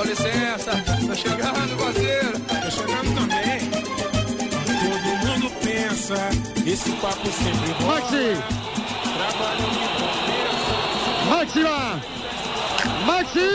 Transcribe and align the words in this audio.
Com 0.00 0.06
licença, 0.06 0.72
tô 1.06 1.14
chegando, 1.14 1.76
parceiro. 1.76 2.40
Tô 2.40 2.70
chegando 2.70 3.14
também. 3.14 3.68
Todo 4.80 5.08
mundo 5.26 5.52
pensa, 5.62 6.16
esse 6.66 6.90
papo 6.92 7.30
sempre 7.30 7.72
rola. 7.72 8.00
Maxi, 8.00 8.38
Trabalhando 9.18 9.76
de 9.76 9.88
conversa. 10.00 10.72
Maxi 11.28 11.62
va. 11.62 12.00
Maxi 13.04 13.48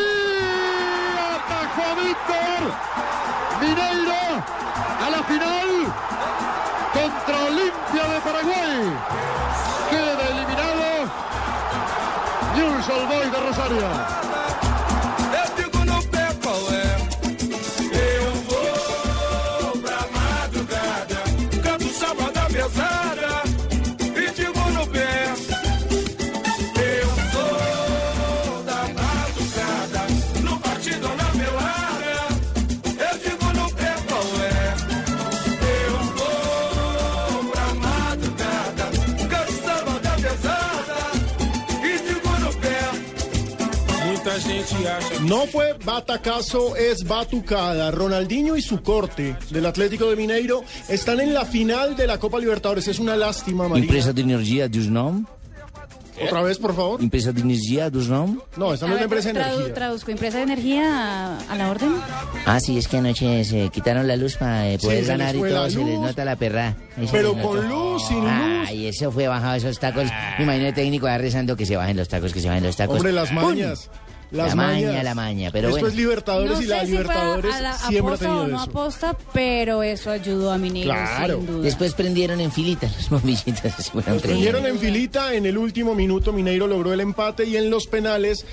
atajó 1.33 1.87
Víctor 2.03 2.61
Mineiro 3.59 4.43
a 5.03 5.09
la 5.09 5.23
final 5.23 5.69
contra 6.93 7.35
Olimpia 7.43 8.03
de 8.03 8.21
Paraguay. 8.21 8.93
Queda 9.89 10.23
eliminado 10.29 11.09
News 12.55 12.85
Boys 12.85 13.31
de 13.31 13.37
Rosario. 13.37 14.24
No 45.23 45.45
fue 45.47 45.73
batacazo, 45.83 46.75
es 46.75 47.03
batucada. 47.03 47.91
Ronaldinho 47.91 48.55
y 48.55 48.61
su 48.61 48.81
corte 48.81 49.35
del 49.49 49.65
Atlético 49.65 50.09
de 50.09 50.15
Mineiro 50.15 50.63
están 50.89 51.19
en 51.19 51.33
la 51.33 51.45
final 51.45 51.95
de 51.95 52.07
la 52.07 52.17
Copa 52.19 52.39
Libertadores. 52.39 52.87
Es 52.87 52.99
una 52.99 53.15
lástima, 53.15 53.67
María. 53.67 53.83
Empresa 53.83 54.13
de 54.13 54.21
energia 54.21 54.67
dos 54.67 54.87
nomes? 54.87 55.25
Otra 56.23 56.41
vez, 56.43 56.57
por 56.59 56.73
favor. 56.73 57.01
Empresa 57.01 57.33
de 57.33 57.41
energia 57.41 57.89
dos 57.89 58.07
nomes? 58.07 58.37
No, 58.55 58.73
esta 58.73 58.85
no 58.87 58.93
es 58.93 58.99
ver, 58.99 59.03
empresa 59.03 59.33
de 59.33 59.39
energía. 59.41 59.73
Traduzco, 59.73 60.11
empresa 60.11 60.37
de 60.37 60.43
energía 60.43 60.85
a, 60.85 61.39
a 61.51 61.55
la 61.57 61.69
orden. 61.69 61.93
Ah, 62.45 62.59
sí, 62.61 62.77
es 62.77 62.87
que 62.87 62.97
anoche 62.97 63.43
se 63.43 63.67
quitaron 63.69 64.07
la 64.07 64.15
luz 64.15 64.37
para 64.37 64.69
eh, 64.69 64.77
poder 64.79 64.95
se 64.95 65.01
les 65.01 65.07
ganar 65.09 65.35
y 65.35 65.39
fue 65.39 65.49
todo, 65.49 65.69
se 65.69 65.77
les 65.79 65.87
luz. 65.95 65.99
nota 66.05 66.23
la 66.23 66.37
perra. 66.37 66.75
Ahí 66.97 67.05
se 67.07 67.11
Pero 67.11 67.33
les 67.33 67.37
nota. 67.43 67.47
con 67.49 67.69
luz, 67.69 68.07
sin 68.07 68.21
luz. 68.21 68.29
Ay, 68.67 68.87
eso 68.87 69.11
fue 69.11 69.27
bajado 69.27 69.55
esos 69.55 69.77
tacos. 69.77 70.05
Me 70.37 70.45
imagino 70.45 70.67
el 70.67 70.73
técnico 70.73 71.05
va 71.07 71.17
rezando 71.17 71.57
que 71.57 71.65
se 71.65 71.75
bajen 71.75 71.97
los 71.97 72.07
tacos, 72.07 72.31
que 72.31 72.39
se 72.39 72.47
bajen 72.47 72.63
los 72.63 72.77
tacos. 72.77 72.95
Hombre, 72.95 73.11
las 73.11 73.29
¡Pum! 73.29 73.43
mañas. 73.43 73.89
Las 74.35 74.49
La 74.49 74.55
maña, 74.55 74.87
mañas. 74.87 75.03
la 75.03 75.15
maña, 75.15 75.49
pero 75.51 75.69
bueno. 75.69 75.87
es 75.87 75.95
Libertadores 75.95 76.51
No 76.57 76.61
y 76.61 76.65
la 76.65 76.81
si 76.81 76.87
Libertadores 76.91 77.55
a 77.55 77.61
la 77.61 77.73
siempre 77.77 77.97
ha 77.99 78.15
aposta 78.15 78.35
o 78.37 78.47
no 78.47 78.55
eso. 78.61 78.69
aposta, 78.71 79.17
pero 79.33 79.81
eso 79.83 80.11
ayudó 80.11 80.51
a 80.51 80.57
Mineiro, 80.57 80.91
Claro. 80.93 81.37
sin 81.37 81.45
duda. 81.47 81.61
Después 81.63 81.93
prendieron 81.93 82.41
en 82.41 82.51
filita 82.51 82.87
fueron 83.89 84.13
Los 84.13 84.21
prendieron 84.21 84.65
en 84.65 84.77
filita, 84.79 85.33
en 85.33 85.45
el 85.45 85.57
último 85.57 85.95
minuto 85.95 86.33
Mineiro 86.33 86.67
logró 86.67 86.93
el 86.93 86.99
empate 86.99 87.45
y 87.45 87.55
en 87.57 87.69
los 87.69 87.87
penales 87.87 88.45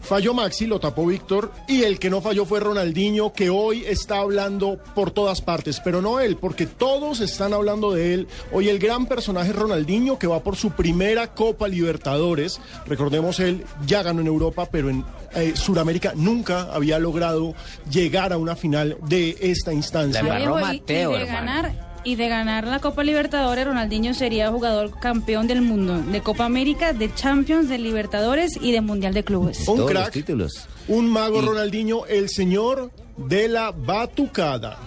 falló 0.00 0.34
Maxi, 0.34 0.66
lo 0.66 0.80
tapó 0.80 1.06
Víctor 1.06 1.52
y 1.68 1.82
el 1.82 1.98
que 1.98 2.10
no 2.10 2.20
falló 2.20 2.44
fue 2.44 2.60
Ronaldinho 2.60 3.32
que 3.32 3.50
hoy 3.50 3.84
está 3.86 4.18
hablando 4.18 4.78
por 4.94 5.10
todas 5.10 5.40
partes, 5.40 5.80
pero 5.84 6.02
no 6.02 6.20
él, 6.20 6.36
porque 6.36 6.66
todos 6.66 7.20
están 7.20 7.52
hablando 7.52 7.92
de 7.92 8.14
él. 8.14 8.28
Hoy 8.52 8.68
el 8.68 8.78
gran 8.78 9.06
personaje 9.06 9.50
es 9.50 9.56
Ronaldinho 9.56 10.18
que 10.18 10.26
va 10.26 10.40
por 10.40 10.56
su 10.56 10.70
primera 10.70 11.34
Copa 11.34 11.68
Libertadores. 11.68 12.60
Recordemos, 12.86 13.40
él 13.40 13.64
ya 13.86 14.02
ganó 14.02 14.20
en 14.20 14.26
Europa, 14.26 14.68
pero 14.70 14.90
en 14.90 15.04
eh, 15.34 15.52
Sudamérica 15.54 16.12
nunca 16.16 16.72
había 16.72 16.98
logrado 16.98 17.54
llegar 17.90 18.32
a 18.32 18.38
una 18.38 18.56
final 18.56 18.96
de 19.06 19.36
esta 19.40 19.72
instancia. 19.72 20.22
La 20.22 20.38
embarró 20.38 20.58
Mateo, 20.58 21.16
hermano. 21.16 21.89
Y 22.04 22.16
de 22.16 22.28
ganar 22.28 22.66
la 22.66 22.78
Copa 22.80 23.04
Libertadores, 23.04 23.66
Ronaldinho 23.66 24.14
sería 24.14 24.50
jugador 24.50 24.98
campeón 25.00 25.46
del 25.46 25.62
mundo, 25.62 26.00
de 26.00 26.20
Copa 26.20 26.44
América, 26.44 26.92
de 26.92 27.12
Champions, 27.14 27.68
de 27.68 27.78
Libertadores 27.78 28.58
y 28.60 28.72
de 28.72 28.80
Mundial 28.80 29.14
de 29.14 29.24
Clubes. 29.24 29.60
Un 29.60 29.64
Todos 29.76 29.78
los 29.78 29.90
crack. 29.90 30.12
títulos. 30.12 30.68
Un 30.88 31.08
mago 31.08 31.40
Ronaldinho, 31.40 32.06
el 32.06 32.28
señor 32.28 32.90
de 33.16 33.48
la 33.48 33.70
batucada. 33.70 34.78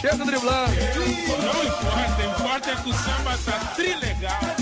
Chega 0.00 0.24
driblando. 0.24 0.72
Não 0.72 1.64
importa, 1.64 2.22
importa 2.24 2.70
é 2.70 2.76
que 2.82 2.90
o 2.90 2.92
samba 2.92 3.36
tá 3.44 3.72
trilegal. 3.74 4.56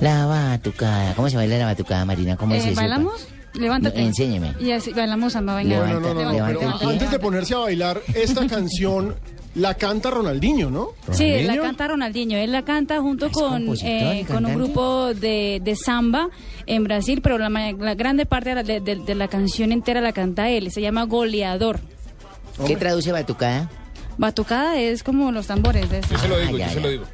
La 0.00 0.26
batucada. 0.26 1.14
¿Cómo 1.14 1.28
se 1.30 1.36
baila 1.36 1.58
la 1.58 1.66
batucada, 1.66 2.04
Marina? 2.04 2.36
¿Cómo 2.36 2.54
es 2.54 2.64
Eh, 2.64 2.70
eso? 2.70 2.80
¿Bailamos? 2.80 3.28
Levántate. 3.54 4.00
No, 4.00 4.06
enséñeme. 4.06 4.54
Y 4.60 4.70
así 4.72 4.92
bailamos 4.92 5.32
samba, 5.32 5.56
venga. 5.56 5.70
Levanta, 5.76 5.94
No, 5.94 6.00
no, 6.00 6.22
no, 6.22 6.32
no, 6.38 6.46
pero 6.46 6.90
antes 6.90 7.10
de 7.10 7.18
ponerse 7.18 7.54
a 7.54 7.58
bailar, 7.58 8.00
esta 8.14 8.46
canción 8.48 9.14
la 9.54 9.72
canta 9.74 10.10
Ronaldinho, 10.10 10.70
¿no? 10.70 10.90
Sí, 11.12 11.24
la 11.30 11.36
¿Ronaldinho? 11.38 11.62
canta 11.62 11.88
Ronaldinho. 11.88 12.36
Él 12.38 12.52
la 12.52 12.62
canta 12.62 13.00
junto 13.00 13.26
¿Es 13.26 13.32
con, 13.32 13.74
eh, 13.82 14.24
con 14.28 14.44
un 14.44 14.54
grupo 14.54 15.14
de, 15.14 15.60
de 15.64 15.76
samba 15.76 16.28
en 16.66 16.84
Brasil, 16.84 17.20
pero 17.22 17.38
la, 17.38 17.48
la 17.48 17.94
grande 17.94 18.26
parte 18.26 18.50
de 18.50 18.54
la, 18.56 18.62
de- 18.62 18.80
de- 18.80 18.96
de 18.96 19.14
la 19.14 19.28
canción 19.28 19.72
entera 19.72 20.00
la 20.02 20.12
canta 20.12 20.50
él. 20.50 20.70
Se 20.70 20.80
llama 20.82 21.04
Goleador. 21.04 21.80
¿Qué 22.66 22.76
traduce 22.76 23.12
batucada? 23.12 23.68
Batucada 24.18 24.78
es 24.78 25.02
como 25.02 25.30
los 25.32 25.46
tambores 25.46 25.90
de 25.90 25.98
eso. 25.98 26.08
Yo 26.12 26.18
se 26.18 26.28
lo 26.28 26.38
digo, 26.38 26.52
Ah, 26.54 26.58
ya, 26.58 26.68
yo 26.68 26.74
se 26.74 26.80
lo 26.80 26.88
digo. 26.88 27.04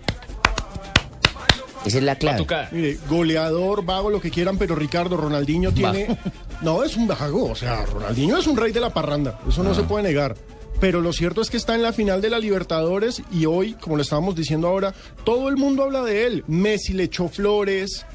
Esa 1.84 1.98
es 1.98 2.04
la 2.04 2.14
clave. 2.14 2.38
Batucada. 2.38 2.68
Mire, 2.70 2.98
goleador, 3.08 3.84
vago, 3.84 4.08
lo 4.10 4.20
que 4.20 4.30
quieran, 4.30 4.56
pero 4.56 4.74
Ricardo 4.76 5.16
Ronaldinho 5.16 5.72
tiene... 5.72 6.16
No, 6.60 6.84
es 6.84 6.96
un 6.96 7.08
vago, 7.08 7.46
o 7.50 7.56
sea, 7.56 7.84
Ronaldinho 7.86 8.36
es 8.38 8.46
un 8.46 8.56
rey 8.56 8.70
de 8.70 8.78
la 8.78 8.90
parranda, 8.90 9.40
eso 9.48 9.64
no 9.64 9.74
se 9.74 9.82
puede 9.82 10.04
negar. 10.04 10.36
Pero 10.78 11.00
lo 11.00 11.12
cierto 11.12 11.40
es 11.40 11.50
que 11.50 11.56
está 11.56 11.74
en 11.74 11.82
la 11.82 11.92
final 11.92 12.20
de 12.20 12.30
la 12.30 12.38
Libertadores 12.38 13.20
y 13.32 13.46
hoy, 13.46 13.72
como 13.74 13.96
le 13.96 14.02
estábamos 14.02 14.36
diciendo 14.36 14.68
ahora, 14.68 14.94
todo 15.24 15.48
el 15.48 15.56
mundo 15.56 15.82
habla 15.82 16.02
de 16.02 16.26
él. 16.26 16.44
Messi 16.46 16.92
le 16.92 17.04
echó 17.04 17.28
flores, 17.28 18.06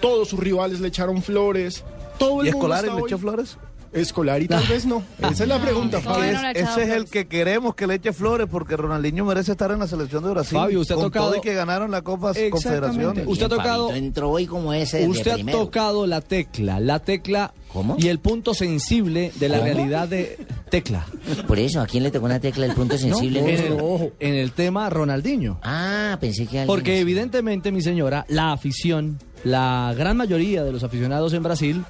todos 0.00 0.28
sus 0.28 0.38
rivales 0.38 0.78
le 0.80 0.88
echaron 0.88 1.20
flores, 1.22 1.84
todo 2.18 2.42
el 2.42 2.48
¿Y 2.48 2.50
le 2.52 3.00
echó 3.06 3.18
flores? 3.18 3.58
Escolari 3.96 4.46
tal 4.46 4.64
vez 4.66 4.86
no. 4.86 5.02
Esa 5.18 5.42
es 5.44 5.48
la 5.48 5.58
pregunta, 5.60 6.00
Fabio. 6.00 6.32
no 6.32 6.48
Ese 6.50 6.60
es 6.60 6.76
el 6.76 6.84
flores. 6.86 7.10
que 7.10 7.26
queremos 7.26 7.74
que 7.74 7.86
le 7.86 7.94
eche 7.94 8.12
flores 8.12 8.46
porque 8.50 8.76
Ronaldinho 8.76 9.24
merece 9.24 9.52
estar 9.52 9.70
en 9.72 9.78
la 9.78 9.86
selección 9.88 10.22
de 10.24 10.30
Brasil. 10.30 10.58
Fabio, 10.58 10.80
usted 10.80 10.94
ha 10.94 10.98
con 10.98 11.04
tocado- 11.06 11.26
todo 11.30 11.36
y 11.38 11.40
que 11.40 11.54
ganaron 11.54 11.90
la 11.90 12.02
Copa. 12.02 12.32
Confederaciones. 12.50 13.24
Usted 13.26 13.46
ha 13.46 13.48
tocado- 13.48 13.92
Entró 13.94 14.30
hoy 14.30 14.46
como 14.46 14.72
ese 14.72 15.06
Usted 15.08 15.40
ha 15.48 15.50
tocado 15.52 16.06
la 16.06 16.20
tecla, 16.20 16.78
la 16.80 16.98
tecla 17.00 17.52
¿Cómo? 17.72 17.96
y 17.98 18.08
el 18.08 18.18
punto 18.18 18.54
sensible 18.54 19.32
de 19.36 19.48
la 19.48 19.58
¿Cómo? 19.58 19.66
realidad 19.72 20.08
de 20.08 20.38
tecla. 20.70 21.06
Por 21.46 21.58
eso, 21.58 21.80
¿a 21.80 21.86
quién 21.86 22.02
le 22.02 22.10
tocó 22.10 22.26
una 22.26 22.40
tecla 22.40 22.66
el 22.66 22.72
punto 22.74 22.98
sensible? 22.98 23.40
en, 23.40 23.48
el, 23.72 24.12
en 24.20 24.34
el 24.34 24.52
tema 24.52 24.90
Ronaldinho. 24.90 25.58
Ah, 25.62 26.16
pensé 26.20 26.42
que 26.46 26.58
alguien... 26.60 26.66
Porque 26.66 27.00
evidentemente, 27.00 27.72
mi 27.72 27.80
señora, 27.82 28.24
la 28.28 28.52
afición, 28.52 29.18
la 29.44 29.94
gran 29.96 30.16
mayoría 30.16 30.62
de 30.64 30.72
los 30.72 30.82
aficionados 30.82 31.32
en 31.32 31.42
Brasil 31.42 31.84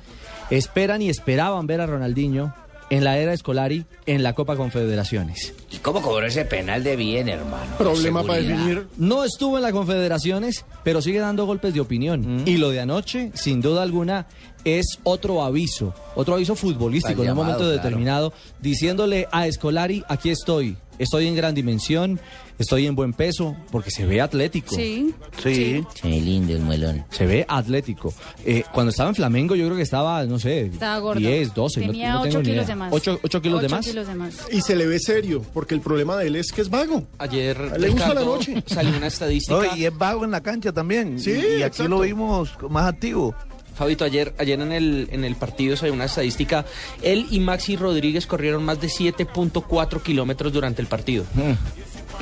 esperan 0.51 1.03
y 1.03 1.09
esperaban 1.09 1.67
ver 1.67 1.81
a 1.81 1.87
Ronaldinho 1.87 2.55
en 2.91 3.05
la 3.05 3.19
era 3.19 3.33
Escolari 3.33 3.85
en 4.07 4.23
la 4.23 4.35
Copa 4.35 4.57
Confederaciones. 4.57 5.55
¿Y 5.73 5.79
cómo 5.79 6.01
cobró 6.01 6.27
ese 6.27 6.45
penal 6.45 6.85
de 6.85 6.97
bien, 6.97 7.29
hermano? 7.29 7.77
Problema 7.79 8.23
para 8.23 8.41
definir. 8.41 8.87
No 8.97 9.25
estuvo 9.25 9.57
en 9.57 9.63
la 9.63 9.73
Confederaciones, 9.73 10.65
pero 10.85 11.03
sigue 11.03 11.19
dando 11.19 11.47
golpes 11.47 11.75
de 11.75 11.81
opinión. 11.81 12.45
Y 12.47 12.59
lo 12.59 12.71
de 12.71 12.81
anoche, 12.81 13.33
sin 13.35 13.61
duda 13.61 13.83
alguna, 13.83 14.27
es 14.65 14.99
otro 15.03 15.43
aviso, 15.43 15.95
otro 16.15 16.35
aviso 16.35 16.55
futbolístico 16.55 17.23
en 17.23 17.31
un 17.31 17.37
momento 17.37 17.61
claro. 17.61 17.73
determinado, 17.73 18.33
diciéndole 18.61 19.29
a 19.31 19.47
Escolari, 19.47 20.05
aquí 20.09 20.31
estoy, 20.31 20.77
estoy 20.99 21.27
en 21.27 21.37
gran 21.37 21.55
dimensión, 21.55 22.21
estoy 22.59 22.87
en 22.87 22.95
buen 22.95 23.13
peso, 23.13 23.57
porque 23.71 23.91
se 23.91 24.05
ve 24.07 24.21
atlético. 24.21 24.75
Sí. 24.75 25.15
Sí. 25.43 25.85
Se 25.95 26.09
ve 26.09 26.21
lindo 26.21 26.53
el 26.53 26.61
muelón. 26.61 27.05
Se 27.11 27.27
ve 27.27 27.45
atlético. 27.49 28.13
Eh, 28.45 28.65
cuando 28.73 28.91
estaba 28.91 29.09
en 29.09 29.15
Flamengo, 29.15 29.55
yo 29.55 29.65
creo 29.67 29.77
que 29.77 29.83
estaba, 29.83 30.25
no 30.25 30.39
sé, 30.39 30.63
Estaba 30.67 30.99
gordo. 30.99 31.21
10, 31.21 31.55
12. 31.55 31.81
no- 31.81 31.87
Tenía 31.89 32.13
no, 32.15 32.23
tengo 32.23 32.29
8 32.31 32.39
ni 32.39 32.45
kilos 32.51 32.65
idea. 32.65 32.75
de 32.75 32.79
más. 32.79 32.93
8, 32.93 33.19
kilos 33.43 33.61
de 33.61 33.67
Ocho 33.67 33.77
más. 33.77 33.87
kilos 33.87 34.07
de 34.09 34.15
más. 34.15 34.35
Y 34.53 34.61
se 34.63 34.77
le 34.77 34.87
ve 34.87 34.99
serio, 34.99 35.43
porque 35.55 35.75
el 35.75 35.81
problema 35.81 36.17
de 36.17 36.27
él 36.29 36.37
es 36.37 36.53
que 36.53 36.63
es 36.63 36.71
vago. 36.71 37.05
Ayer 37.19 37.79
Le 37.79 37.89
gusta 37.91 38.15
la 38.15 38.25
noche. 38.25 38.63
salió 38.67 38.97
una 38.97 39.07
estadística. 39.09 39.55
No, 39.55 39.77
y 39.77 39.85
es 39.87 39.97
vago 39.97 40.25
en 40.25 40.31
la 40.31 40.43
cancha 40.43 40.73
también. 40.73 41.19
Sí, 41.21 41.31
y, 41.31 41.35
y 41.35 41.39
aquí 41.39 41.63
exacto. 41.63 41.89
lo 41.89 42.01
vimos 42.01 42.51
más 42.71 42.87
activo. 42.87 43.35
Fabito, 43.75 44.07
ayer, 44.07 44.35
ayer 44.39 44.59
en, 44.59 44.73
el, 44.73 45.07
en 45.13 45.23
el 45.27 45.37
partido 45.37 45.77
salió 45.77 45.93
una 45.93 46.07
estadística. 46.07 46.65
Él 47.03 47.27
y 47.31 47.41
Maxi 47.41 47.77
Rodríguez 47.77 48.27
corrieron 48.27 48.65
más 48.65 48.81
de 48.81 48.89
7.4 48.89 50.01
kilómetros 50.03 50.51
durante 50.51 50.81
el 50.81 50.89
partido. 50.89 51.25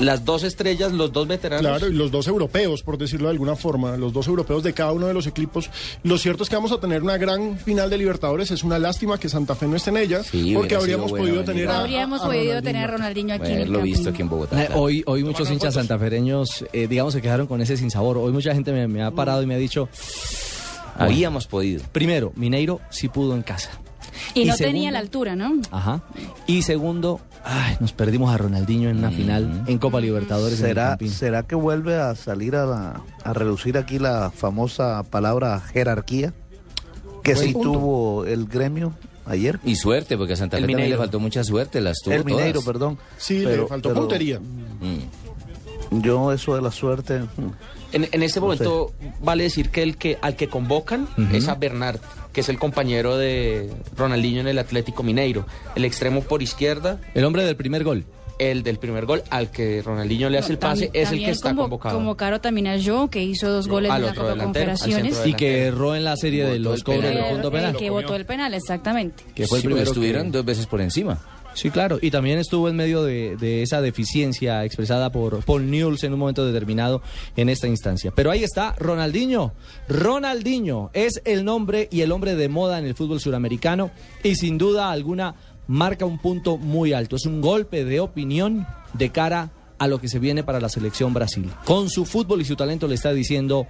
Las 0.01 0.25
dos 0.25 0.43
estrellas, 0.43 0.93
los 0.93 1.13
dos 1.13 1.29
veteranos. 1.29 1.63
Claro, 1.79 1.89
y 1.89 1.95
los 1.95 2.11
dos 2.11 2.27
europeos, 2.27 2.83
por 2.83 2.99
decirlo 2.99 3.29
de 3.29 3.33
alguna 3.33 3.55
forma, 3.55 3.97
los 3.97 4.13
dos 4.13 4.27
europeos 4.27 4.63
de 4.65 4.73
cada 4.73 4.91
uno 4.93 5.07
de 5.07 5.15
los 5.15 5.27
equipos. 5.29 5.71
Lo 6.03 6.19
cierto 6.19 6.43
es 6.43 6.49
que 6.49 6.57
vamos 6.57 6.73
a 6.73 6.79
tener 6.81 7.03
una 7.03 7.17
gran 7.17 7.57
final 7.59 7.89
de 7.91 7.99
Libertadores. 7.99 8.51
Es 8.51 8.65
una 8.65 8.79
lástima 8.81 9.19
que 9.19 9.29
Santa 9.29 9.55
Fe 9.55 9.69
no 9.69 9.77
esté 9.77 9.91
en 9.91 9.99
ella, 9.99 10.23
Sí, 10.25 10.53
porque 10.55 10.75
habríamos 10.75 11.11
bueno 11.11 11.25
podido 11.25 11.43
venir 11.45 11.55
tener 11.65 11.69
a- 11.71 11.81
Habríamos 11.81 12.21
a 12.23 12.27
podido 12.27 12.43
Ronaldinho. 12.45 12.63
tener 12.73 12.85
a 12.85 12.93
Ronaldinho 12.93 13.35
aquí 13.35 13.47
en 13.47 13.53
el 13.53 13.57
Haberlo 13.59 13.83
visto 13.83 14.11
aquí 14.11 14.23
en 14.23 14.29
Bogotá. 14.29 14.63
Eh. 14.65 14.69
Hoy, 14.75 15.03
hoy 15.07 15.23
muchos 15.23 15.49
hinchas 15.51 15.75
santafereños, 15.75 16.65
eh, 16.73 16.89
digamos, 16.89 17.13
se 17.15 17.23
quedaron 17.23 17.47
con 17.47 17.61
ese 17.61 17.77
sinsabor. 17.77 18.19
Hoy 18.19 18.33
mucha 18.33 18.53
gente 18.53 18.73
me, 18.73 18.89
me 18.89 19.03
ha 19.03 19.13
parado 19.13 19.43
y 19.43 19.47
me 19.47 19.55
ha 19.55 19.59
dicho, 19.59 19.89
Habíamos 20.97 21.47
podido. 21.47 21.83
primero, 21.93 22.33
Mineiro 22.37 22.81
sí 22.91 23.09
pudo 23.09 23.35
en 23.35 23.43
casa. 23.43 23.71
Y, 24.35 24.43
Y 24.43 24.45
no 24.47 24.57
segundo- 24.57 24.75
tenía 24.75 24.91
la 24.91 24.99
altura, 25.01 25.37
¿no? 25.37 25.61
Ajá. 25.71 26.03
Y 26.47 26.63
segundo, 26.63 27.21
ay, 27.45 27.77
nos 27.81 27.93
perdimos 27.93 28.33
a 28.33 28.39
Ronaldinho 28.39 28.89
en 28.91 28.99
una 28.99 29.11
final 29.11 29.65
en 29.67 29.79
Copa 29.79 30.01
Libertadores. 30.01 30.61
en 30.61 30.67
¿Será, 30.67 30.89
Campín. 30.91 31.11
¿Será 31.11 31.43
que 31.45 31.55
vuelve 31.55 31.97
a 31.97 32.15
salir 32.15 32.57
a, 32.57 32.67
la- 32.67 33.03
a 33.25 33.33
reducir 33.33 33.77
aquí 33.79 33.99
la 33.99 34.31
famosa 34.31 35.03
palabra 35.05 35.61
jerarquía? 35.61 36.33
Que 37.23 37.37
sí 37.37 37.53
punto. 37.53 37.73
tuvo 37.73 38.25
el 38.27 38.45
gremio 38.47 38.93
ayer. 39.27 39.59
Y 39.65 39.77
suerte, 39.77 40.17
porque 40.19 40.35
a 40.35 40.37
Santa 40.37 40.59
Fe 40.59 40.63
también 40.67 40.91
le 40.91 40.97
faltó 40.99 41.19
mucha 41.19 41.43
suerte, 41.43 41.81
las 41.81 41.99
tuvo 42.05 42.15
el 42.15 42.25
Mineiro, 42.25 42.61
todas. 42.61 42.67
perdón. 42.67 42.99
Sí, 43.17 43.39
le 43.39 43.47
Pero- 43.47 43.67
faltó 43.69 43.89
pero 43.89 44.01
puntería. 44.01 44.41
Mm. 44.41 46.01
Yo 46.03 46.33
eso 46.33 46.55
de 46.57 46.63
la 46.63 46.71
suerte... 46.71 47.21
mm, 47.21 47.51
En, 47.93 48.09
en 48.11 48.23
este 48.23 48.41
momento 48.41 48.93
vale 49.23 49.45
decir 49.45 49.71
que 49.71 49.83
el 49.83 49.97
que 49.97 50.19
al 50.21 50.35
que 50.37 50.49
convocan 50.49 51.09
es 51.33 51.47
a 51.49 51.55
Bernard, 51.55 52.01
que 52.35 52.43
es 52.43 52.49
el 52.51 52.59
compañero 52.59 53.17
de 53.17 53.71
Ronaldinho 53.97 54.41
en 54.41 54.49
el 54.49 54.59
Atlético 54.59 55.03
Mineiro. 55.03 55.47
El 55.75 55.87
extremo 55.87 56.21
por 56.23 56.43
izquierda, 56.43 57.01
El 57.15 57.25
hombre 57.25 57.45
del 57.45 57.57
primer 57.57 57.85
gol. 57.85 58.05
el 58.41 58.65
del 58.65 58.79
primer 58.79 59.07
gol, 59.07 59.23
al 59.31 59.53
que 59.53 59.81
Ronaldinho 59.81 60.29
le 60.29 60.39
hace 60.39 60.51
el 60.53 60.59
pase, 60.59 60.87
También- 60.89 61.05
es 61.05 61.13
el 61.13 61.19
que 61.21 61.31
está 61.31 61.53
convo- 61.53 61.63
convocado. 61.63 61.95
Convocaron 61.97 62.41
también 62.41 62.67
a 62.67 62.77
Joe, 62.85 63.09
que 63.09 63.23
hizo 63.23 63.49
dos 63.49 63.69
goles 63.69 63.93
Al 63.93 64.03
en 64.03 64.07
la 64.09 64.15
Copa 64.17 64.37
Confederaciones. 64.37 65.23
Y 65.25 65.35
que 65.35 65.67
erró 65.67 65.95
en 65.95 66.03
la 66.03 66.17
serie 66.17 66.45
de 66.45 66.59
los 66.59 66.83
cobros 66.83 67.05
del 67.05 67.25
punto 67.27 67.49
El 67.49 67.53
penal. 67.55 67.77
que 67.77 67.91
votó 67.91 68.17
el 68.17 68.27
penal, 68.27 68.53
exactamente. 68.53 69.23
Que 69.37 69.47
fue 69.47 69.59
el 69.59 69.63
Sí, 69.63 69.69
primero 69.69 69.87
estuvieron 69.89 70.25
que- 70.27 70.39
dos 70.39 70.45
veces 70.45 70.67
por 70.67 70.81
encima. 70.81 71.21
Sí, 71.55 71.71
claro. 71.71 71.99
Y 72.01 72.11
también 72.11 72.39
estuvo 72.39 72.69
en 72.69 72.77
medio 72.77 73.03
de, 73.03 73.63
esa 73.63 73.81
deficiencia 73.81 74.65
expresada 74.65 75.11
por 75.11 75.43
Paul 75.45 75.71
Newell's 75.71 76.05
en 76.05 76.13
un 76.13 76.19
momento 76.19 76.45
determinado 76.45 77.03
en 77.37 77.49
esta 77.49 77.69
instancia. 77.69 78.13
Pero 78.15 78.31
ahí 78.31 78.45
está 78.45 78.75
Ronaldinho. 78.79 79.53
Ronaldinho 79.89 80.91
es 80.93 81.23
el 81.25 81.45
nombre 81.45 81.89
y 81.91 82.03
el 82.03 82.13
hombre 82.13 82.35
de 82.35 82.49
moda 82.49 82.79
en 82.79 82.85
el 82.85 82.95
fútbol 82.95 83.21
suramericano 83.21 83.91
y 84.23 84.35
sin 84.35 84.59
duda 84.59 84.91
alguna 84.91 85.37
marca 85.67 86.05
un 86.05 86.19
punto 86.19 86.59
muy 86.59 86.93
alto. 86.93 87.17
Es 87.17 87.27
un 87.27 87.41
golpe 87.41 87.85
de 87.85 88.01
opinión 88.01 88.67
de 88.93 89.11
cara 89.11 89.51
a 89.79 89.87
lo 89.87 90.01
que 90.01 90.09
se 90.09 90.19
viene 90.19 90.43
para 90.43 90.61
la 90.61 90.69
selección 90.69 91.15
Brasil. 91.15 91.51
Con 91.65 91.89
su 91.89 92.05
fútbol 92.05 92.41
y 92.41 92.45
su 92.45 92.57
talento 92.57 92.89
le 92.89 92.95
está 92.95 93.13
diciendo 93.13 93.67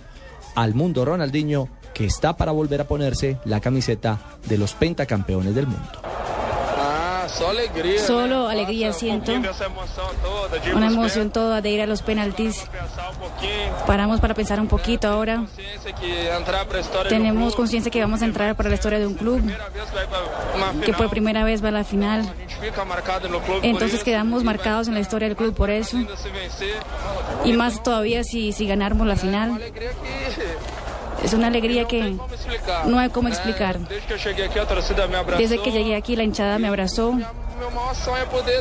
al 0.54 0.74
mundo 0.74 1.04
Ronaldinho 1.04 1.68
que 1.92 2.04
está 2.06 2.36
para 2.36 2.52
volver 2.52 2.80
a 2.80 2.88
ponerse 2.88 3.38
la 3.44 3.60
camiseta 3.60 4.20
de 4.48 4.58
los 4.58 4.74
pentacampeones 4.74 5.54
del 5.54 5.66
mundo. 5.66 6.00
Solo 8.06 8.48
alegría 8.48 8.92
siento. 8.92 9.32
Una 10.74 10.86
emoción 10.86 11.30
toda 11.30 11.60
de 11.60 11.70
ir 11.70 11.80
a 11.82 11.86
los 11.86 12.02
penaltis. 12.02 12.64
Paramos 13.86 14.20
para 14.20 14.34
pensar 14.34 14.60
un 14.60 14.68
poquito 14.68 15.08
ahora. 15.08 15.44
Tenemos 17.08 17.56
conciencia 17.56 17.90
que 17.90 18.00
vamos 18.00 18.22
a 18.22 18.24
entrar 18.24 18.54
para 18.54 18.68
la 18.68 18.76
historia 18.76 18.98
de 18.98 19.06
un 19.06 19.14
club, 19.14 19.42
que 20.84 20.92
por 20.92 21.10
primera 21.10 21.44
vez 21.44 21.62
va 21.62 21.68
a 21.68 21.72
la 21.72 21.84
final. 21.84 22.32
Entonces 23.62 24.04
quedamos 24.04 24.44
marcados 24.44 24.88
en 24.88 24.94
la 24.94 25.00
historia 25.00 25.28
del 25.28 25.36
club 25.36 25.54
por 25.54 25.70
eso. 25.70 25.98
Y 27.44 27.52
más 27.52 27.82
todavía 27.82 28.22
si, 28.22 28.52
si 28.52 28.66
ganáramos 28.66 29.06
la 29.06 29.16
final. 29.16 29.60
Es 31.24 31.32
una 31.32 31.46
alegría 31.46 31.86
que 31.86 32.16
no 32.86 32.98
hay 32.98 33.08
cómo 33.08 33.28
explicar. 33.28 33.78
Desde 35.38 35.58
que 35.62 35.72
llegué 35.72 35.96
aquí, 35.96 36.16
la 36.16 36.22
hinchada 36.22 36.58
me 36.58 36.68
abrazó. 36.68 37.18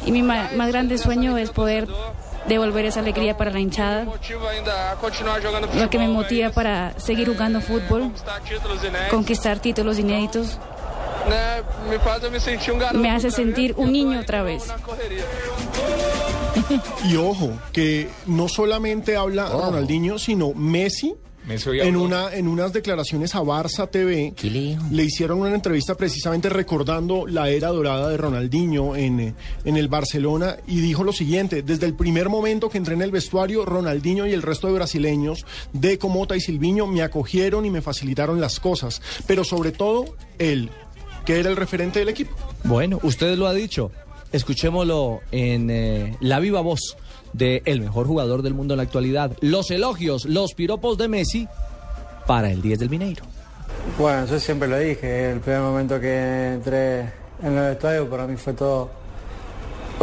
Y 0.06 0.12
mi 0.12 0.22
más 0.22 0.68
grande 0.70 0.98
sueño 0.98 1.38
es 1.38 1.52
poder 1.52 1.90
devolver 2.48 2.86
esa 2.86 3.02
alegría 3.02 3.36
para 3.36 3.52
la 3.52 3.60
hinchada. 3.60 4.06
Lo 5.76 5.90
que 5.90 5.98
me 6.00 6.08
motiva 6.08 6.52
para 6.52 6.98
seguir 7.00 7.28
jugando 7.28 7.60
fútbol, 7.60 8.12
Conquistar 9.10 9.60
títulos 9.60 10.00
inéditos. 10.00 10.58
me 12.94 13.12
hace 13.12 13.30
sentir 13.30 13.74
un 13.78 13.92
niño 13.92 14.20
otra 14.22 14.42
vez. 14.44 14.72
Y 17.06 17.16
ojo, 17.18 17.52
que 17.72 18.10
no 18.26 18.48
solamente 18.48 19.18
habla 19.18 19.48
Ronaldinho, 19.50 20.18
sino 20.18 20.54
Messi. 20.54 21.16
En, 21.50 21.96
una, 21.96 22.34
en 22.34 22.48
unas 22.48 22.72
declaraciones 22.72 23.36
a 23.36 23.42
Barça 23.42 23.90
TV 23.90 24.34
¿Qué 24.36 24.50
le 24.50 25.04
hicieron 25.04 25.40
una 25.40 25.54
entrevista 25.54 25.96
precisamente 25.96 26.50
recordando 26.50 27.28
la 27.28 27.50
era 27.50 27.70
dorada 27.70 28.10
de 28.10 28.18
Ronaldinho 28.18 28.96
en, 28.96 29.36
en 29.66 29.78
el 29.78 29.88
Barcelona 29.88 30.58
y 30.68 30.80
dijo 30.80 31.04
lo 31.04 31.12
siguiente, 31.12 31.62
desde 31.62 31.86
el 31.86 31.96
primer 31.96 32.30
momento 32.30 32.70
que 32.70 32.78
entré 32.78 32.94
en 32.94 33.02
el 33.02 33.12
vestuario, 33.12 33.66
Ronaldinho 33.66 34.26
y 34.26 34.34
el 34.34 34.42
resto 34.42 34.68
de 34.68 34.74
brasileños, 34.74 35.46
de 35.74 35.98
Comota 35.98 36.36
y 36.36 36.42
Silviño, 36.42 36.88
me 36.88 37.02
acogieron 37.02 37.66
y 37.66 37.70
me 37.70 37.82
facilitaron 37.82 38.40
las 38.40 38.60
cosas, 38.60 39.02
pero 39.28 39.44
sobre 39.44 39.72
todo 39.72 40.16
él, 40.40 40.70
que 41.26 41.40
era 41.40 41.50
el 41.50 41.56
referente 41.56 42.00
del 42.00 42.10
equipo. 42.10 42.36
Bueno, 42.64 43.00
usted 43.04 43.38
lo 43.38 43.48
ha 43.48 43.54
dicho. 43.54 43.92
Escuchémoslo 44.34 45.22
en 45.32 45.70
eh, 45.70 46.18
la 46.20 46.40
viva 46.40 46.62
voz 46.62 46.98
de 47.34 47.62
el 47.66 47.82
mejor 47.82 48.08
jugador 48.08 48.42
del 48.42 48.54
mundo 48.54 48.74
en 48.74 48.78
la 48.78 48.84
actualidad. 48.84 49.38
Los 49.42 49.72
elogios, 49.72 50.26
los 50.26 50.54
piropos 50.54 50.98
de 50.98 51.08
Messi 51.08 51.48
para 52.26 52.52
el 52.52 52.62
10 52.62 52.80
del 52.80 52.90
Mineiro. 52.90 53.24
Bueno, 53.98 54.26
yo 54.26 54.40
siempre 54.40 54.68
lo 54.68 54.80
dije, 54.80 55.32
el 55.32 55.40
primer 55.40 55.62
momento 55.62 56.00
que 56.00 56.54
entré 56.54 57.02
en 57.44 57.58
el 57.58 57.74
estadio 57.74 58.10
para 58.10 58.26
mí 58.26 58.36
fue 58.36 58.54
todo 58.54 58.90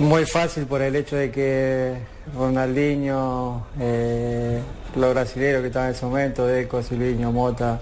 muy 0.01 0.25
fácil 0.25 0.65
por 0.67 0.81
el 0.81 0.95
hecho 0.97 1.17
de 1.17 1.31
que 1.31 1.97
Ronaldinho, 2.37 3.67
eh, 3.81 4.61
los 4.95 5.13
brasileños 5.13 5.61
que 5.61 5.67
estaban 5.67 5.89
en 5.89 5.95
ese 5.95 6.07
momento, 6.07 6.47
Deco, 6.47 6.83
Silviño, 6.83 7.33
Mota, 7.33 7.81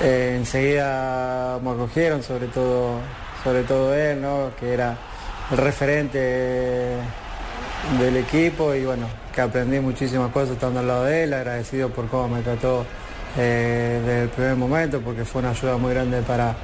eh, 0.00 0.36
enseguida 0.38 1.58
me 1.62 1.70
acogieron, 1.70 2.22
sobre 2.22 2.46
todo, 2.48 2.98
sobre 3.42 3.62
todo 3.62 3.94
él, 3.94 4.20
¿no? 4.20 4.50
que 4.58 4.72
era 4.72 4.96
el 5.50 5.56
referente 5.56 6.96
del 7.98 8.16
equipo 8.16 8.74
y 8.74 8.84
bueno, 8.84 9.06
que 9.34 9.40
aprendí 9.40 9.80
muchísimas 9.80 10.30
cosas 10.32 10.50
estando 10.50 10.80
al 10.80 10.86
lado 10.86 11.04
de 11.04 11.24
él, 11.24 11.34
agradecido 11.34 11.88
por 11.90 12.08
cómo 12.08 12.36
me 12.36 12.42
trató 12.42 12.84
eh, 13.36 14.00
desde 14.04 14.22
el 14.22 14.28
primer 14.28 14.56
momento, 14.56 15.00
porque 15.00 15.24
fue 15.24 15.40
una 15.40 15.50
ayuda 15.50 15.76
muy 15.76 15.92
grande 15.92 16.22
para, 16.22 16.54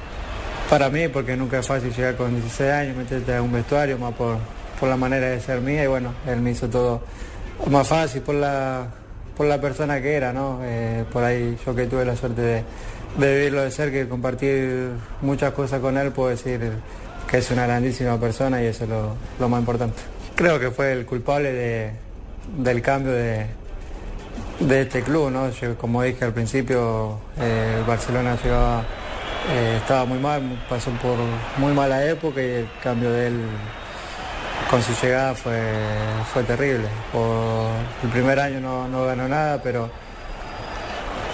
para 0.69 0.89
mí, 0.89 1.09
porque 1.09 1.37
nunca 1.37 1.59
es 1.59 1.67
fácil 1.67 1.93
llegar 1.93 2.17
con 2.17 2.33
16 2.33 2.73
años, 2.73 2.97
meterte 2.97 3.35
a 3.35 3.43
un 3.43 3.53
vestuario, 3.53 3.99
más 3.99 4.15
por, 4.15 4.37
por 4.79 4.89
la 4.89 4.97
manera 4.97 5.29
de 5.29 5.41
ser 5.41 5.61
mía 5.61 5.85
y 5.85 5.87
bueno, 5.87 6.13
él 6.27 6.41
me 6.41 6.51
hizo 6.51 6.69
todo 6.69 7.03
más 7.71 7.89
fácil 7.89 8.23
por 8.23 8.35
la, 8.35 8.87
por 9.37 9.47
la 9.47 9.61
persona 9.61 10.01
que 10.01 10.15
era, 10.15 10.33
¿no? 10.33 10.61
Eh, 10.63 11.05
por 11.13 11.25
ahí 11.25 11.57
yo 11.65 11.75
que 11.75 11.87
tuve 11.87 12.05
la 12.05 12.15
suerte 12.15 12.41
de, 12.41 12.65
de 13.19 13.35
vivirlo 13.37 13.63
de 13.63 13.71
cerca 13.71 13.99
y 13.99 14.07
compartir 14.07 14.91
muchas 15.23 15.53
cosas 15.53 15.81
con 15.81 15.97
él, 15.97 16.13
puedo 16.13 16.29
decir 16.29 16.61
que 17.29 17.39
es 17.39 17.51
una 17.51 17.67
grandísima 17.67 18.19
persona 18.19 18.63
y 18.63 18.67
eso 18.67 18.85
es 18.85 18.91
lo, 19.41 19.49
más 19.49 19.61
importante. 19.61 20.01
Creo 20.35 20.59
que 20.61 20.71
fue 20.71 20.93
el 20.93 21.07
culpable 21.07 21.53
de- 21.53 21.91
del 22.59 22.81
cambio 22.83 23.13
de, 23.13 23.47
de 24.61 24.83
este 24.83 25.03
club, 25.03 25.31
¿no? 25.31 25.49
Como 25.81 26.03
dije 26.03 26.25
al 26.25 26.33
principio, 26.33 27.19
eh, 27.41 27.77
el 27.79 27.85
Barcelona 27.85 28.37
eh, 29.51 29.77
estaba 29.81 30.05
muy 30.05 30.19
mal, 30.19 30.43
pasó 30.69 30.91
por 31.03 31.17
muy 31.59 31.73
mala 31.73 32.05
época 32.05 32.41
y 32.41 32.45
el 32.51 32.69
cambio 32.83 33.11
de 33.13 33.29
él 33.29 33.41
con 34.71 34.83
su 34.83 34.93
llegada 35.01 35.35
fue, 35.35 35.61
fue 36.33 36.43
terrible. 36.45 36.89
El 38.05 38.11
primer 38.11 38.39
año 38.41 38.61
no, 38.61 38.89
no 38.89 39.05
ganó 39.07 39.29
nada, 39.29 39.61
pero, 39.63 39.89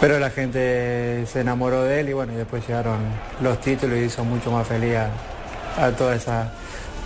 pero 0.00 0.18
la 0.18 0.30
gente 0.30 1.24
se 1.26 1.40
enamoró 1.40 1.84
de 1.84 2.00
él 2.00 2.08
y 2.10 2.12
bueno, 2.12 2.32
y 2.32 2.36
después 2.36 2.66
llegaron 2.66 2.98
los 3.40 3.60
títulos 3.60 3.98
y 3.98 4.02
hizo 4.02 4.24
mucho 4.24 4.50
más 4.50 4.66
feliz 4.66 4.96
a, 4.96 5.08
a 5.78 5.90
toda, 5.92 6.16
esa, 6.16 6.52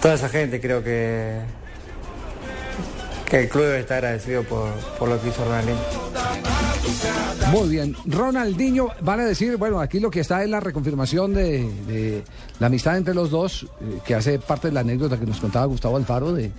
toda 0.01 0.15
esa 0.15 0.29
gente. 0.29 0.61
Creo 0.61 0.83
que, 0.83 1.41
que 3.29 3.41
el 3.41 3.49
club 3.49 3.65
estar 3.75 3.99
agradecido 3.99 4.43
por, 4.45 4.71
por 4.99 5.09
lo 5.09 5.21
que 5.21 5.29
hizo 5.29 5.45
Ronaldinho. 5.45 6.07
Muy 7.51 7.69
bien. 7.69 7.97
Ronaldinho, 8.07 8.89
van 9.01 9.21
a 9.21 9.25
decir, 9.25 9.57
bueno, 9.57 9.81
aquí 9.81 10.01
lo 10.01 10.11
que 10.11 10.21
está 10.21 10.43
es 10.43 10.51
la 10.51 10.61
reconfirmación 10.61 11.35
de, 11.35 11.69
de 11.87 12.23
la 12.59 12.67
amistad 12.67 12.97
entre 12.97 13.15
los 13.15 13.31
dos, 13.31 13.65
eh, 13.81 13.99
que 14.05 14.15
hace 14.15 14.39
parte 14.39 14.69
de 14.69 14.75
la 14.75 14.81
anécdota 14.81 15.19
que 15.19 15.27
nos 15.27 15.41
contaba 15.41 15.67
Gustavo 15.67 15.97
Alfaro 15.97 16.33
de, 16.33 16.51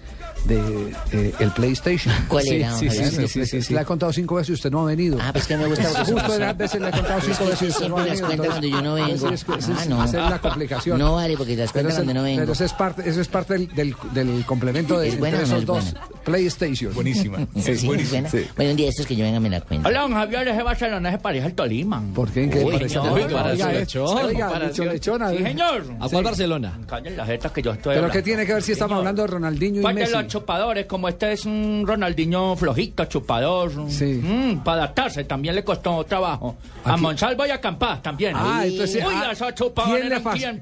de 0.47 0.93
eh, 1.11 1.33
el 1.39 1.51
PlayStation. 1.51 2.13
¿Cuál 2.27 2.43
sí, 2.43 2.55
era, 2.55 2.73
Sí, 2.77 2.89
sí, 2.89 3.05
sí, 3.05 3.27
sí, 3.27 3.45
sí, 3.45 3.61
sí. 3.61 3.73
Le 3.73 3.79
ha 3.79 3.85
contado 3.85 4.11
cinco 4.13 4.35
veces 4.35 4.49
y 4.49 4.53
usted 4.53 4.71
no 4.71 4.81
ha 4.81 4.85
venido. 4.85 5.17
Ah, 5.21 5.31
pues 5.33 5.45
que 5.47 5.57
me 5.57 5.65
gusta 5.65 5.83
Justo 6.05 6.39
las 6.39 6.57
veces 6.57 6.81
le 6.81 6.87
he 6.89 6.91
contado 6.91 7.19
es 7.19 7.25
cinco 7.25 7.37
que 7.39 7.49
veces 7.51 7.61
y 7.61 7.71
usted 7.71 7.87
no 7.89 7.97
ha 7.97 8.03
siempre 8.05 8.09
las 8.09 8.21
venido. 8.21 8.27
cuenta 8.27 8.47
cuando 8.47 8.67
yo 8.67 8.81
no 8.81 8.93
vengo. 8.95 9.29
es- 9.33 9.41
es- 9.41 9.69
Ah, 9.77 9.85
no. 9.89 10.03
esa 10.03 10.23
es 10.25 10.29
la 10.31 10.39
complicación. 10.39 10.97
No 10.99 11.15
vale, 11.15 11.35
porque 11.37 11.55
las 11.55 11.75
ese- 11.75 11.83
cuando 11.93 12.13
no 12.13 12.23
vengo. 12.23 12.39
Pero 12.41 12.53
eso 12.53 12.65
es 12.65 12.73
parte, 12.73 13.09
eso 13.09 13.21
es 13.21 13.27
parte 13.27 13.53
del, 13.55 13.67
del, 13.73 13.95
del 14.13 14.45
complemento 14.45 14.99
de 14.99 15.09
¿Es 15.09 15.19
buena 15.19 15.39
entre 15.41 15.55
o 15.55 15.57
no 15.65 15.77
esos 15.77 15.87
es 15.87 15.93
dos. 15.93 16.01
PlayStation. 16.23 16.93
Buenísima. 16.93 17.37
Sí, 17.57 17.75
sí, 17.75 17.89
es 17.91 18.09
buena. 18.09 18.29
Bueno, 18.55 18.71
un 18.71 18.77
día 18.77 18.89
estos 18.89 19.05
que 19.05 19.15
yo 19.15 19.23
venga 19.25 19.39
me 19.39 19.49
la 19.49 19.61
cuento. 19.61 19.87
Hola, 19.89 20.01
don 20.01 20.13
Javier, 20.13 20.47
ese 20.47 20.63
Barcelona 20.63 21.11
se 21.11 21.17
parece 21.17 21.45
al 21.47 21.53
Tolima. 21.53 22.01
¿Por 22.13 22.29
qué? 22.31 22.43
¿En 22.43 22.49
qué 22.49 22.63
Uy, 22.63 22.71
parece? 22.73 22.89
señor, 22.95 23.11
Oiga, 23.11 23.53
eh, 23.53 24.67
dicho 24.67 24.85
lechona, 24.85 25.31
Sí, 25.31 25.37
señor. 25.39 25.83
¿A 25.99 26.07
cuál 26.09 26.23
Barcelona? 26.23 26.79
Callen 26.87 27.17
las 27.17 27.27
jetas 27.27 27.51
que 27.51 27.61
yo 27.61 27.71
estoy 27.73 27.95
¿Pero 27.95 28.09
qué 28.09 28.21
tiene 28.21 28.45
que 28.45 28.53
ver 28.53 28.63
si 28.63 28.71
estamos 28.73 28.97
hablando 28.99 29.21
de 29.23 29.27
Ronaldinho 29.27 29.81
y 29.81 29.85
de 29.85 29.93
Messi? 29.93 30.11
Chupadores, 30.39 30.85
como 30.85 31.07
este 31.09 31.31
es 31.33 31.45
un 31.45 31.83
Ronaldinho 31.85 32.55
flojito, 32.55 33.05
chupador. 33.05 33.71
mm, 33.71 34.59
para 34.63 34.83
adaptarse 34.83 35.23
también 35.23 35.55
le 35.55 35.63
costó 35.63 36.03
trabajo. 36.05 36.55
A 36.83 36.95
Monsalvo 36.97 37.45
y 37.45 37.49
a 37.51 37.59
Campas 37.59 38.01
también. 38.01 38.33
Ah, 38.35 38.61
entonces, 38.65 39.03
Uy, 39.05 39.13
ah, 39.15 39.29
esos 39.31 39.53
chupadores 39.55 40.01
¿quién, 40.01 40.09
le, 40.13 40.19
fa- 40.21 40.31
quién 40.33 40.59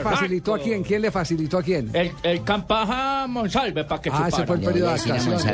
facilitó 0.00 0.54
a 0.54 0.58
quién? 0.58 0.82
¿Quién 0.82 1.02
le 1.02 1.10
facilitó 1.10 1.58
a 1.58 1.62
quién? 1.62 1.90
El, 1.92 2.12
el 2.22 2.42
a 2.90 3.26
Monsalve 3.28 3.84
para 3.84 4.00
que 4.00 4.10
Ah, 4.10 4.12
chupara. 4.12 4.28
ese 4.28 4.46
fue 4.46 4.56
el 4.56 4.62
periodo 4.62 4.90
de. 4.92 4.98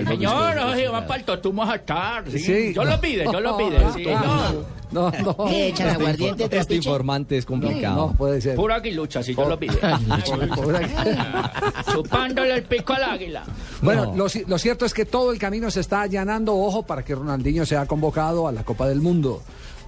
Señor, 0.06 0.58
oye, 0.58 0.88
van 0.88 1.06
para 1.06 1.20
el 1.20 1.24
Totumo 1.24 1.62
a 1.64 1.74
estar. 1.74 2.30
Sí. 2.30 2.38
Sí. 2.38 2.72
Yo 2.74 2.84
lo 2.84 3.00
pide, 3.00 3.24
yo 3.24 3.40
lo 3.40 3.56
pide. 3.56 3.78
sí, 3.94 4.04
no. 4.06 4.83
No, 4.94 5.10
no. 5.10 5.36
¿Qué 5.48 5.68
echan 5.68 5.88
aguardiente, 5.90 6.48
Este 6.50 6.76
informante 6.76 7.36
es 7.36 7.44
complicado. 7.44 8.08
No, 8.08 8.12
puede 8.16 8.40
ser. 8.40 8.56
Pura 8.56 8.76
aguilucha, 8.76 9.22
si 9.22 9.34
yo 9.34 9.48
lo 9.48 9.58
pide. 9.58 9.74
Chupándole 11.92 12.54
el 12.54 12.62
pico 12.64 12.92
al 12.92 13.04
águila. 13.04 13.44
Bueno, 13.82 14.14
lo, 14.16 14.26
ci- 14.26 14.46
lo 14.46 14.58
cierto 14.58 14.84
es 14.86 14.94
que 14.94 15.04
todo 15.04 15.32
el 15.32 15.38
camino 15.38 15.70
se 15.70 15.80
está 15.80 16.02
allanando, 16.02 16.56
ojo, 16.56 16.84
para 16.84 17.04
que 17.04 17.14
Ronaldinho 17.14 17.66
sea 17.66 17.86
convocado 17.86 18.48
a 18.48 18.52
la 18.52 18.64
Copa 18.64 18.88
del 18.88 19.00
Mundo. 19.00 19.42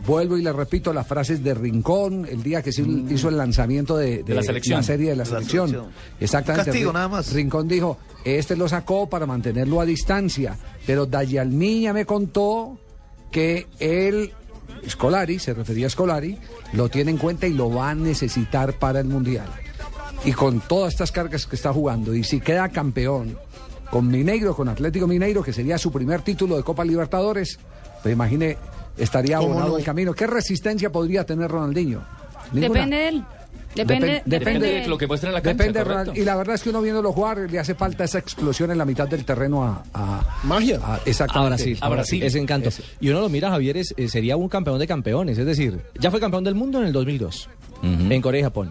Vuelvo 0.07 0.37
y 0.37 0.43
le 0.43 0.53
repito 0.53 0.93
las 0.93 1.07
frases 1.07 1.43
de 1.43 1.55
Rincón 1.55 2.27
el 2.31 2.43
día 2.43 2.61
que 2.63 2.71
se 2.71 2.83
hizo 2.83 3.31
el 3.31 3.39
lanzamiento 3.39 3.97
de, 3.97 4.23
De 4.23 4.35
la 4.35 4.43
selección. 4.43 4.85
serie 4.85 5.11
de 5.11 5.17
la 5.17 5.25
De 5.25 5.31
la 5.31 5.37
selección. 5.39 5.69
selección. 5.71 5.93
Exactamente. 6.21 6.71
Castigo, 6.71 6.93
nada 6.93 7.09
más. 7.09 7.33
Rincón 7.33 7.67
dijo, 7.67 7.97
este 8.25 8.57
lo 8.57 8.69
sacó 8.69 9.09
para 9.09 9.25
mantenerlo 9.25 9.81
a 9.81 9.87
distancia, 9.87 10.59
pero 10.87 11.07
Dayalmiña 11.07 11.95
me 11.95 12.05
contó 12.05 12.79
que 13.31 13.67
él, 13.79 14.33
Scolari, 14.89 15.39
se 15.39 15.55
refería 15.55 15.87
a 15.87 15.91
Scolari, 15.91 16.39
lo 16.73 16.89
tiene 16.89 17.11
en 17.11 17.19
cuenta 17.19 17.47
y 17.47 17.53
lo 17.53 17.71
va 17.71 17.91
a 17.91 17.95
necesitar 17.95 18.75
para 18.75 19.01
el 19.01 19.07
Mundial. 19.07 19.49
Y 20.25 20.33
con 20.33 20.61
todas 20.61 20.95
estas 20.95 21.13
cargas 21.13 21.47
que 21.47 21.57
está 21.57 21.73
jugando, 21.73 22.15
y 22.15 22.25
si 22.25 22.41
queda 22.41 22.69
campeón 22.69 23.39
con 23.91 24.09
Mineiro, 24.09 24.55
con 24.55 24.69
Atlético 24.69 25.07
Mineiro, 25.07 25.43
que 25.43 25.53
sería 25.53 25.79
su 25.79 25.93
primer 25.93 26.23
título 26.23 26.57
de 26.57 26.63
Copa 26.63 26.85
Libertadores, 26.85 27.59
pues 28.03 28.13
imagine, 28.13 28.57
estaría 28.97 29.39
¿Cómo 29.39 29.51
abonado 29.51 29.73
no? 29.73 29.79
el 29.79 29.85
camino. 29.85 30.15
¿Qué 30.15 30.27
resistencia 30.27 30.91
podría 30.91 31.25
tener 31.25 31.51
Ronaldinho? 31.51 32.03
Ninguna. 32.53 32.81
Depende 32.81 32.97
de 32.97 33.09
él. 33.09 33.25
Depende, 33.77 34.07
Depen- 34.09 34.23
depende, 34.25 34.67
de 34.67 34.85
él. 34.85 34.91
muestra 35.09 35.29
en 35.31 35.35
la 35.35 35.41
Depende, 35.41 35.85
Ronald- 35.85 36.17
y 36.17 36.25
la 36.25 36.37
verdad 36.37 36.55
es 36.57 36.63
que 36.63 36.71
uno 36.71 36.83
viéndolo 36.83 37.13
jugar 37.13 37.39
le 37.51 37.59
hace 37.59 37.75
falta 37.75 38.05
esa 38.05 38.19
explosión 38.19 38.71
en 38.71 38.79
la 38.79 38.85
mitad 38.85 39.07
del 39.07 39.25
terreno 39.25 39.63
a, 39.65 39.83
a- 39.95 40.39
Magia. 40.45 40.81
a- 40.83 41.01
exactamente. 41.05 41.47
A 41.55 41.57
Brasil, 41.57 41.79
a 41.81 41.89
Brasil. 41.89 42.23
Ese 42.23 42.39
encanto. 42.39 42.71
Y 43.01 43.09
uno 43.11 43.21
lo 43.21 43.29
mira, 43.29 43.51
Javier, 43.51 43.77
es- 43.77 43.95
eh, 43.97 44.09
sería 44.09 44.37
un 44.37 44.49
campeón 44.49 44.79
de 44.79 44.87
campeones. 44.87 45.37
Es 45.39 45.47
decir, 45.47 45.81
ya 46.01 46.11
fue 46.11 46.19
campeón 46.21 46.45
del 46.45 46.55
mundo 46.55 46.81
en 46.81 46.87
el 46.87 46.93
2002, 46.93 47.49
en 47.83 48.21
Corea 48.23 48.41
y 48.41 48.45
Japón. 48.45 48.71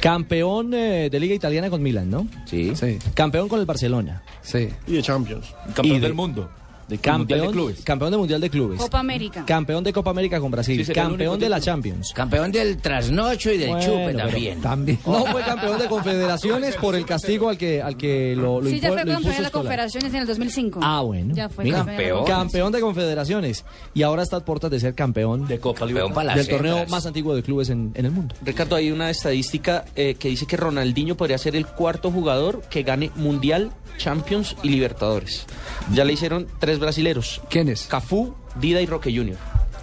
Campeón 0.00 0.72
eh, 0.74 1.08
de 1.10 1.20
Liga 1.20 1.34
Italiana 1.34 1.70
con 1.70 1.82
Milan, 1.82 2.08
¿no? 2.08 2.28
Sí. 2.44 2.72
Sí, 2.76 2.98
Campeón 3.14 3.48
con 3.48 3.58
el 3.60 3.66
Barcelona. 3.66 4.22
sí. 4.42 4.68
Y 4.86 4.92
de 4.92 5.02
Champions. 5.02 5.52
Campeón 5.74 5.86
Y 5.86 5.94
de- 5.94 6.00
del 6.00 6.14
mundo. 6.14 6.48
De 6.88 6.98
Campeón, 6.98 7.18
Mundial 7.18 7.40
de 7.40 7.52
Clubes. 7.52 7.80
campeón 7.84 8.10
de 8.10 8.16
Mundial 8.16 8.40
de 8.40 8.50
Clubes. 8.50 8.80
Copa 8.80 8.98
América. 9.00 9.44
Campeón 9.46 9.84
de 9.84 9.92
Copa 9.92 10.10
América 10.10 10.40
con 10.40 10.50
Brasil. 10.50 10.84
Sí, 10.84 10.92
campeón 10.92 11.38
de 11.38 11.48
la. 11.48 11.60
Champions. 11.60 12.12
Campeón 12.14 12.50
del 12.50 12.78
trasnocho 12.78 13.52
y 13.52 13.58
del 13.58 13.70
Bueno, 13.70 13.84
chupe 13.84 14.14
también. 14.14 14.60
También. 14.60 14.98
No 15.04 15.24
fue 15.26 15.42
campeón 15.42 15.78
de 15.78 15.86
confederaciones 15.86 16.76
por 16.76 16.94
el 16.94 17.04
castigo 17.04 17.48
al 17.48 17.58
que, 17.58 17.82
al 17.82 17.96
que 17.96 18.34
lo, 18.36 18.60
lo 18.60 18.70
Sí, 18.70 18.80
ya 18.80 18.88
fue 18.88 19.04
lo 19.04 19.12
campeón 19.12 19.34
de 19.34 19.42
las 19.42 19.50
confederaciones 19.50 20.14
en 20.14 20.20
el 20.20 20.26
2005. 20.26 20.80
Ah, 20.82 21.00
bueno. 21.02 21.34
Ya 21.34 21.48
fue 21.48 21.64
Mira, 21.64 21.78
campeón. 21.84 22.24
Campeón 22.24 22.72
de 22.72 22.80
confederaciones. 22.80 23.64
Y 23.92 24.02
ahora 24.02 24.22
está 24.22 24.36
a 24.36 24.40
puertas 24.44 24.70
de 24.70 24.80
ser 24.80 24.94
campeón 24.94 25.46
De 25.46 25.58
Copa 25.58 25.80
Campeón 25.80 26.12
para 26.14 26.34
del 26.34 26.48
torneo 26.48 26.86
más 26.88 27.04
antiguo 27.06 27.34
de 27.34 27.42
clubes 27.42 27.68
en, 27.70 27.92
en 27.94 28.06
el 28.06 28.12
mundo. 28.12 28.34
Ricardo, 28.42 28.76
hay 28.76 28.90
una 28.90 29.10
estadística 29.10 29.84
eh, 29.96 30.14
que 30.18 30.28
dice 30.28 30.46
que 30.46 30.56
Ronaldinho 30.56 31.16
podría 31.16 31.38
ser 31.38 31.56
el 31.56 31.66
cuarto 31.66 32.10
jugador 32.10 32.62
que 32.70 32.82
gane 32.82 33.10
Mundial, 33.16 33.72
Champions 33.98 34.56
y 34.62 34.68
Libertadores. 34.70 35.44
Ya 35.92 36.04
le 36.04 36.12
hicieron 36.12 36.46
tres 36.58 36.77
brasileros. 36.78 37.40
¿Quién 37.48 37.68
es? 37.68 37.86
Cafú, 37.86 38.34
Dida 38.60 38.80
y 38.80 38.86
Roque 38.86 39.14
Jr. 39.14 39.36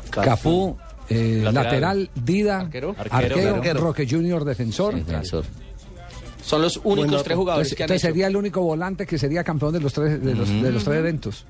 Cafú, 0.10 0.78
eh, 1.10 1.42
lateral. 1.44 1.64
Lateral. 1.64 2.10
Dida, 2.16 2.60
Arquero. 2.62 2.96
arquero, 2.98 3.56
Arquero. 3.56 3.80
Roque 3.82 4.08
Junior, 4.10 4.44
defensor. 4.46 4.96
Defensor. 4.96 5.46
Son 6.44 6.62
los 6.62 6.80
únicos 6.84 7.24
tres 7.24 7.36
jugadores 7.38 7.72
Entonces, 7.72 7.76
que 7.78 7.84
han 7.84 7.88
entonces 7.88 8.04
hecho. 8.04 8.14
sería 8.14 8.28
el 8.28 8.36
único 8.36 8.62
volante 8.62 9.06
que 9.08 9.18
sería 9.18 9.44
campeón 9.44 9.74
de 9.74 9.80
los 9.80 9.94
tres, 9.94 10.24
de 10.24 10.36
los, 10.36 10.48
de 10.48 10.72
los 10.72 10.84
tres 10.84 10.98
eventos. 10.98 11.46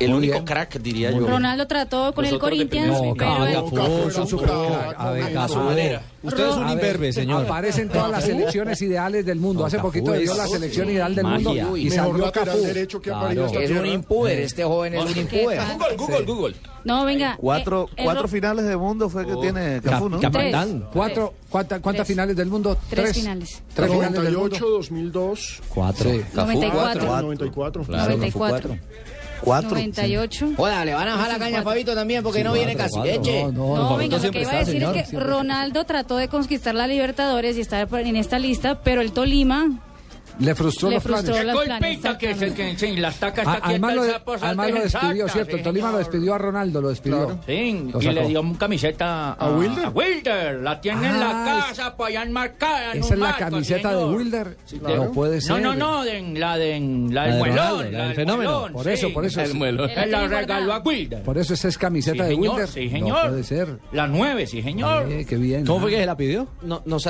El 0.00 0.14
único 0.14 0.32
bien. 0.34 0.44
crack, 0.44 0.78
diría 0.80 1.10
yo. 1.10 1.26
Ronaldo 1.26 1.66
trató 1.66 2.12
con 2.14 2.24
el 2.24 2.38
Corinthians, 2.38 2.96
crack, 3.16 3.16
crack. 3.16 3.28
A 3.30 3.44
ver, 3.44 5.32
no, 5.32 5.40
Cafú. 5.42 5.54
no, 5.58 5.64
manera. 5.64 6.02
Usted 6.22 6.48
es 6.50 6.56
un 6.56 6.64
A 6.66 6.72
imberbe, 6.72 7.12
señor. 7.12 7.44
Aparecen 7.44 7.88
todas 7.88 8.10
las 8.10 8.24
selecciones 8.24 8.80
ideales 8.82 9.24
del 9.24 9.38
mundo. 9.38 9.60
No, 9.60 9.66
Hace 9.66 9.76
Cafú 9.76 9.88
poquito 9.88 10.12
dio 10.12 10.34
la 10.34 10.46
selección 10.46 10.90
ideal 10.90 11.14
del 11.14 11.24
magia. 11.24 11.64
mundo 11.64 11.76
y 11.76 11.90
salió 11.90 12.32
Cafú. 12.32 12.58
derecho 12.58 13.00
que 13.00 13.10
Claro. 13.10 13.46
Es 13.46 13.70
un 13.70 13.86
impuber, 13.86 14.38
este 14.40 14.64
joven 14.64 14.94
es 14.94 15.04
un 15.04 15.18
impuber. 15.18 15.60
Google, 15.76 15.96
Google, 15.96 16.24
Google. 16.24 16.56
No, 16.84 17.04
venga. 17.04 17.36
Cuatro, 17.38 17.88
eh, 17.96 18.04
cuatro 18.04 18.22
Ro- 18.22 18.28
finales 18.28 18.64
de 18.64 18.76
mundo 18.76 19.08
fue 19.10 19.26
que 19.26 19.36
tiene 19.36 19.80
Cafú, 19.82 20.08
¿no? 20.08 20.18
¿Cuatro, 20.92 21.34
cuánta- 21.50 21.80
¿Cuántas 21.80 22.06
finales 22.06 22.36
del 22.36 22.48
mundo? 22.48 22.76
Tres 22.88 23.14
finales. 23.14 23.62
Tres 23.74 23.90
finales 23.90 24.22
del 24.22 24.32
98, 24.32 24.64
mundo. 24.64 24.76
2002, 24.78 25.60
Cuatro. 25.68 26.10
Sí. 26.10 26.20
94. 26.34 27.06
Cuatro. 27.06 27.22
94. 27.22 27.84
Claro, 27.84 28.16
94. 28.16 28.76
Cuatro. 29.42 29.70
98. 29.70 30.50
Joda, 30.56 30.84
le 30.84 30.94
van 30.94 31.08
a 31.08 31.16
bajar 31.16 31.32
la 31.32 31.38
caña 31.38 31.60
a 31.60 31.62
Fabito 31.62 31.94
también 31.94 32.22
porque 32.22 32.44
no 32.44 32.52
viene 32.52 32.76
casi 32.76 33.00
leche. 33.00 33.44
No, 33.44 33.52
no, 33.52 33.76
No, 33.76 33.90
no. 33.90 33.96
venga, 33.96 34.18
lo 34.18 34.30
que 34.30 34.40
iba 34.42 34.50
a 34.52 34.58
decir 34.58 34.74
señor. 34.74 34.96
es 34.96 35.08
que 35.10 35.18
Ronaldo 35.18 35.84
trató 35.84 36.16
de 36.16 36.28
conquistar 36.28 36.74
la 36.74 36.86
Libertadores 36.86 37.56
y 37.56 37.60
estar 37.60 37.86
por- 37.88 38.00
en 38.00 38.16
esta 38.16 38.38
lista, 38.38 38.80
pero 38.82 39.00
el 39.00 39.12
Tolima 39.12 39.68
Le 40.40 40.54
frustró 40.54 40.88
le 40.88 40.94
los 40.96 41.04
planes. 41.04 41.24
frustró 41.26 41.44
los 41.52 41.64
planes. 41.64 41.80
Golpita 41.80 42.18
que 42.18 42.34
se 42.34 42.54
que 42.54 42.76
sí, 42.78 42.96
las 42.96 43.16
tacas 43.16 43.46
A- 43.46 43.54
está 43.56 43.66
Además 43.68 43.94
lo, 43.94 44.02
de- 44.04 44.10
el 44.10 44.56
lo 44.56 44.80
despidió, 44.82 45.28
¿cierto? 45.28 45.50
sí, 45.52 45.56
El 45.58 45.62
Tolima 45.62 45.92
lo 45.92 45.98
despidió 45.98 46.34
a 46.34 46.38
Ronaldo, 46.38 46.80
lo 46.80 46.88
despidió. 46.88 47.38
Sí, 47.46 47.90
Lo 47.92 48.00
y 48.02 48.04
le 48.12 48.26
dio 48.28 48.40
una 48.40 48.58
camiseta 48.58 49.32
a, 49.32 49.32
¿A 49.34 49.50
Wilder? 49.50 49.84
a 49.84 49.88
Wilder. 49.90 50.54
La 50.60 50.80
tiene 50.80 51.06
en 51.08 51.20
la 51.20 51.30
Ah, 51.30 51.64
casa, 51.68 51.96
pues 51.96 52.10
allá 52.10 52.22
enmarcada. 52.24 52.92
en 52.92 53.00
Esa 53.04 53.14
es 53.14 53.20
la 53.20 53.26
marco, 53.26 53.40
camiseta 53.40 53.88
de 53.90 53.94
señor. 54.00 54.14
Wilder. 54.16 54.56
claro. 54.80 55.04
No 55.04 55.12
puede 55.12 55.40
ser. 55.40 55.50
No, 55.62 55.74
no, 55.74 55.74
no, 55.74 56.04
de, 56.04 56.20
la, 56.38 56.56
de, 56.56 56.80
la 57.10 57.22
del 57.24 57.32
de 57.32 57.38
muelón. 57.38 57.56
Ronaldo, 57.56 57.90
la 57.90 58.04
del 58.06 58.14
fenómeno. 58.14 58.50
muelón, 58.50 58.72
Por 58.72 58.88
eso, 58.88 59.06
sí. 59.08 59.12
por 59.12 59.24
eso. 59.26 59.40
El 59.42 59.54
muelón. 59.54 59.90
Él 59.90 60.10
la 60.10 60.26
regaló 60.26 60.72
a 60.72 60.78
Wilder. 60.78 61.22
Por 61.22 61.38
eso 61.38 61.54
esa 61.54 61.68
es 61.68 61.76
camiseta 61.78 62.24
Sí, 62.24 62.30
de 62.30 62.34
Wilder. 62.34 62.68
sí, 62.68 62.88
señor. 62.90 63.28
puede 63.28 63.44
ser. 63.44 63.78
La 63.92 64.06
nueve, 64.06 64.46
sí, 64.46 64.62
señor. 64.62 65.06
Qué 65.26 65.36
bien. 65.36 65.66
¿Cómo 65.66 65.78
ah. 65.78 65.82
fue 65.82 65.90
que 65.90 65.96
se 65.98 66.06
la 66.06 66.16
pidió? 66.16 66.48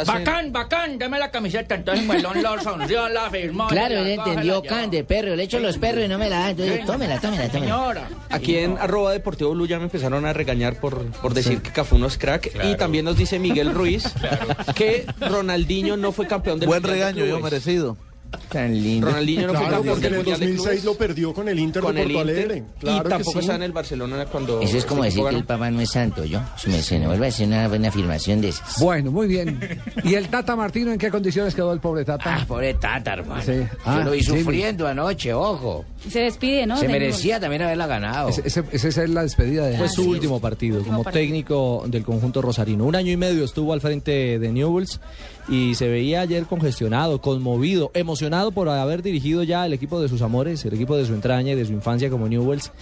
Bacán, 0.07 0.53
bacán, 0.53 0.99
deme 0.99 1.19
la 1.19 1.31
camiseta. 1.31 1.75
Entonces 1.75 2.05
Muelón 2.05 2.43
lo 2.43 2.59
sonrió, 2.61 3.09
la 3.09 3.20
firmó. 3.29 3.67
Claro, 3.69 3.97
la 3.97 4.01
él 4.03 4.19
entendió 4.19 4.55
la 4.57 4.61
llevó. 4.63 4.63
can 4.63 4.91
de 4.91 5.05
perro, 5.05 5.37
le 5.37 5.43
echo 5.43 5.59
los 5.59 5.79
perros 5.79 6.05
y 6.05 6.09
no 6.09 6.19
me 6.19 6.31
la 6.31 6.39
da. 6.41 6.51
Entonces, 6.51 6.85
tómela, 6.87 7.21
tómela, 7.21 7.49
tómela. 7.49 7.67
Señora. 7.67 8.09
Aquí 8.31 8.57
en 8.57 8.79
arroba 8.79 9.13
deportivo 9.13 9.51
blue 9.51 9.67
ya 9.67 9.79
me 9.79 9.85
empezaron 9.85 10.25
a 10.25 10.33
regañar 10.33 10.79
por, 10.81 11.05
por 11.07 11.35
decir 11.35 11.61
que 11.61 11.71
Cafú 11.71 11.99
no 11.99 12.07
es 12.07 12.17
crack. 12.17 12.51
Y 12.65 12.77
también 12.77 13.05
nos 13.05 13.17
dice 13.17 13.39
Miguel 13.39 13.75
Ruiz 13.75 14.05
que 14.75 15.07
Ronaldinho 15.21 15.97
no 15.97 16.13
fue 16.13 16.27
campeón 16.27 16.61
del 16.61 16.69
Buen 16.69 16.83
regaño, 16.83 17.25
yo 17.25 17.41
merecido. 17.41 17.97
Tan 18.49 18.73
lindo. 18.83 19.07
Ronaldinho 19.09 19.47
no 19.49 19.55
fue 19.55 19.67
Claro, 19.69 19.83
porque 19.85 20.07
en 20.07 20.13
el 20.13 20.17
Mundial 20.19 20.41
de 20.41 20.47
2006 20.47 20.67
Clubes. 20.69 20.85
lo 20.85 20.95
perdió 20.95 21.35
con 21.35 21.49
el 21.49 21.59
Inter 21.59 21.83
con 21.83 21.95
de 21.95 22.03
el 22.03 22.13
Porto 22.13 22.29
Inter 22.31 22.45
Alegre. 22.45 22.65
Claro 22.81 23.07
y 23.07 23.09
tampoco 23.11 23.33
sí. 23.33 23.39
estaba 23.41 23.57
en 23.57 23.63
el 23.63 23.73
Barcelona 23.73 24.27
cuando 24.27 24.61
Eso 24.61 24.77
es 24.77 24.85
como 24.85 25.05
decir 25.05 25.23
que 25.25 25.37
el 25.37 25.45
papá 25.45 25.71
no 25.71 25.81
es 25.81 25.91
santo, 25.91 26.25
yo. 26.25 26.41
Se 26.57 26.69
me, 26.69 26.83
se 26.83 26.99
me 26.99 27.07
vuelve 27.07 27.27
a 27.27 27.29
hacer 27.29 27.47
una 27.47 27.69
buena 27.69 27.89
afirmación 27.89 28.41
de 28.41 28.49
esas. 28.49 28.79
Bueno, 28.81 29.11
muy 29.11 29.29
bien. 29.29 29.59
¿Y 30.05 30.15
el 30.15 30.29
Tata 30.29 30.57
Martino 30.57 30.93
en 30.93 30.99
qué 30.99 31.11
condiciones 31.11 31.55
quedó 31.55 31.73
el 31.73 31.81
pobre 31.81 32.05
Tata? 32.05 32.37
Ah, 32.41 32.45
pobre 32.47 32.75
Tata, 32.75 33.13
hermano. 33.15 33.43
Sí. 33.43 33.53
Yo 33.61 33.67
Ah, 33.85 34.03
lo 34.05 34.11
vi 34.13 34.21
Jimmy. 34.23 34.41
sufriendo 34.41 34.87
anoche, 34.89 35.33
ojo. 35.35 35.85
Se 36.09 36.21
despide, 36.21 36.67
¿no? 36.67 36.77
Se 36.79 36.87
De 36.87 36.93
merecía 36.93 37.39
también 37.39 37.63
haberla 37.63 37.87
ganado. 37.87 38.29
Ese- 38.31 38.43
ese- 38.47 38.65
Esa 38.73 39.03
es 39.05 39.11
la 39.11 39.23
despedida 39.23 39.67
de 39.67 39.77
Fue 39.77 39.89
su 39.89 40.09
último 40.09 40.41
partido 40.41 40.83
como 40.83 41.03
partido. 41.03 41.23
técnico 41.23 41.85
del 41.89 42.05
conjunto 42.05 42.41
rosarino. 42.41 42.85
Un 42.85 42.97
año 42.97 43.13
y 43.13 43.17
medio 43.17 43.45
estuvo 43.45 43.73
al 43.75 43.81
frente 43.81 44.39
de 44.39 44.53
Newells 44.53 45.01
y 45.49 45.75
se 45.75 45.89
veía 45.89 46.21
ayer 46.23 46.45
congestionado, 46.45 47.21
conmovido, 47.21 47.91
emocionado 47.95 48.51
por 48.53 48.69
haber 48.69 49.03
dirigido 49.03 49.43
ya 49.43 49.67
el 49.67 49.73
equipo 49.73 50.01
de 50.01 50.09
sus 50.09 50.23
amores, 50.23 50.65
el 50.65 50.73
equipo 50.75 50.97
de 50.97 51.05
su 51.05 51.13
entraña 51.13 51.53
y 51.53 51.57
de 51.57 51.65
su 51.67 51.73
infancia 51.73 52.09
como 52.09 52.29
Newells 52.29 52.73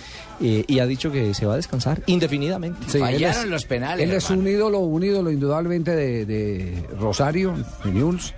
eh, 0.40 0.64
y 0.68 0.78
ha 0.78 0.86
dicho 0.86 1.10
que 1.10 1.34
se 1.34 1.44
va 1.46 1.54
a 1.54 1.56
descansar 1.56 2.02
indefinidamente. 2.06 2.78
Sí, 2.88 2.98
él 2.98 3.04
es- 3.04 3.10
Fallaron 3.22 3.50
los 3.50 3.64
penales. 3.64 4.08
Él 4.08 4.14
es 4.14 4.30
un 4.30 4.46
ídolo, 4.46 4.78
un 4.80 5.02
ídolo 5.02 5.30
indudablemente 5.32 5.96
de, 5.96 6.24
de 6.26 6.84
Rosario, 7.00 7.54
de 7.84 7.90
Newell's. 7.90 8.32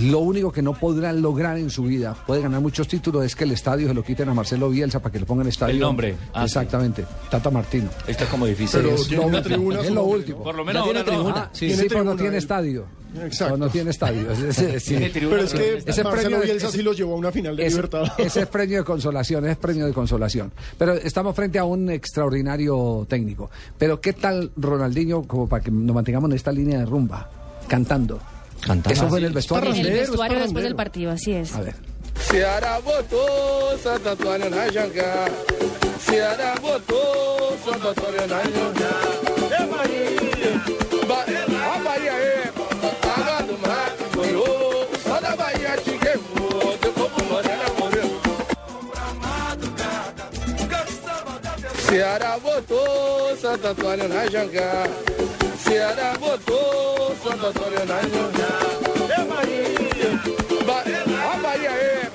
Lo 0.00 0.20
único 0.20 0.50
que 0.50 0.62
no 0.62 0.72
podrán 0.72 1.20
lograr 1.20 1.58
en 1.58 1.68
su 1.68 1.82
vida, 1.84 2.16
puede 2.26 2.40
ganar 2.40 2.60
muchos 2.62 2.88
títulos, 2.88 3.24
es 3.26 3.36
que 3.36 3.44
el 3.44 3.52
estadio 3.52 3.88
se 3.88 3.94
lo 3.94 4.02
quiten 4.02 4.28
a 4.28 4.34
Marcelo 4.34 4.70
Bielsa 4.70 5.00
para 5.00 5.12
que 5.12 5.20
le 5.20 5.26
pongan 5.26 5.46
estadio. 5.48 5.74
El 5.74 5.80
nombre. 5.80 6.16
Ah, 6.32 6.44
Exactamente, 6.44 7.04
Tata 7.30 7.50
Martino. 7.50 7.90
Está 8.06 8.24
como 8.26 8.46
difícil. 8.46 8.80
Pero 8.82 8.94
Es 8.94 9.06
tiene 9.06 9.22
lo 9.22 9.28
una 9.28 9.42
tribuna 9.42 9.80
es 9.80 9.90
lo 9.90 10.04
último. 10.04 10.42
Por 10.42 10.54
lo 10.54 10.64
menos 10.64 10.84
tiene 10.84 11.00
no. 11.00 11.04
tribuna. 11.04 11.34
Ah, 11.36 11.50
Sí, 11.52 11.66
tiene 11.66 11.82
sí, 11.82 11.88
pero 11.88 12.04
no 12.04 12.10
tribuna, 12.12 12.16
tiene 12.22 12.36
él. 12.36 12.42
estadio. 12.42 12.86
Exacto. 13.22 13.58
No, 13.58 13.66
no 13.66 13.70
tiene 13.70 13.90
estadio. 13.90 14.22
Sí, 14.34 14.52
sí, 14.52 14.80
sí. 14.80 14.88
Tiene 14.88 15.10
tribuna. 15.10 15.36
Pero 15.36 15.46
es 15.46 15.52
que 15.84 15.90
Ese 15.90 16.04
Marcelo 16.04 16.28
premio- 16.38 16.42
Bielsa 16.42 16.68
ese- 16.68 16.76
sí 16.78 16.82
lo 16.82 16.92
llevó 16.94 17.12
a 17.12 17.16
una 17.18 17.30
final 17.30 17.54
de 17.56 17.66
Ese, 17.66 17.76
Libertadores. 17.76 18.12
ese 18.18 18.40
es 18.40 18.46
premio 18.46 18.78
de 18.78 18.84
consolación, 18.84 19.46
es 19.46 19.56
premio 19.58 19.84
de 19.84 19.92
consolación. 19.92 20.52
Pero 20.78 20.94
estamos 20.94 21.36
frente 21.36 21.58
a 21.58 21.64
un 21.64 21.90
extraordinario 21.90 23.06
técnico. 23.10 23.50
Pero 23.76 24.00
¿qué 24.00 24.14
tal 24.14 24.52
Ronaldinho 24.56 25.22
como 25.24 25.46
para 25.48 25.62
que 25.62 25.70
nos 25.70 25.94
mantengamos 25.94 26.30
en 26.30 26.36
esta 26.36 26.50
línea 26.50 26.78
de 26.78 26.86
rumba? 26.86 27.28
Cantando. 27.68 28.20
Cantando. 28.66 28.90
Eso 28.90 29.08
fue 29.08 29.18
en 29.18 29.24
el 29.24 29.30
En 29.30 29.34
vestuario. 29.34 29.70
el 29.70 29.92
después 30.40 30.64
del 30.64 30.76
partido, 30.76 31.10
así 31.12 31.32
es. 31.32 31.54
A 31.54 31.60
ver. 31.60 31.74
Ceará 51.92 52.38
botou 52.38 53.36
Santo 53.36 53.68
Antônio 53.68 54.08
na 54.08 54.24
janga. 54.30 55.11
Ceará 55.72 56.12
botou 56.20 57.16
Santo 57.24 57.46
Antônio 57.46 57.84
na. 57.86 57.98
É 59.14 59.24
Bahia. 59.24 60.10
Ba 60.66 60.78
a 61.32 61.36
Bahia 61.38 61.70
é 61.70 62.10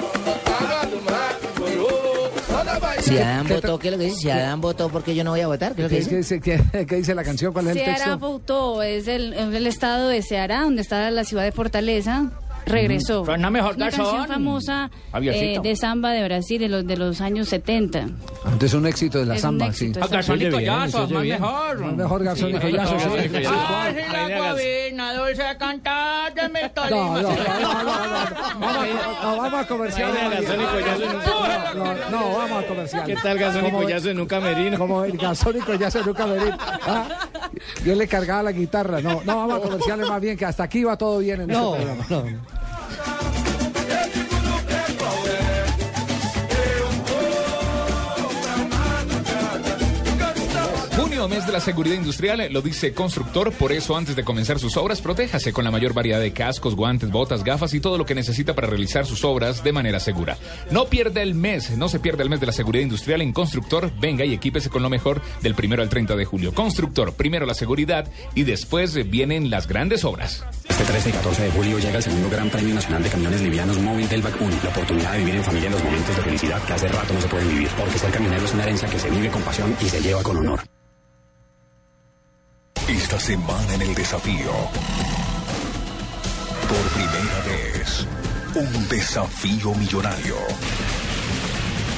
água 0.62 0.86
do 0.92 1.02
mar 1.02 1.36
que. 1.40 2.52
Só 2.52 2.64
da 2.64 2.80
Bahia. 2.80 3.02
Si 3.02 3.18
Adán 3.18 3.48
votó, 3.48 3.80
¿qué 3.80 3.88
es 3.88 3.92
lo 3.94 3.98
que 3.98 4.06
dice? 4.06 4.18
Si 4.22 4.30
Adán 4.30 4.62
votó, 4.62 4.90
¿por 4.90 5.04
qué 5.04 5.16
yo 5.16 5.24
no 5.24 5.32
voy 5.32 5.42
a 5.42 5.48
votar? 5.48 5.74
¿Qué 5.74 5.82
es 5.82 5.92
lo 5.92 5.98
que 5.98 6.04
¿Qué, 6.06 6.16
dice? 6.18 6.40
qué 6.40 6.58
dice, 6.58 6.70
qué- 6.72 6.86
qué 6.86 6.96
dice 6.98 7.16
la 7.16 7.24
canción? 7.24 7.52
¿Cuál 7.52 7.68
es 7.70 7.76
el 7.78 7.84
Ceará 7.84 7.98
texto? 7.98 8.20
votó, 8.20 8.84
es 8.84 9.08
el, 9.08 9.34
es 9.34 9.54
el 9.56 9.66
estado 9.68 10.08
de 10.10 10.22
Ceará, 10.22 10.62
donde 10.62 10.82
está 10.84 11.10
la 11.12 11.24
ciudad 11.24 11.44
de 11.44 11.52
Fortaleza. 11.52 12.30
Regresó. 12.68 13.26
Suena 13.26 13.50
mejor 13.50 13.72
Es 13.72 13.78
una 13.78 13.86
garzón. 13.88 14.06
canción 14.06 14.28
famosa 14.28 14.92
eh, 15.22 15.60
de 15.62 15.76
samba 15.76 16.12
de 16.12 16.24
Brasil 16.24 16.60
de 16.60 16.70
los, 16.70 16.86
de 16.86 16.98
los 16.98 17.22
años 17.22 17.48
70. 17.50 18.00
Entonces 18.00 18.74
un 18.74 18.88
éxito 18.88 19.20
de 19.20 19.26
la 19.26 19.36
Es 19.36 19.42
samba, 19.42 19.68
éxito, 19.68 20.00
sí. 20.04 20.10
Garzón 20.12 20.42
y 20.42 20.46
oye 20.46 20.58
bien, 20.58 20.70
collazo, 20.72 21.08
más 21.10 21.24
mejor. 21.26 21.80
No, 21.80 21.92
mejor 21.94 22.24
garzón 22.24 22.50
y 22.52 22.60
collazo. 22.60 22.98
Ay, 23.18 23.30
si 23.30 24.12
la 24.12 24.38
guabina 24.38 25.14
dulce 25.14 25.44
cantar 25.60 26.34
de 26.34 26.50
mi 26.50 26.60
No, 26.62 26.72
tolima. 26.72 26.98
no, 26.98 27.22
no, 27.22 27.30
no. 27.30 27.36
Vamos, 29.38 29.62
a, 29.62 29.68
comercial. 29.68 30.12
Y 30.14 31.78
No, 31.78 31.86
no, 31.86 32.10
no, 32.10 32.38
vamos 32.38 32.64
a 32.64 32.68
comercial. 32.68 33.04
¿Qué 33.06 33.16
tal 33.16 33.38
Gazón 33.38 33.66
y 33.68 33.72
Collazo 33.72 34.10
en 34.10 34.20
un 34.20 34.26
camerino? 34.28 34.78
Como 34.78 35.04
el 35.04 35.18
Gazón 35.18 35.58
y 35.58 35.60
Collazo 35.60 36.00
en 36.00 36.08
un 36.10 36.14
camerino. 36.14 36.58
Ah, 36.60 37.08
Yo 37.86 37.96
le 37.96 38.08
cargaba 38.08 38.44
la 38.44 38.52
guitarra. 38.52 39.02
No, 39.02 39.22
no, 39.24 39.36
vamos 39.48 39.58
a 39.58 39.62
comerciales 39.62 40.08
más 40.08 40.22
bien, 40.22 40.38
que 40.38 40.46
hasta 40.46 40.64
aquí 40.64 40.84
va 40.84 40.98
todo 40.98 41.20
bien 41.20 41.42
en 41.42 41.48
No, 41.48 41.76
este 41.76 41.86
programa. 42.08 42.40
Mes 51.28 51.46
de 51.46 51.52
la 51.52 51.60
seguridad 51.60 51.96
industrial, 51.96 52.48
lo 52.52 52.62
dice 52.62 52.94
Constructor, 52.94 53.52
por 53.54 53.72
eso 53.72 53.96
antes 53.96 54.16
de 54.16 54.24
comenzar 54.24 54.60
sus 54.60 54.78
obras, 54.78 55.02
protéjase 55.02 55.54
con 55.54 55.64
la 55.64 55.72
mayor 55.72 55.94
variedad 55.94 56.20
de 56.20 56.32
cascos, 56.32 56.76
guantes, 56.76 57.12
botas, 57.12 57.44
gafas 57.44 57.74
y 57.74 57.80
todo 57.80 57.98
lo 57.98 58.06
que 58.06 58.16
necesita 58.16 58.56
para 58.56 58.68
realizar 58.68 59.06
sus 59.06 59.24
obras 59.24 59.64
de 59.64 59.72
manera 59.72 60.00
segura. 60.00 60.38
No 60.72 60.86
pierda 60.86 61.22
el 61.22 61.36
mes, 61.36 61.78
no 61.78 61.90
se 61.90 62.00
pierda 62.00 62.24
el 62.24 62.30
mes 62.30 62.40
de 62.40 62.46
la 62.46 62.52
seguridad 62.52 62.84
industrial 62.84 63.22
en 63.22 63.34
Constructor, 63.34 63.92
venga 64.00 64.26
y 64.26 64.34
equípese 64.34 64.70
con 64.70 64.84
lo 64.84 64.90
mejor 64.90 65.22
del 65.42 65.56
primero 65.56 65.82
al 65.82 65.90
30 65.90 66.16
de 66.16 66.26
julio. 66.26 66.54
Constructor, 66.54 67.14
primero 67.14 67.46
la 67.46 67.54
seguridad 67.54 68.10
y 68.36 68.44
después 68.44 68.96
eh, 68.96 69.04
vienen 69.04 69.50
las 69.50 69.68
grandes 69.68 70.06
obras. 70.06 70.44
Este 70.70 70.84
13 70.84 71.10
y 71.10 71.12
14 71.14 71.44
de 71.44 71.52
julio 71.52 71.80
llega 71.80 71.98
el 71.98 72.04
segundo 72.04 72.30
Gran 72.30 72.50
Premio 72.50 72.76
Nacional 72.76 73.04
de 73.04 73.10
Camiones 73.10 73.42
Livianos 73.42 73.80
Móvil 73.80 74.08
del 74.08 74.22
Back 74.22 74.40
1. 74.40 74.56
La 74.64 74.70
oportunidad 74.70 75.12
de 75.14 75.20
vivir 75.20 75.36
en 75.36 75.44
familia 75.44 75.70
los 75.70 75.84
momentos 75.84 76.16
de 76.16 76.22
felicidad 76.22 76.62
que 76.64 76.74
hace 76.74 76.88
rato 76.88 77.14
no 77.14 77.22
se 77.22 77.28
pueden 77.28 77.50
vivir. 77.50 77.70
Porque 77.78 77.98
ser 77.98 78.12
camionero 78.12 78.46
es 78.46 78.54
una 78.54 78.64
herencia 78.64 78.88
que 78.88 79.00
se 79.00 79.10
vive 79.10 79.30
con 79.30 79.42
pasión 79.42 79.76
y 79.82 79.86
se 79.86 80.02
lleva 80.02 80.22
con 80.22 80.38
honor. 80.38 80.62
Esta 82.88 83.20
semana 83.20 83.74
en 83.74 83.82
el 83.82 83.94
desafío. 83.94 84.52
Por 86.70 86.88
primera 86.94 87.42
vez, 87.46 88.08
un 88.56 88.88
desafío 88.88 89.74
millonario. 89.76 90.36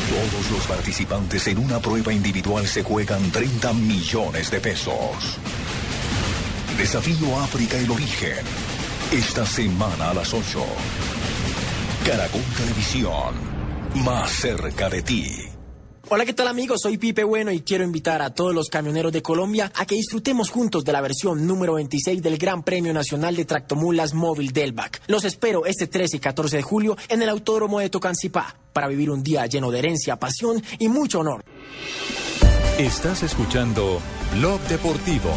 Todos 0.10 0.52
los 0.52 0.66
participantes 0.66 1.46
en 1.46 1.60
una 1.60 1.80
prueba 1.80 2.12
individual 2.12 2.66
se 2.66 2.82
juegan 2.82 3.30
30 3.30 3.74
millones 3.74 4.50
de 4.50 4.60
pesos. 4.60 5.38
Desafío 6.76 7.40
África 7.40 7.78
el 7.78 7.92
origen. 7.92 8.44
Esta 9.12 9.46
semana 9.46 10.10
a 10.10 10.14
las 10.16 10.34
8. 10.34 10.66
Caracol 12.04 12.44
Televisión. 12.58 13.36
Más 14.04 14.32
cerca 14.32 14.90
de 14.90 15.04
ti. 15.04 15.49
Hola, 16.12 16.26
¿qué 16.26 16.34
tal 16.34 16.48
amigos? 16.48 16.80
Soy 16.82 16.98
Pipe 16.98 17.24
Bueno 17.24 17.52
y 17.52 17.62
quiero 17.62 17.84
invitar 17.84 18.24
a 18.24 18.32
todos 18.32 18.56
los 18.56 18.70
camioneros 18.70 19.12
de 19.12 19.22
Colombia 19.22 19.72
a 19.76 19.86
que 19.86 19.94
disfrutemos 19.94 20.50
juntos 20.50 20.84
de 20.84 20.92
la 20.92 21.02
versión 21.02 21.46
número 21.46 21.76
26 21.76 22.24
del 22.24 22.40
Gran 22.40 22.64
Premio 22.64 22.92
Nacional 22.96 23.36
de 23.36 23.46
Tractomulas 23.46 24.16
Móvil 24.16 24.52
Delvac. 24.52 25.04
Los 25.06 25.24
espero 25.24 25.68
este 25.68 25.86
13 25.86 26.18
y 26.18 26.20
14 26.20 26.58
de 26.58 26.64
julio 26.64 26.98
en 27.10 27.22
el 27.22 27.30
Autódromo 27.30 27.80
de 27.80 27.92
Tocancipá 27.92 28.56
para 28.74 28.88
vivir 28.88 29.12
un 29.12 29.22
día 29.22 29.46
lleno 29.46 29.70
de 29.70 29.78
herencia, 29.78 30.16
pasión 30.16 30.64
y 30.80 30.90
mucho 30.90 31.20
honor. 31.20 31.44
Estás 32.80 33.22
escuchando 33.22 34.02
Blog 34.34 34.60
Deportivo. 34.62 35.30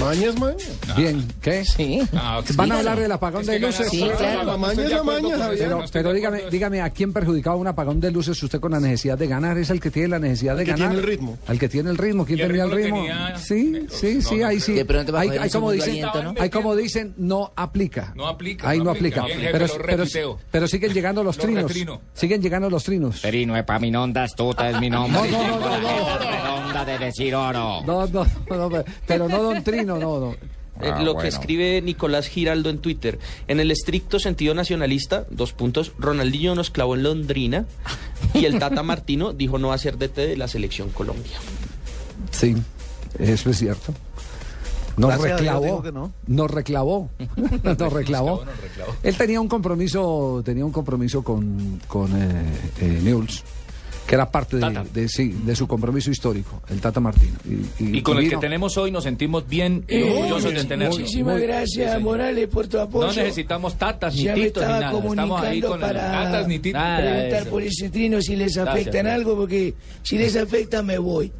Maña 0.00 0.28
es 0.28 0.38
maña. 0.40 0.56
Bien, 0.96 1.28
¿qué? 1.42 1.64
Sí. 1.64 2.00
Ah, 2.14 2.40
¿Van 2.54 2.72
a 2.72 2.78
hablar 2.78 2.98
del 2.98 3.12
apagón 3.12 3.44
de 3.44 3.58
luces? 3.58 3.88
Sí, 3.90 4.08
claro. 4.16 4.44
La 4.44 4.56
maña 4.56 4.84
es 4.84 4.90
la 4.90 5.02
maña, 5.02 5.36
Javier. 5.38 5.68
Pero, 5.68 5.84
pero 5.92 6.12
dígame, 6.12 6.42
dígame, 6.50 6.80
¿a 6.80 6.90
quién 6.90 7.12
perjudicaba 7.12 7.56
un 7.56 7.66
apagón 7.66 8.00
de 8.00 8.10
luces 8.10 8.42
usted 8.42 8.60
con 8.60 8.72
la 8.72 8.80
necesidad 8.80 9.18
de 9.18 9.26
ganar? 9.26 9.58
¿Es 9.58 9.70
el 9.70 9.80
que 9.80 9.90
tiene 9.90 10.08
la 10.08 10.18
necesidad 10.18 10.56
de 10.56 10.64
que 10.64 10.70
ganar? 10.72 10.90
tiene 10.90 11.02
el 11.02 11.06
ritmo. 11.06 11.38
Al 11.46 11.58
que 11.58 11.68
tiene 11.68 11.90
el 11.90 11.98
ritmo. 11.98 12.24
¿Quién 12.24 12.38
tenía 12.38 12.64
el 12.64 12.70
ritmo 12.70 13.04
Sí, 13.36 13.86
sí, 13.90 14.22
sí, 14.22 14.42
ahí 14.42 14.60
sí. 14.60 14.72
De 14.72 14.84
pronto 14.84 15.12
va 15.12 15.22
a 15.22 15.48
como 15.50 15.72
dicen, 15.72 16.04
hay 16.38 16.50
como 16.50 16.74
dicen, 16.76 17.14
no 17.18 17.52
aplica. 17.56 18.12
No 18.16 18.26
aplica, 18.26 18.68
Ahí 18.68 18.80
no 18.80 18.90
aplica. 18.90 19.24
Pero, 20.50 20.66
siguen 20.66 20.92
llegando 20.92 21.22
los 21.22 21.36
Lo 21.36 21.42
trinos. 21.42 22.00
Siguen 22.14 22.42
llegando 22.42 22.70
los 22.70 22.84
trinos. 22.84 23.20
Perino, 23.20 23.56
Epaminondas, 23.56 24.34
tuta 24.34 24.70
es 24.70 24.80
mi 24.80 24.88
nombre. 24.88 25.30
No, 25.30 25.42
no, 25.42 25.60
no, 25.60 25.80
no, 25.80 26.49
De 26.84 26.98
decir 26.98 27.34
oro. 27.34 27.82
No, 27.86 28.06
no, 28.06 28.26
no, 28.48 28.68
no, 28.68 28.84
pero 29.06 29.28
no 29.28 29.42
don 29.42 29.62
Trino, 29.62 29.98
no, 29.98 30.20
no. 30.20 30.32
Eh, 30.82 30.90
Ah, 30.94 31.02
lo 31.02 31.16
que 31.16 31.28
escribe 31.28 31.82
Nicolás 31.82 32.26
Giraldo 32.26 32.70
en 32.70 32.78
Twitter. 32.78 33.18
En 33.48 33.60
el 33.60 33.70
estricto 33.70 34.18
sentido 34.18 34.54
nacionalista, 34.54 35.26
dos 35.30 35.52
puntos, 35.52 35.92
Ronaldinho 35.98 36.54
nos 36.54 36.70
clavó 36.70 36.94
en 36.94 37.02
Londrina 37.02 37.66
y 38.34 38.46
el 38.46 38.58
Tata 38.58 38.82
Martino 38.82 39.32
dijo 39.32 39.58
no 39.58 39.72
hacer 39.72 39.98
DT 39.98 40.16
de 40.16 40.36
la 40.36 40.48
selección 40.48 40.90
Colombia. 40.90 41.36
Sí, 42.30 42.56
eso 43.18 43.50
es 43.50 43.58
cierto. 43.58 43.92
Nos 44.96 45.18
reclavó, 45.20 45.82
no. 45.92 46.12
nos 46.26 46.50
reclavó, 46.50 47.10
nos 47.62 47.92
reclavó. 47.92 48.44
Él 49.02 49.16
tenía 49.16 49.40
un 49.40 49.48
compromiso, 49.48 50.42
tenía 50.44 50.64
un 50.64 50.72
compromiso 50.72 51.22
con, 51.22 51.80
con 51.86 52.10
eh, 52.20 52.42
eh, 52.80 53.00
Newell's, 53.02 53.42
que 54.10 54.16
era 54.16 54.28
parte 54.28 54.56
de, 54.56 54.80
de- 54.92 55.08
sí, 55.08 55.28
de 55.44 55.54
su 55.54 55.68
compromiso 55.68 56.10
histórico, 56.10 56.60
el 56.68 56.80
Tata 56.80 56.98
Martino. 56.98 57.38
Y, 57.78 57.98
Y 57.98 58.02
con 58.02 58.16
el 58.16 58.24
que 58.24 58.30
vino- 58.30 58.40
tenemos 58.40 58.76
hoy 58.76 58.90
nos 58.90 59.04
sentimos 59.04 59.46
bien 59.48 59.84
y 59.88 59.94
Eh, 59.98 60.10
orgullosos 60.10 60.52
de 60.52 60.64
tenerlo. 60.64 60.98
Muchísimas 60.98 61.34
Muy- 61.34 61.42
gracias, 61.46 61.96
Sí. 61.96 62.02
Morales, 62.02 62.48
por 62.48 62.66
tu 62.66 62.80
apoyo. 62.80 63.06
No 63.06 63.12
necesitamos 63.12 63.76
tatas 63.78 64.12
ni 64.16 64.24
ya 64.24 64.34
titos 64.34 64.64
ni 64.64 64.68
nada. 64.68 64.90
Estamos 64.98 65.42
ahí 65.42 65.60
con 65.60 65.78
para 65.78 65.90
el 66.24 66.24
tatas 66.32 66.48
ni 66.48 66.58
titos. 66.58 66.82
Preguntar 66.82 67.42
eso. 67.42 67.50
por 67.50 67.62
ese 67.62 67.88
trino 67.90 68.20
si 68.20 68.34
les 68.34 68.56
Gracias, 68.56 68.66
afecta 68.74 68.98
en 68.98 69.04
pues. 69.04 69.14
algo, 69.14 69.36
porque 69.36 69.74
si 70.02 70.18
les 70.18 70.34
afecta 70.36 70.82
me 70.82 70.98
voy. 70.98 71.30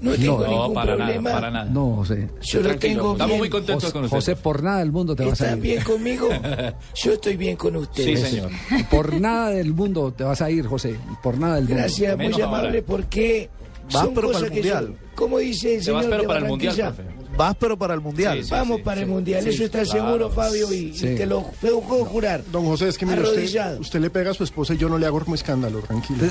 No 0.00 0.12
tengo 0.12 0.40
no, 0.40 0.46
ningún 0.48 0.74
para 0.74 0.96
nada, 0.96 1.22
para 1.22 1.50
nada. 1.50 1.64
No, 1.70 1.96
José. 1.96 2.28
Yo 2.42 2.60
lo 2.60 2.76
tengo 2.78 3.12
Estamos 3.12 3.26
bien. 3.26 3.38
muy 3.38 3.50
contentos 3.50 3.84
José, 3.84 3.92
con 3.92 4.04
usted. 4.04 4.16
José, 4.16 4.36
por 4.36 4.62
nada 4.62 4.78
del 4.78 4.92
mundo 4.92 5.16
te 5.16 5.24
vas 5.24 5.40
a 5.40 5.44
¿Están 5.44 5.58
ir. 5.58 5.62
bien 5.64 5.82
conmigo? 5.82 6.28
Yo 6.94 7.12
estoy 7.12 7.36
bien 7.36 7.56
con 7.56 7.76
ustedes. 7.76 8.20
Sí, 8.20 8.26
señor. 8.30 8.50
Por 8.90 9.14
nada 9.20 9.50
del 9.50 9.74
mundo 9.74 10.12
te 10.12 10.24
vas 10.24 10.40
a 10.42 10.50
ir, 10.50 10.66
José. 10.66 10.96
Por 11.22 11.38
nada 11.38 11.56
del 11.56 11.64
mundo. 11.64 11.78
Gracias, 11.78 12.16
muy 12.16 12.40
amable, 12.40 12.82
porque 12.82 13.50
Vas, 13.92 14.04
son 14.04 14.14
pero 14.14 14.28
para 14.28 14.38
cosas 14.38 14.42
el 14.42 14.62
que 14.62 14.68
yo... 14.68 14.74
Mundial. 14.74 14.98
¿Cómo 15.14 15.38
dice 15.38 15.76
el 15.76 15.84
Te 15.84 15.90
vas 15.90 16.04
señor 16.04 16.10
pero 16.10 16.22
de 16.22 16.28
para 16.28 16.40
el 16.40 16.46
mundial, 16.46 16.76
profe. 16.76 17.02
Vas, 17.38 17.56
pero 17.58 17.78
para 17.78 17.94
el 17.94 18.00
Mundial. 18.00 18.38
Sí, 18.38 18.44
sí. 18.44 18.50
Vamos 18.50 18.80
para 18.82 19.00
el 19.00 19.06
Mundial, 19.06 19.42
sí, 19.44 19.50
eso 19.50 19.64
está 19.64 19.82
claro. 19.84 20.06
seguro, 20.06 20.30
Fabio, 20.30 20.72
y, 20.72 20.92
y 20.94 21.00
te 21.16 21.24
lo 21.24 21.42
puedo 21.60 21.80
jurar. 22.04 22.42
Don 22.50 22.66
José, 22.66 22.88
es 22.88 22.98
que 22.98 23.06
mire, 23.06 23.22
usted, 23.22 23.78
usted 23.80 24.00
le 24.00 24.10
pega 24.10 24.32
a 24.32 24.34
su 24.34 24.44
esposa 24.44 24.74
y 24.74 24.76
yo 24.76 24.88
no 24.88 24.98
le 24.98 25.06
hago 25.06 25.20
como 25.20 25.34
escándalo, 25.36 25.80
tranquilo. 25.80 26.24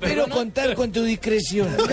Perdona. 0.00 0.34
contar 0.34 0.74
con 0.74 0.90
tu 0.92 1.02
discreción. 1.02 1.68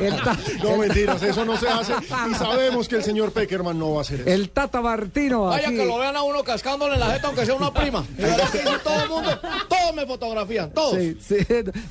El, 0.00 0.16
ta- 0.22 0.38
No, 0.62 0.76
mentiras, 0.76 1.22
eso 1.22 1.44
no 1.44 1.56
se 1.56 1.68
hace. 1.68 1.92
Y 2.30 2.34
sabemos 2.34 2.88
que 2.88 2.96
el 2.96 3.04
señor 3.04 3.32
Peckerman 3.32 3.78
no 3.78 3.92
va 3.92 3.98
a 3.98 4.00
hacer 4.02 4.20
eso. 4.20 4.30
el 4.30 4.50
Tata 4.50 4.80
Martino. 4.80 5.44
Vaya 5.46 5.68
aquí. 5.68 5.76
que 5.76 5.86
lo 5.86 5.98
vean 5.98 6.16
a 6.16 6.22
uno 6.22 6.42
cascándole 6.42 6.94
en 6.94 7.00
la 7.00 7.10
jeta 7.12 7.28
aunque 7.28 7.46
sea 7.46 7.54
una 7.54 7.72
prima. 7.72 8.04
Todo 8.82 9.02
el 9.02 9.08
mundo, 9.08 9.30
todos 9.68 9.94
me 9.94 10.06
fotografían, 10.06 10.72
todos. 10.72 10.96
Sí, 10.96 11.16
sí. 11.20 11.36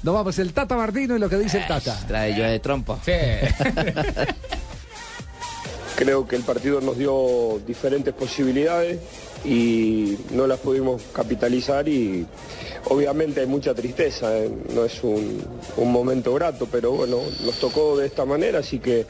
No 0.03 0.13
vamos, 0.13 0.37
el 0.39 0.53
Tata 0.53 0.75
Martino 0.81 1.15
y 1.15 1.19
lo 1.19 1.29
que 1.29 1.37
dice 1.37 1.59
el 1.59 1.67
Tata. 1.67 1.95
Trae 2.07 2.35
yo 2.35 2.43
de 2.43 2.59
trompa. 2.59 2.97
Sí. 3.05 3.11
Creo 5.95 6.27
que 6.27 6.35
el 6.35 6.41
partido 6.41 6.81
nos 6.81 6.97
dio 6.97 7.61
diferentes 7.67 8.11
posibilidades 8.15 8.99
y 9.45 10.17
no 10.31 10.47
las 10.47 10.57
pudimos 10.59 11.03
capitalizar 11.13 11.87
y 11.87 12.25
obviamente 12.85 13.41
hay 13.41 13.45
mucha 13.45 13.75
tristeza, 13.75 14.35
¿eh? 14.35 14.49
no 14.73 14.83
es 14.85 15.03
un, 15.03 15.43
un 15.77 15.91
momento 15.91 16.33
grato, 16.33 16.67
pero 16.71 16.93
bueno, 16.93 17.17
nos 17.45 17.59
tocó 17.59 17.97
de 17.97 18.07
esta 18.07 18.25
manera, 18.25 18.59
así 18.59 18.79
que 18.79 19.05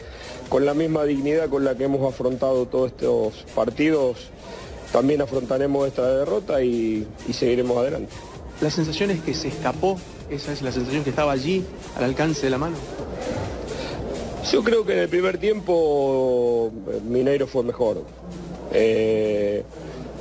con 0.49 0.65
la 0.65 0.73
misma 0.73 1.05
dignidad 1.05 1.47
con 1.47 1.63
la 1.63 1.75
que 1.75 1.85
hemos 1.85 2.13
afrontado 2.13 2.65
todos 2.65 2.91
estos 2.91 3.45
partidos, 3.55 4.17
también 4.91 5.21
afrontaremos 5.21 5.87
esta 5.87 6.05
derrota 6.17 6.61
y, 6.61 7.07
y 7.29 7.31
seguiremos 7.31 7.77
adelante. 7.77 8.11
La 8.59 8.69
sensación 8.69 9.11
es 9.11 9.21
que 9.21 9.33
se 9.33 9.47
escapó, 9.47 9.97
esa 10.31 10.53
es 10.53 10.61
la 10.61 10.71
sensación 10.71 11.03
que 11.03 11.09
estaba 11.09 11.33
allí, 11.33 11.63
al 11.97 12.05
alcance 12.05 12.45
de 12.45 12.49
la 12.49 12.57
mano. 12.57 12.77
Yo 14.49 14.63
creo 14.63 14.85
que 14.85 14.93
en 14.93 14.99
el 14.99 15.09
primer 15.09 15.37
tiempo 15.37 16.71
eh, 16.89 16.99
Mineiro 17.07 17.47
fue 17.47 17.63
mejor. 17.63 18.03
Eh, 18.73 19.63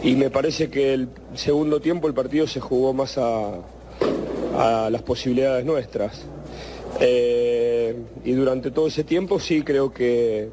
y 0.02 0.16
me 0.16 0.30
parece 0.30 0.68
que 0.68 0.94
el 0.94 1.08
segundo 1.34 1.80
tiempo 1.80 2.08
el 2.08 2.14
partido 2.14 2.46
se 2.46 2.60
jugó 2.60 2.92
más 2.92 3.16
a, 3.18 3.60
las 4.90 5.02
posibilidades 5.02 5.64
nuestras. 5.64 6.22
Eh, 7.00 7.96
y 8.24 8.32
durante 8.32 8.70
todo 8.70 8.88
ese 8.88 9.04
tiempo 9.04 9.40
sí 9.40 9.62
creo 9.62 9.92
que 9.92 10.50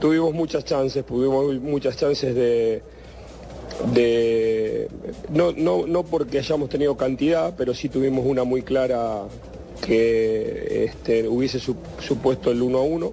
tuvimos 0.00 0.32
muchas 0.32 0.64
chances, 0.64 1.06
tuvimos 1.06 1.54
muchas 1.60 1.96
chances 1.96 2.34
de, 2.34 2.82
de 3.92 4.88
no, 5.30 5.52
no, 5.52 5.86
no 5.86 6.02
porque 6.04 6.38
hayamos 6.38 6.68
tenido 6.68 6.96
cantidad, 6.96 7.54
pero 7.56 7.74
sí 7.74 7.88
tuvimos 7.88 8.24
una 8.26 8.44
muy 8.44 8.62
clara 8.62 9.22
que 9.84 10.84
este, 10.84 11.28
hubiese 11.28 11.58
su- 11.58 11.76
supuesto 12.00 12.50
el 12.50 12.62
1 12.62 12.78
a 12.78 12.82
1. 12.82 13.12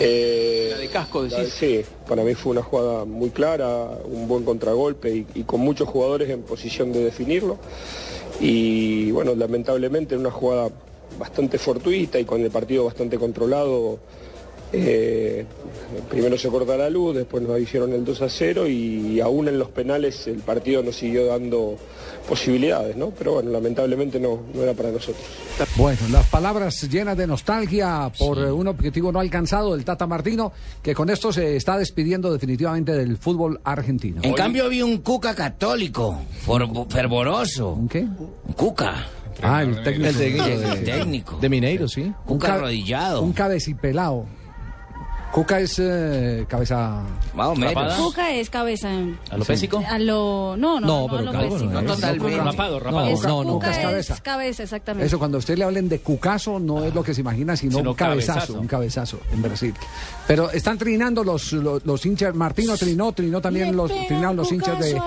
Eh, 0.00 0.68
La 0.72 0.78
de 0.78 0.88
casco, 0.88 1.22
decís. 1.24 1.52
Sí, 1.52 1.82
para 2.08 2.22
mí 2.22 2.34
fue 2.34 2.52
una 2.52 2.62
jugada 2.62 3.04
muy 3.04 3.30
clara, 3.30 3.88
un 4.04 4.28
buen 4.28 4.44
contragolpe 4.44 5.10
y, 5.10 5.26
y 5.34 5.42
con 5.44 5.60
muchos 5.60 5.88
jugadores 5.88 6.28
en 6.30 6.42
posición 6.42 6.92
de 6.92 7.04
definirlo. 7.04 7.56
Y 8.40 9.10
bueno, 9.10 9.34
lamentablemente 9.34 10.14
en 10.14 10.20
una 10.20 10.30
jugada 10.30 10.70
bastante 11.18 11.58
fortuita 11.58 12.18
y 12.20 12.24
con 12.24 12.42
el 12.42 12.50
partido 12.50 12.84
bastante 12.84 13.18
controlado, 13.18 13.98
eh, 14.72 15.46
primero 16.10 16.36
se 16.36 16.48
corta 16.48 16.76
la 16.76 16.90
luz, 16.90 17.14
después 17.16 17.42
nos 17.42 17.58
hicieron 17.60 17.92
el 17.92 18.04
2 18.04 18.22
a 18.22 18.28
0 18.28 18.66
y 18.68 19.20
aún 19.20 19.48
en 19.48 19.58
los 19.58 19.68
penales 19.68 20.26
el 20.26 20.38
partido 20.40 20.82
nos 20.82 20.96
siguió 20.96 21.26
dando 21.26 21.76
posibilidades, 22.28 22.94
¿no? 22.96 23.08
Pero 23.10 23.34
bueno, 23.34 23.50
lamentablemente 23.50 24.20
no, 24.20 24.40
no 24.52 24.62
era 24.62 24.74
para 24.74 24.90
nosotros. 24.90 25.24
Bueno, 25.76 25.98
las 26.12 26.26
palabras 26.28 26.82
llenas 26.90 27.16
de 27.16 27.26
nostalgia 27.26 28.12
por 28.18 28.36
un 28.38 28.68
objetivo 28.68 29.10
no 29.10 29.20
alcanzado 29.20 29.74
del 29.74 29.84
Tata 29.84 30.06
Martino, 30.06 30.52
que 30.82 30.94
con 30.94 31.08
esto 31.08 31.32
se 31.32 31.56
está 31.56 31.78
despidiendo 31.78 32.30
definitivamente 32.32 32.92
del 32.92 33.16
fútbol 33.16 33.58
argentino. 33.64 34.20
En 34.22 34.34
cambio 34.34 34.68
vi 34.68 34.82
un 34.82 34.98
Cuca 34.98 35.34
católico, 35.34 36.18
fervoroso. 36.90 37.70
¿Un 37.72 37.88
qué? 37.88 38.00
Un 38.00 38.52
Cuca. 38.54 39.06
Ah, 39.42 39.62
el 39.62 39.82
técnico. 39.82 40.08
El 40.08 40.84
técnico 40.84 41.34
El 41.36 41.40
de, 41.40 41.48
Mineiro, 41.48 41.88
sí. 41.88 42.12
Cuca 42.26 42.48
ca- 42.48 42.54
arrodillado. 42.54 43.22
Un 43.22 43.32
cabecipelao. 43.32 44.26
Cuca 45.32 45.60
es 45.60 45.78
eh, 45.78 46.46
cabeza. 46.48 47.02
Más 47.34 47.48
o 47.48 47.54
menos. 47.54 47.94
Cuca 47.94 48.32
es 48.34 48.48
cabeza. 48.50 48.90
¿A 49.30 49.36
lo 49.36 49.44
pésico? 49.44 49.82
A 49.86 49.98
lo. 49.98 50.56
No, 50.56 50.80
no, 50.80 50.86
No, 50.86 51.06
no, 51.08 51.16
pero 51.18 51.32
pésico. 51.50 51.70
no 51.70 51.80
es. 51.80 51.86
totalmente. 51.86 52.36
Rapado, 52.38 52.80
rapado. 52.80 53.10
No, 53.10 53.22
no, 53.22 53.44
no, 53.44 53.52
Cuca 53.54 53.70
es 53.70 53.78
cabeza. 53.78 54.14
es 54.14 54.20
cabeza, 54.20 54.62
exactamente. 54.62 55.06
Eso, 55.06 55.18
cuando 55.18 55.36
a 55.36 55.40
usted 55.40 55.56
le 55.58 55.64
hablen 55.64 55.88
de 55.88 56.00
cucazo, 56.00 56.58
no 56.58 56.84
es 56.84 56.94
lo 56.94 57.02
que 57.04 57.14
se 57.14 57.20
imagina, 57.20 57.56
sino, 57.56 57.78
Sino 57.78 57.90
un 57.90 57.96
cabezazo, 57.96 58.34
cabezazo. 58.38 58.60
un 58.60 58.66
cabezazo 58.66 59.20
en 59.32 59.42
Brasil. 59.42 59.74
Pero 60.26 60.50
están 60.50 60.78
trinando 60.78 61.22
los, 61.24 61.52
los, 61.52 61.84
los 61.84 62.06
hinchas, 62.06 62.34
Martino 62.34 62.76
trinó, 62.76 63.12
trinó 63.12 63.40
también 63.40 63.76
los, 63.76 63.90
trinaron 64.06 64.36
los 64.36 64.50
hinchas 64.52 64.78
de, 64.78 65.00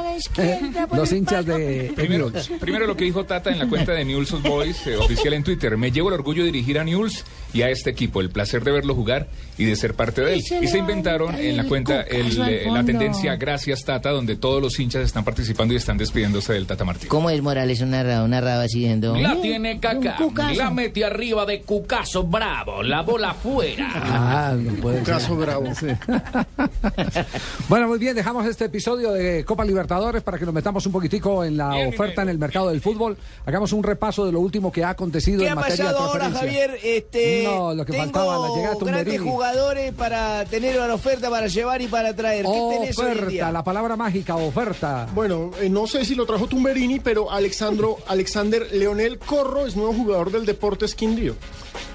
los 0.93 1.12
hinchas 1.12 1.45
de 1.45 1.93
Primero, 1.95 2.31
primero 2.60 2.88
lo 2.88 2.95
que 2.95 3.05
dijo 3.05 3.25
Tata 3.25 3.49
en 3.51 3.60
la 3.60 3.67
cuenta 3.67 3.91
de 3.93 4.03
Newell's 4.05 4.31
Old 4.34 4.47
Boys, 4.47 4.88
eh, 4.88 4.97
oficial 4.97 5.34
en 5.34 5.43
Twitter. 5.43 5.77
Me 5.77 5.91
llevo 5.91 6.10
el 6.10 6.15
orgullo 6.15 6.43
de 6.43 6.51
dirigir 6.51 6.79
a 6.79 6.84
Newell's 6.84 7.23
y 7.53 7.62
a 7.62 7.69
este 7.69 7.89
equipo, 7.89 8.21
el 8.21 8.29
placer 8.29 8.63
de 8.63 8.71
verlo 8.71 8.95
jugar 8.95 9.27
y 9.57 9.65
de 9.65 9.75
ser 9.75 9.93
parte 9.93 10.11
de 10.19 10.34
él. 10.34 10.43
Y 10.62 10.67
se 10.67 10.78
inventaron 10.78 11.36
en 11.36 11.56
la 11.56 11.63
cuenta 11.63 12.02
el, 12.02 12.38
eh, 12.41 12.67
la 12.69 12.84
tendencia 12.84 13.36
Gracias 13.38 13.84
Tata, 13.86 14.10
donde 14.10 14.36
todos 14.36 14.62
los 14.62 14.78
hinchas 14.80 15.04
están 15.06 15.24
participando 15.24 15.74
y 15.74 15.78
están 15.78 15.97
despidiéndose 15.97 16.52
del 16.54 16.67
Tata 16.67 16.84
Martín. 16.84 17.08
¿Cómo 17.08 17.30
es 17.30 17.41
Morales 17.41 17.80
un 17.82 17.91
narrado, 17.91 18.28
narrado 18.28 18.62
así 18.63 18.80
diciendo? 18.80 19.15
La 19.15 19.39
tiene 19.39 19.80
Kaká. 19.80 20.17
La 20.56 20.69
mete 20.71 21.06
arriba 21.06 21.45
de 21.45 21.62
Cucaso 21.62 22.24
Bravo. 22.24 22.84
La 22.84 23.02
bola 23.04 23.30
afuera. 23.32 23.89
Ah, 23.93 24.56
no 24.58 24.74
puede 24.82 25.06
ser. 25.06 25.13
Caso 25.13 25.36
bravo. 25.36 25.65
Sí. 25.76 25.88
bueno, 27.69 27.88
muy 27.88 28.00
bien, 28.00 28.15
dejamos 28.15 28.45
este 28.45 28.65
episodio 28.65 29.12
de 29.12 29.43
Copa 29.45 29.63
Libertadores 29.65 30.21
para 30.24 30.38
que 30.38 30.45
nos 30.45 30.54
metamos 30.54 30.86
un 30.86 30.91
poquitico 30.91 31.43
en 31.43 31.58
la 31.58 31.76
oferta 31.88 32.21
en 32.21 32.30
el 32.30 32.38
mercado 32.38 32.69
del 32.69 32.82
fútbol. 32.82 33.17
Hagamos 33.45 33.71
un 33.74 33.84
repaso 33.84 34.26
de 34.26 34.32
lo 34.32 34.39
último 34.39 34.71
que 34.71 34.84
ha 34.84 34.89
acontecido 34.89 35.39
¿Qué 35.39 35.45
en 35.47 35.52
ha 35.54 35.56
materia 35.56 35.86
pasado 35.86 36.04
de 36.04 36.10
ahora. 36.10 36.32
Javier? 36.32 36.78
Este, 36.84 37.43
No, 37.45 37.74
lo 37.74 37.86
que 37.86 37.91
tengo 37.91 38.04
faltaba, 38.06 38.38
la 38.47 38.56
llegada 38.56 38.74
de 38.76 38.86
grandes 38.86 39.06
Tumberini. 39.06 39.17
jugadores 39.32 39.93
para 40.01 40.45
tener 40.45 40.79
una 40.79 40.95
oferta 40.95 41.29
para 41.29 41.45
llevar 41.45 41.79
y 41.79 41.87
para 41.87 42.15
traer. 42.15 42.43
¿Qué 42.43 42.69
tenés 42.79 42.97
hoy 42.97 43.05
en 43.05 43.11
Oferta, 43.11 43.29
día? 43.29 43.51
la 43.51 43.63
palabra 43.63 43.95
mágica, 43.95 44.35
oferta. 44.35 45.07
Bueno, 45.13 45.51
eh, 45.61 45.69
no 45.69 45.85
sé 45.85 46.05
si 46.05 46.15
lo 46.15 46.25
trajo 46.25 46.47
Tumberini, 46.47 46.99
pero 46.99 47.29
Alexandro, 47.29 47.97
Alexander 48.07 48.67
Leonel 48.73 49.19
Corro 49.19 49.67
es 49.67 49.75
nuevo 49.75 49.93
jugador 49.93 50.31
del 50.31 50.47
Deportes 50.47 50.95
Quindío. 50.95 51.35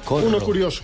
Uno 0.09 0.41
curioso. 0.41 0.83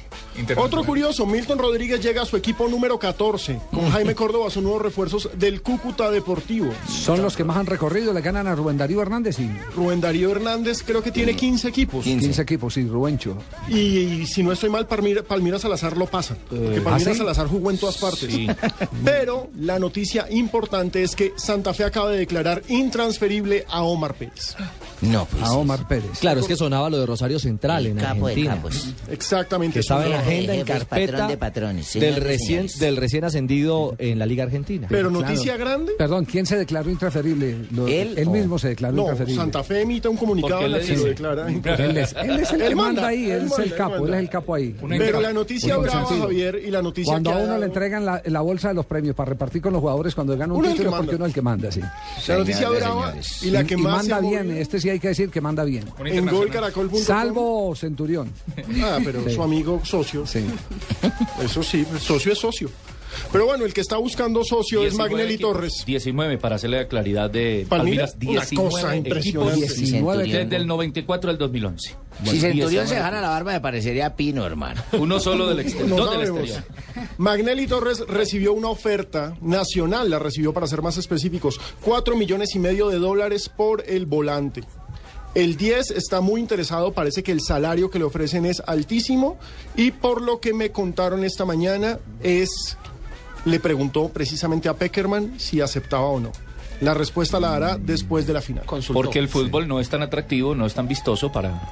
Otro 0.57 0.83
curioso, 0.85 1.27
Milton 1.27 1.59
Rodríguez 1.59 2.01
llega 2.03 2.23
a 2.23 2.25
su 2.25 2.37
equipo 2.37 2.67
número 2.67 2.99
14. 2.99 3.61
Con 3.71 3.91
Jaime 3.91 4.15
Córdoba 4.15 4.51
son 4.51 4.65
nuevos 4.65 4.83
refuerzos 4.83 5.29
del 5.35 5.61
Cúcuta 5.63 6.11
Deportivo. 6.11 6.73
Son 6.89 7.21
los 7.23 7.37
que 7.37 7.45
más 7.45 7.57
han 7.59 7.67
recorrido, 7.67 8.13
le 8.13 8.21
ganan 8.23 8.47
a 8.47 8.55
Rubén 8.55 8.79
Darío 8.79 9.03
Hernández 9.03 9.39
y 9.39 9.51
Rubén 9.77 10.01
Darío 10.01 10.31
Hernández 10.31 10.83
creo 10.85 11.03
que 11.03 11.11
tiene 11.13 11.37
15 11.37 11.69
equipos. 11.69 12.05
15, 12.05 12.41
equipos, 12.43 12.75
sí, 12.75 12.87
Rubencho. 12.87 13.37
Y, 13.69 13.77
y 13.77 14.27
si 14.27 14.43
no 14.43 14.53
estoy 14.53 14.71
mal, 14.71 14.87
Palmira, 14.87 15.23
Palmira 15.23 15.59
Salazar 15.59 15.97
lo 15.97 16.07
pasa. 16.07 16.37
Porque 16.49 16.79
Eh, 16.79 16.81
Palmira 16.81 17.11
¿ah, 17.11 17.15
sí? 17.15 17.19
Salazar 17.19 17.47
jugó 17.47 17.71
en 17.71 17.79
todas 17.79 17.99
partes. 17.99 18.33
Sí. 18.33 18.47
Pero 19.05 19.49
la 19.59 19.79
noticia 19.79 20.27
importante 20.31 21.03
es 21.03 21.15
que 21.15 21.33
Santa 21.37 21.75
Fe 21.75 21.85
acaba 21.85 22.11
de 22.11 22.19
declarar 22.19 22.63
intransferible 22.69 23.67
a 23.69 23.83
Omar 23.83 24.15
Pérez. 24.15 24.57
No, 25.03 25.25
pues. 25.27 25.43
A 25.43 25.53
Omar 25.55 25.87
Pérez. 25.89 26.19
Claro, 26.21 26.41
es 26.41 26.47
que 26.47 26.57
sonaba 26.57 26.89
lo 26.89 26.99
de 27.01 27.07
Rosario 27.07 27.39
Central 27.39 27.87
en 27.87 27.97
capo 27.97 28.27
de 28.29 28.33
Argentina. 28.33 28.55
capos. 28.57 28.89
Exactamente. 29.11 29.75
Que 29.75 29.81
estaba 29.81 30.07
en 30.07 30.13
Jefe, 30.13 30.23
agenda, 30.23 30.55
en 30.55 30.61
patrón 30.61 30.79
carpeta 30.79 31.27
de 31.29 31.37
patrones, 31.37 31.93
del, 31.95 32.17
recién, 32.17 32.69
señores. 32.69 32.79
del 32.79 32.97
recién 32.97 33.25
ascendido 33.25 33.95
en 33.99 34.19
la 34.19 34.27
Liga 34.27 34.45
Argentina. 34.45 34.87
Pero 34.89 35.11
Claro. 35.11 35.27
noticia 35.27 35.57
grande. 35.57 35.93
Perdón, 35.99 36.25
¿quién 36.25 36.47
se 36.47 36.57
declaró 36.57 36.91
intransferible? 36.91 37.57
Lo- 37.73 37.87
¿Él 37.89 38.15
él 38.17 38.29
o- 38.29 38.31
mismo 38.31 38.59
se 38.59 38.69
declaró 38.69 38.95
No, 38.95 39.03
intransferible. 39.03 39.41
Santa 39.43 39.63
Fe 39.65 39.83
emite 39.83 40.09
un 40.09 40.17
comunicado 40.17 40.63
en 40.63 40.73
le 40.73 40.81
que 40.81 40.97
lo 40.97 41.05
declara. 41.05 41.49
Él 41.49 41.97
es, 41.99 42.15
él 42.23 42.39
es 42.41 42.53
el 42.53 42.63
que 42.69 42.75
manda, 42.75 43.07
ahí, 43.09 43.25
él 43.31 43.43
él 43.43 43.47
es 43.47 43.59
el 43.59 43.75
capo, 43.75 44.07
él 44.07 44.15
es 44.15 44.21
el 44.21 44.29
capo 44.31 44.55
ahí. 44.55 44.77
Pero 44.89 45.21
la 45.21 45.33
noticia 45.33 45.77
brava. 45.77 46.07
Javier, 46.07 46.61
y 46.65 46.71
la 46.71 46.83
noticia 46.83 47.13
Cuando 47.13 47.31
que 47.31 47.37
a 47.37 47.41
uno 47.41 47.59
le 47.59 47.67
entregan 47.67 48.05
la, 48.05 48.23
la 48.25 48.41
bolsa 48.41 48.69
de 48.69 48.75
los 48.75 48.87
premios 48.87 49.15
para 49.17 49.31
repartir 49.31 49.63
con 49.63 49.73
los 49.73 49.81
jugadores 49.81 50.15
cuando 50.15 50.37
gana 50.37 50.53
un 50.53 50.61
Uno 50.61 50.69
título, 50.71 50.91
que 50.91 50.97
porque 50.97 51.17
uno 51.17 51.25
es 51.25 51.31
el 51.31 51.35
que 51.35 51.43
manda, 51.43 51.73
sí. 51.73 51.81
La 52.29 52.39
noticia 52.39 52.69
brava 52.69 53.15
y 53.43 53.51
la 53.51 53.65
que 53.65 53.75
y 53.75 53.77
más 53.79 53.97
manda 54.09 54.21
bien, 54.21 54.51
este 54.53 54.81
sí 54.81 54.91
hay 54.93 55.01
que 55.01 55.09
decir 55.09 55.31
que 55.31 55.41
manda 55.41 55.65
bien. 55.65 55.85
En 56.05 56.27
golcaracol.com. 56.27 57.01
Salvo 57.01 57.75
Centurión. 57.77 58.31
Ah, 58.83 58.99
pero 59.05 59.23
Sí. 59.29 59.35
su 59.35 59.43
amigo 59.43 59.81
socio. 59.85 60.27
Sí. 60.27 60.45
Eso 61.43 61.63
sí, 61.63 61.85
socio 62.01 62.33
es 62.33 62.39
socio. 62.39 62.71
Pero 63.31 63.45
bueno, 63.45 63.67
el 63.67 63.75
que 63.75 63.83
está 63.83 63.99
buscando 63.99 64.43
socio 64.43 64.79
es 64.85 64.93
19 64.95 65.11
Magnelli 65.11 65.35
equipos. 65.35 65.53
Torres. 65.53 65.73
19 65.85 66.39
para 66.39 66.57
hacerle 66.57 66.79
la 66.79 66.89
claridad 66.89 67.29
de 67.31 67.67
una 67.71 67.85
19 67.85 68.55
cosa 68.55 68.97
impresionante. 68.97 69.67
19 69.67 70.25
desde 70.29 70.57
el 70.57 70.67
94 70.67 71.31
al 71.31 71.37
2011. 71.37 71.89
Si 71.91 71.95
Bueno, 72.25 72.41
Centurión 72.41 72.53
19. 72.71 72.89
se 72.89 72.95
dejara 72.95 73.21
la 73.21 73.29
barba 73.29 73.53
me 73.53 73.61
parecería 73.61 74.17
Pino, 74.17 74.47
hermano. 74.47 74.81
Uno 74.99 75.21
solo 75.21 75.47
del 75.47 75.61
exterior. 75.61 75.91
No 75.91 75.97
dos 76.07 76.13
del 76.19 76.23
exterior. 76.29 76.65
Magnelli 77.19 77.67
Torres 77.67 78.01
recibió 78.09 78.55
una 78.55 78.69
oferta 78.69 79.37
nacional, 79.43 80.09
la 80.09 80.19
recibió 80.19 80.55
para 80.55 80.67
ser 80.67 80.81
más 80.81 80.97
específicos, 80.97 81.61
cuatro 81.83 82.17
millones 82.17 82.55
y 82.55 82.61
medio 82.61 82.89
de 82.89 82.99
dólares 82.99 83.51
por 83.55 83.85
el 83.87 84.07
volante. 84.07 84.63
El 85.35 85.57
10 85.57 85.93
está 85.93 86.21
muy 86.21 86.41
interesado, 86.41 86.93
parece 86.93 87.23
que 87.23 87.33
el 87.33 87.41
salario 87.41 87.91
que 87.91 87.99
le 87.99 88.05
ofrecen 88.05 88.45
es 88.45 88.63
altísimo 88.67 89.39
y 89.77 89.91
por 89.91 90.21
lo 90.21 90.41
que 90.41 90.53
me 90.53 90.73
contaron 90.73 91.25
esta 91.25 91.47
mañana 91.47 91.99
es, 92.23 92.77
le 93.47 93.59
preguntó 93.59 94.11
precisamente 94.11 94.69
a 94.69 94.75
Peckerman 94.75 95.41
si 95.41 95.63
aceptaba 95.63 96.05
o 96.05 96.21
no. 96.21 96.33
La 96.83 96.95
respuesta 96.95 97.41
la 97.41 97.51
dará 97.51 97.79
después 97.79 98.27
de 98.27 98.33
la 98.35 98.41
final. 98.41 98.65
Porque 98.93 99.21
el 99.21 99.29
fútbol 99.29 99.69
no 99.69 99.81
es 99.81 99.89
tan 99.89 100.03
atractivo, 100.03 100.55
no 100.55 100.67
es 100.67 100.75
tan 100.75 100.89
vistoso 100.89 101.31
para. 101.31 101.63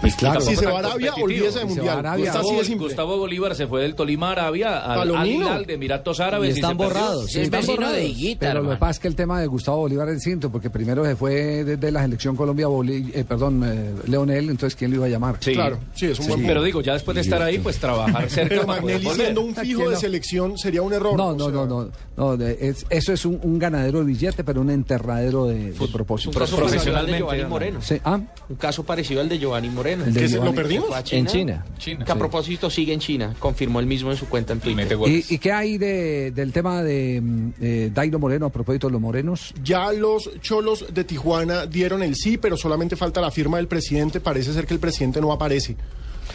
Pues 0.00 0.14
claro. 0.14 0.40
Si 0.40 0.54
se 0.54 0.64
va 0.66 0.76
a 0.76 0.78
Arabia, 0.78 1.12
olvídese 1.20 1.58
de 1.60 1.64
Mundial. 1.64 1.98
Arabia. 1.98 2.26
Está 2.26 2.38
así 2.38 2.46
Gustavo, 2.46 2.58
de 2.60 2.64
simple. 2.66 2.86
Gustavo 2.86 3.18
Bolívar 3.18 3.54
se 3.56 3.66
fue 3.66 3.82
del 3.82 3.94
Tolima 3.96 4.28
a 4.28 4.32
Arabia 4.32 4.78
al 4.78 5.14
Al 5.16 5.66
de 5.66 5.74
Emiratos 5.74 6.20
Árabes. 6.20 6.50
Y 6.56 6.60
están 6.60 6.76
borrados. 6.76 7.26
Sí, 7.26 7.38
es 7.40 7.44
están 7.46 7.66
borrados. 7.66 7.96
de 7.96 8.06
Higuita, 8.06 8.46
Pero 8.48 8.62
lo 8.62 8.70
que 8.70 8.76
pasa 8.76 8.90
es 8.92 8.98
que 9.00 9.08
el 9.08 9.16
tema 9.16 9.40
de 9.40 9.46
Gustavo 9.48 9.78
Bolívar 9.78 10.08
es 10.10 10.14
distinto, 10.16 10.50
porque 10.50 10.70
primero 10.70 11.04
se 11.04 11.16
fue 11.16 11.64
desde 11.64 11.90
la 11.90 12.02
selección 12.02 12.36
Colombia, 12.36 12.68
Boli- 12.68 13.10
eh, 13.12 13.24
perdón, 13.24 13.62
eh, 13.66 13.92
Leonel, 14.06 14.50
entonces 14.50 14.76
¿quién 14.76 14.90
lo 14.92 14.98
iba 14.98 15.06
a 15.06 15.08
llamar? 15.08 15.36
Sí. 15.40 15.52
Claro, 15.52 15.78
sí, 15.94 16.06
es 16.06 16.18
un 16.20 16.28
buen 16.28 16.46
Pero 16.46 16.62
digo, 16.62 16.80
ya 16.80 16.92
después 16.92 17.14
de 17.16 17.22
estar 17.22 17.42
ahí, 17.42 17.58
pues 17.58 17.78
trabajar 17.78 18.30
cerca 18.30 18.48
Pero 18.50 18.66
Magnelli 18.68 19.08
siendo 19.10 19.40
un 19.42 19.54
fijo 19.54 19.80
¿Quién 19.80 19.90
de 19.90 19.96
selección 19.96 20.58
sería 20.58 20.82
un 20.82 20.92
error. 20.92 21.16
No, 21.16 21.34
no, 21.34 21.50
no, 21.50 21.66
no, 21.66 21.88
no, 22.16 22.36
de- 22.36 22.56
es- 22.60 22.86
eso 22.88 23.12
es 23.12 23.24
un, 23.24 23.40
un 23.42 23.58
ganadero 23.58 23.98
de 23.98 24.04
billete, 24.04 24.44
pero 24.44 24.60
un 24.60 24.70
enterradero 24.70 25.46
de, 25.46 25.72
de 25.72 25.88
propósito. 25.88 26.30
Un 26.30 26.36
caso 26.38 26.56
parecido 26.56 26.96
al 26.96 27.06
de 27.06 27.18
profesionalmente. 27.18 27.48
Moreno. 27.48 27.82
Sí, 27.82 28.00
ah, 28.04 28.20
Un 28.48 28.56
caso 28.56 28.84
parecido 28.84 29.20
al 29.20 29.28
de 29.28 29.38
Giovanni 29.40 29.68
Moreno. 29.68 29.77
El 29.86 30.14
de 30.14 30.20
¿Que 30.20 30.26
se- 30.28 30.34
Giovanni. 30.34 30.50
lo 30.50 30.56
perdimos? 30.62 30.90
En 31.12 31.26
China. 31.26 31.64
China. 31.78 32.04
Que 32.04 32.12
a 32.12 32.16
propósito 32.16 32.68
sigue 32.70 32.92
en 32.92 33.00
China. 33.00 33.34
Confirmó 33.38 33.80
él 33.80 33.86
mismo 33.86 34.10
en 34.10 34.16
su 34.16 34.26
cuenta 34.28 34.52
en 34.52 34.60
Twitter. 34.60 34.98
¿Y, 35.06 35.24
y 35.34 35.38
qué 35.38 35.52
hay 35.52 35.78
de, 35.78 36.30
del 36.32 36.52
tema 36.52 36.82
de 36.82 37.20
mm, 37.22 37.48
eh, 37.60 37.90
Dairo 37.94 38.18
Moreno 38.18 38.46
a 38.46 38.50
propósito 38.50 38.88
de 38.88 38.92
los 38.92 39.00
morenos? 39.00 39.54
Ya 39.62 39.92
los 39.92 40.30
cholos 40.40 40.86
de 40.92 41.04
Tijuana 41.04 41.66
dieron 41.66 42.02
el 42.02 42.14
sí, 42.16 42.38
pero 42.38 42.56
solamente 42.56 42.96
falta 42.96 43.20
la 43.20 43.30
firma 43.30 43.58
del 43.58 43.68
presidente. 43.68 44.20
Parece 44.20 44.52
ser 44.52 44.66
que 44.66 44.74
el 44.74 44.80
presidente 44.80 45.20
no 45.20 45.32
aparece. 45.32 45.76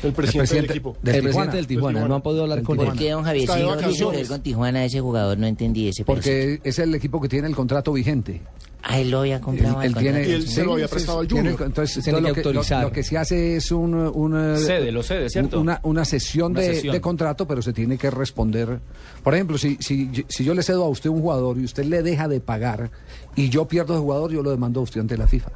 El 0.02 0.12
presidente, 0.14 0.38
presidente 0.40 0.68
del 0.68 0.78
equipo. 0.78 0.98
del 1.02 1.16
el 1.16 1.22
Tijuana. 1.22 1.22
presidente 1.52 1.58
del 1.58 1.68
Tijuana, 1.68 1.90
Tijuana. 2.00 2.08
no 2.10 2.16
han 2.16 2.22
podido 2.22 2.44
hablar 2.44 2.64
con 2.64 2.78
¿Por 2.78 2.88
él. 2.88 2.94
qué, 2.98 3.12
don 3.12 3.24
Javier, 3.24 3.50
si 3.50 3.62
no 3.62 3.78
quiso 3.78 4.12
con 4.28 4.42
Tijuana 4.42 4.86
ese 4.86 5.00
jugador? 5.02 5.38
No 5.38 5.48
entendí 5.48 5.88
ese. 5.90 6.04
Porque 6.06 6.60
es 6.64 6.80
el 6.80 6.94
equipo 6.96 7.22
que 7.22 7.30
tiene 7.30 7.48
el 7.48 7.56
contrato 7.56 7.94
vigente. 7.94 8.42
Ah, 8.86 9.00
él 9.00 9.12
lo 9.12 9.20
había 9.20 9.40
comprado. 9.40 9.82
Él, 9.82 9.92
él 9.92 9.94
al 9.96 10.02
tiene. 10.02 10.28
Y 10.28 10.32
él 10.34 10.46
se 10.46 10.62
lo 10.62 10.74
había 10.74 10.90
prestado 10.90 11.20
al 11.22 11.28
tiene- 11.30 11.52
Junior. 11.52 11.68
entonces, 11.70 12.04
Tiene 12.04 12.20
todo 12.20 12.22
que 12.22 12.28
lo, 12.30 12.36
que, 12.36 12.42
lo- 12.42 12.50
autorizar. 12.50 12.84
lo 12.84 12.92
que 12.92 13.04
se 13.04 13.18
hace 13.18 13.56
es 13.56 13.72
un, 13.72 13.94
un, 13.94 14.56
eh, 14.56 14.58
Cede, 14.58 14.92
lo 14.92 15.02
cede, 15.04 15.30
¿cierto? 15.30 15.62
Una, 15.62 15.80
una 15.84 16.04
sesión, 16.04 16.52
Una 16.52 16.60
de, 16.60 16.76
sesión. 16.76 16.94
de 16.94 17.00
contrato, 17.00 17.48
pero 17.48 17.62
se 17.62 17.72
tiene 17.72 17.98
que 17.98 18.12
responder. 18.12 18.80
Por 19.24 19.36
ejemplo, 19.36 19.58
si, 19.58 19.78
si, 19.80 20.10
si 20.28 20.44
yo 20.44 20.54
le 20.54 20.64
cedo 20.64 20.84
a 20.84 20.90
usted 20.90 21.10
un 21.10 21.22
jugador 21.22 21.58
y 21.60 21.64
usted 21.64 21.86
le 21.86 22.04
deja 22.04 22.28
de 22.28 22.42
pagar 22.42 22.92
y 23.38 23.48
yo 23.48 23.66
pierdo 23.70 23.94
ese 23.94 24.02
jugador, 24.02 24.34
yo 24.34 24.44
lo 24.44 24.52
demando 24.52 24.82
a 24.82 24.84
usted 24.84 25.00
ante 25.00 25.18
la 25.18 25.28
FIFA. 25.28 25.52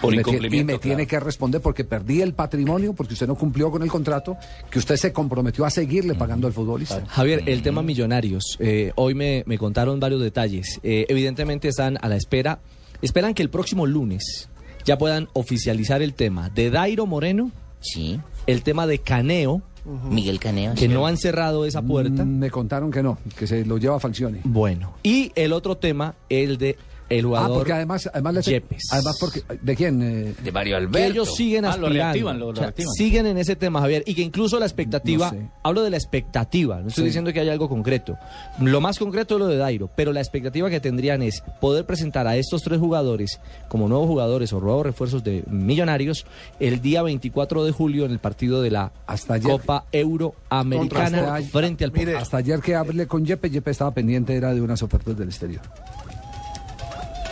Por 0.00 0.12
y 0.14 0.16
me, 0.16 0.22
tie- 0.22 0.28
incumplimiento, 0.28 0.72
y 0.72 0.74
me 0.74 0.78
tiene 0.80 1.06
que 1.06 1.20
responder 1.20 1.60
porque 1.60 1.84
perdí 1.84 2.22
el 2.22 2.34
patrimonio, 2.34 2.92
porque 2.92 3.14
usted 3.14 3.26
no 3.26 3.34
cumplió 3.36 3.70
con 3.70 3.82
el 3.82 3.88
contrato, 3.90 4.36
que 4.70 4.78
usted 4.78 4.96
se 4.96 5.12
comprometió 5.12 5.64
a 5.64 5.70
seguirle 5.70 6.14
pagando 6.14 6.46
al 6.46 6.52
futbolista. 6.52 7.04
Javier, 7.06 7.42
el 7.46 7.62
tema 7.62 7.82
millonarios. 7.82 8.56
eh, 8.60 8.92
hoy 8.96 9.14
me, 9.14 9.44
me 9.46 9.58
contaron 9.58 10.00
varios 10.00 10.20
detalles. 10.20 10.80
Eh, 10.82 11.06
evidentemente 11.08 11.68
están 11.68 11.98
a 12.02 12.08
la 12.08 12.16
espera. 12.16 12.60
Esperan 13.00 13.34
que 13.34 13.42
el 13.42 13.50
próximo 13.50 13.86
lunes 13.86 14.48
ya 14.84 14.98
puedan 14.98 15.28
oficializar 15.32 16.02
el 16.02 16.14
tema 16.14 16.50
de 16.50 16.70
Dairo 16.70 17.06
Moreno, 17.06 17.50
Sí. 17.80 18.20
el 18.46 18.62
tema 18.62 18.86
de 18.86 18.98
Caneo, 18.98 19.62
Miguel 20.08 20.38
Caneo. 20.38 20.74
que 20.74 20.86
no 20.86 21.06
han 21.08 21.16
cerrado 21.16 21.64
esa 21.66 21.82
puerta. 21.82 22.24
Mm, 22.24 22.38
Me 22.38 22.50
contaron 22.50 22.90
que 22.92 23.02
no, 23.02 23.18
que 23.36 23.46
se 23.48 23.64
lo 23.64 23.78
lleva 23.78 23.98
Falcioni. 23.98 24.38
Bueno, 24.44 24.94
y 25.02 25.32
el 25.34 25.52
otro 25.52 25.76
tema, 25.76 26.14
el 26.28 26.58
de 26.58 26.76
el 27.08 27.20
Ah, 27.20 27.28
jugador 27.28 27.56
porque 27.58 27.72
además, 27.72 28.10
además, 28.12 28.34
le- 28.34 28.42
Yepes. 28.42 28.82
además 28.90 29.16
porque, 29.20 29.42
¿de 29.60 29.76
quién? 29.76 30.02
Eh, 30.02 30.34
De 30.42 30.52
Mario 30.52 30.72
que 30.78 30.84
Alberto. 30.84 31.10
ellos 31.12 31.34
siguen 31.36 31.64
Ah, 31.64 31.68
lo 31.76 31.86
aspirando. 31.86 31.94
reactivan, 31.94 32.38
lo- 32.38 32.46
lo 32.46 32.50
O 32.52 32.54
sea, 32.54 32.62
reactivan. 32.64 32.92
siguen 32.94 33.26
en 33.26 33.38
ese 33.38 33.56
tema, 33.56 33.80
Javier, 33.80 34.02
y 34.06 34.14
que 34.14 34.22
incluso 34.22 34.58
la 34.58 34.66
expectativa, 34.66 35.26
No 35.32 35.38
sé. 35.38 35.46
hablo 35.62 35.82
de 35.82 35.90
la 35.90 35.96
expectativa, 35.96 36.80
no 36.80 36.88
estoy 36.88 37.02
Sí. 37.02 37.06
diciendo 37.06 37.32
que 37.32 37.40
haya 37.40 37.52
algo 37.52 37.68
concreto. 37.68 38.16
Lo 38.60 38.80
más 38.80 38.98
concreto 38.98 39.34
es 39.34 39.40
lo 39.40 39.46
de 39.46 39.56
Dairo, 39.56 39.90
pero 39.94 40.12
la 40.12 40.20
expectativa 40.20 40.70
que 40.70 40.80
tendrían 40.80 41.22
es 41.22 41.42
poder 41.60 41.84
presentar 41.86 42.26
a 42.26 42.36
estos 42.36 42.62
tres 42.62 42.78
jugadores 42.78 43.40
como 43.68 43.88
nuevos 43.88 44.06
jugadores 44.08 44.52
o 44.52 44.60
nuevos 44.60 44.84
refuerzos 44.86 45.22
de 45.22 45.44
Millonarios 45.48 46.24
el 46.60 46.80
día 46.80 47.02
24 47.02 47.64
de 47.64 47.72
julio 47.72 48.04
en 48.04 48.10
el 48.12 48.18
partido 48.18 48.62
de 48.62 48.70
la 48.70 48.92
Hasta 49.06 49.34
ayer. 49.34 49.50
Copa 49.50 49.84
Euroamericana 49.92 51.40
frente 51.50 51.84
al 51.84 51.92
Mire, 51.92 52.16
hasta 52.16 52.38
ayer 52.38 52.60
que 52.60 52.74
hablé 52.74 53.06
con 53.06 53.24
Yepe, 53.24 53.50
Yepe 53.50 53.70
estaba 53.70 53.92
pendiente 53.92 54.34
era 54.34 54.54
de 54.54 54.60
unas 54.60 54.82
ofertas 54.82 55.16
del 55.16 55.28
exterior. 55.28 55.60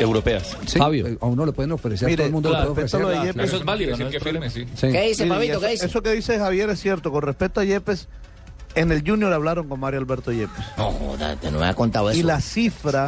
Europeas. 0.00 0.56
Sí, 0.66 0.78
Fabio. 0.78 1.06
eh, 1.06 1.18
A 1.20 1.26
uno 1.26 1.44
le 1.46 1.52
pueden 1.52 1.72
ofrecer, 1.72 2.06
Mire, 2.06 2.16
todo 2.18 2.26
el 2.26 2.32
mundo 2.32 2.48
con 2.50 2.58
le 2.58 2.64
puede 2.66 2.82
respecto 2.82 2.96
a 2.96 3.00
ofrecer. 3.00 3.16
lo 3.18 3.22
de 3.22 3.32
Yepes, 3.32 3.46
Eso 3.48 3.56
es 3.58 3.64
válido, 3.64 3.90
Decir 3.90 4.04
¿no? 4.06 4.10
que 4.10 4.16
Es 4.16 4.22
firme, 4.22 4.50
sí. 4.50 4.64
Sí. 4.74 4.88
¿Qué 4.92 5.02
dice, 5.08 5.26
papito? 5.26 5.52
eso, 5.52 5.60
¿Qué 5.60 5.68
dice? 5.72 5.86
eso 5.86 6.02
que 6.02 6.10
dice 6.12 6.38
Javier 6.38 6.70
es 6.70 6.80
cierto. 6.80 7.10
Con 7.12 7.22
respecto 7.22 7.60
a 7.60 7.64
Yepes, 7.64 8.08
en 8.74 8.92
el 8.92 9.02
Junior 9.06 9.32
hablaron 9.32 9.68
con 9.68 9.80
Mario 9.80 10.00
Alberto 10.00 10.32
Yepes. 10.32 10.64
No, 10.76 10.92
no 11.50 11.58
me 11.58 11.66
ha 11.66 11.74
contado 11.74 12.10
eso. 12.10 12.18
Y 12.18 12.22
la 12.22 12.40
cifra 12.40 13.06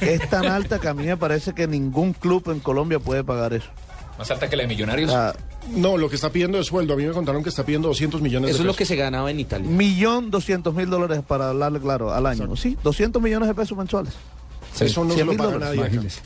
es 0.00 0.28
tan 0.30 0.46
alta 0.46 0.78
que 0.78 0.88
a 0.88 0.94
mí 0.94 1.04
me 1.04 1.16
parece 1.16 1.54
que 1.54 1.66
ningún 1.66 2.12
club 2.12 2.50
en 2.50 2.60
Colombia 2.60 2.98
puede 2.98 3.24
pagar 3.24 3.52
eso. 3.54 3.68
Más 4.18 4.30
alta 4.30 4.50
que 4.50 4.56
la 4.56 4.64
de 4.64 4.68
Millonarios. 4.68 5.10
No, 5.74 5.96
lo 5.96 6.10
que 6.10 6.16
está 6.16 6.30
pidiendo 6.30 6.58
de 6.58 6.64
sueldo. 6.64 6.92
A 6.92 6.96
mí 6.96 7.04
me 7.06 7.12
contaron 7.12 7.42
que 7.42 7.48
está 7.48 7.64
pidiendo 7.64 7.88
200 7.88 8.20
millones 8.20 8.50
Eso 8.50 8.58
de 8.58 8.62
es 8.62 8.66
lo 8.66 8.72
pesos. 8.72 8.78
que 8.78 8.84
se 8.84 8.96
ganaba 8.96 9.30
en 9.30 9.40
Italia. 9.40 9.70
millón 9.70 10.30
doscientos 10.30 10.74
mil 10.74 10.90
dólares 10.90 11.22
para 11.26 11.48
hablarle 11.50 11.80
claro 11.80 12.12
al 12.12 12.26
año. 12.26 12.54
Sí, 12.56 12.76
200 12.82 13.22
millones 13.22 13.48
de 13.48 13.54
pesos 13.54 13.78
mensuales. 13.78 14.12
Eso 14.78 15.04
no 15.04 15.10
se 15.10 15.16
100 15.16 15.26
lo 15.26 15.36
paga 15.36 15.52
dólares, 15.52 15.68
nadie. 15.68 15.80
acá. 15.80 15.92
Imagínese. 15.94 16.20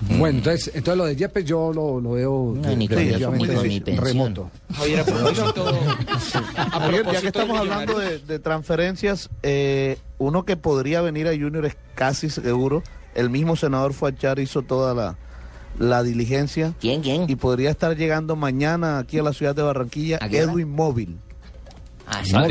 Bueno, 0.00 0.38
entonces, 0.38 0.66
entonces 0.74 0.98
lo 0.98 1.04
de 1.06 1.16
Yepes 1.16 1.44
yo 1.44 1.72
lo, 1.72 2.00
lo 2.00 2.10
veo 2.10 2.52
No, 2.56 2.68
ni 2.76 2.88
ni 2.88 3.96
remoto. 3.96 4.50
Javier, 4.74 5.00
a 5.00 5.04
propósito, 5.04 5.68
a 6.56 6.70
Javier, 6.70 7.04
ya 7.04 7.10
propósito 7.10 7.20
que 7.20 7.26
estamos 7.28 7.54
de 7.54 7.58
hablando 7.60 7.98
de, 7.98 8.18
de 8.18 8.38
transferencias, 8.38 9.30
eh, 9.42 9.98
uno 10.18 10.44
que 10.44 10.56
podría 10.56 11.00
venir 11.00 11.28
a 11.28 11.30
Junior 11.30 11.64
es 11.64 11.76
casi 11.94 12.28
seguro. 12.28 12.82
El 13.14 13.30
mismo 13.30 13.54
senador 13.56 13.94
Fuachar 13.94 14.40
hizo 14.40 14.62
toda 14.62 14.94
la, 14.94 15.16
la 15.78 16.02
diligencia. 16.02 16.74
¿Quién, 16.80 17.00
quién? 17.00 17.24
Y 17.30 17.36
podría 17.36 17.70
estar 17.70 17.96
llegando 17.96 18.36
mañana 18.36 18.98
aquí 18.98 19.18
a 19.18 19.22
la 19.22 19.32
ciudad 19.32 19.54
de 19.54 19.62
Barranquilla. 19.62 20.18
Edwin 20.18 20.70
Móvil. 20.70 21.16
Ah, 22.06 22.20
sí. 22.24 22.32
Ah. 22.34 22.46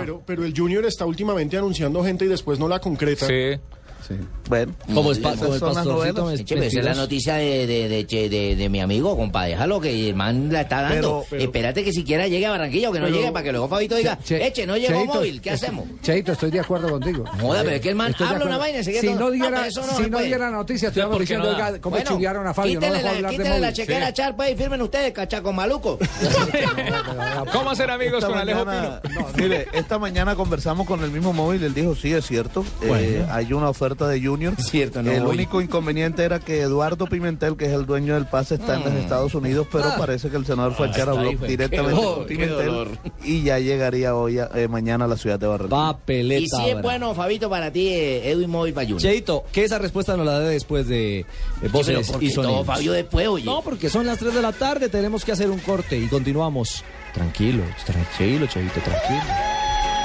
Pero, 0.00 0.22
pero 0.24 0.44
el 0.44 0.56
Junior 0.56 0.84
está 0.86 1.04
últimamente 1.04 1.58
anunciando 1.58 2.02
gente 2.02 2.24
y 2.24 2.28
después 2.28 2.58
no 2.58 2.68
la 2.68 2.78
concreta. 2.78 3.26
Sí. 3.26 3.58
Sí. 4.06 4.14
Bueno, 4.48 4.72
Como, 4.94 5.12
es 5.12 5.18
pa- 5.18 5.32
esas 5.34 5.46
como 5.60 5.74
pastorcito 5.74 6.36
Che, 6.44 6.54
pero 6.56 6.62
esa 6.66 6.78
es 6.80 6.84
la 6.84 6.94
noticia 6.94 7.34
de, 7.36 7.66
de, 7.66 7.88
de, 7.88 8.04
de, 8.04 8.28
de- 8.28 8.56
de 8.56 8.68
mi 8.68 8.80
amigo, 8.80 9.16
compa. 9.16 9.44
Déjalo 9.44 9.80
que 9.80 10.08
el 10.08 10.14
man 10.16 10.52
la 10.52 10.62
está 10.62 10.82
dando. 10.82 10.96
Pero- 10.96 11.26
pero- 11.30 11.42
Espérate 11.42 11.84
que 11.84 11.92
siquiera 11.92 12.26
llegue 12.28 12.46
a 12.46 12.50
Barranquilla 12.50 12.90
o 12.90 12.92
que 12.92 12.98
no 13.00 13.06
pero- 13.06 13.16
llegue 13.18 13.32
para 13.32 13.44
que 13.44 13.52
luego 13.52 13.68
Fabito 13.68 13.94
diga, 13.96 14.18
Che- 14.22 14.46
eche, 14.46 14.66
no 14.66 14.76
llegó 14.76 14.98
Cheito, 14.98 15.14
móvil, 15.14 15.40
¿qué 15.40 15.50
estoy- 15.50 15.68
hacemos? 15.68 15.86
Cheito, 16.02 16.32
estoy 16.32 16.50
de 16.50 16.60
acuerdo 16.60 16.90
contigo. 16.90 17.24
Joda, 17.40 17.62
pero 17.62 17.76
es 17.76 17.80
que 17.80 17.88
el 17.90 17.94
man 17.94 18.14
habla 18.18 18.44
una 18.44 18.58
vaina 18.58 18.78
y 18.80 18.84
se 18.84 18.90
queda 18.92 19.00
Si 19.00 19.06
todo- 19.08 19.18
no 19.18 19.24
No, 19.26 19.30
diera, 19.30 19.66
eso 19.66 19.86
no 19.86 19.96
si 19.96 20.10
no 20.10 20.18
diera 20.18 20.50
noticia, 20.50 20.88
¿por 20.88 20.94
qué 20.94 21.00
estuviéramos 21.00 21.20
diciendo, 21.20 21.44
no 21.46 21.50
oiga, 21.56 21.80
cómo 21.80 21.96
Bueno, 21.96 22.10
chulearon 22.10 22.46
a 22.46 22.54
Fabio, 22.54 22.74
no 22.74 22.80
quítenle 22.80 22.98
dejó 22.98 23.04
la, 23.10 23.16
hablar 23.16 23.30
de 23.30 23.36
quítenle 23.36 23.60
la 23.60 23.72
chequera 23.72 24.06
a 24.08 24.12
Charpa 24.12 24.50
y 24.50 24.56
firmen 24.56 24.82
ustedes, 24.82 25.12
cachaco 25.12 25.52
maluco. 25.52 25.98
¿Cómo 27.52 27.70
hacer 27.70 27.90
amigos 27.90 28.24
con 28.24 28.36
Alejo 28.36 28.64
Pino? 28.64 29.00
no, 29.20 29.26
mire, 29.36 29.68
esta 29.72 29.98
mañana 29.98 30.34
conversamos 30.34 30.86
con 30.86 31.02
el 31.04 31.10
mismo 31.10 31.32
móvil, 31.32 31.62
él 31.62 31.74
dijo, 31.74 31.94
sí, 31.94 32.12
es 32.12 32.26
cierto, 32.26 32.64
eh, 32.82 33.24
hay 33.30 33.52
una 33.52 33.68
oferta 33.68 33.91
oferta 33.92 34.08
de 34.08 34.20
Junior. 34.26 34.54
Cierto, 34.58 35.02
no 35.02 35.10
El 35.12 35.22
voy. 35.22 35.36
único 35.36 35.60
inconveniente 35.60 36.24
era 36.24 36.38
que 36.40 36.60
Eduardo 36.60 37.06
Pimentel, 37.06 37.56
que 37.56 37.66
es 37.66 37.72
el 37.72 37.86
dueño 37.86 38.14
del 38.14 38.26
pase, 38.26 38.54
está 38.56 38.74
en 38.76 38.84
los 38.84 38.92
Mm. 38.92 38.96
Estados 38.98 39.34
Unidos, 39.34 39.66
pero 39.70 39.84
Ah. 39.86 39.94
parece 39.98 40.28
que 40.30 40.36
el 40.36 40.46
senador 40.46 40.74
fue 40.74 40.86
a 40.86 40.90
Ah, 40.90 40.92
echar 40.92 41.08
a 41.08 41.12
directamente 41.46 41.90
dolor, 42.00 42.14
con 42.16 42.26
Pimentel 42.26 42.98
y 43.24 43.42
ya 43.42 43.58
llegaría 43.58 44.14
hoy, 44.14 44.38
a- 44.38 44.50
eh, 44.54 44.68
mañana 44.68 45.04
a 45.04 45.08
la 45.08 45.16
ciudad 45.16 45.38
de 45.38 45.46
Barranquilla. 45.46 46.38
Y 46.38 46.46
si 46.48 46.68
es 46.70 46.80
bueno, 46.82 47.14
Fabito, 47.14 47.48
para 47.50 47.70
ti, 47.72 47.88
eh, 47.88 48.30
Edwin 48.30 48.50
Móvil 48.50 48.72
Bayuno. 48.74 49.00
Cheito, 49.00 49.44
que 49.52 49.64
esa 49.64 49.78
respuesta 49.78 50.16
nos 50.16 50.26
la 50.26 50.40
dé 50.40 50.50
después 50.50 50.86
de 50.88 51.20
eh, 51.20 51.26
voces 51.70 51.94
pero 51.96 52.06
¿por 52.12 52.20
qué 52.20 52.26
y 52.26 52.30
sonidos. 52.30 52.66
Fabio, 52.66 52.92
después, 52.92 53.28
oye? 53.28 53.44
No, 53.44 53.62
porque 53.62 53.88
son 53.90 54.06
las 54.06 54.18
3 54.18 54.34
de 54.34 54.42
la 54.42 54.52
tarde, 54.52 54.88
tenemos 54.88 55.24
que 55.24 55.32
hacer 55.32 55.50
un 55.50 55.58
corte 55.60 55.98
y 55.98 56.06
continuamos. 56.06 56.84
Tranquilo, 57.14 57.62
tranquilo, 57.84 58.46
Cheito, 58.46 58.80
tranquilo. 58.80 59.20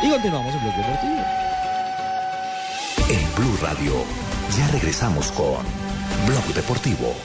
Y 0.03 0.09
continuamos 0.09 0.53
en 0.53 0.61
Blog 0.61 0.75
Deportivo. 0.75 1.46
En 3.09 3.35
Blue 3.35 3.57
Radio, 3.61 3.93
ya 4.57 4.67
regresamos 4.67 5.31
con 5.31 5.63
Blog 6.27 6.43
Deportivo. 6.53 7.15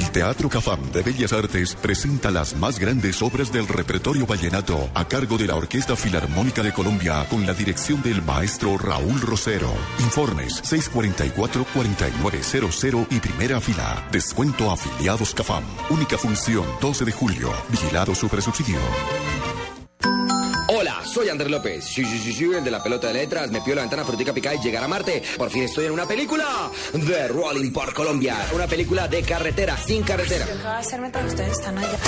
El 0.00 0.10
Teatro 0.12 0.48
Cafam 0.48 0.90
de 0.92 1.02
Bellas 1.02 1.34
Artes 1.34 1.74
presenta 1.74 2.30
las 2.30 2.56
más 2.56 2.78
grandes 2.78 3.20
obras 3.20 3.52
del 3.52 3.68
repertorio 3.68 4.26
vallenato 4.26 4.88
a 4.94 5.06
cargo 5.06 5.36
de 5.36 5.46
la 5.46 5.56
Orquesta 5.56 5.94
Filarmónica 5.94 6.62
de 6.62 6.72
Colombia 6.72 7.26
con 7.28 7.46
la 7.46 7.52
dirección 7.52 8.00
del 8.00 8.22
maestro 8.22 8.78
Raúl 8.78 9.20
Rosero. 9.20 9.70
Informes 9.98 10.62
644-4900 10.62 13.08
y 13.10 13.20
primera 13.20 13.60
fila. 13.60 14.08
Descuento 14.10 14.70
afiliados 14.70 15.34
Cafam. 15.34 15.64
Única 15.90 16.16
función 16.16 16.64
12 16.80 17.04
de 17.04 17.12
julio. 17.12 17.52
Vigilado 17.68 18.14
Supersubsidio. 18.14 18.78
Soy 21.20 21.28
Andrés 21.28 21.50
López. 21.50 21.84
Sí, 21.84 22.02
sí, 22.02 22.18
sí, 22.18 22.32
sí, 22.32 22.44
el 22.44 22.64
de 22.64 22.70
la 22.70 22.82
pelota 22.82 23.08
de 23.08 23.12
letras. 23.12 23.50
Me 23.50 23.60
pidió 23.60 23.74
la 23.74 23.82
ventana 23.82 24.06
frutica 24.06 24.32
picada 24.32 24.54
y 24.56 24.58
llegar 24.60 24.82
a 24.82 24.88
Marte. 24.88 25.22
Por 25.36 25.50
fin 25.50 25.64
estoy 25.64 25.84
en 25.84 25.90
una 25.90 26.08
película 26.08 26.70
de 26.94 27.28
Rolling 27.28 27.72
por 27.72 27.92
Colombia. 27.92 28.36
Una 28.54 28.66
película 28.66 29.06
de 29.06 29.20
carretera, 29.20 29.76
sin 29.76 30.02
carretera. 30.02 30.46
¿Qué 30.46 30.54
va 30.64 30.76
a 30.76 30.78
hacer 30.78 30.98
mientras 30.98 31.26
ustedes 31.26 31.52
están 31.58 31.76
allá? 31.76 31.98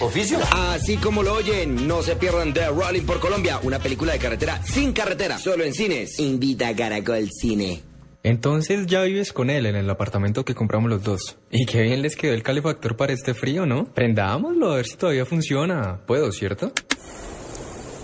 ¿Oficio? 0.00 0.38
Así 0.50 0.98
como 0.98 1.22
lo 1.22 1.32
oyen, 1.32 1.88
no 1.88 2.02
se 2.02 2.14
pierdan 2.16 2.52
The 2.52 2.66
Rolling 2.66 3.06
por 3.06 3.20
Colombia, 3.20 3.58
una 3.62 3.78
película 3.78 4.12
de 4.12 4.18
carretera 4.18 4.60
sin 4.62 4.92
carretera, 4.92 5.38
solo 5.38 5.64
en 5.64 5.72
cines. 5.72 6.20
Invita 6.20 6.68
a 6.68 6.76
Caracol 6.76 7.30
Cine. 7.32 7.80
Entonces 8.22 8.86
ya 8.86 9.02
vives 9.02 9.32
con 9.32 9.48
él 9.48 9.64
en 9.64 9.76
el 9.76 9.88
apartamento 9.88 10.44
que 10.44 10.54
compramos 10.54 10.90
los 10.90 11.02
dos. 11.02 11.38
Y 11.50 11.64
qué 11.64 11.80
bien 11.82 12.02
les 12.02 12.16
quedó 12.16 12.34
el 12.34 12.42
calefactor 12.42 12.96
para 12.96 13.14
este 13.14 13.32
frío, 13.32 13.64
¿no? 13.64 13.86
Prendámoslo 13.86 14.72
a 14.72 14.76
ver 14.76 14.86
si 14.86 14.96
todavía 14.96 15.24
funciona. 15.24 16.00
Puedo, 16.06 16.30
¿cierto? 16.30 16.70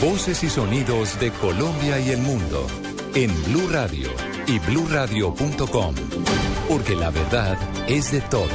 Voces 0.00 0.42
y 0.42 0.50
sonidos 0.50 1.20
de 1.20 1.30
Colombia 1.30 2.00
y 2.00 2.10
el 2.10 2.20
mundo 2.20 2.66
en 3.14 3.30
Blue 3.44 3.68
Radio 3.70 4.08
y 4.48 4.58
bluradio.com, 4.58 5.94
porque 6.68 6.96
la 6.96 7.10
verdad 7.10 7.56
es 7.88 8.10
de 8.10 8.20
todos. 8.22 8.50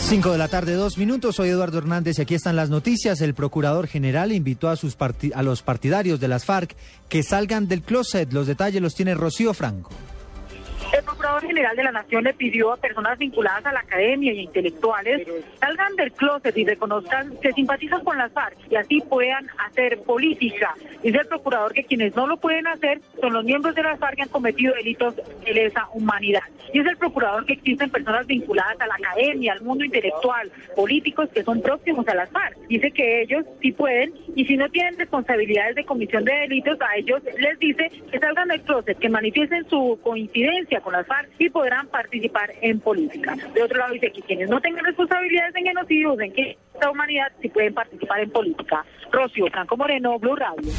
5 0.00 0.32
de 0.32 0.38
la 0.38 0.48
tarde, 0.48 0.74
dos 0.74 0.96
minutos. 0.96 1.36
Soy 1.36 1.50
Eduardo 1.50 1.78
Hernández 1.78 2.18
y 2.18 2.22
aquí 2.22 2.34
están 2.34 2.56
las 2.56 2.70
noticias. 2.70 3.20
El 3.20 3.34
procurador 3.34 3.88
general 3.88 4.32
invitó 4.32 4.68
a, 4.68 4.76
sus 4.76 4.96
a 5.34 5.42
los 5.42 5.62
partidarios 5.62 6.18
de 6.20 6.28
las 6.28 6.44
FARC 6.44 6.76
que 7.08 7.22
salgan 7.22 7.68
del 7.68 7.82
closet. 7.82 8.32
Los 8.32 8.46
detalles 8.46 8.80
los 8.80 8.94
tiene 8.94 9.14
Rocío 9.14 9.52
Franco. 9.52 9.90
Procurador 11.16 11.46
General 11.46 11.74
de 11.74 11.82
la 11.82 11.92
Nación 11.92 12.24
le 12.24 12.34
pidió 12.34 12.72
a 12.72 12.76
personas 12.76 13.18
vinculadas 13.18 13.64
a 13.64 13.72
la 13.72 13.80
academia 13.80 14.34
y 14.34 14.40
intelectuales 14.40 15.26
salgan 15.58 15.96
del 15.96 16.12
closet 16.12 16.56
y 16.56 16.64
reconozcan 16.64 17.38
que 17.40 17.52
simpatizan 17.52 18.04
con 18.04 18.18
las 18.18 18.32
FARC 18.32 18.56
y 18.70 18.76
así 18.76 19.00
puedan 19.00 19.46
hacer 19.66 19.98
política. 20.02 20.74
Dice 21.02 21.18
el 21.18 21.26
Procurador 21.26 21.72
que 21.72 21.84
quienes 21.84 22.14
no 22.14 22.26
lo 22.26 22.36
pueden 22.36 22.66
hacer 22.66 23.00
son 23.20 23.32
los 23.32 23.44
miembros 23.44 23.74
de 23.74 23.82
las 23.82 23.98
FARC 23.98 24.16
que 24.16 24.22
han 24.22 24.28
cometido 24.28 24.74
delitos 24.74 25.16
de 25.16 25.54
lesa 25.54 25.88
humanidad. 25.94 26.42
Dice 26.72 26.90
el 26.90 26.96
Procurador 26.98 27.46
que 27.46 27.54
existen 27.54 27.88
personas 27.88 28.26
vinculadas 28.26 28.78
a 28.80 28.86
la 28.86 28.94
academia, 28.96 29.54
al 29.54 29.62
mundo 29.62 29.84
intelectual, 29.84 30.50
políticos 30.74 31.30
que 31.32 31.42
son 31.42 31.62
próximos 31.62 32.06
a 32.08 32.14
las 32.14 32.30
FARC. 32.30 32.58
Dice 32.68 32.90
que 32.90 33.22
ellos 33.22 33.46
sí 33.62 33.72
pueden 33.72 34.12
y 34.34 34.44
si 34.44 34.56
no 34.58 34.68
tienen 34.68 34.98
responsabilidades 34.98 35.76
de 35.76 35.84
comisión 35.84 36.24
de 36.24 36.34
delitos, 36.34 36.78
a 36.82 36.96
ellos 36.96 37.22
les 37.38 37.58
dice 37.58 37.90
que 38.10 38.18
salgan 38.18 38.48
del 38.48 38.60
closet, 38.62 38.98
que 38.98 39.08
manifiesten 39.08 39.66
su 39.70 39.98
coincidencia 40.02 40.80
con 40.80 40.92
las 40.92 41.05
FARC 41.06 41.30
y 41.38 41.50
podrán 41.50 41.88
participar 41.88 42.52
en 42.60 42.80
política. 42.80 43.36
De 43.54 43.62
otro 43.62 43.78
lado 43.78 43.92
dice 43.92 44.10
que 44.12 44.22
quienes 44.22 44.48
no 44.48 44.60
tengan 44.60 44.84
responsabilidades 44.84 45.54
en 45.56 45.64
genocidios, 45.64 46.20
en 46.20 46.32
que 46.32 46.58
la 46.80 46.90
humanidad 46.90 47.32
sí 47.40 47.48
pueden 47.48 47.74
participar 47.74 48.20
en 48.20 48.30
política. 48.30 48.84
Rocío 49.10 49.46
Franco 49.46 49.76
Moreno, 49.76 50.18
Blue 50.18 50.36
Radio. 50.36 50.70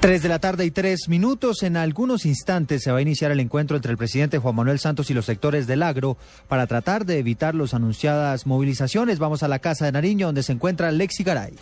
3 0.00 0.22
de 0.22 0.28
la 0.30 0.38
tarde 0.38 0.64
y 0.64 0.70
tres 0.70 1.10
minutos. 1.10 1.62
En 1.62 1.76
algunos 1.76 2.24
instantes 2.24 2.82
se 2.82 2.90
va 2.90 2.98
a 2.98 3.02
iniciar 3.02 3.32
el 3.32 3.40
encuentro 3.40 3.76
entre 3.76 3.92
el 3.92 3.98
presidente 3.98 4.38
Juan 4.38 4.54
Manuel 4.54 4.78
Santos 4.78 5.10
y 5.10 5.14
los 5.14 5.26
sectores 5.26 5.66
del 5.66 5.82
agro 5.82 6.16
para 6.48 6.66
tratar 6.66 7.04
de 7.04 7.18
evitar 7.18 7.54
las 7.54 7.74
anunciadas 7.74 8.46
movilizaciones. 8.46 9.18
Vamos 9.18 9.42
a 9.42 9.48
la 9.48 9.58
Casa 9.58 9.84
de 9.84 9.92
Nariño, 9.92 10.28
donde 10.28 10.42
se 10.42 10.52
encuentra 10.52 10.90
Lexi 10.90 11.22
Garay. 11.22 11.52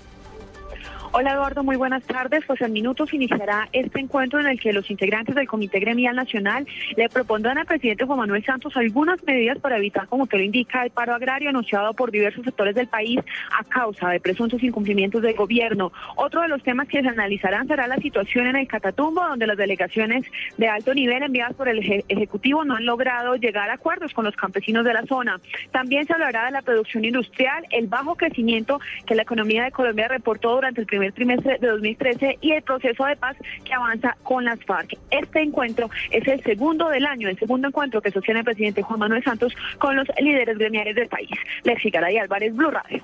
Hola 1.10 1.32
Eduardo, 1.32 1.64
muy 1.64 1.76
buenas 1.76 2.04
tardes. 2.04 2.44
Pues 2.46 2.60
en 2.60 2.72
minutos 2.72 3.12
iniciará 3.14 3.68
este 3.72 3.98
encuentro 3.98 4.40
en 4.40 4.46
el 4.46 4.60
que 4.60 4.72
los 4.74 4.90
integrantes 4.90 5.34
del 5.34 5.48
Comité 5.48 5.80
Gremial 5.80 6.14
Nacional 6.14 6.66
le 6.96 7.08
propondrán 7.08 7.56
al 7.58 7.66
presidente 7.66 8.04
Juan 8.04 8.18
Manuel 8.20 8.44
Santos 8.44 8.76
algunas 8.76 9.20
medidas 9.24 9.58
para 9.58 9.78
evitar, 9.78 10.06
como 10.06 10.24
usted 10.24 10.38
lo 10.38 10.44
indica, 10.44 10.84
el 10.84 10.90
paro 10.90 11.14
agrario 11.14 11.48
anunciado 11.48 11.94
por 11.94 12.10
diversos 12.10 12.44
sectores 12.44 12.74
del 12.74 12.88
país 12.88 13.18
a 13.58 13.64
causa 13.64 14.10
de 14.10 14.20
presuntos 14.20 14.62
incumplimientos 14.62 15.22
del 15.22 15.34
gobierno. 15.34 15.92
Otro 16.14 16.42
de 16.42 16.48
los 16.48 16.62
temas 16.62 16.86
que 16.88 17.00
se 17.00 17.08
analizarán 17.08 17.66
será 17.66 17.86
la 17.88 17.96
situación 17.96 18.46
en 18.46 18.56
el 18.56 18.68
Catatumbo, 18.68 19.26
donde 19.26 19.46
las 19.46 19.56
delegaciones 19.56 20.24
de 20.58 20.68
alto 20.68 20.94
nivel 20.94 21.22
enviadas 21.22 21.54
por 21.54 21.68
el 21.68 21.78
eje- 21.80 22.04
Ejecutivo 22.08 22.64
no 22.64 22.76
han 22.76 22.84
logrado 22.86 23.34
llegar 23.36 23.70
a 23.70 23.74
acuerdos 23.74 24.12
con 24.12 24.24
los 24.26 24.36
campesinos 24.36 24.84
de 24.84 24.92
la 24.92 25.04
zona. 25.06 25.40
También 25.72 26.06
se 26.06 26.12
hablará 26.12 26.44
de 26.44 26.52
la 26.52 26.62
producción 26.62 27.04
industrial, 27.04 27.64
el 27.70 27.86
bajo 27.86 28.14
crecimiento 28.14 28.78
que 29.06 29.14
la 29.14 29.22
economía 29.22 29.64
de 29.64 29.72
Colombia 29.72 30.06
reportó 30.06 30.54
durante 30.54 30.80
el 30.82 30.86
primer 30.86 30.97
trimestre 31.12 31.58
de 31.58 31.68
2013 31.68 32.38
y 32.40 32.52
el 32.52 32.62
proceso 32.62 33.04
de 33.04 33.16
paz 33.16 33.36
que 33.64 33.74
avanza 33.74 34.16
con 34.22 34.44
las 34.44 34.62
FARC. 34.64 34.96
Este 35.10 35.40
encuentro 35.40 35.90
es 36.10 36.26
el 36.28 36.42
segundo 36.42 36.88
del 36.88 37.06
año, 37.06 37.28
el 37.28 37.38
segundo 37.38 37.68
encuentro 37.68 38.00
que 38.00 38.10
sostiene 38.10 38.40
el 38.40 38.44
presidente 38.44 38.82
Juan 38.82 39.00
Manuel 39.00 39.24
Santos 39.24 39.54
con 39.78 39.96
los 39.96 40.06
líderes 40.20 40.58
gremiales 40.58 40.94
del 40.94 41.08
país. 41.08 41.30
Lexi 41.64 41.90
Garay 41.90 42.18
Álvarez, 42.18 42.54
Blue 42.54 42.70
Radio. 42.70 43.00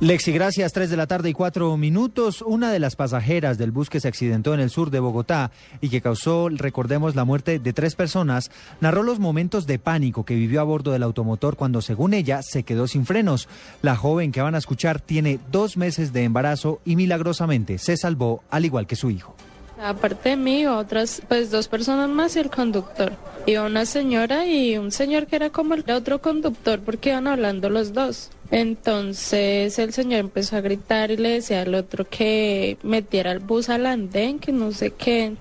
Lexi, 0.00 0.30
gracias. 0.30 0.72
3 0.72 0.90
de 0.90 0.96
la 0.96 1.08
tarde 1.08 1.30
y 1.30 1.32
cuatro 1.32 1.76
minutos. 1.76 2.42
Una 2.42 2.70
de 2.70 2.78
las 2.78 2.94
pasajeras 2.94 3.58
del 3.58 3.72
bus 3.72 3.90
que 3.90 3.98
se 3.98 4.06
accidentó 4.06 4.54
en 4.54 4.60
el 4.60 4.70
sur 4.70 4.92
de 4.92 5.00
Bogotá 5.00 5.50
y 5.80 5.88
que 5.88 6.00
causó, 6.00 6.48
recordemos, 6.50 7.16
la 7.16 7.24
muerte 7.24 7.58
de 7.58 7.72
tres 7.72 7.96
personas, 7.96 8.52
narró 8.80 9.02
los 9.02 9.18
momentos 9.18 9.66
de 9.66 9.80
pánico 9.80 10.24
que 10.24 10.36
vivió 10.36 10.60
a 10.60 10.64
bordo 10.64 10.92
del 10.92 11.02
automotor 11.02 11.56
cuando, 11.56 11.82
según 11.82 12.14
ella, 12.14 12.42
se 12.42 12.62
quedó 12.62 12.86
sin 12.86 13.06
frenos. 13.06 13.48
La 13.82 13.96
joven 13.96 14.30
que 14.30 14.40
van 14.40 14.54
a 14.54 14.58
escuchar 14.58 15.00
tiene 15.00 15.40
dos 15.50 15.76
meses 15.76 16.12
de 16.12 16.22
embarazo 16.22 16.80
y 16.84 16.94
milagrosamente 16.94 17.78
se 17.78 17.96
salvó, 17.96 18.44
al 18.50 18.66
igual 18.66 18.86
que 18.86 18.94
su 18.94 19.10
hijo. 19.10 19.34
Aparte 19.82 20.30
de 20.30 20.36
mí, 20.36 20.66
otras, 20.66 21.22
pues 21.26 21.50
dos 21.50 21.66
personas 21.66 22.08
más 22.08 22.36
y 22.36 22.38
el 22.38 22.50
conductor. 22.50 23.12
Iba 23.46 23.66
una 23.66 23.84
señora 23.84 24.46
y 24.46 24.76
un 24.76 24.92
señor 24.92 25.26
que 25.26 25.36
era 25.36 25.50
como 25.50 25.74
el 25.74 25.88
otro 25.90 26.20
conductor 26.20 26.80
porque 26.80 27.10
iban 27.10 27.26
hablando 27.26 27.68
los 27.68 27.92
dos. 27.92 28.30
Entonces 28.50 29.78
el 29.78 29.92
señor 29.92 30.20
empezó 30.20 30.56
a 30.56 30.62
gritar 30.62 31.10
y 31.10 31.18
le 31.18 31.30
decía 31.30 31.62
al 31.62 31.74
otro 31.74 32.06
que 32.08 32.78
metiera 32.82 33.32
el 33.32 33.40
bus 33.40 33.68
al 33.68 33.84
andén, 33.84 34.38
que 34.38 34.52
no 34.52 34.72
sé 34.72 34.92
qué, 34.92 35.34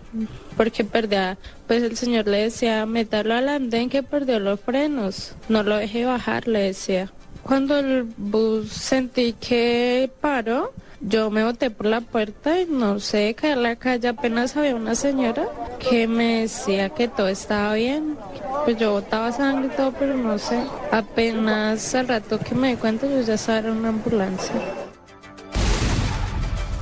porque 0.57 0.83
perdía, 0.83 1.37
pues 1.67 1.83
el 1.83 1.95
señor 1.95 2.27
le 2.27 2.43
decía, 2.43 2.85
meterlo 2.85 3.35
al 3.35 3.47
andén 3.47 3.89
que 3.89 4.03
perdió 4.03 4.39
los 4.39 4.59
frenos, 4.59 5.35
no 5.47 5.63
lo 5.63 5.77
deje 5.77 6.03
bajar, 6.03 6.47
le 6.47 6.59
decía. 6.59 7.11
Cuando 7.43 7.79
el 7.79 8.03
bus 8.03 8.69
sentí 8.69 9.33
que 9.33 10.11
paró, 10.19 10.73
Yo 10.99 11.29
me 11.29 11.43
boté 11.43 11.69
por 11.69 11.85
la 11.85 12.01
puerta 12.01 12.59
y 12.59 12.65
no 12.65 12.99
sé, 12.99 13.35
caí 13.35 13.51
en 13.51 13.61
la 13.63 13.75
calle 13.75 14.07
apenas 14.07 14.57
había 14.57 14.75
una 14.75 14.95
señora 14.95 15.45
que 15.79 16.07
me 16.07 16.41
decía 16.41 16.89
que 16.89 17.07
todo 17.07 17.27
estaba 17.27 17.75
bien. 17.75 18.17
Pues 18.65 18.77
yo 18.77 18.91
botaba 18.93 19.31
sangre 19.31 19.67
y 19.71 19.77
todo, 19.77 19.93
pero 19.97 20.15
no 20.17 20.37
sé. 20.39 20.59
Apenas 20.91 21.93
al 21.93 22.07
rato 22.07 22.39
que 22.39 22.55
me 22.55 22.69
di 22.69 22.75
cuenta 22.77 23.05
yo 23.07 23.21
ya 23.21 23.35
estaba 23.35 23.59
en 23.59 23.69
una 23.77 23.89
ambulancia. 23.89 24.55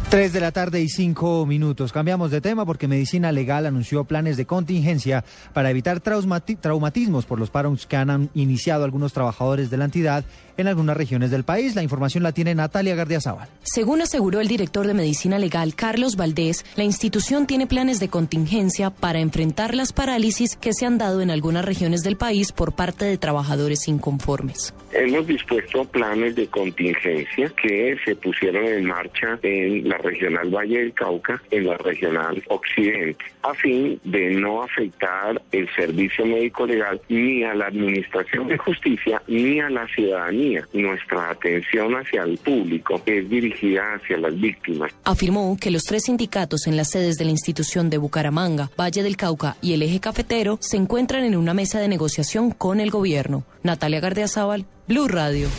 3 0.10 0.32
de 0.32 0.40
la 0.40 0.52
tarde 0.54 0.80
y 0.82 0.88
5 0.88 1.46
minutos. 1.46 1.92
Cambiamos 1.92 2.32
de 2.32 2.40
tema 2.40 2.66
porque 2.66 2.88
Medicina 2.88 3.34
Legal 3.34 3.66
anunció 3.66 4.06
planes 4.06 4.38
de 4.38 4.46
contingencia 4.46 5.26
para 5.52 5.70
evitar 5.72 6.02
traumati- 6.02 6.58
traumatismos 6.58 7.26
por 7.26 7.38
los 7.38 7.50
paros 7.50 7.86
que 7.86 7.98
han 7.98 8.30
iniciado 8.34 8.86
algunos 8.86 9.12
trabajadores 9.12 9.70
de 9.70 9.78
la 9.78 9.86
entidad 9.86 10.24
en 10.58 10.68
algunas 10.68 10.98
regiones 10.98 11.32
del 11.32 11.44
país. 11.44 11.76
La 11.76 11.84
información 11.84 12.24
la 12.24 12.32
tiene 12.32 12.56
Natalia 12.56 12.96
Gardiazabal. 12.96 13.50
Según 13.64 14.02
aseguró 14.02 14.42
el 14.42 14.48
director 14.48 14.88
de 14.88 14.94
Medicina 14.94 15.40
Legal, 15.40 15.76
Carlos 15.76 16.16
Valdés, 16.16 16.66
la 16.76 16.84
institución 16.84 17.48
tiene 17.48 17.68
planes 17.68 18.00
de 18.00 18.10
contingencia 18.10 18.90
para 18.90 19.20
enfrentar 19.20 19.76
las 19.76 19.94
parálisis 19.94 20.56
que 20.56 20.74
se 20.74 20.86
han 20.86 20.98
dado 20.98 21.22
en 21.22 21.32
algunas 21.32 21.66
regiones 21.66 22.04
del 22.04 22.18
país 22.18 22.52
por 22.52 22.74
parte 22.74 23.06
de 23.06 23.18
trabajadores 23.18 23.88
inconformes. 23.88 24.74
Hemos 24.92 25.28
dispuesto 25.28 25.84
planes 25.86 26.36
de 26.36 26.48
contingencia 26.48 27.52
que 27.62 27.98
se 28.06 28.16
pusieron 28.16 28.66
en 28.66 28.86
marcha 28.86 29.38
en 29.42 29.90
la 29.90 29.98
regional 29.98 30.50
Valle 30.50 30.80
del 30.80 30.94
Cauca, 30.94 31.42
en 31.52 31.68
la 31.68 31.78
regional 31.78 32.42
Occidente, 32.48 33.26
a 33.44 33.54
fin 33.56 34.00
de 34.04 34.32
no 34.32 34.64
afectar 34.64 35.42
el 35.52 35.70
servicio 35.76 36.26
médico 36.26 36.66
legal 36.66 37.02
ni 37.10 37.44
a 37.44 37.54
la 37.54 37.68
administración 37.68 38.48
de 38.48 38.58
justicia 38.58 39.22
ni 39.28 39.60
a 39.60 39.70
la 39.70 39.86
ciudadanía. 39.88 40.45
Nuestra 40.74 41.32
atención 41.32 41.94
hacia 41.94 42.24
el 42.24 42.38
público 42.38 43.02
es 43.06 43.30
dirigida 43.30 43.82
hacia 43.96 44.18
las 44.18 44.40
víctimas. 44.40 44.92
Afirmó 45.04 45.58
que 45.60 45.72
los 45.72 45.84
tres 45.84 46.04
sindicatos 46.04 46.68
en 46.68 46.78
las 46.78 46.92
sedes 46.92 47.16
de 47.16 47.26
la 47.26 47.32
institución 47.32 47.90
de 47.90 47.98
Bucaramanga, 47.98 48.70
Valle 48.80 49.04
del 49.04 49.18
Cauca 49.18 49.58
y 49.62 49.74
el 49.74 49.82
eje 49.82 50.00
cafetero 50.00 50.58
se 50.62 50.78
encuentran 50.78 51.24
en 51.24 51.36
una 51.36 51.54
mesa 51.54 51.80
de 51.80 51.88
negociación 51.88 52.52
con 52.52 52.80
el 52.80 52.92
gobierno. 52.92 53.44
Natalia 53.64 54.00
Gardiazabal, 54.00 54.66
Blue 54.88 55.08
Radio. 55.08 55.50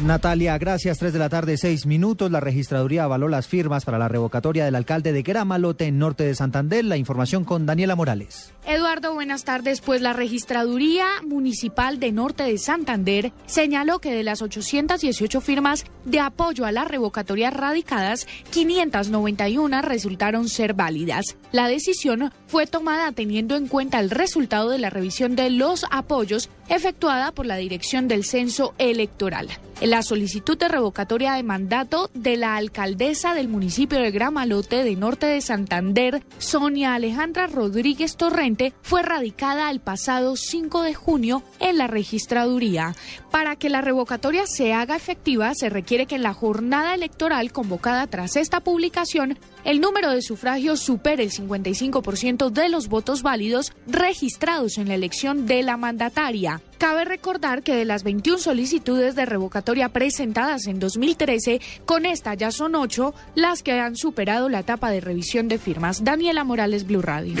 Natalia, 0.00 0.56
gracias. 0.58 0.98
3 0.98 1.12
de 1.12 1.18
la 1.18 1.28
tarde, 1.28 1.56
6 1.56 1.86
minutos. 1.86 2.30
La 2.30 2.38
registraduría 2.38 3.02
avaló 3.02 3.26
las 3.26 3.48
firmas 3.48 3.84
para 3.84 3.98
la 3.98 4.06
revocatoria 4.06 4.64
del 4.64 4.76
alcalde 4.76 5.12
de 5.12 5.22
Gramalote 5.22 5.86
en 5.86 5.98
norte 5.98 6.22
de 6.22 6.36
Santander. 6.36 6.84
La 6.84 6.96
información 6.96 7.44
con 7.44 7.66
Daniela 7.66 7.96
Morales. 7.96 8.54
Eduardo, 8.64 9.14
buenas 9.14 9.42
tardes. 9.42 9.80
Pues 9.80 10.00
la 10.00 10.12
Registraduría 10.12 11.06
Municipal 11.26 11.98
de 11.98 12.12
Norte 12.12 12.44
de 12.44 12.58
Santander 12.58 13.32
señaló 13.46 13.98
que 13.98 14.12
de 14.12 14.22
las 14.22 14.40
818 14.40 15.40
firmas 15.40 15.84
de 16.04 16.20
apoyo 16.20 16.64
a 16.64 16.70
la 16.70 16.84
revocatoria 16.84 17.50
radicadas, 17.50 18.28
591 18.50 19.82
resultaron 19.82 20.48
ser 20.48 20.74
válidas. 20.74 21.36
La 21.50 21.66
decisión 21.66 22.30
fue 22.46 22.68
tomada 22.68 23.10
teniendo 23.10 23.56
en 23.56 23.66
cuenta 23.66 23.98
el 23.98 24.10
resultado 24.10 24.70
de 24.70 24.78
la 24.78 24.90
revisión 24.90 25.34
de 25.34 25.50
los 25.50 25.84
apoyos 25.90 26.50
efectuada 26.68 27.32
por 27.32 27.46
la 27.46 27.56
Dirección 27.56 28.06
del 28.06 28.24
Censo 28.24 28.67
Electoral. 28.78 29.48
La 29.80 30.02
solicitud 30.02 30.58
de 30.58 30.66
revocatoria 30.66 31.34
de 31.34 31.44
mandato 31.44 32.10
de 32.12 32.36
la 32.36 32.56
alcaldesa 32.56 33.32
del 33.34 33.46
municipio 33.46 34.00
de 34.00 34.10
Gramalote 34.10 34.82
de 34.82 34.96
Norte 34.96 35.26
de 35.26 35.40
Santander, 35.40 36.20
Sonia 36.38 36.94
Alejandra 36.94 37.46
Rodríguez 37.46 38.16
Torrente, 38.16 38.72
fue 38.82 39.02
radicada 39.02 39.70
el 39.70 39.78
pasado 39.78 40.34
5 40.34 40.82
de 40.82 40.94
junio 40.94 41.44
en 41.60 41.78
la 41.78 41.86
registraduría. 41.86 42.96
Para 43.30 43.54
que 43.54 43.68
la 43.68 43.80
revocatoria 43.80 44.46
se 44.48 44.72
haga 44.72 44.96
efectiva, 44.96 45.54
se 45.54 45.68
requiere 45.68 46.06
que 46.06 46.16
en 46.16 46.24
la 46.24 46.34
jornada 46.34 46.92
electoral 46.92 47.52
convocada 47.52 48.08
tras 48.08 48.34
esta 48.34 48.58
publicación, 48.58 49.38
el 49.64 49.80
número 49.80 50.10
de 50.10 50.22
sufragios 50.22 50.80
supere 50.80 51.22
el 51.22 51.30
55% 51.30 52.50
de 52.50 52.68
los 52.68 52.88
votos 52.88 53.22
válidos 53.22 53.72
registrados 53.86 54.76
en 54.76 54.88
la 54.88 54.96
elección 54.96 55.46
de 55.46 55.62
la 55.62 55.76
mandataria. 55.76 56.62
Cabe 56.78 57.04
recordar 57.04 57.64
que 57.64 57.74
de 57.74 57.84
las 57.84 58.04
21 58.04 58.38
solicitudes 58.38 59.16
de 59.16 59.26
revocatoria 59.26 59.67
presentadas 59.90 60.66
en 60.66 60.78
2013, 60.78 61.60
con 61.84 62.06
esta 62.06 62.34
ya 62.34 62.50
son 62.50 62.74
8 62.74 63.14
las 63.34 63.62
que 63.62 63.72
han 63.72 63.96
superado 63.96 64.48
la 64.48 64.60
etapa 64.60 64.90
de 64.90 65.00
revisión 65.00 65.48
de 65.48 65.58
firmas. 65.58 66.04
Daniela 66.04 66.44
Morales, 66.44 66.86
Blue 66.86 67.02
Radio. 67.02 67.34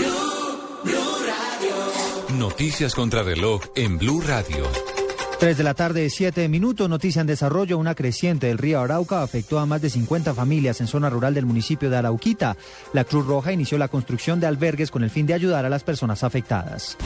Noticias 2.38 2.94
contra 2.94 3.22
reloj 3.22 3.62
en 3.74 3.98
Blue 3.98 4.20
Radio. 4.20 4.97
3 5.38 5.56
de 5.56 5.62
la 5.62 5.74
tarde, 5.74 6.10
7 6.10 6.48
minutos. 6.48 6.88
Noticia 6.88 7.20
en 7.20 7.28
desarrollo. 7.28 7.78
Una 7.78 7.94
creciente 7.94 8.48
del 8.48 8.58
río 8.58 8.80
Arauca 8.80 9.22
afectó 9.22 9.60
a 9.60 9.66
más 9.66 9.80
de 9.80 9.88
50 9.88 10.34
familias 10.34 10.80
en 10.80 10.88
zona 10.88 11.10
rural 11.10 11.32
del 11.32 11.46
municipio 11.46 11.88
de 11.88 11.96
Arauquita. 11.96 12.56
La 12.92 13.04
Cruz 13.04 13.24
Roja 13.24 13.52
inició 13.52 13.78
la 13.78 13.86
construcción 13.86 14.40
de 14.40 14.48
albergues 14.48 14.90
con 14.90 15.04
el 15.04 15.10
fin 15.10 15.26
de 15.26 15.34
ayudar 15.34 15.64
a 15.64 15.68
las 15.68 15.84
personas 15.84 16.24
afectadas. 16.24 16.96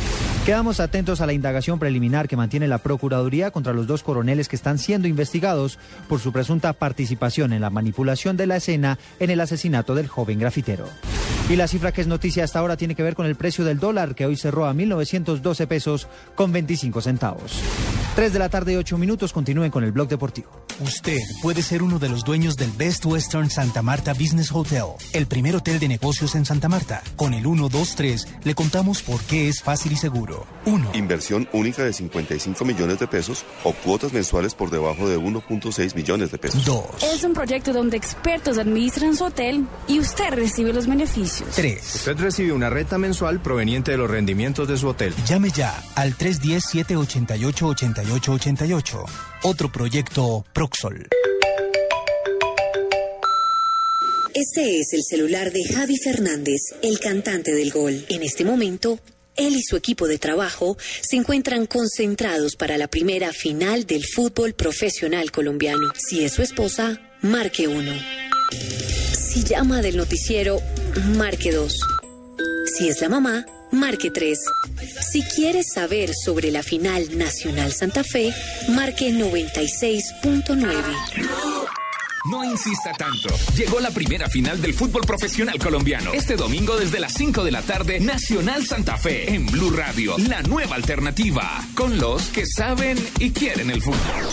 Quedamos 0.47 0.80
atentos 0.80 1.20
a 1.20 1.26
la 1.26 1.35
indagación 1.35 1.78
preliminar 1.78 2.26
que 2.26 2.39
mantiene 2.39 2.68
la 2.68 2.78
Procuraduría 2.78 3.51
contra 3.51 3.74
los 3.74 3.87
dos 3.87 4.03
coroneles 4.03 4.49
que 4.49 4.57
están 4.57 4.78
siendo 4.78 5.09
investigados 5.09 5.78
por 6.09 6.18
su 6.18 6.33
presunta 6.33 6.72
participación 6.72 7.53
en 7.53 7.61
la 7.61 7.68
manipulación 7.68 8.39
de 8.39 8.47
la 8.47 8.57
escena 8.57 8.99
en 9.20 9.28
el 9.28 9.43
asesinato 9.43 9.95
del 9.95 10.09
joven 10.09 10.39
grafitero. 10.39 10.89
Y 11.51 11.57
la 11.57 11.68
cifra 11.68 11.93
que 11.93 12.01
es 12.01 12.07
noticia 12.07 12.45
hasta 12.45 12.61
ahora 12.61 12.78
tiene 12.78 12.95
que 12.95 13.03
ver 13.03 13.14
con 13.14 13.26
el 13.26 13.35
precio 13.35 13.64
del 13.64 13.78
dólar, 13.78 14.14
que 14.14 14.24
hoy 14.24 14.37
cerró 14.37 14.66
a 14.66 14.72
1.912 14.72 15.66
pesos 15.66 16.09
con 16.35 16.51
25 16.51 17.03
centavos. 17.03 17.61
3 18.23 18.33
de 18.33 18.39
la 18.39 18.49
tarde, 18.49 18.77
8 18.77 18.99
minutos. 18.99 19.33
Continúen 19.33 19.73
con 19.73 19.83
el 19.83 19.91
blog 19.91 20.07
deportivo. 20.07 20.49
Usted 20.79 21.18
puede 21.43 21.61
ser 21.61 21.83
uno 21.83 21.99
de 21.99 22.09
los 22.09 22.23
dueños 22.23 22.57
del 22.57 22.70
Best 22.70 23.05
Western 23.05 23.51
Santa 23.51 23.83
Marta 23.83 24.12
Business 24.12 24.53
Hotel, 24.53 24.85
el 25.12 25.27
primer 25.27 25.57
hotel 25.57 25.81
de 25.81 25.89
negocios 25.89 26.37
en 26.37 26.45
Santa 26.45 26.68
Marta. 26.68 27.03
Con 27.16 27.35
el 27.35 27.43
123 27.43 28.29
le 28.45 28.55
contamos 28.55 29.03
por 29.03 29.20
qué 29.23 29.49
es 29.49 29.61
fácil 29.61 29.91
y 29.91 29.97
seguro. 29.97 30.47
1. 30.66 30.93
Inversión 30.95 31.49
única 31.53 31.83
de 31.83 31.93
55 31.93 32.64
millones 32.64 33.01
de 33.01 33.09
pesos 33.09 33.45
o 33.64 33.73
cuotas 33.73 34.12
mensuales 34.12 34.55
por 34.55 34.70
debajo 34.70 35.09
de 35.09 35.18
1.6 35.18 35.97
millones 35.97 36.31
de 36.31 36.39
pesos. 36.39 36.64
2. 36.64 36.85
Es 37.14 37.25
un 37.25 37.33
proyecto 37.33 37.73
donde 37.73 37.97
expertos 37.97 38.57
administran 38.57 39.16
su 39.16 39.25
hotel 39.25 39.66
y 39.89 39.99
usted 39.99 40.31
recibe 40.31 40.73
los 40.73 40.87
beneficios. 40.87 41.51
3. 41.57 41.95
Usted 41.97 42.16
recibe 42.18 42.53
una 42.53 42.70
renta 42.70 42.99
mensual 42.99 43.43
proveniente 43.43 43.91
de 43.91 43.97
los 43.97 44.09
rendimientos 44.09 44.68
de 44.68 44.77
su 44.77 44.87
hotel. 44.87 45.12
Llame 45.27 45.51
ya 45.51 45.83
al 45.97 46.14
310-788-8888. 48.21 49.05
Otro 49.45 49.73
proyecto 49.73 50.45
Proxol. 50.53 51.09
Este 54.35 54.81
es 54.81 54.93
el 54.93 55.03
celular 55.03 55.53
de 55.53 55.63
Javi 55.65 55.99
Fernández, 55.99 56.61
el 56.83 56.99
cantante 56.99 57.53
del 57.53 57.71
gol. 57.71 58.05
En 58.09 58.23
este 58.23 58.45
momento, 58.45 58.99
él 59.37 59.57
y 59.57 59.63
su 59.63 59.77
equipo 59.77 60.09
de 60.09 60.19
trabajo 60.19 60.77
se 61.03 61.17
encuentran 61.17 61.67
concentrados 61.67 62.57
para 62.57 62.79
la 62.79 62.89
primera 62.89 63.33
final 63.33 63.85
del 63.87 64.05
fútbol 64.05 64.55
profesional 64.55 65.31
colombiano. 65.31 65.93
Si 65.97 66.25
es 66.25 66.33
su 66.33 66.43
esposa, 66.43 66.99
marque 67.21 67.69
uno. 67.69 67.93
Si 68.53 69.45
llama 69.45 69.83
del 69.83 69.97
noticiero, 69.97 70.61
marque 71.17 71.53
dos. 71.53 71.79
Si 72.77 72.89
es 72.89 73.01
la 73.01 73.09
mamá, 73.11 73.47
marque 73.73 74.11
3. 74.11 74.39
Si 75.11 75.23
quieres 75.23 75.73
saber 75.73 76.14
sobre 76.14 76.51
la 76.51 76.62
final 76.62 77.18
Nacional 77.18 77.73
Santa 77.73 78.05
Fe, 78.05 78.33
marque 78.68 79.11
96.9. 79.11 80.73
No 82.31 82.45
insista 82.45 82.93
tanto. 82.93 83.35
Llegó 83.57 83.81
la 83.81 83.91
primera 83.91 84.29
final 84.29 84.62
del 84.62 84.75
fútbol 84.75 85.03
profesional 85.03 85.59
colombiano. 85.59 86.12
Este 86.12 86.37
domingo 86.37 86.77
desde 86.77 87.01
las 87.01 87.14
5 87.14 87.43
de 87.43 87.51
la 87.51 87.62
tarde, 87.62 87.99
Nacional 87.99 88.64
Santa 88.64 88.97
Fe 88.97 89.35
en 89.35 89.47
Blue 89.47 89.70
Radio, 89.70 90.16
la 90.18 90.41
nueva 90.43 90.77
alternativa, 90.77 91.61
con 91.75 91.99
los 91.99 92.29
que 92.29 92.47
saben 92.47 92.97
y 93.18 93.33
quieren 93.33 93.70
el 93.70 93.83
fútbol. 93.83 94.29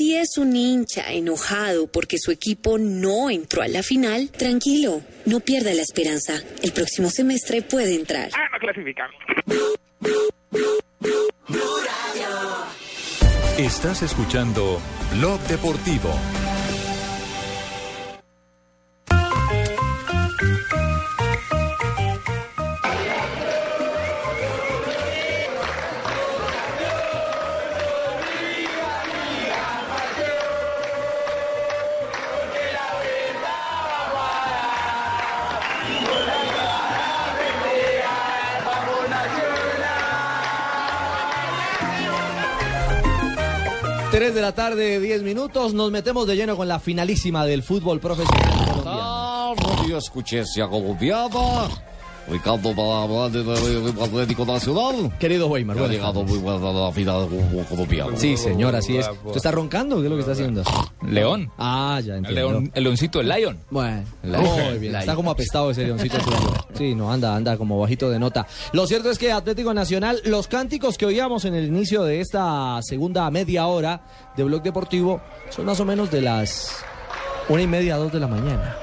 Si 0.00 0.16
es 0.16 0.38
un 0.38 0.56
hincha 0.56 1.12
enojado 1.12 1.86
porque 1.86 2.16
su 2.18 2.30
equipo 2.30 2.78
no 2.78 3.28
entró 3.28 3.60
a 3.60 3.68
la 3.68 3.82
final, 3.82 4.30
tranquilo, 4.30 5.02
no 5.26 5.40
pierda 5.40 5.74
la 5.74 5.82
esperanza. 5.82 6.42
El 6.62 6.72
próximo 6.72 7.10
semestre 7.10 7.60
puede 7.60 7.96
entrar. 7.96 8.30
Ah, 8.32 8.48
no 8.50 8.58
clasificamos. 8.60 9.14
Estás 13.58 14.00
escuchando 14.00 14.80
Blog 15.18 15.38
Deportivo. 15.48 16.14
3 44.30 44.34
de 44.36 44.42
la 44.42 44.52
tarde, 44.52 45.00
10 45.00 45.22
minutos. 45.24 45.74
Nos 45.74 45.90
metemos 45.90 46.24
de 46.24 46.36
lleno 46.36 46.56
con 46.56 46.68
la 46.68 46.78
finalísima 46.78 47.44
del 47.46 47.64
fútbol 47.64 47.98
profesional 47.98 48.64
colombiano. 48.64 49.54
Radio 49.56 49.98
Escuchencia 49.98 50.68
Colombiana. 50.68 51.89
Ricardo 52.30 52.74
para 52.74 53.02
hablar 53.02 53.30
del 53.30 54.00
Atlético 54.02 54.44
Nacional. 54.44 55.12
Querido 55.18 55.48
Weimar, 55.48 55.78
ha 55.78 55.88
llegado 55.88 56.22
muy 56.22 56.38
buena 56.38 56.70
la 56.72 56.92
final 56.92 57.28
colombiana. 57.68 58.16
Sí, 58.16 58.36
señor, 58.36 58.76
así 58.76 58.96
es. 58.96 59.08
¿Usted 59.24 59.36
está 59.36 59.50
roncando? 59.50 59.96
¿Qué 59.96 60.04
es 60.04 60.10
lo 60.10 60.16
que 60.16 60.20
está 60.20 60.32
haciendo? 60.32 60.62
León. 61.06 61.50
Ah, 61.58 62.00
ya 62.04 62.12
El, 62.14 62.18
entiendo. 62.18 62.50
león, 62.52 62.70
el 62.74 62.84
leoncito, 62.84 63.20
el 63.20 63.28
lion. 63.28 63.58
Bueno, 63.70 64.04
muy 64.22 64.78
bien. 64.78 64.94
Está 65.00 65.14
como 65.14 65.30
apestado 65.30 65.70
ese 65.70 65.84
leoncito. 65.84 66.18
Sí, 66.74 66.94
no, 66.94 67.10
anda, 67.12 67.34
anda 67.34 67.56
como 67.56 67.78
bajito 67.78 68.08
de 68.10 68.18
nota. 68.18 68.46
Lo 68.72 68.86
cierto 68.86 69.10
es 69.10 69.18
que 69.18 69.32
Atlético 69.32 69.74
Nacional, 69.74 70.20
los 70.24 70.46
cánticos 70.46 70.96
que 70.98 71.06
oíamos 71.06 71.44
en 71.44 71.54
el 71.54 71.66
inicio 71.66 72.04
de 72.04 72.20
esta 72.20 72.78
segunda 72.82 73.28
media 73.30 73.66
hora 73.66 74.02
de 74.36 74.44
Blog 74.44 74.62
Deportivo 74.62 75.20
son 75.48 75.66
más 75.66 75.80
o 75.80 75.84
menos 75.84 76.10
de 76.10 76.20
las 76.20 76.76
una 77.48 77.62
y 77.62 77.66
media, 77.66 77.96
dos 77.96 78.12
de 78.12 78.20
la 78.20 78.28
mañana. 78.28 78.76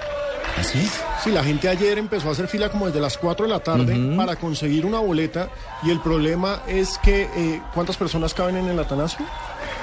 ¿Así? 0.60 0.90
Sí, 1.24 1.32
la 1.32 1.44
gente 1.44 1.70
ayer 1.70 1.98
empezó 1.98 2.30
a 2.30 2.32
hacer 2.32 2.48
fila 2.48 2.70
como 2.70 2.88
desde 2.88 3.00
las 3.00 3.18
4 3.18 3.46
de 3.46 3.52
la 3.52 3.60
tarde 3.60 4.16
para 4.16 4.36
conseguir 4.36 4.86
una 4.86 5.00
boleta 5.00 5.50
y 5.84 5.92
el 5.92 6.00
problema 6.00 6.62
es 6.68 6.98
que 6.98 7.30
eh, 7.36 7.62
¿cuántas 7.74 7.98
personas 7.98 8.34
caben 8.34 8.58
en 8.58 8.68
el 8.68 8.80
Atanasio? 8.80 9.26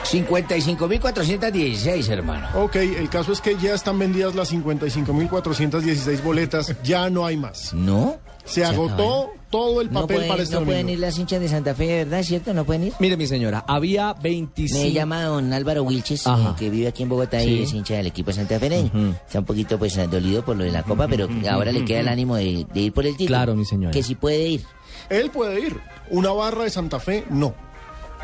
55.416, 0.05 2.09
hermano. 2.11 2.49
Ok, 2.55 2.77
el 2.77 3.09
caso 3.09 3.33
es 3.33 3.41
que 3.41 3.57
ya 3.57 3.75
están 3.75 3.99
vendidas 3.99 4.35
las 4.35 4.53
55.416 4.53 6.23
boletas, 6.23 6.75
ya 6.83 7.09
no 7.09 7.25
hay 7.25 7.37
más. 7.37 7.73
¿No? 7.73 8.19
Se, 8.45 8.61
Se 8.61 8.65
agotó 8.65 8.93
acabaron. 8.95 9.31
todo 9.51 9.81
el 9.81 9.91
No 9.93 10.01
papel 10.03 10.17
pueden, 10.17 10.31
para 10.31 10.43
este 10.43 10.55
no 10.57 10.65
pueden 10.65 10.89
ir 10.91 10.99
las 10.99 11.19
hinchas 11.19 11.41
de 11.41 11.49
Santa 11.49 11.75
Fe, 11.75 11.87
¿de 11.87 12.05
verdad? 12.05 12.23
¿Cierto? 12.23 12.53
¿No 12.53 12.65
pueden 12.65 12.85
ir? 12.85 12.93
Mire, 12.99 13.17
mi 13.17 13.27
señora, 13.27 13.65
había 13.67 14.13
25. 14.15 14.83
Me 14.85 14.93
llama 14.93 15.23
don 15.25 15.53
Álvaro 15.53 15.83
Wilches, 15.83 16.27
Ajá. 16.27 16.51
eh, 16.51 16.55
que 16.59 16.69
vive 16.71 16.89
aquí 16.89 17.03
en 17.05 17.09
Bogotá 17.09 17.41
Sí. 17.41 17.49
y 17.51 17.63
es 17.63 17.73
hincha 17.73 17.95
del 17.95 18.07
equipo 18.07 18.33
santafereño. 18.33 18.91
Está 19.27 19.39
un 19.39 19.45
poquito 19.47 19.79
pues 19.79 19.99
dolido 20.11 20.45
por 20.45 20.57
lo 20.57 20.65
de 20.65 20.73
la 20.73 20.83
copa, 20.83 21.09
pero 21.09 21.29
ahora 21.51 21.73
le 21.73 21.85
queda 21.85 22.01
el 22.01 22.09
ánimo 22.09 22.37
de, 22.37 22.67
de 22.73 22.81
ir 22.81 22.93
por 22.93 23.07
el 23.07 23.13
título. 23.17 23.29
Claro, 23.39 23.55
mi 23.57 23.65
señora. 23.65 23.93
Que 23.93 24.03
si 24.03 24.15
puede 24.15 24.47
ir. 24.49 24.65
Él 25.09 25.31
puede 25.31 25.61
ir. 25.61 25.77
Una 26.11 26.31
barra 26.33 26.65
de 26.65 26.71
Santa 26.71 27.01
Fe, 27.01 27.25
no. 27.31 27.55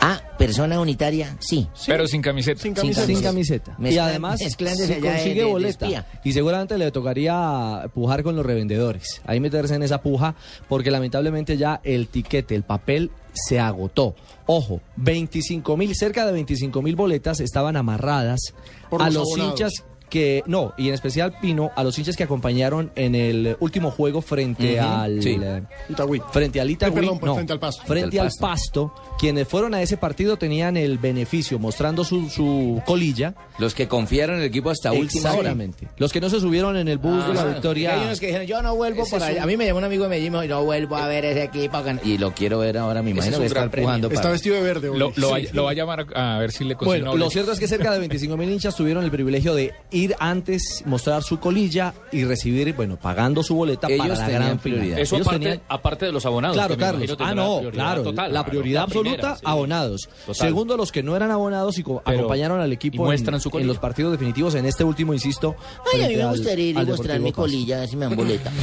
Ah, 0.02 0.20
persona 0.38 0.80
unitaria, 0.80 1.36
sí. 1.40 1.68
Pero 1.86 2.06
sin 2.06 2.22
camiseta. 2.22 2.62
Sin 2.62 2.72
camiseta. 2.72 3.06
Sin 3.06 3.20
camiseta. 3.22 3.76
y 3.78 3.98
además, 3.98 4.40
si 4.40 4.54
consigue 5.00 5.44
boleta. 5.44 5.86
espía. 5.86 6.06
y 6.24 6.32
seguramente 6.32 6.78
le 6.78 6.90
tocaría 6.90 7.84
pujar 7.92 8.22
con 8.22 8.34
los 8.34 8.46
revendedores. 8.46 9.20
Ahí 9.26 9.40
meterse 9.40 9.74
en 9.74 9.82
esa 9.82 10.00
puja, 10.00 10.34
porque 10.68 10.90
lamentablemente 10.90 11.56
ya 11.58 11.80
el 11.84 12.08
tiquete, 12.08 12.54
el 12.54 12.62
papel, 12.62 13.10
se 13.32 13.60
agotó. 13.60 14.14
Ojo, 14.46 14.80
25 14.96 15.76
mil, 15.76 15.94
cerca 15.94 16.26
de 16.26 16.32
25 16.32 16.82
mil 16.82 16.96
boletas 16.96 17.40
estaban 17.40 17.76
amarradas 17.76 18.40
Por 18.88 19.02
a 19.02 19.06
los 19.06 19.14
los 19.14 19.28
abonados. 19.28 19.60
hinchas 19.60 19.84
que, 20.10 20.42
no, 20.46 20.74
y 20.76 20.88
en 20.88 20.94
especial 20.94 21.32
Pino, 21.40 21.70
a 21.76 21.84
los 21.84 21.96
hinchas 21.98 22.16
que 22.16 22.24
acompañaron 22.24 22.90
en 22.96 23.14
el 23.14 23.56
último 23.60 23.90
juego 23.90 24.20
frente 24.20 24.78
al 24.80 25.22
Sí. 25.22 25.38
eh, 25.42 25.62
Itagüí. 25.88 26.20
frente 26.32 26.60
al 26.60 26.68
Itagüí, 26.70 26.98
Eh, 26.98 27.00
perdón, 27.00 27.20
no, 27.22 27.34
frente 27.36 27.52
al 27.52 27.60
Pasto. 27.60 27.82
frente 27.86 28.20
al 28.20 28.30
pasto, 28.38 28.92
quienes 29.18 29.46
fueron 29.48 29.74
a 29.74 29.82
ese 29.82 29.96
partido 29.96 30.36
tenían 30.36 30.76
el 30.76 30.98
beneficio 30.98 31.58
mostrando 31.58 32.04
su, 32.04 32.28
su 32.28 32.82
colilla. 32.84 33.34
Los 33.58 33.74
que 33.74 33.88
confiaron 33.88 34.36
en 34.36 34.42
el 34.42 34.48
equipo 34.48 34.70
hasta 34.70 34.92
última 34.92 35.32
hora. 35.34 35.54
Los 35.96 36.12
que 36.12 36.20
no 36.20 36.28
se 36.28 36.40
subieron 36.40 36.76
en 36.76 36.88
el 36.88 36.98
bus 36.98 37.26
de 37.28 37.34
la 37.34 37.42
Ah, 37.42 37.44
victoria. 37.46 37.94
Hay 37.94 38.04
unos 38.06 38.18
que 38.20 38.26
dijeron, 38.26 38.46
yo 38.46 38.62
no 38.62 38.74
vuelvo 38.74 39.02
Ese 39.02 39.10
por 39.12 39.18
es 39.20 39.24
allá. 39.28 39.36
un- 39.38 39.42
A 39.44 39.46
mí 39.46 39.56
me 39.56 39.66
llamó 39.66 39.78
un 39.78 39.84
amigo 39.84 40.02
de 40.04 40.08
Medellín 40.10 40.28
y 40.34 40.36
me 40.38 40.42
dijo, 40.42 40.54
no 40.56 40.64
vuelvo 40.64 40.96
a 40.96 41.06
ver 41.06 41.24
ese 41.24 41.44
equipo. 41.44 41.78
gan-". 41.78 42.00
Y 42.04 42.18
lo 42.18 42.32
quiero 42.34 42.58
ver 42.58 42.76
ahora, 42.78 43.02
me 43.02 43.10
imagino 43.10 43.36
es 43.42 43.52
que 43.52 44.14
está 44.14 44.30
vestido 44.30 44.56
de 44.56 44.62
verde 44.62 44.88
hoy. 44.88 44.98
Lo, 44.98 45.12
lo, 45.16 45.36
Sí. 45.36 45.46
va, 45.46 45.52
lo 45.52 45.64
va 45.64 45.70
a 45.70 45.74
llamar 45.74 46.06
a 46.14 46.38
ver 46.38 46.50
si 46.52 46.64
le 46.64 46.74
consigue 46.74 47.02
Bueno, 47.02 47.16
lo 47.16 47.30
cierto 47.30 47.52
es 47.52 47.60
que 47.60 47.68
cerca 47.68 47.92
de 47.92 47.98
25 48.08 48.36
mil 48.36 48.50
hinchas 48.50 48.74
tuvieron 48.74 49.04
el 49.04 49.10
privilegio 49.10 49.54
de 49.54 49.72
ir 49.90 49.99
antes, 50.18 50.82
mostrar 50.86 51.22
su 51.22 51.38
colilla 51.38 51.94
y 52.12 52.24
recibir, 52.24 52.72
bueno, 52.74 52.96
pagando 52.96 53.42
su 53.42 53.54
boleta 53.54 53.86
Ellos 53.88 53.98
para 54.06 54.14
la 54.16 54.28
gran 54.28 54.58
prioridad. 54.58 54.98
Eso 54.98 55.16
Ellos 55.16 55.26
aparte, 55.26 55.44
tenían- 55.46 55.62
aparte 55.68 56.06
de 56.06 56.12
los 56.12 56.26
abonados. 56.26 56.56
Claro, 56.56 56.76
Carlos. 56.76 57.16
Ah, 57.18 57.34
no, 57.34 57.60
claro. 57.70 58.02
total, 58.02 58.26
la 58.26 58.40
claro, 58.40 58.48
prioridad 58.50 58.80
la 58.80 58.84
absoluta, 58.84 59.10
primera, 59.16 59.36
sí. 59.36 59.42
abonados. 59.44 60.08
Total. 60.26 60.34
Segundo, 60.48 60.76
los 60.76 60.92
que 60.92 61.02
no 61.02 61.16
eran 61.16 61.30
abonados 61.30 61.78
y 61.78 61.82
Pero- 61.82 62.02
acompañaron 62.04 62.60
al 62.60 62.72
equipo 62.72 63.04
muestran 63.04 63.34
en, 63.34 63.40
su 63.40 63.50
en 63.58 63.66
los 63.66 63.78
partidos 63.78 64.12
definitivos. 64.12 64.54
En 64.54 64.66
este 64.66 64.84
último, 64.84 65.12
insisto. 65.14 65.54
Ay, 65.94 66.02
a 66.04 66.08
mí 66.08 66.16
me 66.16 66.26
gustaría 66.26 66.66
ir 66.70 66.78
y 66.78 66.86
mostrar 66.86 67.20
mi 67.20 67.32
colilla, 67.32 67.86
si 67.86 67.96
me 67.96 68.06
dan 68.06 68.16
boleta. 68.16 68.50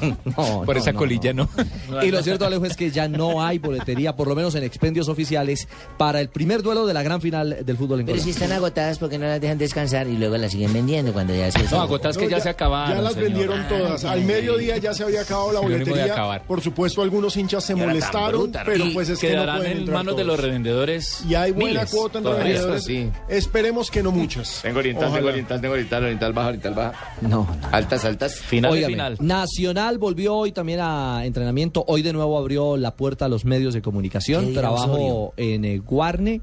No, 0.24 0.62
Por 0.64 0.74
no, 0.76 0.80
esa 0.80 0.92
no, 0.92 0.98
colilla 0.98 1.32
no. 1.32 1.48
Y 2.02 2.10
lo 2.10 2.22
cierto, 2.22 2.44
Alejo, 2.46 2.64
es 2.66 2.76
que 2.76 2.90
ya 2.90 3.08
no 3.08 3.42
hay 3.44 3.58
boletería, 3.58 4.14
por 4.16 4.28
lo 4.28 4.34
menos 4.34 4.54
en 4.54 4.64
expendios 4.64 5.08
oficiales, 5.08 5.68
para 5.96 6.20
el 6.20 6.28
primer 6.28 6.62
duelo 6.62 6.86
de 6.86 6.94
la 6.94 7.02
gran 7.02 7.20
final 7.20 7.64
del 7.64 7.76
fútbol 7.76 8.00
en 8.00 8.06
Pero 8.06 8.18
si 8.20 8.30
están 8.30 8.52
agotadas, 8.52 8.98
¿por 8.98 9.08
qué 9.08 9.18
no 9.18 9.26
las 9.26 9.40
dejan 9.40 9.58
descansar 9.58 10.06
y 10.08 10.16
luego 10.16 10.36
las 10.36 10.52
siguen 10.52 10.72
vendiendo 10.74 11.12
cuando 11.12 11.34
ya 11.34 11.50
se... 11.50 11.62
No, 11.64 11.88
que 11.88 12.28
ya, 12.28 12.40
se 12.40 12.50
acabaron. 12.50 12.96
Ya 12.96 13.02
las 13.02 13.14
señor. 13.14 13.28
vendieron 13.28 13.68
todas. 13.68 14.04
Al 14.04 14.24
mediodía 14.24 14.76
ya 14.76 14.92
se 14.92 15.04
había 15.04 15.22
acabado 15.22 15.52
la 15.52 15.60
boletería. 15.60 16.04
acabar. 16.12 16.46
Por 16.46 16.60
supuesto, 16.60 17.00
algunos 17.00 17.36
hinchas 17.36 17.64
se 17.64 17.74
molestaron, 17.74 18.42
bruta, 18.42 18.62
pero 18.66 18.84
pues 18.92 19.08
es 19.08 19.18
que 19.18 19.34
no 19.34 19.44
pueden 19.44 19.78
en 19.78 19.90
manos 19.92 20.16
de 20.16 20.24
los 20.24 20.38
revendedores. 20.38 21.24
Y 21.28 21.34
hay 21.34 21.52
buena 21.52 21.80
miles. 21.80 21.90
cuota 21.90 22.18
en 22.18 22.24
revendedores. 22.24 22.84
Sí. 22.84 23.10
Esperemos 23.28 23.90
que 23.90 24.02
no 24.02 24.10
muchas. 24.10 24.60
Tengo 24.62 24.80
oriental, 24.80 25.04
Ojalá. 25.04 25.16
tengo 25.16 25.28
oriental, 25.30 25.60
tengo 25.60 25.74
oriental, 25.74 26.02
oriental 26.02 26.32
baja, 26.32 26.48
oriental 26.48 26.74
baja. 26.74 27.14
No, 27.22 27.46
Altas, 27.72 28.04
altas. 28.04 28.42
Óigame, 28.52 29.16
Nacional 29.20 29.98
volvió 29.98 30.34
hoy 30.34 30.52
también 30.52 30.80
a 30.82 31.24
entrenamiento. 31.24 31.84
Hoy 31.86 32.02
de 32.02 32.12
nuevo 32.12 32.38
abrió 32.38 32.76
la 32.76 32.94
puerta 32.94 33.24
a 33.26 33.28
los 33.28 33.44
medios 33.44 33.74
de 33.74 33.82
comunicación. 33.82 34.42
¿Qué 34.42 34.48
diga 34.50 34.62
Trabajo 34.62 35.34
en 35.36 35.64
eh, 35.64 35.78
Guarne. 35.78 36.40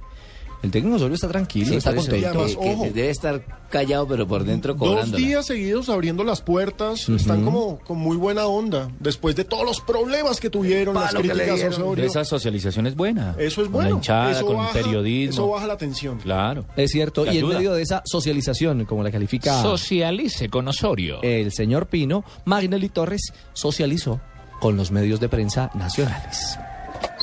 El 0.64 0.70
técnico 0.70 0.98
Osorio 0.98 1.16
está 1.16 1.28
tranquilo, 1.28 1.68
Sí, 1.70 1.76
está 1.76 1.96
contento. 1.96 2.28
además, 2.30 2.52
que- 2.56 2.60
que 2.62 2.70
ojo. 2.74 2.84
debe 2.94 3.10
estar 3.10 3.68
callado, 3.72 4.08
pero 4.08 4.28
por 4.28 4.44
dentro 4.44 4.74
Dos 4.76 4.88
cobrando. 4.90 5.18
días 5.18 5.46
seguidos 5.48 5.90
abriendo 5.90 6.24
las 6.24 6.42
puertas, 6.42 7.10
están 7.10 7.44
como 7.44 7.80
con 7.80 7.98
muy 7.98 8.16
buena 8.16 8.46
onda, 8.46 8.92
después 9.00 9.36
de 9.36 9.44
todos 9.44 9.66
los 9.66 9.82
problemas 9.82 10.40
que 10.40 10.50
tuvieron, 10.52 10.94
las 10.94 11.14
críticas 11.16 11.62
a. 11.80 12.02
Esa 12.02 12.26
socialización 12.26 12.86
es 12.86 12.96
buena. 12.96 13.36
Eso 13.40 13.62
es 13.62 13.68
Con 13.68 13.72
bueno. 13.74 13.90
la 13.90 13.96
hinchada, 13.96 14.32
eso 14.32 14.46
con 14.46 14.58
baja, 14.58 14.78
el 14.78 14.84
periodismo. 14.86 15.34
Eso 15.34 15.48
baja 15.50 15.66
la 15.68 15.78
tensión. 15.78 16.20
Claro. 16.20 16.66
Es 16.76 16.92
cierto, 16.92 17.26
y 17.32 17.38
en 17.40 17.48
medio 17.48 17.74
de 17.74 17.82
esa 17.82 18.04
socialización, 18.06 18.86
como 18.86 19.02
la 19.04 19.10
califica 19.12 19.62
Socialice 19.64 20.50
con 20.50 20.68
Osorio. 20.68 21.22
el 21.24 21.52
señor 21.52 21.88
Pino, 21.88 22.24
Magnelli 22.46 22.90
Torres 22.90 23.34
socializó 23.54 24.22
con 24.60 24.78
los 24.78 24.92
medios 24.92 25.20
de 25.20 25.28
prensa 25.28 25.72
nacionales. 25.74 26.58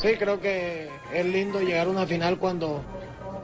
Sí, 0.01 0.09
creo 0.17 0.41
que 0.41 0.89
es 1.13 1.25
lindo 1.25 1.61
llegar 1.61 1.87
a 1.87 1.89
una 1.89 2.05
final 2.05 2.37
cuando 2.37 2.81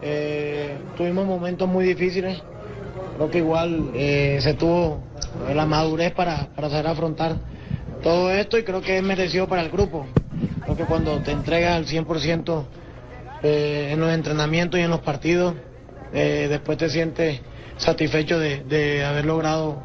eh, 0.08 0.78
tuvimos 0.96 1.26
momentos 1.26 1.68
muy 1.68 1.84
difíciles. 1.86 2.42
Creo 3.18 3.30
que 3.32 3.40
igual 3.40 3.90
eh, 3.96 4.38
se 4.42 4.54
tuvo 4.54 5.00
la 5.54 5.66
madurez 5.66 6.14
para, 6.14 6.48
para 6.56 6.70
saber 6.70 6.88
afrontar 6.88 7.36
todo 8.04 8.32
esto 8.32 8.58
y 8.58 8.64
creo 8.64 8.82
que 8.82 8.98
es 8.98 9.04
merecido 9.04 9.48
para 9.48 9.64
el 9.64 9.70
grupo. 9.70 10.06
Creo 10.64 10.76
que 10.78 10.84
cuando 10.84 11.18
te 11.22 11.32
entregas 11.32 11.76
al 11.76 11.86
100% 11.88 12.64
eh, 13.44 13.90
en 13.94 14.00
los 14.00 14.12
entrenamientos 14.12 14.80
y 14.80 14.84
en 14.84 14.92
los 14.92 15.00
partidos, 15.00 15.56
eh, 16.14 16.48
después 16.50 16.78
te 16.78 16.90
sientes 16.90 17.42
satisfecho 17.78 18.38
de, 18.40 18.64
de 18.64 19.04
haber 19.04 19.26
logrado 19.26 19.82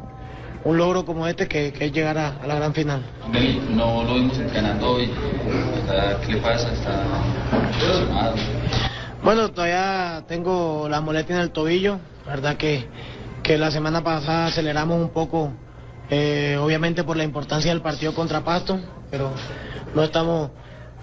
un 0.63 0.77
logro 0.77 1.03
como 1.05 1.27
este 1.27 1.47
que, 1.47 1.73
que 1.73 1.85
es 1.85 1.91
llegar 1.91 2.17
a- 2.19 2.35
la 2.45 2.55
gran 2.55 2.73
final. 2.73 3.01
No 3.73 4.03
lo 4.03 4.13
vimos 4.15 4.37
entrenando 4.37 4.91
hoy. 4.91 5.09
¿Qué 6.25 6.33
le 6.33 6.37
pasa? 6.41 6.71
Está. 6.71 7.03
Bueno, 9.23 9.51
todavía 9.51 10.23
tengo 10.27 10.89
la 10.89 10.99
molestia 10.99 11.35
en 11.35 11.41
el 11.43 11.51
tobillo. 11.51 11.99
La 12.25 12.31
verdad 12.31 12.57
que, 12.57 12.87
que 13.43 13.57
la 13.57 13.69
semana 13.69 14.03
pasada 14.03 14.47
aceleramos 14.47 14.99
un 14.99 15.09
poco, 15.09 15.53
eh, 16.09 16.57
obviamente 16.59 17.03
por 17.03 17.17
la 17.17 17.23
importancia 17.23 17.71
del 17.71 17.81
partido 17.81 18.15
contra 18.15 18.41
Pasto, 18.41 18.79
pero 19.11 19.31
no 19.93 20.03
estamos 20.03 20.49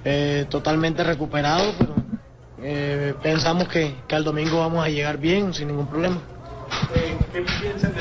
eh, 0.05 0.47
totalmente 0.51 1.05
recuperados, 1.05 1.75
pero 1.79 1.95
eh, 2.61 3.15
pensamos 3.23 3.69
que, 3.69 3.95
que 4.09 4.17
al 4.17 4.25
domingo 4.25 4.59
vamos 4.59 4.85
a 4.85 4.89
llegar 4.89 5.19
bien, 5.19 5.55
sin 5.55 5.69
ningún 5.69 5.87
problema. 5.87 6.19
¿Qué 7.33 7.45
piensan 7.61 7.95
de 7.95 8.01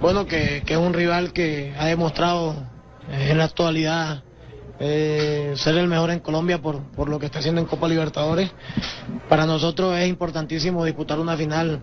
Bueno, 0.00 0.26
que, 0.26 0.64
que 0.66 0.74
es 0.74 0.80
un 0.80 0.92
rival 0.92 1.32
que 1.32 1.74
ha 1.78 1.86
demostrado 1.86 2.56
eh, 3.08 3.28
en 3.30 3.38
la 3.38 3.44
actualidad 3.44 4.24
eh, 4.80 5.52
ser 5.56 5.76
el 5.76 5.86
mejor 5.88 6.10
en 6.10 6.20
Colombia 6.20 6.60
por, 6.60 6.82
por 6.82 7.10
lo 7.10 7.18
que 7.18 7.26
está 7.26 7.38
haciendo 7.38 7.60
en 7.60 7.66
Copa 7.66 7.86
Libertadores. 7.86 8.50
Para 9.28 9.44
nosotros 9.44 9.96
es 9.98 10.08
importantísimo 10.08 10.84
disputar 10.84 11.20
una 11.20 11.36
final 11.36 11.80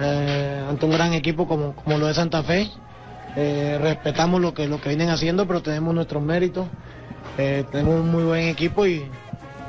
eh, 0.00 0.66
ante 0.68 0.84
un 0.84 0.90
gran 0.90 1.12
equipo 1.12 1.46
como, 1.46 1.74
como 1.76 1.98
lo 1.98 2.08
de 2.08 2.14
Santa 2.14 2.42
Fe. 2.42 2.68
Eh, 3.36 3.78
respetamos 3.80 4.40
lo 4.40 4.52
que, 4.52 4.66
lo 4.66 4.80
que 4.80 4.88
vienen 4.88 5.10
haciendo, 5.10 5.46
pero 5.46 5.62
tenemos 5.62 5.94
nuestros 5.94 6.22
méritos. 6.22 6.66
Tenemos 7.36 7.94
un 7.94 8.10
muy 8.10 8.24
buen 8.24 8.48
equipo 8.48 8.86
y 8.86 9.06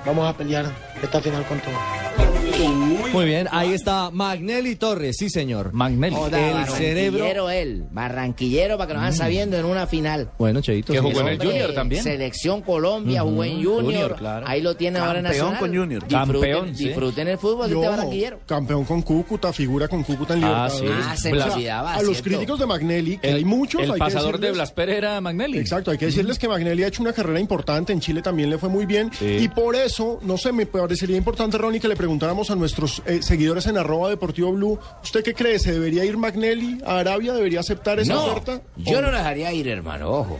vamos 0.06 0.28
a 0.28 0.36
pelear 0.36 0.66
esta 1.02 1.22
final 1.22 1.46
con 1.46 1.60
todo. 1.60 2.13
Muy 2.58 3.26
bien, 3.26 3.48
ahí 3.52 3.74
está 3.74 4.10
Magnelli 4.12 4.76
Torres, 4.76 5.18
sí 5.18 5.30
señor. 5.30 5.74
Magnelli. 5.74 6.16
Joda, 6.16 6.62
el 6.64 6.68
cerebro. 6.70 7.50
él, 7.50 7.86
barranquillero 7.92 8.78
para 8.78 8.88
que 8.88 8.94
nos 8.94 9.04
van 9.04 9.14
sabiendo 9.14 9.58
en 9.58 9.66
una 9.66 9.88
final. 9.88 10.30
Bueno, 10.38 10.62
Cheito. 10.62 10.94
Que 10.94 11.00
jugó 11.00 11.22
en 11.22 11.28
el 11.30 11.38
Junior 11.40 11.74
también. 11.74 12.04
Selección 12.04 12.62
Colombia, 12.62 13.22
jugó 13.22 13.44
en 13.44 13.56
Junior. 13.64 13.84
Junior, 13.84 14.16
claro. 14.16 14.48
Ahí 14.48 14.62
lo 14.62 14.76
tiene 14.76 15.00
ahora 15.00 15.20
en 15.20 15.26
Campeón 15.26 15.46
Nacional. 15.54 15.60
con 15.60 15.78
Junior. 15.80 16.08
Disfruten, 16.08 16.42
Campeón, 16.42 16.76
sí. 16.76 16.86
disfruten 16.86 17.28
el 17.28 17.38
fútbol 17.38 17.70
Y 17.70 17.74
este 17.74 17.88
barranquillero. 17.88 18.40
campeón 18.46 18.84
con 18.86 19.02
Cúcuta, 19.02 19.54
figura 19.54 19.88
con 19.88 20.04
Cúcuta 20.04 20.34
en 20.36 20.44
Ah, 20.44 20.68
Libertadores. 20.70 20.90
sí. 21.04 21.08
Ah, 21.12 21.18
se 21.18 21.32
Blas- 21.32 21.48
me 21.48 21.54
olvidaba, 21.54 21.94
a 21.96 22.02
los 22.04 22.22
críticos 22.22 22.60
de 22.60 22.66
Magnelli, 22.66 23.18
que 23.18 23.30
El, 23.30 23.36
hay 23.38 23.46
muchos, 23.46 23.82
el 23.82 23.88
hay 23.90 23.94
que 23.94 24.00
pasador 24.00 24.40
de 24.40 24.48
decirles- 24.48 24.54
Blas 24.56 24.72
Pereira 24.72 25.22
Magnelli. 25.22 25.58
Exacto, 25.60 25.92
hay 25.92 25.98
que 25.98 26.06
decirles 26.08 26.38
que 26.40 26.48
Magnelli 26.48 26.84
ha 26.84 26.88
hecho 26.88 27.02
una 27.02 27.14
carrera 27.14 27.40
importante, 27.40 27.94
en 27.94 28.00
Chile 28.00 28.22
también 28.22 28.50
le 28.50 28.58
fue 28.58 28.70
muy 28.70 28.86
bien, 28.86 29.12
Sí. 29.18 29.38
y 29.42 29.48
por 29.50 29.76
eso, 29.76 30.20
no 30.24 30.38
sé, 30.38 30.52
me 30.52 30.66
parecería 30.66 31.18
importante, 31.18 31.58
Ronnie, 31.58 31.80
que 31.80 31.88
le 31.88 31.96
preguntáramos 31.96 32.43
a 32.52 32.56
nuestros 32.56 33.02
eh, 33.06 33.22
seguidores 33.22 33.68
en 33.68 33.78
arroba 33.78 34.10
deportivo 34.10 34.52
blue, 34.52 34.80
¿usted 35.04 35.24
qué 35.24 35.34
cree? 35.34 35.60
¿Se 35.60 35.72
debería 35.72 36.06
ir 36.06 36.18
Magnelli 36.18 36.80
a 36.86 37.00
Arabia? 37.00 37.34
¿Debería 37.34 37.60
aceptar 37.62 38.00
esa 38.00 38.14
No, 38.14 38.26
oferta? 38.26 38.62
yo 38.78 39.00
¿O 39.00 39.02
no 39.02 39.12
lo 39.12 39.18
dejaría 39.18 39.52
ir, 39.54 39.68
hermano, 39.68 40.10
ojo. 40.12 40.40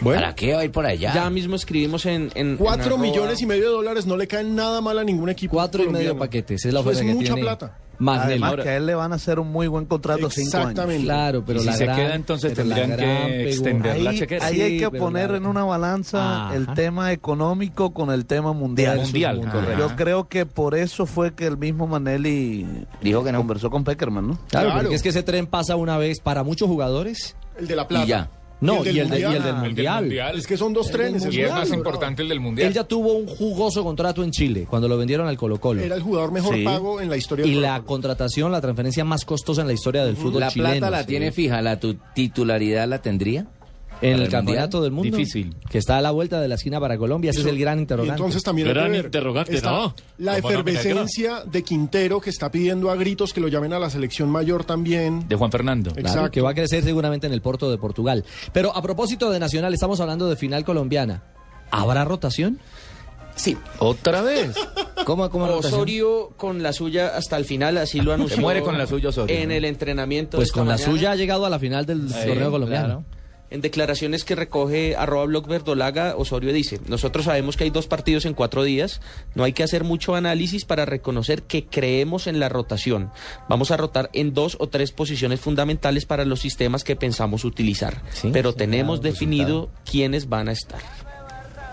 Bueno. 0.00 0.20
¿Para 0.20 0.34
qué 0.34 0.52
va 0.54 0.60
a 0.60 0.64
ir 0.64 0.72
por 0.72 0.84
allá? 0.84 1.14
Ya 1.14 1.30
mismo 1.30 1.56
escribimos 1.56 2.04
en... 2.06 2.30
en 2.34 2.56
Cuatro 2.56 2.96
en 2.96 3.00
millones 3.00 3.40
y 3.40 3.46
medio 3.46 3.64
de 3.64 3.70
dólares 3.70 4.06
no 4.06 4.16
le 4.16 4.26
caen 4.26 4.54
nada 4.54 4.80
mal 4.80 4.98
a 4.98 5.04
ningún 5.04 5.30
equipo. 5.30 5.54
Cuatro 5.54 5.82
y 5.84 5.88
medio 5.88 6.18
paquetes, 6.18 6.64
es 6.64 6.72
la 6.74 6.80
oferta 6.80 7.00
es 7.00 7.06
que 7.06 7.14
mucha 7.14 7.26
tiene 7.34 7.40
plata. 7.42 7.78
Magnelli. 7.98 8.42
Además 8.42 8.64
que 8.64 8.68
a 8.70 8.76
él 8.76 8.86
le 8.86 8.94
van 8.94 9.12
a 9.12 9.16
hacer 9.16 9.38
un 9.38 9.50
muy 9.52 9.66
buen 9.66 9.86
contrato 9.86 10.30
cinco 10.30 10.56
años. 10.56 10.70
Exactamente. 10.70 11.04
Claro, 11.04 11.44
pero 11.46 11.58
Y 11.58 11.62
si 11.62 11.66
la 11.66 11.72
se 11.74 11.84
gran- 11.84 11.96
queda, 11.96 12.14
entonces 12.14 12.50
la 12.58 12.74
tendrían 12.76 12.96
que 12.98 13.48
extender 13.48 14.00
la 14.00 14.10
Ahí, 14.10 14.18
chequera. 14.18 14.46
ahí 14.46 14.60
hay 14.62 14.78
que 14.78 14.90
poner 14.90 15.30
la- 15.30 15.36
en 15.38 15.46
una 15.46 15.64
balanza 15.64 16.46
Ajá. 16.46 16.56
el 16.56 16.66
tema 16.74 17.12
económico 17.12 17.92
con 17.92 18.10
el 18.10 18.26
tema 18.26 18.52
mundial. 18.52 18.98
Mundial, 18.98 19.40
correcto. 19.50 19.78
Yo 19.78 19.96
creo 19.96 20.28
que 20.28 20.46
por 20.46 20.74
eso 20.74 21.06
fue 21.06 21.34
que 21.34 21.46
el 21.46 21.56
mismo 21.56 21.86
Manelli 21.86 22.86
Dijo 23.02 23.22
que 23.24 23.32
no. 23.32 23.38
conversó 23.38 23.70
con 23.70 23.84
Peckerman, 23.84 24.26
¿no? 24.28 24.38
Claro, 24.48 24.66
Claro. 24.68 24.80
porque 24.82 24.94
es 24.96 25.02
que 25.02 25.08
ese 25.10 25.22
tren 25.22 25.46
pasa 25.46 25.76
una 25.76 25.96
vez 25.98 26.20
para 26.20 26.42
muchos 26.42 26.68
jugadores. 26.68 27.36
El 27.58 27.66
de 27.68 27.76
la 27.76 27.86
plata. 27.86 28.04
Y 28.04 28.08
ya. 28.08 28.28
No, 28.64 28.82
del 28.82 28.96
y 28.96 29.00
el, 29.00 29.10
de- 29.10 29.20
y 29.20 29.22
el 29.22 29.28
Mundial. 29.30 29.42
del 29.44 29.54
Mundial. 30.04 30.38
Es 30.38 30.46
que 30.46 30.56
son 30.56 30.72
dos 30.72 30.90
trenes. 30.90 31.26
Y 31.30 31.40
es 31.40 31.52
más 31.52 31.68
¿no? 31.68 31.74
importante 31.76 32.22
el 32.22 32.28
del 32.28 32.40
Mundial. 32.40 32.68
Él 32.68 32.74
ya 32.74 32.84
tuvo 32.84 33.12
un 33.12 33.26
jugoso 33.26 33.84
contrato 33.84 34.24
en 34.24 34.30
Chile 34.30 34.66
cuando 34.68 34.88
lo 34.88 34.96
vendieron 34.96 35.26
al 35.28 35.36
Colo 35.36 35.60
Colo. 35.60 35.82
Era 35.82 35.94
el 35.94 36.02
jugador 36.02 36.32
mejor 36.32 36.54
Sí. 36.54 36.64
pago 36.64 37.00
en 37.00 37.08
la 37.10 37.16
historia 37.16 37.46
Y 37.46 37.50
del 37.50 37.62
la 37.62 37.68
Colo-Colo. 37.68 37.86
contratación, 37.86 38.52
la 38.52 38.60
transferencia 38.60 39.04
más 39.04 39.24
costosa 39.24 39.60
en 39.60 39.66
la 39.68 39.72
historia 39.74 40.04
del 40.04 40.16
fútbol 40.16 40.40
La 40.40 40.48
chileno. 40.48 40.70
plata 40.72 40.90
la 40.90 41.00
sí. 41.02 41.06
tiene 41.06 41.30
fija, 41.32 41.62
la 41.62 41.78
tu 41.78 41.94
titularidad 42.14 42.88
la 42.88 43.00
tendría. 43.02 43.46
En 44.04 44.20
el 44.20 44.28
campeonato 44.28 44.82
del 44.82 44.92
mundo. 44.92 45.16
Difícil. 45.16 45.54
Que 45.70 45.78
está 45.78 45.98
a 45.98 46.02
la 46.02 46.10
vuelta 46.10 46.40
de 46.40 46.48
la 46.48 46.56
esquina 46.56 46.78
para 46.80 46.96
Colombia. 46.98 47.30
Ese 47.30 47.40
es 47.40 47.46
el 47.46 47.58
gran 47.58 47.78
interrogante. 47.78 48.20
entonces 48.20 48.42
también 48.42 48.68
hay 48.68 48.74
Gran 48.74 48.86
que 48.86 48.90
ver, 48.98 49.04
interrogante, 49.06 49.54
está 49.56 49.70
¿no? 49.70 49.94
La 50.18 50.36
efervescencia 50.38 51.42
de 51.44 51.62
Quintero 51.62 52.20
que 52.20 52.30
está 52.30 52.50
pidiendo 52.50 52.90
a 52.90 52.96
gritos 52.96 53.32
que 53.32 53.40
lo 53.40 53.48
llamen 53.48 53.72
a 53.72 53.78
la 53.78 53.90
selección 53.90 54.28
mayor 54.30 54.64
también. 54.64 55.26
De 55.28 55.36
Juan 55.36 55.50
Fernando. 55.50 55.90
Claro, 55.92 56.06
Exacto. 56.08 56.30
que 56.30 56.40
va 56.40 56.50
a 56.50 56.54
crecer 56.54 56.82
seguramente 56.84 57.26
en 57.26 57.32
el 57.32 57.40
Porto 57.42 57.70
de 57.70 57.78
Portugal. 57.78 58.24
Pero 58.52 58.76
a 58.76 58.82
propósito 58.82 59.30
de 59.30 59.38
Nacional, 59.38 59.72
estamos 59.74 60.00
hablando 60.00 60.28
de 60.28 60.36
final 60.36 60.64
colombiana. 60.64 61.22
¿Habrá 61.70 62.04
rotación? 62.04 62.58
Sí. 63.36 63.56
¿Otra 63.78 64.22
vez? 64.22 64.54
¿Cómo, 65.06 65.28
cómo? 65.28 65.46
Osorio 65.46 66.30
con 66.36 66.62
la 66.62 66.72
suya 66.72 67.16
hasta 67.16 67.36
el 67.36 67.44
final, 67.44 67.78
así 67.78 68.00
lo 68.00 68.12
anunció. 68.12 68.40
muere 68.40 68.62
con 68.62 68.78
la 68.78 68.86
suya 68.86 69.08
Osorio, 69.08 69.34
En 69.36 69.50
el 69.50 69.64
entrenamiento. 69.64 70.36
Pues 70.36 70.52
con 70.52 70.68
la 70.68 70.74
mañana. 70.74 70.92
suya 70.92 71.10
ha 71.12 71.16
llegado 71.16 71.44
a 71.44 71.50
la 71.50 71.58
final 71.58 71.84
del 71.84 72.08
torneo 72.12 72.50
colombiano. 72.50 73.04
En 73.54 73.60
declaraciones 73.60 74.24
que 74.24 74.34
recoge 74.34 74.96
arroba 74.96 75.26
blog 75.26 75.46
verdolaga, 75.46 76.16
Osorio 76.16 76.52
dice, 76.52 76.80
nosotros 76.88 77.26
sabemos 77.26 77.56
que 77.56 77.62
hay 77.62 77.70
dos 77.70 77.86
partidos 77.86 78.24
en 78.24 78.34
cuatro 78.34 78.64
días, 78.64 79.00
no 79.36 79.44
hay 79.44 79.52
que 79.52 79.62
hacer 79.62 79.84
mucho 79.84 80.16
análisis 80.16 80.64
para 80.64 80.84
reconocer 80.86 81.44
que 81.44 81.64
creemos 81.64 82.26
en 82.26 82.40
la 82.40 82.48
rotación. 82.48 83.12
Vamos 83.48 83.70
a 83.70 83.76
rotar 83.76 84.10
en 84.12 84.34
dos 84.34 84.56
o 84.58 84.68
tres 84.68 84.90
posiciones 84.90 85.38
fundamentales 85.38 86.04
para 86.04 86.24
los 86.24 86.40
sistemas 86.40 86.82
que 86.82 86.96
pensamos 86.96 87.44
utilizar, 87.44 88.02
Sí, 88.10 88.30
pero 88.32 88.50
sí, 88.50 88.58
tenemos 88.58 88.98
claro, 88.98 89.12
definido 89.12 89.70
quiénes 89.88 90.28
van 90.28 90.48
a 90.48 90.52
estar. 90.52 90.80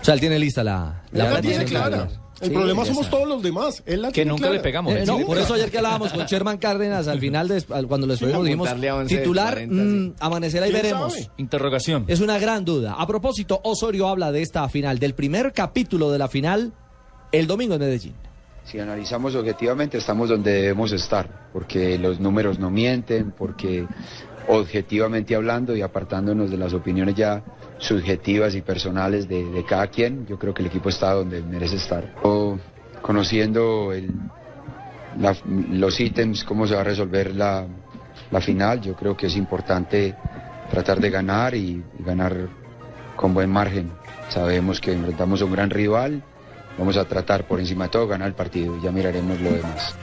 O 0.00 0.04
sea, 0.04 0.14
él 0.14 0.20
tiene 0.20 0.38
lista 0.38 0.62
la... 0.62 1.02
La 1.10 1.30
rotación. 1.30 1.50
tiene 1.50 1.64
clara. 1.64 2.08
El 2.42 2.48
Sí, 2.48 2.54
problema 2.54 2.84
somos 2.84 3.06
sabe. 3.06 3.16
todos 3.16 3.28
los 3.28 3.42
demás. 3.42 3.82
Él 3.86 4.02
la 4.02 4.10
Que 4.12 4.24
nunca 4.24 4.40
clara. 4.42 4.54
le 4.54 4.60
pegamos. 4.60 4.94
Eh, 4.94 5.04
no, 5.06 5.16
Sí, 5.18 5.24
por 5.24 5.38
eso 5.38 5.54
ayer 5.54 5.70
que 5.70 5.76
hablábamos 5.78 6.12
con 6.12 6.26
Sherman 6.26 6.58
Cárdenas, 6.58 7.06
al 7.08 7.20
final, 7.20 7.48
de, 7.48 7.64
al- 7.70 7.86
cuando 7.86 8.06
lo 8.06 8.14
estuvimos, 8.14 8.44
dijimos, 8.44 8.66
apuntarle 8.68 8.88
a 8.88 8.96
11 8.96 9.14
de 9.14 9.20
titular, 9.20 9.52
40, 9.54 9.74
mm, 9.82 10.04
sí. 10.08 10.14
amanecerá 10.20 10.66
y 10.66 10.70
¿Quién 10.72 10.82
veremos. 10.82 11.12
sabe? 11.14 11.30
Interrogación. 11.38 12.04
Es 12.08 12.20
una 12.20 12.38
gran 12.38 12.64
duda. 12.64 12.94
A 12.98 13.06
propósito, 13.06 13.60
Osorio 13.64 14.08
habla 14.08 14.32
de 14.32 14.42
esta 14.42 14.68
final, 14.68 14.98
del 14.98 15.14
primer 15.14 15.52
capítulo 15.52 16.10
de 16.10 16.18
la 16.18 16.28
final, 16.28 16.72
el 17.30 17.46
domingo 17.46 17.74
en 17.74 17.80
Medellín. 17.80 18.14
Si 18.64 18.78
analizamos 18.78 19.34
objetivamente, 19.34 19.98
estamos 19.98 20.28
donde 20.28 20.52
debemos 20.52 20.92
estar, 20.92 21.48
porque 21.52 21.98
los 21.98 22.20
números 22.20 22.58
no 22.58 22.70
mienten, 22.70 23.30
porque 23.32 23.86
objetivamente 24.48 25.34
hablando 25.34 25.76
y 25.76 25.82
apartándonos 25.82 26.50
de 26.50 26.56
las 26.56 26.72
opiniones 26.74 27.14
ya 27.14 27.42
subjetivas 27.82 28.54
y 28.54 28.62
personales 28.62 29.28
de, 29.28 29.64
cada 29.68 29.88
quien, 29.88 30.26
yo 30.26 30.38
creo 30.38 30.54
que 30.54 30.62
el 30.62 30.68
equipo 30.68 30.88
está 30.88 31.12
donde 31.12 31.42
merece 31.42 31.76
estar. 31.76 32.14
Conociendo 33.02 33.92
los 35.70 36.00
ítems, 36.00 36.44
cómo 36.44 36.66
se 36.66 36.74
va 36.74 36.82
a 36.82 36.84
resolver 36.84 37.34
la, 37.34 37.66
final, 38.40 38.80
yo 38.80 38.94
creo 38.94 39.16
que 39.16 39.26
es 39.26 39.36
importante 39.36 40.14
tratar 40.70 41.00
de 41.00 41.10
ganar 41.10 41.54
y, 41.54 41.84
y 41.98 42.02
ganar 42.02 42.48
con 43.16 43.34
buen 43.34 43.50
margen. 43.50 43.90
Sabemos 44.28 44.80
que 44.80 44.92
enfrentamos 44.92 45.42
a 45.42 45.44
un 45.44 45.52
gran 45.52 45.68
rival, 45.68 46.22
vamos 46.78 46.96
a 46.96 47.04
tratar 47.04 47.46
por 47.46 47.60
encima 47.60 47.84
de 47.84 47.90
todo 47.90 48.06
ganar 48.06 48.28
el 48.28 48.34
partido 48.34 48.78
y 48.78 48.82
ya 48.82 48.92
miraremos 48.92 49.40
lo 49.40 49.52
demás. 49.52 49.96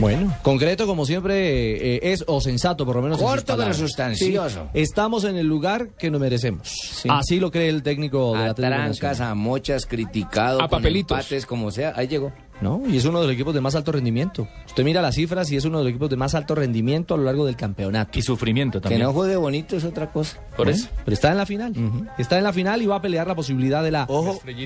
Bueno, 0.00 0.36
concreto 0.42 0.86
como 0.86 1.06
siempre 1.06 1.94
eh, 1.96 2.00
es 2.12 2.24
o 2.26 2.40
sensato 2.40 2.84
por 2.84 2.96
lo 2.96 3.02
menos. 3.02 3.18
Corto 3.18 3.56
pero 3.56 3.72
sustancioso. 3.72 4.68
Sí, 4.72 4.80
estamos 4.80 5.24
en 5.24 5.36
el 5.36 5.46
lugar 5.46 5.90
que 5.96 6.10
nos 6.10 6.20
merecemos. 6.20 7.04
Así 7.08 7.38
lo 7.38 7.50
cree 7.50 7.68
el 7.68 7.82
técnico 7.82 8.32
de 8.32 8.42
A 8.42 8.46
la 8.48 8.54
trancas, 8.54 9.20
a 9.20 9.34
mochas, 9.34 9.86
criticado, 9.86 10.58
A 10.58 10.68
con 10.68 10.78
papelitos. 10.78 11.16
empates, 11.16 11.46
como 11.46 11.70
sea, 11.70 11.92
ahí 11.96 12.08
llegó. 12.08 12.32
¿No? 12.60 12.80
Y 12.88 12.96
es 12.96 13.04
uno 13.04 13.20
de 13.20 13.26
los 13.26 13.34
equipos 13.34 13.52
de 13.54 13.60
más 13.60 13.74
alto 13.74 13.92
rendimiento. 13.92 14.46
Usted 14.66 14.84
mira 14.84 15.02
las 15.02 15.14
cifras 15.16 15.50
y 15.52 15.56
es 15.56 15.64
uno 15.64 15.78
de 15.78 15.84
los 15.84 15.90
equipos 15.90 16.08
de 16.10 16.16
más 16.16 16.34
alto 16.34 16.54
rendimiento 16.54 17.14
a 17.14 17.16
lo 17.18 17.24
largo 17.24 17.44
del 17.46 17.56
campeonato. 17.56 18.18
Y 18.18 18.22
sufrimiento 18.22 18.80
Que 18.80 18.98
no 18.98 19.12
juegue 19.12 19.36
bonito 19.36 19.76
es 19.76 19.84
otra 19.84 20.10
cosa. 20.12 20.38
Por 20.56 20.66
Bueno, 20.66 20.70
eso. 20.72 20.88
Pero 21.04 21.14
está 21.14 21.30
en 21.30 21.36
la 21.38 21.46
final. 21.46 21.74
Está 22.18 22.38
en 22.38 22.44
la 22.44 22.52
final 22.52 22.80
y 22.82 22.86
va 22.86 22.96
a 22.96 23.02
pelear 23.02 23.26
la 23.26 23.34
posibilidad 23.34 23.82
de 23.82 23.90
la 23.90 24.06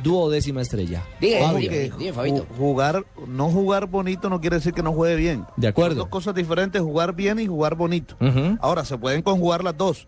duodécima 0.03 0.61
estrella. 0.63 1.03
Fabio. 1.45 1.71
Ju- 2.41 2.47
Jugar, 2.57 3.05
no 3.27 3.49
jugar 3.51 3.87
bonito 3.87 4.29
no 4.31 4.41
quiere 4.41 4.57
decir 4.57 4.73
que 4.73 4.83
no 4.83 4.93
juegue 4.93 5.17
bien. 5.17 5.45
De 5.57 5.69
acuerdo. 5.69 5.95
Son 5.97 5.99
dos 6.05 6.09
cosas 6.09 6.35
diferentes, 6.35 6.81
jugar 6.83 7.15
bien 7.15 7.39
y 7.41 7.47
jugar 7.47 7.75
bonito. 7.75 8.17
Ahora, 8.61 8.85
se 8.85 8.97
pueden 8.99 9.23
conjugar 9.23 9.65
las 9.65 9.77
dos, 9.77 10.07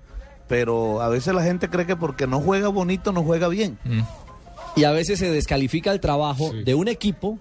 pero 0.48 1.00
a 1.00 1.08
veces 1.08 1.34
la 1.34 1.42
gente 1.42 1.68
cree 1.68 1.86
que 1.86 1.96
porque 1.96 2.26
no 2.26 2.40
juega 2.40 2.68
bonito 2.68 3.12
no 3.12 3.22
juega 3.22 3.48
bien. 3.48 3.78
Y 4.76 4.84
a 4.84 4.92
veces 4.92 5.18
se 5.18 5.30
descalifica 5.30 5.90
el 5.92 6.00
trabajo 6.00 6.52
de 6.52 6.74
un 6.74 6.86
equipo 6.88 7.38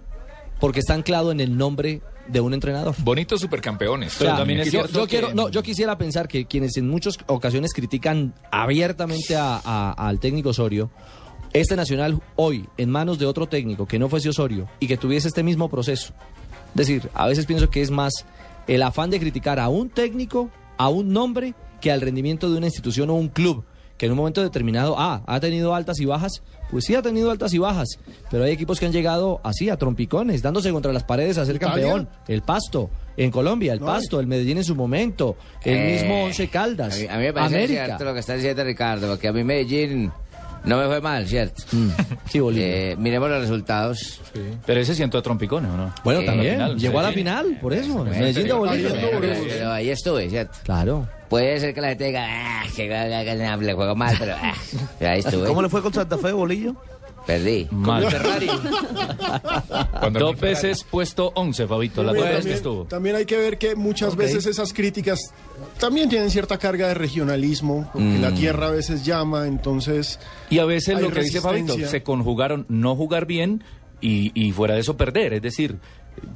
porque 0.59 0.79
está 0.79 0.93
anclado 0.93 1.31
en 1.31 1.39
el 1.39 1.57
nombre 1.57 2.01
de 2.27 2.41
un 2.41 2.53
entrenador. 2.53 2.93
Bonitos 2.99 3.41
supercampeones. 3.41 4.15
O 4.15 4.19
sea, 4.19 4.27
Pero 4.27 4.37
también 4.39 4.59
es 4.59 4.65
yo, 4.67 4.71
cierto 4.71 4.93
yo 4.99 5.03
que- 5.05 5.09
quiero, 5.09 5.33
no, 5.33 5.49
yo 5.49 5.63
quisiera 5.63 5.97
pensar 5.97 6.27
que 6.27 6.45
quienes 6.45 6.77
en 6.77 6.87
muchas 6.87 7.17
ocasiones 7.27 7.73
critican 7.73 8.33
abiertamente 8.51 9.35
a- 9.35 9.59
a- 9.63 9.91
al 9.93 10.19
técnico 10.19 10.49
Osorio, 10.49 10.91
este 11.53 11.75
Nacional 11.75 12.21
hoy 12.35 12.67
en 12.77 12.89
manos 12.91 13.17
de 13.17 13.25
otro 13.25 13.47
técnico 13.47 13.87
que 13.87 13.97
no 13.97 14.09
fuese 14.09 14.29
Osorio 14.29 14.67
y 14.79 14.87
que 14.87 14.97
tuviese 14.97 15.27
este 15.27 15.41
mismo 15.41 15.69
proceso. 15.69 16.13
Es 16.69 16.75
decir, 16.75 17.09
a 17.15 17.27
veces 17.27 17.45
pienso 17.47 17.69
que 17.71 17.81
es 17.81 17.89
más 17.89 18.13
el 18.67 18.83
afán 18.83 19.09
de 19.09 19.19
criticar 19.19 19.59
a 19.59 19.69
un 19.69 19.89
técnico, 19.89 20.51
a 20.77 20.89
un 20.89 21.11
nombre, 21.11 21.55
que 21.81 21.91
al 21.91 22.01
rendimiento 22.01 22.51
de 22.51 22.57
una 22.57 22.67
institución 22.67 23.09
o 23.09 23.15
un 23.15 23.29
club 23.29 23.63
que 23.97 24.05
en 24.05 24.11
un 24.11 24.17
momento 24.19 24.41
determinado, 24.43 24.95
ah, 24.99 25.23
ha 25.25 25.39
tenido 25.39 25.73
altas 25.75 25.99
y 25.99 26.05
bajas, 26.05 26.41
pues 26.71 26.85
sí 26.85 26.95
ha 26.95 27.01
tenido 27.01 27.31
altas 27.31 27.53
y 27.53 27.57
bajas, 27.57 27.87
pero 28.29 28.43
hay 28.43 28.51
equipos 28.51 28.79
que 28.79 28.85
han 28.85 28.91
llegado 28.91 29.39
así, 29.43 29.69
a 29.69 29.77
trompicones, 29.77 30.41
dándose 30.41 30.71
contra 30.71 30.93
las 30.93 31.03
paredes 31.03 31.37
a 31.37 31.45
ser 31.45 31.55
Italia. 31.55 31.73
campeón. 31.75 32.09
El 32.27 32.41
Pasto, 32.41 32.89
en 33.17 33.31
Colombia, 33.31 33.73
el 33.73 33.79
No, 33.79 33.85
Pasto, 33.87 34.19
el 34.19 34.27
Medellín 34.27 34.57
en 34.57 34.63
su 34.63 34.75
momento, 34.75 35.35
el 35.63 35.75
Eh, 35.75 35.93
mismo 35.99 36.23
Once 36.25 36.47
Caldas, 36.47 36.95
A 36.95 36.99
mí, 36.99 37.07
a 37.09 37.17
mí 37.17 37.23
me 37.23 37.33
parece 37.33 37.55
América. 37.55 37.85
cierto 37.85 38.03
lo 38.05 38.13
que 38.13 38.19
está 38.19 38.33
diciendo 38.35 38.63
Ricardo, 38.63 39.07
porque 39.09 39.27
a 39.27 39.33
mí 39.33 39.43
Medellín 39.43 40.11
no 40.65 40.77
me 40.77 40.85
fue 40.87 40.99
mal, 41.01 41.25
¿cierto? 41.27 41.63
Mm. 41.71 41.89
Sí. 42.29 42.39
Eh, 42.57 42.95
miremos 42.99 43.29
los 43.29 43.41
resultados. 43.41 44.21
Pero 44.65 44.79
ese 44.81 44.93
siento 44.93 45.17
a 45.17 45.21
trompicones, 45.21 45.71
¿o 45.71 45.77
no? 45.77 45.93
Bueno, 46.03 46.19
Eh, 46.21 46.25
también, 46.25 46.53
final, 46.55 46.77
llegó 46.77 46.99
a 46.99 47.03
la 47.03 47.09
sí. 47.09 47.15
final, 47.15 47.57
por 47.61 47.73
eso, 47.73 48.03
Medellín 48.05 48.47
de 48.47 48.53
Bolivia. 48.53 49.73
ahí 49.73 49.89
estuve, 49.89 50.29
¿cierto? 50.29 50.57
Claro. 50.63 51.07
Puede 51.29 51.59
ser 51.59 51.73
que 51.73 51.81
la 51.81 51.89
gente 51.89 52.05
diga, 52.05 52.25
ah, 52.27 52.63
que, 52.75 52.87
que- 52.87 53.57
que- 53.57 53.65
le 53.65 53.73
juego 53.73 53.95
mal, 53.95 54.15
pero 54.19 54.33
ah, 54.35 54.53
ahí 55.01 55.19
estuve. 55.19 55.47
¿Cómo 55.47 55.61
le 55.61 55.69
fue 55.69 55.81
con 55.81 55.93
Santa 55.93 56.17
Fe, 56.17 56.31
Bolillo? 56.31 56.75
Perdí. 57.27 57.67
Mal. 57.69 58.09
Ferrari. 58.09 58.47
Dos 60.13 60.39
veces 60.39 60.83
puesto 60.83 61.31
11, 61.35 61.67
Fabito. 61.67 62.03
Las 62.03 62.15
dos 62.15 62.23
veces 62.23 62.31
que 62.31 62.37
también, 62.41 62.55
estuvo. 62.57 62.83
también 62.85 63.15
hay 63.17 63.25
que 63.25 63.37
ver 63.37 63.57
que 63.57 63.75
muchas 63.75 64.15
veces 64.15 64.45
esas 64.45 64.73
críticas 64.73 65.19
también 65.79 66.09
tienen 66.09 66.31
cierta 66.31 66.57
carga 66.57 66.87
de 66.87 66.93
regionalismo, 66.95 67.89
porque 67.93 68.07
Mm. 68.07 68.21
la 68.21 68.33
tierra 68.33 68.67
a 68.67 68.71
veces 68.71 69.05
llama, 69.05 69.47
entonces... 69.47 70.19
Y 70.49 70.59
a 70.59 70.65
veces 70.65 70.99
lo 70.99 71.11
que 71.11 71.21
dice 71.21 71.41
Fabito, 71.41 71.77
se 71.87 72.01
conjugaron 72.03 72.65
no 72.69 72.95
jugar 72.95 73.25
bien 73.25 73.63
y, 74.01 74.31
y 74.33 74.51
fuera 74.51 74.73
de 74.75 74.79
eso 74.81 74.97
perder. 74.97 75.33
Es 75.33 75.41
decir, 75.41 75.77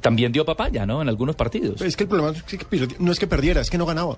también 0.00 0.30
dio 0.32 0.44
papaya, 0.44 0.86
¿no? 0.86 1.02
En 1.02 1.08
algunos 1.08 1.34
partidos. 1.34 1.80
Es 1.80 1.96
que 1.96 2.04
el 2.04 2.08
problema 2.08 2.36
es 2.36 2.42
que 2.44 2.88
no 3.00 3.10
es 3.10 3.18
que 3.18 3.26
perdiera, 3.26 3.60
es 3.60 3.70
que 3.70 3.78
no 3.78 3.86
ganaba. 3.86 4.16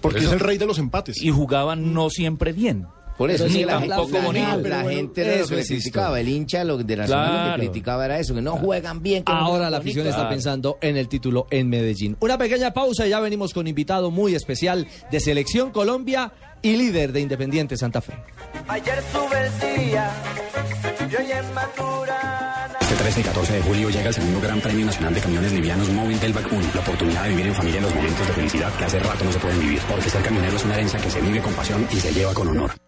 Porque 0.00 0.18
eso. 0.20 0.28
es 0.28 0.32
el 0.34 0.40
rey 0.40 0.58
de 0.58 0.66
los 0.66 0.78
empates. 0.78 1.20
Y 1.22 1.30
jugaban 1.30 1.92
no 1.92 2.10
siempre 2.10 2.52
bien. 2.52 2.86
Por 3.16 3.32
eso 3.32 3.48
sí, 3.48 3.64
la, 3.64 3.80
tampoco 3.80 4.10
la- 4.12 4.20
bonito. 4.20 4.88
gente 4.88 5.40
eso 5.40 5.56
le 5.56 5.64
criticaba, 5.64 6.20
el 6.20 6.28
hincha 6.28 6.62
lo 6.62 6.78
de 6.78 6.96
la 6.96 7.04
Claro. 7.04 7.46
lo 7.50 7.56
que 7.56 7.62
criticaba 7.68 8.04
era 8.04 8.20
eso, 8.20 8.32
que 8.32 8.40
no 8.42 8.52
juegan 8.58 9.02
bien. 9.02 9.24
que 9.24 9.32
Ahora 9.32 9.68
la 9.70 9.78
afición 9.78 10.04
bonito. 10.04 10.16
está 10.16 10.28
pensando 10.30 10.78
en 10.80 10.96
el 10.96 11.08
título 11.08 11.48
en 11.50 11.68
Medellín. 11.68 12.16
Una 12.20 12.38
pequeña 12.38 12.72
pausa 12.72 13.08
y 13.08 13.10
ya 13.10 13.18
venimos 13.18 13.52
con 13.52 13.66
invitado 13.66 14.12
muy 14.12 14.36
especial 14.36 14.86
de 15.10 15.18
Selección 15.18 15.72
Colombia 15.72 16.32
y 16.62 16.76
líder 16.76 17.10
de 17.10 17.18
Independiente 17.20 17.76
Santa 17.76 18.00
Fe. 18.00 18.12
Ayer 18.68 19.02
sube 19.12 19.46
el 19.74 19.86
día 19.88 20.12
y 21.10 21.16
hoy 21.16 21.32
en 21.32 21.54
Maturana. 21.54 22.37
Este 22.88 23.02
13 23.02 23.20
y 23.20 23.22
14 23.22 23.52
de 23.52 23.60
julio 23.60 23.90
llega 23.90 24.08
el 24.08 24.14
segundo 24.14 24.40
Gran 24.40 24.62
Premio 24.62 24.86
Nacional 24.86 25.12
de 25.12 25.20
Camiones 25.20 25.52
Livianos 25.52 25.90
Móvil 25.90 26.18
del 26.20 26.32
Back 26.32 26.50
1. 26.50 26.70
La 26.72 26.80
oportunidad 26.80 27.24
de 27.24 27.28
vivir 27.28 27.48
en 27.48 27.54
familia 27.54 27.82
los 27.82 27.94
momentos 27.94 28.26
de 28.26 28.32
felicidad 28.32 28.72
que 28.78 28.84
hace 28.84 28.98
rato 28.98 29.26
no 29.26 29.30
se 29.30 29.38
pueden 29.38 29.60
vivir. 29.60 29.82
Porque 29.86 30.08
ser 30.08 30.22
camionero 30.22 30.56
es 30.56 30.64
una 30.64 30.72
herencia 30.72 30.98
que 30.98 31.10
se 31.10 31.20
vive 31.20 31.42
con 31.42 31.52
pasión 31.52 31.86
y 31.92 31.96
se 31.96 32.14
lleva 32.14 32.32
con 32.32 32.48
honor. 32.48 32.87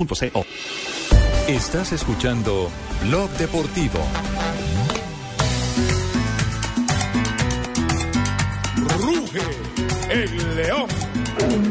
Estás 1.47 1.91
escuchando 1.91 2.69
Blog 3.03 3.29
Deportivo. 3.31 3.99
Ruge 8.99 9.41
el 10.09 10.55
león. 10.55 11.70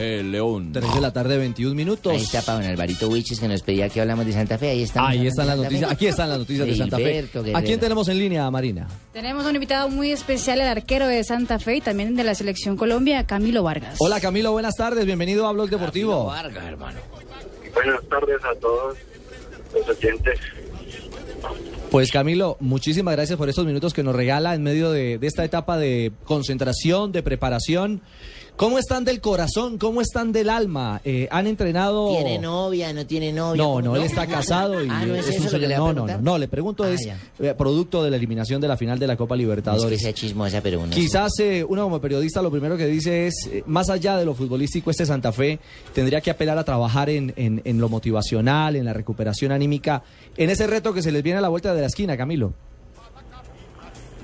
El 0.00 0.32
León. 0.32 0.72
3 0.72 0.94
de 0.94 1.00
la 1.00 1.12
tarde, 1.12 1.36
21 1.36 1.74
minutos. 1.74 2.12
Ahí 2.12 2.22
está 2.22 2.40
Pablo 2.40 2.66
Alvarito 2.66 3.08
Wiches 3.08 3.38
que 3.38 3.46
nos 3.48 3.60
pedía 3.62 3.88
que 3.90 4.00
hablamos 4.00 4.24
de 4.24 4.32
Santa 4.32 4.56
Fe. 4.56 4.70
Ahí 4.70 4.82
están. 4.82 5.04
Ahí 5.06 5.26
están 5.26 5.46
las 5.46 5.58
noticias. 5.58 5.90
Aquí 5.90 6.06
están 6.06 6.30
las 6.30 6.38
noticias 6.38 6.66
de 6.66 6.74
Santa 6.76 6.96
Fe. 6.96 7.02
Gilberto 7.04 7.38
¿A 7.40 7.42
Guerrero. 7.42 7.66
quién 7.66 7.80
tenemos 7.80 8.08
en 8.08 8.18
línea, 8.18 8.50
Marina? 8.50 8.88
Tenemos 9.12 9.44
un 9.44 9.54
invitado 9.54 9.88
muy 9.90 10.10
especial, 10.10 10.60
el 10.60 10.68
arquero 10.68 11.06
de 11.06 11.22
Santa 11.22 11.58
Fe 11.58 11.76
y 11.76 11.80
también 11.82 12.16
de 12.16 12.24
la 12.24 12.34
Selección 12.34 12.76
Colombia, 12.76 13.26
Camilo 13.26 13.62
Vargas. 13.62 13.96
Hola 13.98 14.20
Camilo, 14.20 14.52
buenas 14.52 14.74
tardes. 14.76 15.04
Bienvenido 15.04 15.46
a 15.46 15.52
Blog 15.52 15.68
Deportivo. 15.68 16.24
Vargas, 16.26 16.64
hermano. 16.64 16.98
Buenas 17.74 18.02
tardes 18.08 18.38
a 18.44 18.58
todos 18.58 18.96
los 19.74 19.88
oyentes. 19.96 20.40
Pues 21.90 22.10
Camilo, 22.12 22.56
muchísimas 22.60 23.14
gracias 23.16 23.36
por 23.36 23.48
estos 23.48 23.66
minutos 23.66 23.92
que 23.92 24.02
nos 24.02 24.14
regala 24.14 24.54
en 24.54 24.62
medio 24.62 24.92
de, 24.92 25.18
de 25.18 25.26
esta 25.26 25.44
etapa 25.44 25.76
de 25.76 26.12
concentración, 26.24 27.12
de 27.12 27.22
preparación. 27.22 28.00
¿Cómo 28.60 28.78
están 28.78 29.06
del 29.06 29.22
corazón? 29.22 29.78
¿Cómo 29.78 30.02
están 30.02 30.32
del 30.32 30.50
alma? 30.50 31.00
Eh, 31.02 31.26
¿Han 31.30 31.46
entrenado? 31.46 32.10
¿Tiene 32.10 32.38
novia? 32.38 32.92
¿No 32.92 33.06
tiene 33.06 33.32
novia? 33.32 33.56
No, 33.62 33.68
¿Cómo 33.70 33.80
no, 33.80 33.96
él 33.96 34.02
está 34.02 34.26
casado 34.26 34.84
y 34.84 34.88
Ah, 34.90 35.02
¿no 35.06 35.14
es 35.14 35.28
un 35.38 35.44
lo 35.46 35.50
que 35.52 35.66
le 35.66 35.76
no, 35.78 35.92
no, 35.94 36.06
no, 36.18 36.36
le 36.36 36.46
pregunto 36.46 36.84
Ah, 36.84 36.90
es 36.90 37.06
ya. 37.06 37.16
eh, 37.38 37.54
producto 37.56 38.04
de 38.04 38.10
la 38.10 38.16
eliminación 38.18 38.60
de 38.60 38.68
la 38.68 38.76
final 38.76 38.98
de 38.98 39.06
la 39.06 39.16
Copa 39.16 39.34
No 39.34 39.36
es 39.36 39.40
Libertadores. 39.44 39.98
que 39.98 40.04
sea 40.04 40.12
chismosa, 40.12 40.60
pero 40.60 40.80
uno... 40.80 40.90
Quizás 40.92 41.32
eh, 41.38 41.64
uno 41.66 41.84
como 41.84 42.02
periodista 42.02 42.42
lo 42.42 42.50
primero 42.50 42.76
que 42.76 42.84
dice 42.84 43.28
es, 43.28 43.48
eh, 43.50 43.62
más 43.64 43.88
allá 43.88 44.18
de 44.18 44.26
lo 44.26 44.34
futbolístico, 44.34 44.90
este 44.90 45.06
Santa 45.06 45.32
Fe 45.32 45.58
tendría 45.94 46.20
que 46.20 46.30
apelar 46.30 46.58
a 46.58 46.64
trabajar 46.64 47.08
en, 47.08 47.32
en- 47.36 47.62
en 47.64 47.80
lo 47.80 47.88
motivacional, 47.88 48.76
en 48.76 48.84
la 48.84 48.92
recuperación 48.92 49.52
anímica, 49.52 50.02
en 50.36 50.50
ese 50.50 50.66
reto 50.66 50.92
que 50.92 51.00
se 51.00 51.12
les 51.12 51.22
viene 51.22 51.38
a 51.38 51.40
la 51.40 51.48
vuelta 51.48 51.72
de 51.74 51.80
la 51.80 51.86
esquina, 51.86 52.14
Camilo. 52.14 52.52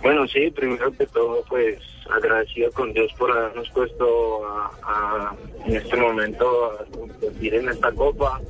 Bueno, 0.03 0.29
sí, 0.29 0.51
primero 0.55 0.93
que 0.93 1.07
todo, 1.07 1.43
pues 1.49 1.79
agradecido 2.11 2.71
con 2.73 2.93
Dios 2.93 3.13
por 3.19 3.31
habernos 3.31 3.69
puesto 3.71 4.45
a, 4.47 5.35
en 5.67 5.77
este 5.77 5.97
momento 5.97 6.73
a 6.73 6.85
competir 6.87 7.55
en 7.55 7.69
esta 7.69 7.93
copa. 7.93 8.41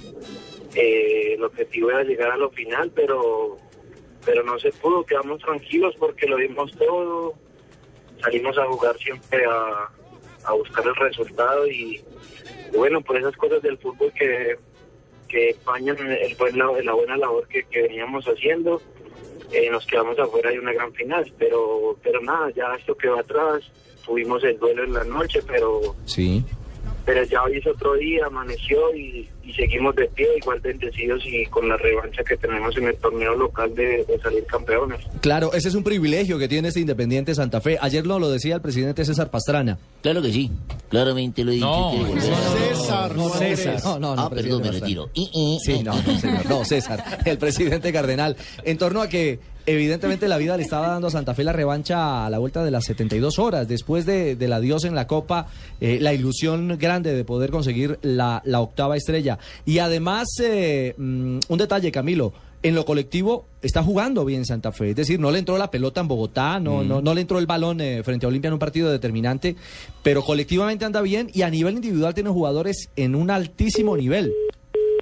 Eh, 0.74 1.34
el 1.34 1.44
objetivo 1.44 1.90
era 1.90 2.02
llegar 2.02 2.30
a 2.32 2.36
lo 2.36 2.50
final, 2.50 2.90
pero 2.94 3.56
pero 4.24 4.42
no 4.42 4.58
se 4.58 4.72
pudo, 4.72 5.04
quedamos 5.06 5.40
tranquilos 5.40 5.94
porque 6.00 6.26
lo 6.26 6.36
dimos 6.36 6.72
todo, 6.72 7.34
salimos 8.20 8.58
a 8.58 8.66
jugar 8.66 8.96
siempre 8.98 9.44
a, 9.46 9.88
a 10.44 10.52
buscar 10.52 10.84
el 10.84 10.96
resultado 10.96 11.64
y, 11.68 12.02
bueno, 12.76 13.00
por 13.02 13.16
esas 13.16 13.36
cosas 13.36 13.62
del 13.62 13.78
fútbol 13.78 14.12
que, 14.18 14.56
que 15.28 15.50
empañan 15.50 15.96
el 16.10 16.36
lado- 16.58 16.82
la 16.82 16.92
buena 16.94 17.16
labor 17.16 17.46
que, 17.46 17.62
que 17.66 17.82
veníamos 17.82 18.24
haciendo 18.26 18.82
eh, 19.52 19.70
nos 19.70 19.86
quedamos 19.86 20.18
afuera 20.18 20.50
de 20.50 20.58
una 20.58 20.72
gran 20.72 20.92
final, 20.92 21.32
pero 21.38 21.96
pero 22.02 22.20
nada, 22.20 22.50
ya 22.50 22.74
esto 22.78 22.94
quedó 22.96 23.18
atrás, 23.18 23.62
tuvimos 24.04 24.42
el 24.44 24.58
duelo 24.58 24.84
en 24.84 24.92
la 24.92 25.04
noche, 25.04 25.40
pero 25.46 25.94
Sí. 26.04 26.44
Pero 27.06 27.24
ya 27.24 27.42
hoy 27.44 27.56
es 27.58 27.66
otro 27.66 27.94
día, 27.94 28.26
amaneció 28.26 28.94
y, 28.94 29.26
y 29.44 29.52
seguimos 29.54 29.94
de 29.94 30.06
pie, 30.08 30.26
igual 30.42 30.60
bendecidos 30.60 31.22
y 31.24 31.46
con 31.46 31.68
la 31.68 31.76
revancha 31.78 32.22
que 32.24 32.36
tenemos 32.36 32.76
en 32.76 32.88
el 32.88 32.96
torneo 32.96 33.34
local 33.36 33.74
de, 33.74 34.04
de 34.04 34.18
salir 34.20 34.44
campeones. 34.44 35.00
Claro, 35.20 35.52
ese 35.54 35.68
es 35.68 35.74
un 35.76 35.84
privilegio 35.84 36.38
que 36.38 36.48
tiene 36.48 36.68
este 36.68 36.80
Independiente 36.80 37.34
Santa 37.34 37.60
Fe. 37.60 37.78
Ayer 37.80 38.04
no 38.06 38.18
lo 38.18 38.28
decía 38.28 38.56
el 38.56 38.60
presidente 38.60 39.04
César 39.04 39.30
Pastrana. 39.30 39.78
Claro 40.02 40.20
que 40.20 40.32
sí, 40.32 40.50
claramente 40.90 41.44
lo 41.44 41.52
he 41.52 41.54
dicho. 41.54 41.66
No, 41.66 41.92
que- 42.14 42.20
César, 42.20 43.14
No, 43.16 43.28
César. 43.30 43.80
No, 43.84 43.98
no, 43.98 44.16
no, 44.16 44.22
Ah, 44.22 44.30
perdón, 44.30 44.62
me 44.62 44.72
retiro. 44.72 45.08
Sí, 45.14 45.82
no, 45.82 45.94
no, 45.94 46.18
señor. 46.18 46.46
No, 46.46 46.64
César, 46.64 47.02
el 47.24 47.38
presidente 47.38 47.92
cardenal. 47.92 48.36
En 48.64 48.76
torno 48.78 49.00
a 49.00 49.08
que, 49.08 49.38
evidentemente, 49.66 50.28
la 50.28 50.38
vida 50.38 50.56
le 50.56 50.62
estaba 50.62 50.88
dando 50.88 51.08
a 51.08 51.10
Santa 51.10 51.34
Fe 51.34 51.44
la 51.44 51.52
revancha 51.52 52.26
a 52.26 52.30
la 52.30 52.38
vuelta 52.38 52.64
de 52.64 52.70
las 52.70 52.84
72 52.84 53.38
horas. 53.38 53.68
Después 53.68 54.06
de, 54.06 54.36
del 54.36 54.52
adiós 54.52 54.84
en 54.84 54.94
la 54.94 55.06
Copa, 55.06 55.48
eh, 55.80 55.98
la 56.00 56.14
ilusión 56.14 56.76
grande 56.78 57.14
de 57.14 57.24
poder 57.24 57.50
conseguir 57.50 57.98
la, 58.02 58.42
la 58.44 58.60
octava 58.60 58.96
estrella. 58.96 59.38
Y 59.64 59.78
además, 59.78 60.28
eh, 60.42 60.94
mm, 60.96 61.38
un 61.48 61.58
detalle, 61.58 61.92
Camilo. 61.92 62.32
En 62.62 62.74
lo 62.74 62.84
colectivo 62.84 63.46
está 63.62 63.82
jugando 63.82 64.24
bien 64.24 64.44
Santa 64.44 64.72
Fe, 64.72 64.90
es 64.90 64.96
decir, 64.96 65.20
no 65.20 65.30
le 65.30 65.38
entró 65.38 65.56
la 65.58 65.70
pelota 65.70 66.00
en 66.00 66.08
Bogotá, 66.08 66.58
no, 66.58 66.82
no, 66.82 67.00
no 67.00 67.14
le 67.14 67.20
entró 67.20 67.38
el 67.38 67.46
balón 67.46 67.80
eh, 67.80 68.02
frente 68.02 68.26
a 68.26 68.28
Olimpia 68.28 68.48
en 68.48 68.54
un 68.54 68.58
partido 68.58 68.90
determinante, 68.90 69.54
pero 70.02 70.24
colectivamente 70.24 70.84
anda 70.84 71.00
bien 71.02 71.30
y 71.32 71.42
a 71.42 71.50
nivel 71.50 71.74
individual 71.74 72.14
tiene 72.14 72.30
jugadores 72.30 72.88
en 72.96 73.14
un 73.14 73.30
altísimo 73.30 73.96
nivel. 73.96 74.32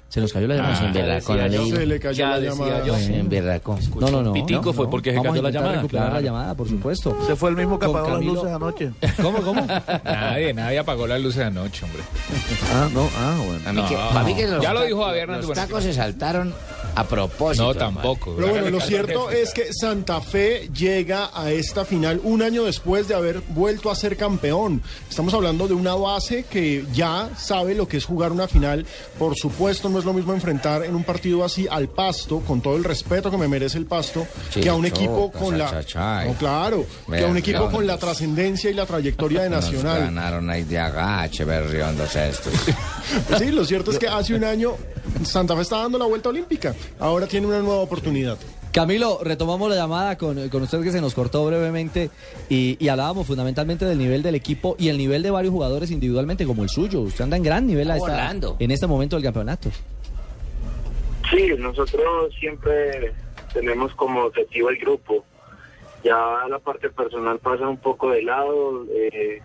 Se 0.09 0.21
nos 0.21 0.31
cayó 0.31 0.47
la 0.47 0.55
llamada. 0.55 0.73
Ah, 0.75 0.77
se 0.79 0.85
emberracó, 0.85 1.35
no 1.35 1.47
le 1.47 1.57
digo. 1.57 1.75
Se 1.77 1.85
le 1.85 1.99
cayó 1.99 2.17
Ya 2.17 2.29
la 2.29 2.39
decía 2.39 2.65
llamada. 2.65 2.85
yo. 2.85 2.95
Se 2.95 3.19
emberracó. 3.19 3.79
No, 3.99 4.09
no, 4.09 4.21
no. 4.21 4.33
Pitico 4.33 4.61
no, 4.65 4.73
fue 4.73 4.85
no. 4.85 4.91
porque 4.91 5.09
se 5.11 5.17
Vamos 5.17 5.27
a 5.27 5.31
cayó 5.33 5.41
la 5.41 5.49
intentar 5.49 5.61
llamada, 5.63 5.81
recuperar 5.81 6.05
claro. 6.05 6.15
la 6.15 6.21
llamada, 6.21 6.55
por 6.55 6.69
supuesto. 6.69 7.17
Se 7.27 7.35
fue 7.35 7.49
el 7.49 7.55
mismo 7.57 7.77
que 7.79 7.87
Con 7.87 7.95
apagó 7.97 8.15
las 8.15 8.23
luces 8.25 8.51
anoche. 8.51 8.91
¿Cómo, 9.21 9.37
cómo? 9.41 9.61
Nadie, 10.05 10.53
nadie 10.53 10.79
apagó 10.79 11.07
las 11.07 11.19
luces 11.21 11.41
anoche, 11.43 11.83
hombre. 11.85 12.01
Ah, 12.73 12.87
no, 12.93 13.09
ah, 13.17 13.35
bueno. 13.45 13.61
A 13.69 13.73
mí 13.73 13.83
que, 13.89 13.95
No. 13.95 14.09
para 14.09 14.23
mí 14.25 14.35
que 14.35 14.47
los 14.47 14.61
Ya 14.63 14.73
lo 14.73 14.81
dijo 14.83 15.03
Javier 15.03 15.23
Hernández 15.23 15.47
Los 15.47 15.55
tacos 15.57 15.83
se 15.83 15.93
saltaron 15.93 16.53
a 16.95 17.03
propósito. 17.03 17.65
No, 17.65 17.75
tampoco. 17.75 18.33
Pero 18.35 18.49
bueno, 18.49 18.69
lo 18.69 18.79
cierto 18.79 19.29
es 19.29 19.53
que 19.53 19.73
Santa 19.73 20.21
Fe 20.21 20.69
llega 20.73 21.29
a 21.33 21.51
esta 21.51 21.85
final 21.85 22.21
un 22.23 22.41
año 22.41 22.63
después 22.63 23.07
de 23.07 23.15
haber 23.15 23.41
vuelto 23.49 23.91
a 23.91 23.95
ser 23.95 24.15
campeón. 24.17 24.81
Estamos 25.09 25.33
hablando 25.33 25.67
de 25.67 25.73
una 25.73 25.95
base 25.95 26.45
que 26.49 26.85
ya 26.93 27.29
sabe 27.37 27.75
lo 27.75 27.87
que 27.87 27.97
es 27.97 28.05
jugar 28.05 28.31
una 28.31 28.47
final. 28.47 28.85
Por 29.19 29.35
supuesto, 29.35 29.89
no 29.89 29.99
es 29.99 30.05
lo 30.05 30.13
mismo 30.13 30.33
enfrentar 30.33 30.83
en 30.85 30.95
un 30.95 31.03
partido 31.03 31.43
así 31.43 31.67
al 31.69 31.89
Pasto, 31.89 32.39
con 32.39 32.61
todo 32.61 32.77
el 32.77 32.83
respeto 32.83 33.29
que 33.29 33.37
me 33.37 33.47
merece 33.47 33.77
el 33.77 33.85
Pasto, 33.85 34.25
Sí, 34.51 34.61
que 34.61 34.69
a 34.69 34.75
un 34.75 34.85
choca, 34.85 34.95
equipo 34.97 35.31
con 35.31 35.57
la... 35.57 35.83
No, 36.25 36.33
claro, 36.33 36.85
que 37.09 37.23
a 37.23 37.27
un 37.27 37.37
equipo 37.37 37.69
con 37.69 37.85
la 37.85 37.97
trascendencia 37.97 38.69
y 38.69 38.73
la 38.73 38.85
trayectoria 38.85 39.41
de 39.43 39.49
Nos 39.49 39.65
Nacional. 39.65 39.99
ganaron 40.01 40.49
ahí 40.49 40.63
de 40.63 40.79
agache, 40.79 41.43
berriondos 41.45 42.15
estos. 42.15 42.53
Sí, 43.37 43.51
lo 43.51 43.63
cierto 43.65 43.91
es 43.91 43.99
que 43.99 44.07
hace 44.07 44.33
un 44.33 44.43
año 44.43 44.75
Santa 45.23 45.55
Fe 45.55 45.61
está 45.61 45.77
dando 45.77 45.97
la 45.99 46.05
vuelta 46.05 46.29
olímpica. 46.29 46.73
Ahora 46.99 47.27
tiene 47.27 47.47
una 47.47 47.59
nueva 47.59 47.79
oportunidad. 47.81 48.37
Camilo, 48.71 49.19
retomamos 49.23 49.69
la 49.69 49.75
llamada 49.77 50.17
con, 50.17 50.49
con 50.49 50.63
usted 50.63 50.81
que 50.83 50.91
se 50.91 50.99
nos 50.99 51.13
cortó 51.13 51.45
brevemente 51.45 52.09
y, 52.49 52.75
y 52.83 52.89
hablábamos 52.89 53.25
fundamentalmente 53.25 53.85
del 53.85 53.97
nivel 53.97 54.21
del 54.21 54.35
equipo 54.35 54.75
y 54.77 54.89
el 54.89 54.97
nivel 54.97 55.23
de 55.23 55.31
varios 55.31 55.53
jugadores 55.53 55.91
individualmente 55.91 56.45
como 56.45 56.63
el 56.63 56.69
suyo. 56.69 56.99
Usted 57.01 57.23
anda 57.23 57.37
en 57.37 57.43
gran 57.43 57.65
nivel 57.67 57.89
a 57.91 57.95
esta- 57.97 58.07
en 58.59 58.71
este 58.71 58.85
momento 58.87 59.15
del 59.15 59.23
campeonato. 59.23 59.69
Sí, 61.31 61.51
nosotros 61.57 62.33
siempre 62.39 63.13
tenemos 63.53 63.93
como 63.95 64.25
objetivo 64.25 64.69
el 64.69 64.77
grupo. 64.77 65.23
Ya 66.03 66.15
la 66.49 66.59
parte 66.59 66.89
personal 66.89 67.39
pasa 67.39 67.67
un 67.67 67.77
poco 67.77 68.11
de 68.11 68.21
lado. 68.23 68.85
eh, 68.93 69.41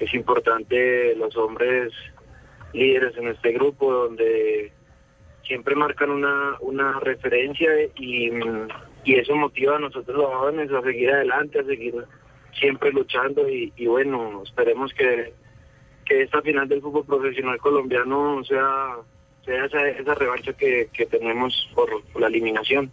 es 0.00 0.12
importante 0.12 1.14
los 1.14 1.36
hombres 1.36 1.92
líderes 2.72 3.16
en 3.16 3.28
este 3.28 3.52
grupo 3.52 3.90
donde 3.92 4.72
siempre 5.46 5.74
marcan 5.74 6.10
una, 6.10 6.56
una 6.60 7.00
referencia 7.00 7.68
y, 7.96 8.30
y 9.04 9.14
eso 9.14 9.34
motiva 9.34 9.76
a 9.76 9.80
nosotros 9.80 10.16
los 10.16 10.32
jóvenes 10.34 10.70
a 10.72 10.82
seguir 10.82 11.10
adelante, 11.10 11.60
a 11.60 11.64
seguir 11.64 11.94
siempre 12.58 12.92
luchando 12.92 13.48
y, 13.48 13.72
y 13.76 13.86
bueno, 13.86 14.42
esperemos 14.44 14.92
que, 14.94 15.32
que 16.04 16.22
esta 16.22 16.40
final 16.42 16.68
del 16.68 16.80
fútbol 16.80 17.04
profesional 17.04 17.58
colombiano 17.58 18.42
sea, 18.44 18.96
sea 19.44 19.64
esa, 19.66 19.88
esa 19.88 20.14
revancha 20.14 20.52
que, 20.52 20.88
que 20.92 21.06
tenemos 21.06 21.70
por, 21.74 22.02
por 22.12 22.22
la 22.22 22.28
eliminación. 22.28 22.90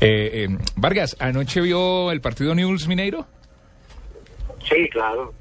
Eh, 0.00 0.44
eh, 0.44 0.48
Vargas, 0.76 1.16
¿anoche 1.20 1.60
vio 1.60 2.12
el 2.12 2.20
partido 2.20 2.54
Newell's 2.54 2.86
Mineiro? 2.86 3.26
Sí, 4.68 4.88
claro. 4.90 5.32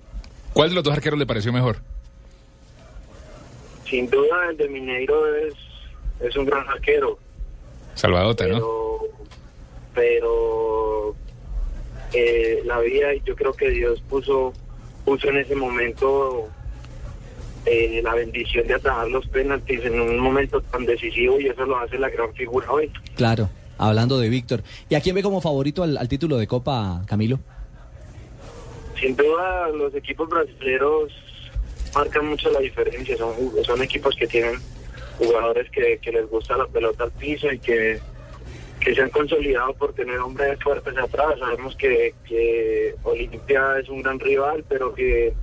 ¿Cuál 0.54 0.70
de 0.70 0.76
los 0.76 0.84
dos 0.84 0.94
arqueros 0.94 1.20
le 1.20 1.26
pareció 1.26 1.52
mejor? 1.52 1.78
Sin 3.90 4.10
duda 4.10 4.50
el 4.50 4.58
de 4.58 4.68
Mineiro 4.68 5.36
es, 5.36 5.54
es 6.20 6.36
un 6.36 6.46
gran 6.46 6.68
arquero, 6.68 7.20
Salvadota, 7.96 8.46
¿no? 8.48 8.60
pero 9.94 11.16
eh, 12.14 12.62
la 12.66 12.80
vida 12.80 13.14
y 13.16 13.22
yo 13.26 13.36
creo 13.36 13.54
que 13.54 13.70
Dios 13.70 14.02
puso 14.10 14.54
puso 15.06 15.30
en 15.30 15.38
ese 15.38 15.56
momento 15.56 16.50
eh, 17.66 18.02
la 18.04 18.14
bendición 18.16 18.68
de 18.68 18.74
atajar 18.74 19.08
los 19.08 19.26
penaltis 19.28 19.86
en 19.86 20.00
un 20.00 20.20
momento 20.20 20.62
tan 20.62 20.86
decisivo 20.86 21.40
y 21.40 21.48
eso 21.48 21.66
lo 21.66 21.78
hace 21.78 21.98
la 21.98 22.10
gran 22.10 22.34
figura 22.34 22.70
hoy. 22.72 22.92
Claro, 23.16 23.50
hablando 23.78 24.20
de 24.20 24.30
Víctor. 24.30 24.64
¿Y 24.90 24.96
a 24.96 25.02
quién 25.02 25.16
ve 25.16 25.24
como 25.24 25.42
favorito 25.42 25.84
al, 25.84 25.98
al 25.98 26.10
título 26.10 26.38
de 26.38 26.48
Copa, 26.48 27.04
Camilo? 27.08 27.40
Sin 29.00 29.16
duda 29.16 29.70
los 29.70 29.94
equipos 29.96 30.28
brasileños 30.28 31.12
marcan 31.96 32.26
mucho 32.28 32.52
la 32.52 32.60
diferencia, 32.60 33.18
son, 33.18 33.34
son 33.64 33.82
equipos 33.82 34.16
que 34.16 34.28
tienen 34.28 34.60
jugadores 35.18 35.70
que, 35.72 36.00
les 36.12 36.30
gusta 36.30 36.58
la 36.58 36.68
pelota 36.68 37.06
al 37.06 37.12
piso 37.12 37.52
y 37.52 37.58
que, 37.60 38.00
que 38.82 38.94
se 38.94 39.02
han 39.02 39.10
consolidado 39.10 39.74
por 39.74 39.94
tener 39.94 40.20
hombres 40.20 40.60
fuertes 40.62 40.98
atrás. 40.98 41.40
Sabemos 41.40 41.76
que, 41.78 42.14
que 42.28 42.96
Olimpia 43.04 43.80
es 43.80 43.88
un 43.90 44.02
gran 44.02 44.20
rival, 44.20 44.64
pero 44.68 44.94
que 44.94 45.34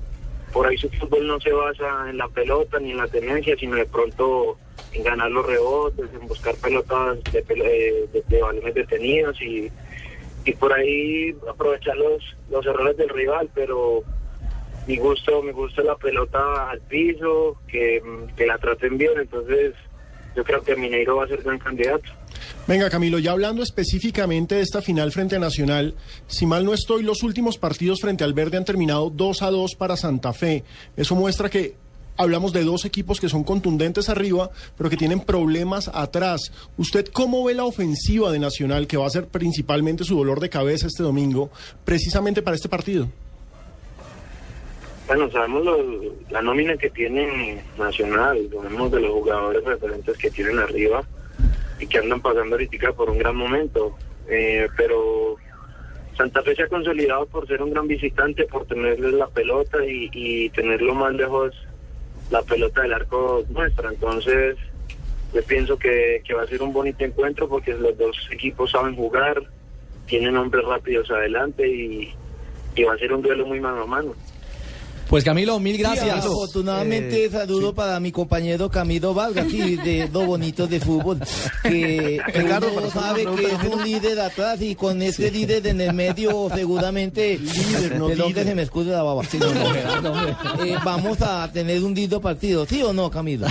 por 0.52 0.66
ahí 0.66 0.76
su 0.76 0.90
fútbol 0.90 1.26
no 1.26 1.40
se 1.40 1.50
basa 1.52 2.10
en 2.10 2.18
la 2.18 2.28
pelota 2.28 2.78
ni 2.78 2.90
en 2.90 2.98
la 2.98 3.08
tenencia, 3.08 3.56
sino 3.56 3.76
de 3.76 3.86
pronto 3.86 4.58
en 4.92 5.02
ganar 5.02 5.30
los 5.30 5.46
rebotes, 5.46 6.04
en 6.12 6.28
buscar 6.28 6.54
pelotas 6.56 7.18
de, 7.32 7.40
de- 7.40 8.22
de 8.28 8.42
balones 8.42 8.74
detenidos 8.74 9.40
y, 9.40 9.70
y 10.44 10.52
por 10.52 10.70
ahí 10.74 11.34
aprovechar 11.48 11.96
los, 11.96 12.22
los 12.50 12.66
errores 12.66 12.98
del 12.98 13.08
rival, 13.08 13.48
pero 13.54 14.02
mi 14.86 14.96
gusto, 14.96 15.42
me 15.42 15.52
gusta 15.52 15.82
la 15.82 15.96
pelota 15.96 16.70
al 16.70 16.80
piso, 16.80 17.56
que, 17.68 18.02
la 18.46 18.58
traten 18.58 18.98
bien, 18.98 19.12
entonces 19.16 19.74
yo 20.34 20.44
creo 20.44 20.62
que 20.62 20.74
Mineiro 20.76 21.16
va 21.16 21.24
a 21.24 21.28
ser 21.28 21.42
gran 21.42 21.58
candidato. 21.58 22.04
Venga, 22.66 22.90
Camilo, 22.90 23.18
ya 23.18 23.32
hablando 23.32 23.62
específicamente 23.62 24.56
de 24.56 24.62
esta 24.62 24.82
final 24.82 25.12
frente 25.12 25.36
a 25.36 25.38
Nacional, 25.38 25.94
si 26.26 26.46
mal 26.46 26.64
no 26.64 26.74
estoy, 26.74 27.02
los 27.02 27.22
últimos 27.22 27.58
partidos 27.58 28.00
frente 28.00 28.24
al 28.24 28.34
Verde 28.34 28.56
han 28.56 28.64
terminado 28.64 29.10
2 29.10 29.42
a 29.42 29.50
2 29.50 29.74
para 29.76 29.96
Santa 29.96 30.32
Fe. 30.32 30.64
Eso 30.96 31.14
muestra 31.14 31.50
que 31.50 31.74
hablamos 32.16 32.52
de 32.52 32.64
dos 32.64 32.84
equipos 32.84 33.20
que 33.20 33.28
son 33.28 33.44
contundentes 33.44 34.08
arriba, 34.08 34.50
pero 34.76 34.90
que 34.90 34.96
tienen 34.96 35.20
problemas 35.20 35.90
atrás. 35.92 36.52
¿Usted 36.76 37.06
cómo 37.12 37.44
ve 37.44 37.54
la 37.54 37.64
ofensiva 37.64 38.30
de 38.30 38.38
Nacional, 38.38 38.86
que 38.86 38.96
va 38.96 39.06
a 39.06 39.10
ser 39.10 39.26
principalmente 39.28 40.04
su 40.04 40.16
dolor 40.16 40.40
de 40.40 40.50
cabeza 40.50 40.86
este 40.86 41.02
domingo, 41.02 41.50
precisamente 41.84 42.42
para 42.42 42.56
este 42.56 42.68
partido? 42.68 43.08
Bueno, 45.14 45.30
sabemos 45.30 45.62
lo- 45.62 46.14
la 46.30 46.40
nómina 46.40 46.74
que 46.78 46.88
tiene 46.88 47.62
Nacional, 47.76 48.48
sabemos 48.50 48.90
de 48.92 49.00
los 49.00 49.10
jugadores 49.10 49.62
referentes 49.62 50.16
que 50.16 50.30
tienen 50.30 50.58
arriba 50.58 51.02
y 51.78 51.86
que 51.86 51.98
andan 51.98 52.22
pasando 52.22 52.54
ahorita 52.54 52.92
por 52.92 53.10
un 53.10 53.18
gran 53.18 53.36
momento, 53.36 53.94
Eh, 54.26 54.68
pero 54.74 55.36
Santa 56.16 56.40
Fe 56.42 56.54
se 56.54 56.62
ha 56.62 56.68
consolidado 56.68 57.26
por 57.26 57.46
ser 57.46 57.60
un 57.60 57.72
gran 57.72 57.86
visitante, 57.88 58.44
por 58.44 58.64
tenerles 58.64 59.12
la 59.12 59.26
pelota 59.26 59.84
y, 59.84 60.48
tenerlo 60.50 60.94
más 60.94 61.12
lejos 61.12 61.52
la 62.30 62.40
pelota 62.40 62.80
del 62.80 62.94
arco 62.94 63.44
nuestra, 63.50 63.90
entonces 63.90 64.56
yo 65.34 65.42
pienso 65.42 65.76
que, 65.76 66.22
va 66.34 66.42
a 66.42 66.46
ser 66.46 66.62
un 66.62 66.72
bonito 66.72 67.04
encuentro 67.04 67.48
porque 67.48 67.74
los 67.74 67.98
dos 67.98 68.16
equipos 68.30 68.70
saben 68.70 68.96
jugar, 68.96 69.42
tienen 70.06 70.38
hombres 70.38 70.64
rápidos 70.64 71.10
adelante 71.10 71.68
y 71.68 72.82
va 72.84 72.94
a 72.94 72.98
ser 72.98 73.12
un 73.12 73.20
duelo 73.20 73.44
muy 73.44 73.60
mano 73.60 73.82
a 73.82 73.86
mano. 73.86 74.14
Pues 75.12 75.24
Camilo, 75.24 75.60
mil 75.60 75.76
Sí, 75.76 75.82
gracias. 75.82 76.24
afortunadamente, 76.24 77.26
Eh, 77.26 77.30
saludo 77.30 77.74
para 77.74 78.00
mi 78.00 78.10
compañero 78.10 78.70
Camilo 78.70 79.12
Vargas, 79.12 79.46
sí, 79.50 79.76
de 79.76 80.08
dos 80.10 80.24
bonitos 80.24 80.70
de 80.70 80.80
fútbol, 80.80 81.20
que, 81.62 82.18
que 82.32 82.32
Ricardo, 82.40 82.72
uno 82.74 82.88
sabe 82.90 83.26
que 83.26 83.44
es 83.44 83.62
un 83.70 83.84
líder 83.84 84.18
atrás 84.20 84.62
y 84.62 84.74
con 84.74 85.02
ese 85.02 85.30
líder 85.30 85.66
en 85.66 85.82
el 85.82 85.92
medio 85.92 86.48
seguramente, 86.54 87.38
Líder, 87.42 87.98
no 87.98 88.08
perdón 88.08 88.32
que 88.32 88.42
se 88.42 88.54
me 88.54 88.62
escude 88.62 88.90
la 88.90 89.02
baba, 89.02 89.22
Eh, 90.64 90.76
vamos 90.82 91.20
a 91.20 91.46
tener 91.52 91.82
un 91.84 91.92
lindo 91.92 92.18
partido, 92.18 92.64
¿sí 92.64 92.82
o 92.82 92.94
no, 92.94 93.10
Camilo? 93.10 93.48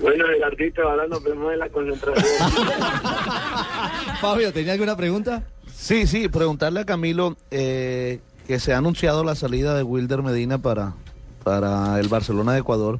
Bueno, 0.00 0.24
Gerardito, 0.28 0.88
ahora 0.88 1.06
nos 1.08 1.22
vemos 1.22 1.52
en 1.52 1.58
la 1.58 1.68
concentración. 1.68 2.24
Fabio, 4.22 4.50
¿tenía 4.50 4.72
alguna 4.72 4.96
pregunta? 4.96 5.42
Sí, 5.74 6.06
sí, 6.06 6.28
preguntarle 6.28 6.80
a 6.80 6.84
Camilo 6.86 7.36
eh, 7.50 8.20
que 8.48 8.58
se 8.58 8.72
ha 8.72 8.78
anunciado 8.78 9.24
la 9.24 9.34
salida 9.34 9.74
de 9.74 9.82
Wilder 9.82 10.22
Medina 10.22 10.56
para, 10.56 10.94
para 11.44 12.00
el 12.00 12.08
Barcelona 12.08 12.54
de 12.54 12.60
Ecuador. 12.60 12.98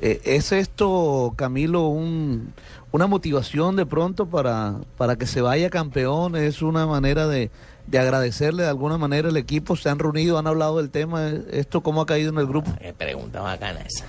Eh, 0.00 0.22
¿Es 0.24 0.52
esto, 0.52 1.34
Camilo, 1.36 1.82
un, 1.82 2.54
una 2.92 3.06
motivación 3.06 3.76
de 3.76 3.84
pronto 3.84 4.24
para, 4.24 4.76
para 4.96 5.16
que 5.16 5.26
se 5.26 5.42
vaya 5.42 5.68
campeón? 5.68 6.34
¿Es 6.34 6.62
una 6.62 6.86
manera 6.86 7.28
de, 7.28 7.50
de 7.86 7.98
agradecerle 7.98 8.62
de 8.62 8.70
alguna 8.70 8.96
manera 8.96 9.28
al 9.28 9.36
equipo? 9.36 9.76
¿Se 9.76 9.90
han 9.90 9.98
reunido, 9.98 10.38
han 10.38 10.46
hablado 10.46 10.78
del 10.78 10.88
tema? 10.88 11.28
¿Esto 11.50 11.82
cómo 11.82 12.00
ha 12.00 12.06
caído 12.06 12.30
en 12.30 12.38
el 12.38 12.46
grupo? 12.46 12.72
Qué 12.80 12.94
pregunta 12.94 13.42
bacana 13.42 13.80
esa. 13.80 14.06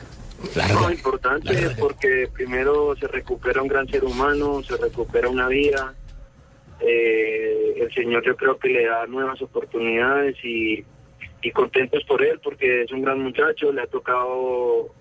No, 0.74 0.90
importante 0.90 1.72
porque 1.78 2.30
primero 2.32 2.96
se 2.96 3.08
recupera 3.08 3.62
un 3.62 3.68
gran 3.68 3.88
ser 3.90 4.06
humano, 4.06 4.62
se 4.64 4.78
recupera 4.78 5.28
una 5.28 5.50
vida. 5.50 5.96
Eh, 6.80 7.74
el 7.78 7.94
Señor 7.94 8.24
yo 8.24 8.36
creo 8.36 8.58
que 8.58 8.70
le 8.70 8.86
da 8.86 9.08
nuevas 9.08 9.42
oportunidades 9.42 10.36
y, 10.44 10.86
y 11.42 11.52
contentos 11.52 12.04
por 12.04 12.24
él 12.24 12.40
porque 12.44 12.84
es 12.84 12.92
un 12.92 13.02
gran 13.02 13.20
muchacho, 13.20 13.72
le 13.72 13.82
ha 13.82 13.88
tocado 13.88 14.94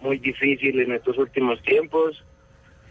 muy 0.00 0.18
difícil 0.18 0.78
en 0.80 0.92
estos 0.92 1.18
últimos 1.18 1.60
tiempos 1.62 2.24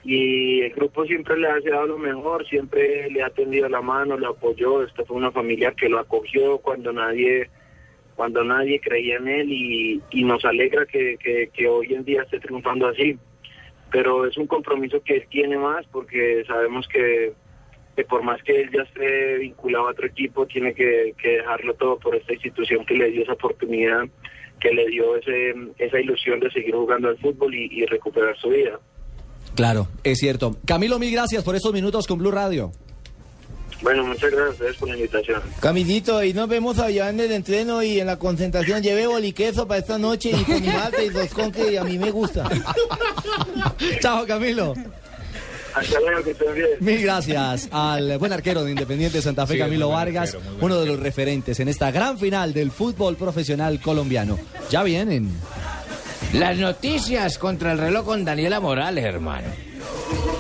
y 0.04 0.62
el 0.62 0.72
grupo 0.74 1.06
siempre 1.06 1.38
le 1.38 1.48
ha 1.48 1.60
dado 1.60 1.88
lo 1.88 1.98
mejor, 1.98 2.46
siempre 2.48 3.10
le 3.10 3.24
ha 3.24 3.30
tendido 3.30 3.68
la 3.70 3.82
mano, 3.82 4.18
le 4.18 4.28
apoyó, 4.28 4.84
esta 4.84 5.04
fue 5.06 5.18
una 5.18 5.32
familia 5.32 5.72
que 5.72 5.90
lo 5.90 6.00
acogió 6.00 6.60
cuando 6.60 6.92
nadie 6.94 7.50
cuando 8.16 8.46
nadie 8.46 8.80
creía 8.80 9.18
en 9.18 9.28
él 9.28 9.52
y, 9.52 10.02
y 10.12 10.24
nos 10.24 10.46
alegra 10.46 10.86
que, 10.86 11.18
que, 11.18 11.50
que 11.54 11.68
hoy 11.68 11.94
en 11.94 12.06
día 12.06 12.22
esté 12.22 12.40
triunfando 12.40 12.88
así. 12.88 13.18
Pero 13.92 14.26
es 14.26 14.38
un 14.38 14.48
compromiso 14.48 15.02
que 15.04 15.18
él 15.18 15.28
tiene 15.30 15.58
más 15.58 15.86
porque 15.88 16.46
sabemos 16.48 16.88
que, 16.88 17.34
que 17.96 18.04
por 18.04 18.24
más 18.24 18.42
que 18.44 18.62
él 18.62 18.70
ya 18.74 18.84
esté 18.84 19.38
vinculado 19.38 19.88
a 19.88 19.92
otro 19.92 20.08
equipo, 20.08 20.46
tiene 20.46 20.74
que, 20.74 21.14
que 21.22 21.38
dejarlo 21.38 21.74
todo 21.76 21.98
por 21.98 22.16
esta 22.16 22.34
institución 22.34 22.86
que 22.86 22.96
le 22.96 23.12
dio 23.12 23.24
esa 23.24 23.34
oportunidad, 23.34 24.04
que 24.60 24.72
le 24.74 24.88
dio 24.88 25.16
ese, 25.18 25.54
esa 25.78 26.00
ilusión 26.00 26.40
de 26.40 26.52
seguir 26.52 26.76
jugando 26.76 27.10
al 27.10 27.18
fútbol 27.18 27.54
y, 27.56 27.68
y 27.72 27.86
recuperar 27.86 28.38
su 28.38 28.50
vida. 28.50 28.80
Claro, 29.56 29.88
es 30.04 30.20
cierto. 30.20 30.58
Camilo, 30.66 31.00
mil 31.00 31.12
gracias 31.12 31.44
por 31.44 31.56
estos 31.56 31.72
minutos 31.74 32.08
con 32.08 32.18
Blue 32.18 32.32
Radio. 32.32 32.72
Bueno, 33.82 34.06
muchas 34.06 34.32
gracias 34.32 34.48
a 34.48 34.52
ustedes 34.52 34.78
por 34.78 34.90
la 34.90 34.96
invitación. 34.96 35.42
Camilito, 35.60 36.24
y 36.24 36.34
nos 36.34 36.48
vemos 36.48 36.80
allá 36.80 37.10
en 37.10 37.20
el 37.20 37.32
entreno 37.32 37.84
y 37.84 38.00
en 38.00 38.08
la 38.08 38.18
concentración. 38.18 38.82
Lleve 38.82 39.06
boliqueso 39.06 39.68
para 39.68 39.80
esta 39.80 39.98
noche 39.98 40.32
y 40.32 40.44
con 40.44 40.66
mate 40.66 41.06
y 41.06 41.10
roscón 41.10 41.52
que 41.52 41.78
a 41.78 41.84
mí 41.84 41.98
me 41.98 42.12
gusta. 42.12 42.50
Chao, 44.02 44.26
Camilo. 44.26 44.74
Hasta 45.76 46.00
luego, 46.00 46.24
que 46.24 46.32
estén 46.32 46.54
bien. 46.56 46.68
Mil 46.80 47.02
gracias 47.02 47.68
al 47.72 48.18
buen 48.18 48.32
arquero 48.34 48.64
de 48.64 48.72
Independiente 48.72 49.22
Santa 49.22 49.46
Fe, 49.46 49.54
Sí, 49.54 49.60
Camilo 49.60 49.90
Vargas, 49.90 50.34
arquero, 50.36 50.56
uno 50.62 50.80
de 50.80 50.86
los 50.86 51.00
referentes 51.00 51.60
en 51.60 51.68
esta 51.68 51.92
gran 51.92 52.18
final 52.18 52.54
del 52.54 52.72
fútbol 52.72 53.16
profesional 53.18 53.80
colombiano. 53.82 54.40
Ya 54.70 54.84
vienen. 54.84 55.30
Las 56.34 56.58
noticias 56.58 57.38
contra 57.38 57.74
el 57.74 57.78
reloj 57.78 58.06
con 58.06 58.26
Daniela 58.26 58.60
Morales, 58.60 59.04
hermano. 59.06 59.48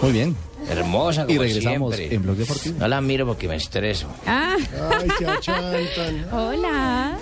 Muy 0.01 0.11
bien. 0.11 0.35
Hermosa 0.69 1.25
como 1.25 1.35
Y 1.35 1.37
regresamos 1.37 1.95
siempre. 1.95 2.15
en 2.15 2.23
Blog 2.23 2.37
Deportivo. 2.37 2.75
No 2.79 2.87
la 2.87 2.99
miro 3.01 3.25
porque 3.27 3.47
me 3.47 3.55
estreso. 3.55 4.07
Ah, 4.25 4.55
Ay, 4.99 5.07
se 5.19 5.27
achantan. 5.27 6.27
hola. 6.33 7.17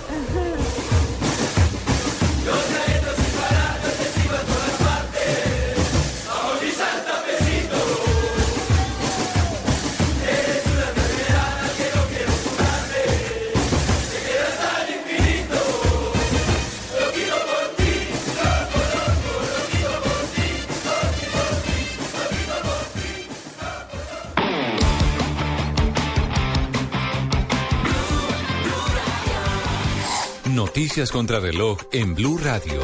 Noticias 30.75 31.11
contra 31.11 31.39
reloj 31.39 31.77
en 31.91 32.15
Blue 32.15 32.39
Radio. 32.39 32.81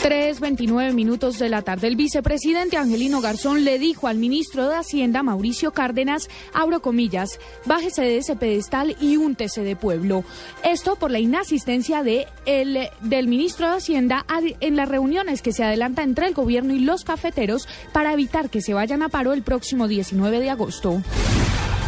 3.29 0.00 0.94
minutos 0.94 1.40
de 1.40 1.48
la 1.48 1.62
tarde. 1.62 1.88
El 1.88 1.96
vicepresidente 1.96 2.76
Angelino 2.76 3.20
Garzón 3.20 3.64
le 3.64 3.80
dijo 3.80 4.06
al 4.06 4.18
ministro 4.18 4.68
de 4.68 4.76
Hacienda, 4.76 5.24
Mauricio 5.24 5.72
Cárdenas, 5.72 6.28
abro 6.52 6.80
comillas, 6.80 7.40
bájese 7.64 8.02
de 8.02 8.18
ese 8.18 8.36
pedestal 8.36 8.96
y 9.00 9.16
úntese 9.16 9.64
de 9.64 9.74
pueblo. 9.74 10.22
Esto 10.62 10.94
por 10.94 11.10
la 11.10 11.18
inasistencia 11.18 12.04
de 12.04 12.28
el, 12.44 12.90
del 13.00 13.26
ministro 13.26 13.68
de 13.68 13.78
Hacienda 13.78 14.24
en 14.60 14.76
las 14.76 14.88
reuniones 14.88 15.42
que 15.42 15.50
se 15.50 15.64
adelanta 15.64 16.04
entre 16.04 16.28
el 16.28 16.34
gobierno 16.34 16.74
y 16.74 16.78
los 16.78 17.02
cafeteros 17.02 17.66
para 17.92 18.12
evitar 18.12 18.50
que 18.50 18.62
se 18.62 18.72
vayan 18.72 19.02
a 19.02 19.08
paro 19.08 19.32
el 19.32 19.42
próximo 19.42 19.88
19 19.88 20.38
de 20.38 20.50
agosto. 20.50 21.02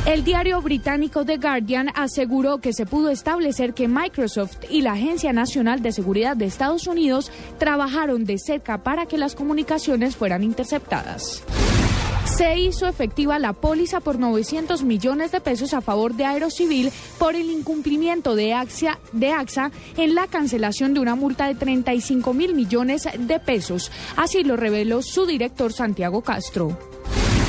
El 0.08 0.24
diario 0.24 0.62
británico 0.62 1.26
The 1.26 1.36
Guardian 1.36 1.90
aseguró 1.94 2.62
que 2.62 2.72
se 2.72 2.86
pudo 2.86 3.10
establecer 3.10 3.74
que 3.74 3.88
Microsoft 3.88 4.56
y 4.70 4.80
la 4.80 4.92
Agencia 4.92 5.34
Nacional 5.34 5.82
de 5.82 5.92
Seguridad 5.92 6.34
de 6.34 6.46
Estados 6.46 6.86
Unidos 6.86 7.30
trabajaron 7.58 8.24
de 8.24 8.38
cerca 8.38 8.82
para 8.82 9.04
que 9.04 9.18
las 9.18 9.34
comunicaciones 9.34 10.16
fueran 10.16 10.44
interceptadas. 10.44 11.42
Se 12.24 12.58
hizo 12.58 12.86
efectiva 12.86 13.38
la 13.38 13.52
póliza 13.52 14.00
por 14.00 14.18
900 14.18 14.82
millones 14.82 15.30
de 15.30 15.42
pesos 15.42 15.74
a 15.74 15.82
favor 15.82 16.14
de 16.14 16.24
Aerocivil 16.24 16.90
por 17.18 17.34
el 17.34 17.50
incumplimiento 17.50 18.34
de 18.34 18.54
AXA, 18.54 18.98
de 19.12 19.32
AXA 19.32 19.72
en 19.98 20.14
la 20.14 20.26
cancelación 20.26 20.94
de 20.94 21.00
una 21.00 21.16
multa 21.16 21.48
de 21.48 21.54
35 21.54 22.32
mil 22.32 22.54
millones 22.54 23.06
de 23.18 23.40
pesos. 23.40 23.92
Así 24.16 24.42
lo 24.42 24.56
reveló 24.56 25.02
su 25.02 25.26
director 25.26 25.70
Santiago 25.70 26.22
Castro. 26.22 26.78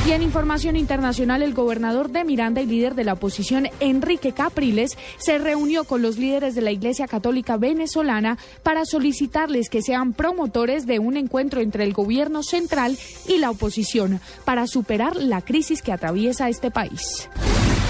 Y 0.08 0.12
en 0.12 0.24
información 0.24 0.76
internacional, 0.76 1.44
el 1.44 1.54
gobernador 1.54 2.10
de 2.10 2.24
Miranda 2.24 2.62
y 2.62 2.66
líder 2.66 2.96
de 2.96 3.04
la 3.04 3.14
oposición, 3.14 3.68
Enrique 3.80 4.32
Capriles, 4.32 4.98
se 5.18 5.38
reunió 5.38 5.84
con 5.84 6.02
los 6.02 6.18
líderes 6.18 6.56
de 6.56 6.62
la 6.62 6.72
Iglesia 6.72 7.08
Católica 7.08 7.58
venezolana 7.58 8.38
para 8.64 8.86
solicitarles 8.86 9.70
que 9.70 9.82
sean 9.82 10.14
promotores 10.14 10.88
de 10.88 11.00
un 11.00 11.18
encuentro 11.18 11.62
entre 11.62 11.84
el 11.84 11.94
gobierno 11.94 12.44
central 12.44 12.98
y 13.28 13.38
la 13.38 13.52
oposición 13.52 14.20
para 14.46 14.68
superar 14.68 15.16
la 15.16 15.42
crisis 15.42 15.82
que 15.82 15.92
atraviesa 15.92 16.50
este 16.50 16.72
país. 16.72 17.30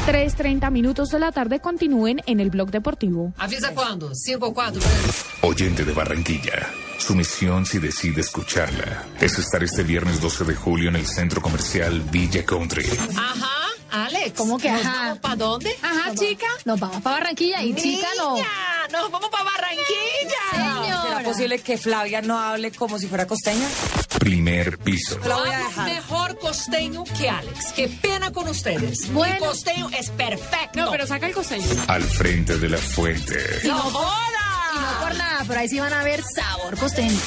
3.30 0.10 0.72
minutos 0.72 1.10
de 1.10 1.20
la 1.20 1.32
tarde 1.32 1.60
continúen 1.60 2.20
en 2.26 2.40
el 2.40 2.50
blog 2.50 2.72
deportivo. 2.72 3.32
¿Avisa 3.38 3.76
cuándo? 3.76 4.10
¿Cinco 4.16 4.48
o 4.48 4.54
cuatro? 4.56 4.82
Oyente 5.42 5.86
de 5.86 5.94
Barranquilla. 5.94 6.68
Su 6.98 7.14
misión, 7.14 7.64
si 7.68 7.78
decide 7.78 8.22
escucharla, 8.22 9.06
es 9.22 9.38
estar 9.38 9.64
este 9.64 9.84
viernes 9.84 10.20
12 10.20 10.46
de 10.46 10.56
julio 10.56 10.90
en 10.90 10.96
el 10.96 11.06
centro 11.06 11.44
comercial 11.44 12.02
Villa 12.12 12.44
Country. 12.44 12.88
Ajá, 13.16 13.59
Alex. 13.92 14.34
¿Cómo 14.36 14.58
que 14.58 14.70
¿Nos 14.72 14.86
ajá? 14.86 14.98
vamos 15.04 15.20
para 15.20 15.36
dónde? 15.36 15.76
Ajá, 15.82 16.16
chica. 16.16 16.48
Nos 16.66 16.80
vamos 16.80 17.02
para 17.02 17.18
Barranquilla 17.20 17.62
y 17.64 17.74
chica 17.76 18.08
no. 18.18 18.36
Niña, 18.36 18.48
nos 18.92 19.12
vamos 19.12 19.30
para 19.30 19.44
Barranquilla. 19.44 20.82
Señora. 20.82 21.02
¿Será 21.04 21.20
posible 21.24 21.60
que 21.60 21.78
Flavia 21.78 22.22
no 22.22 22.40
hable 22.40 22.72
como 22.72 22.98
si 23.00 23.08
fuera 23.08 23.26
costeña? 23.28 23.68
Primer 24.20 24.78
piso. 24.80 25.18
La 25.26 25.38
voy 25.38 25.50
a 25.50 25.56
Hablo 25.58 25.68
dejar. 25.70 25.86
mejor 25.92 26.40
costeño 26.40 27.04
que 27.18 27.30
Alex. 27.30 27.72
Qué 27.74 27.88
pena 27.88 28.32
con 28.32 28.48
ustedes. 28.48 29.12
Bueno. 29.12 29.36
Mi 29.36 29.40
costeño 29.40 29.90
es 29.98 30.10
perfecto. 30.12 30.80
No, 30.86 30.92
pero 30.92 31.08
saca 31.08 31.28
el 31.28 31.34
costeño. 31.34 31.66
Al 31.88 32.04
frente 32.04 32.58
de 32.58 32.70
la 32.70 32.78
fuente. 32.78 33.62
¡No 33.64 33.78
joda! 33.78 34.72
Y 34.76 34.80
no 34.80 35.00
por 35.02 35.16
nada, 35.16 35.44
pero 35.48 35.60
ahí 35.60 35.68
sí 35.70 35.80
van 35.80 35.94
a 35.94 36.04
ver 36.04 36.22
sabor 36.24 36.78
costeño. 36.78 37.18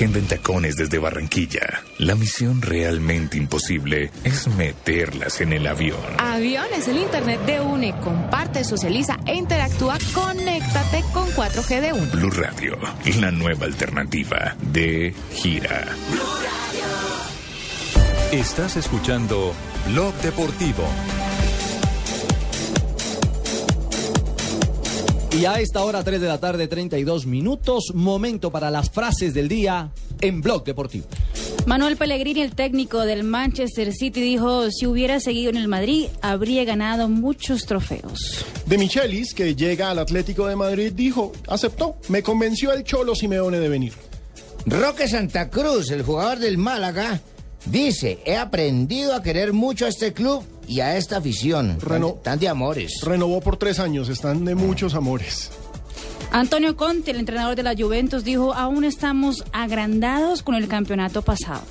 Agenda 0.00 0.18
en 0.18 0.28
tacones 0.28 0.76
desde 0.76 0.98
Barranquilla. 0.98 1.82
La 1.98 2.14
misión 2.14 2.62
realmente 2.62 3.36
imposible 3.36 4.10
es 4.24 4.48
meterlas 4.48 5.42
en 5.42 5.52
el 5.52 5.66
avión. 5.66 6.00
Avión 6.16 6.64
es 6.74 6.88
el 6.88 6.96
internet 6.96 7.38
de 7.44 7.60
UNE. 7.60 7.94
Comparte, 8.00 8.64
socializa 8.64 9.18
e 9.26 9.34
interactúa. 9.34 9.98
Conéctate 10.14 11.04
con 11.12 11.28
4G 11.28 11.80
de 11.82 11.92
UNE. 11.92 12.06
Blue 12.12 12.30
Radio, 12.30 12.78
la 13.20 13.30
nueva 13.30 13.66
alternativa 13.66 14.56
de 14.72 15.14
gira. 15.34 15.84
Estás 18.32 18.78
escuchando 18.78 19.52
Blog 19.92 20.14
Deportivo. 20.22 20.84
Y 25.32 25.44
a 25.44 25.60
esta 25.60 25.84
hora, 25.84 26.02
3 26.02 26.20
de 26.20 26.26
la 26.26 26.38
tarde, 26.38 26.66
32 26.66 27.24
minutos, 27.24 27.92
momento 27.94 28.50
para 28.50 28.68
las 28.70 28.90
frases 28.90 29.32
del 29.32 29.48
día 29.48 29.92
en 30.20 30.40
Blog 30.42 30.64
Deportivo. 30.64 31.06
Manuel 31.66 31.96
Pellegrini, 31.96 32.40
el 32.40 32.54
técnico 32.54 33.00
del 33.02 33.22
Manchester 33.22 33.92
City, 33.92 34.20
dijo, 34.20 34.70
si 34.72 34.86
hubiera 34.86 35.20
seguido 35.20 35.50
en 35.50 35.56
el 35.56 35.68
Madrid, 35.68 36.06
habría 36.20 36.64
ganado 36.64 37.08
muchos 37.08 37.64
trofeos. 37.64 38.44
De 38.66 38.76
Michelis, 38.76 39.32
que 39.32 39.54
llega 39.54 39.90
al 39.90 40.00
Atlético 40.00 40.46
de 40.46 40.56
Madrid, 40.56 40.92
dijo, 40.92 41.32
aceptó, 41.46 41.96
me 42.08 42.24
convenció 42.24 42.72
el 42.72 42.82
Cholo 42.82 43.14
Simeone 43.14 43.60
de 43.60 43.68
venir. 43.68 43.92
Roque 44.66 45.06
Santa 45.06 45.48
Cruz, 45.48 45.90
el 45.90 46.02
jugador 46.02 46.40
del 46.40 46.58
Málaga, 46.58 47.20
dice, 47.66 48.18
he 48.24 48.36
aprendido 48.36 49.14
a 49.14 49.22
querer 49.22 49.52
mucho 49.52 49.86
a 49.86 49.88
este 49.88 50.12
club 50.12 50.42
y 50.66 50.80
a 50.80 50.96
esta 50.96 51.18
afición. 51.18 51.78
Reno- 51.80 52.18
Tan 52.22 52.38
de 52.38 52.48
amores. 52.48 53.00
Renovó 53.02 53.40
por 53.40 53.56
tres 53.56 53.78
años, 53.78 54.08
están 54.08 54.44
de 54.44 54.54
muchos 54.54 54.94
amores. 54.94 55.50
Antonio 56.32 56.76
Conte, 56.76 57.10
el 57.10 57.18
entrenador 57.18 57.56
de 57.56 57.64
la 57.64 57.74
Juventus, 57.76 58.22
dijo, 58.22 58.54
aún 58.54 58.84
estamos 58.84 59.44
agrandados 59.52 60.42
con 60.42 60.54
el 60.54 60.68
campeonato 60.68 61.22
pasado. 61.22 61.62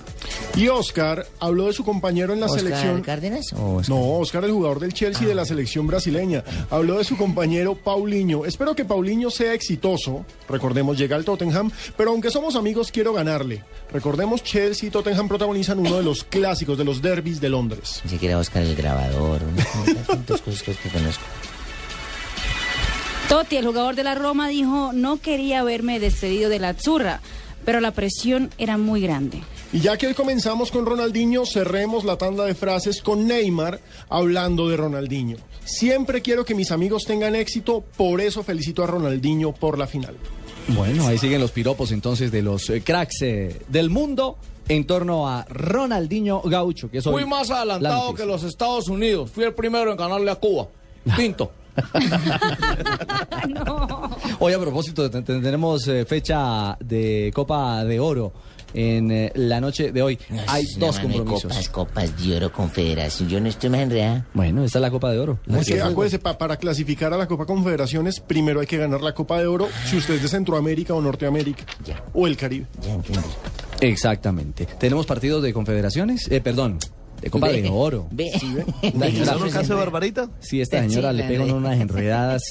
Y 0.55 0.67
Oscar 0.67 1.25
habló 1.39 1.67
de 1.67 1.73
su 1.73 1.83
compañero 1.83 2.33
en 2.33 2.39
la 2.39 2.47
¿Oscar 2.47 2.61
selección. 2.61 3.01
Cárdenas 3.01 3.53
o 3.53 3.75
Oscar? 3.75 3.95
No, 3.95 4.11
Oscar, 4.17 4.43
el 4.45 4.51
jugador 4.51 4.79
del 4.79 4.93
Chelsea 4.93 5.27
de 5.27 5.35
la 5.35 5.45
selección 5.45 5.87
brasileña. 5.87 6.43
Habló 6.69 6.97
de 6.97 7.03
su 7.03 7.17
compañero 7.17 7.75
Paulinho. 7.75 8.45
Espero 8.45 8.75
que 8.75 8.85
Paulinho 8.85 9.29
sea 9.29 9.53
exitoso. 9.53 10.25
Recordemos, 10.47 10.97
llega 10.97 11.15
al 11.15 11.25
Tottenham. 11.25 11.71
Pero 11.95 12.11
aunque 12.11 12.31
somos 12.31 12.55
amigos, 12.55 12.91
quiero 12.91 13.13
ganarle. 13.13 13.63
Recordemos, 13.91 14.43
Chelsea 14.43 14.87
y 14.89 14.91
Tottenham 14.91 15.27
protagonizan 15.27 15.79
uno 15.79 15.97
de 15.97 16.03
los 16.03 16.23
clásicos, 16.23 16.77
de 16.77 16.83
los 16.85 17.01
derbis 17.01 17.39
de 17.39 17.49
Londres. 17.49 17.99
Pensé 18.01 18.17
que 18.17 18.27
era 18.27 18.37
Oscar 18.37 18.63
el 18.63 18.75
grabador. 18.75 19.41
Tantas 20.07 20.41
cosas 20.41 20.63
que 20.63 20.89
conozco. 20.89 21.23
Totti, 23.29 23.57
el 23.57 23.67
jugador 23.67 23.95
de 23.95 24.03
la 24.03 24.15
Roma, 24.15 24.47
dijo, 24.49 24.91
no 24.91 25.17
quería 25.17 25.61
verme 25.63 25.99
despedido 25.99 26.49
de 26.49 26.57
la 26.57 26.69
Azzurra, 26.69 27.21
pero 27.63 27.79
la 27.79 27.91
presión 27.91 28.49
era 28.57 28.77
muy 28.79 29.01
grande. 29.01 29.41
Y 29.71 29.81
ya 29.81 29.97
que 29.97 30.07
hoy 30.07 30.15
comenzamos 30.15 30.71
con 30.71 30.85
Ronaldinho, 30.85 31.45
cerremos 31.45 32.03
la 32.03 32.17
tanda 32.17 32.43
de 32.45 32.55
frases 32.55 33.03
con 33.03 33.27
Neymar 33.27 33.79
hablando 34.09 34.67
de 34.67 34.75
Ronaldinho. 34.77 35.37
Siempre 35.63 36.23
quiero 36.23 36.43
que 36.43 36.55
mis 36.55 36.71
amigos 36.71 37.03
tengan 37.05 37.35
éxito, 37.35 37.83
por 37.95 38.19
eso 38.19 38.41
felicito 38.41 38.83
a 38.83 38.87
Ronaldinho 38.87 39.53
por 39.53 39.77
la 39.77 39.85
final. 39.85 40.15
Bueno, 40.69 41.05
ahí 41.07 41.19
siguen 41.19 41.39
los 41.39 41.51
piropos 41.51 41.91
entonces 41.91 42.31
de 42.31 42.41
los 42.41 42.67
eh, 42.71 42.81
cracks 42.81 43.21
eh, 43.21 43.61
del 43.67 43.91
mundo 43.91 44.37
en 44.67 44.85
torno 44.85 45.27
a 45.27 45.45
Ronaldinho 45.45 46.41
Gaucho, 46.41 46.89
que 46.89 46.99
es 46.99 47.03
Fui 47.03 47.25
más 47.25 47.49
la 47.49 47.57
adelantado 47.57 48.15
que 48.15 48.25
los 48.25 48.43
Estados 48.43 48.87
Unidos. 48.87 49.29
Fui 49.31 49.43
el 49.43 49.53
primero 49.53 49.91
en 49.91 49.97
ganarle 49.97 50.31
a 50.31 50.35
Cuba. 50.35 50.67
Pinto. 51.15 51.51
Hoy 54.39 54.53
a 54.53 54.59
propósito, 54.59 55.09
te- 55.09 55.21
te- 55.21 55.39
tenemos 55.39 55.87
eh, 55.87 56.05
fecha 56.05 56.77
de 56.79 57.31
Copa 57.33 57.83
de 57.83 57.99
Oro 57.99 58.31
en 58.73 59.11
eh, 59.11 59.31
la 59.35 59.59
noche 59.59 59.91
de 59.91 60.01
hoy. 60.03 60.19
Hay 60.47 60.63
dos 60.77 60.99
compromisos. 60.99 61.43
Copas, 61.51 61.69
copas 61.69 62.23
de 62.23 62.35
oro, 62.37 62.51
confederación. 62.51 63.27
Yo 63.27 63.39
no 63.41 63.49
estoy 63.49 63.69
más 63.71 63.79
enredada. 63.81 64.25
Bueno, 64.33 64.63
esta 64.63 64.77
es 64.77 64.81
la 64.81 64.91
Copa 64.91 65.11
de 65.11 65.19
Oro. 65.19 65.39
Es 65.47 65.67
que 65.67 65.81
acuérdese, 65.81 66.19
pa- 66.19 66.37
para 66.37 66.57
clasificar 66.57 67.11
a 67.13 67.17
la 67.17 67.27
Copa 67.27 67.45
Confederaciones, 67.45 68.19
primero 68.19 68.59
hay 68.59 68.67
que 68.67 68.77
ganar 68.77 69.01
la 69.01 69.13
Copa 69.13 69.39
de 69.39 69.47
Oro 69.47 69.67
si 69.89 69.97
usted 69.97 70.15
es 70.15 70.21
de 70.21 70.27
Centroamérica 70.27 70.93
o 70.93 71.01
Norteamérica. 71.01 71.63
O 72.13 72.27
el 72.27 72.37
Caribe. 72.37 72.67
Exactamente. 73.81 74.67
Tenemos 74.77 75.05
partidos 75.07 75.41
de 75.41 75.51
confederaciones, 75.53 76.29
eh, 76.29 76.39
perdón, 76.41 76.77
de 77.21 77.29
Copa 77.29 77.47
Ve, 77.49 77.61
de 77.61 77.69
Oro. 77.69 78.07
ve. 78.11 78.31
Sí, 78.39 78.53
¿ve? 78.53 78.65
Ve, 78.81 79.07
Esta 79.07 79.09
señora- 79.11 79.37
¿uno 79.37 79.51
que 79.51 79.57
hace 79.57 79.73
barbarita? 79.73 80.29
Sí, 80.39 80.61
esta 80.61 80.81
señora 80.81 81.11
le 81.13 81.23
la 81.23 81.27
pega 81.27 81.45
re- 81.45 81.53
unas 81.53 81.79
enredadas 81.79 82.41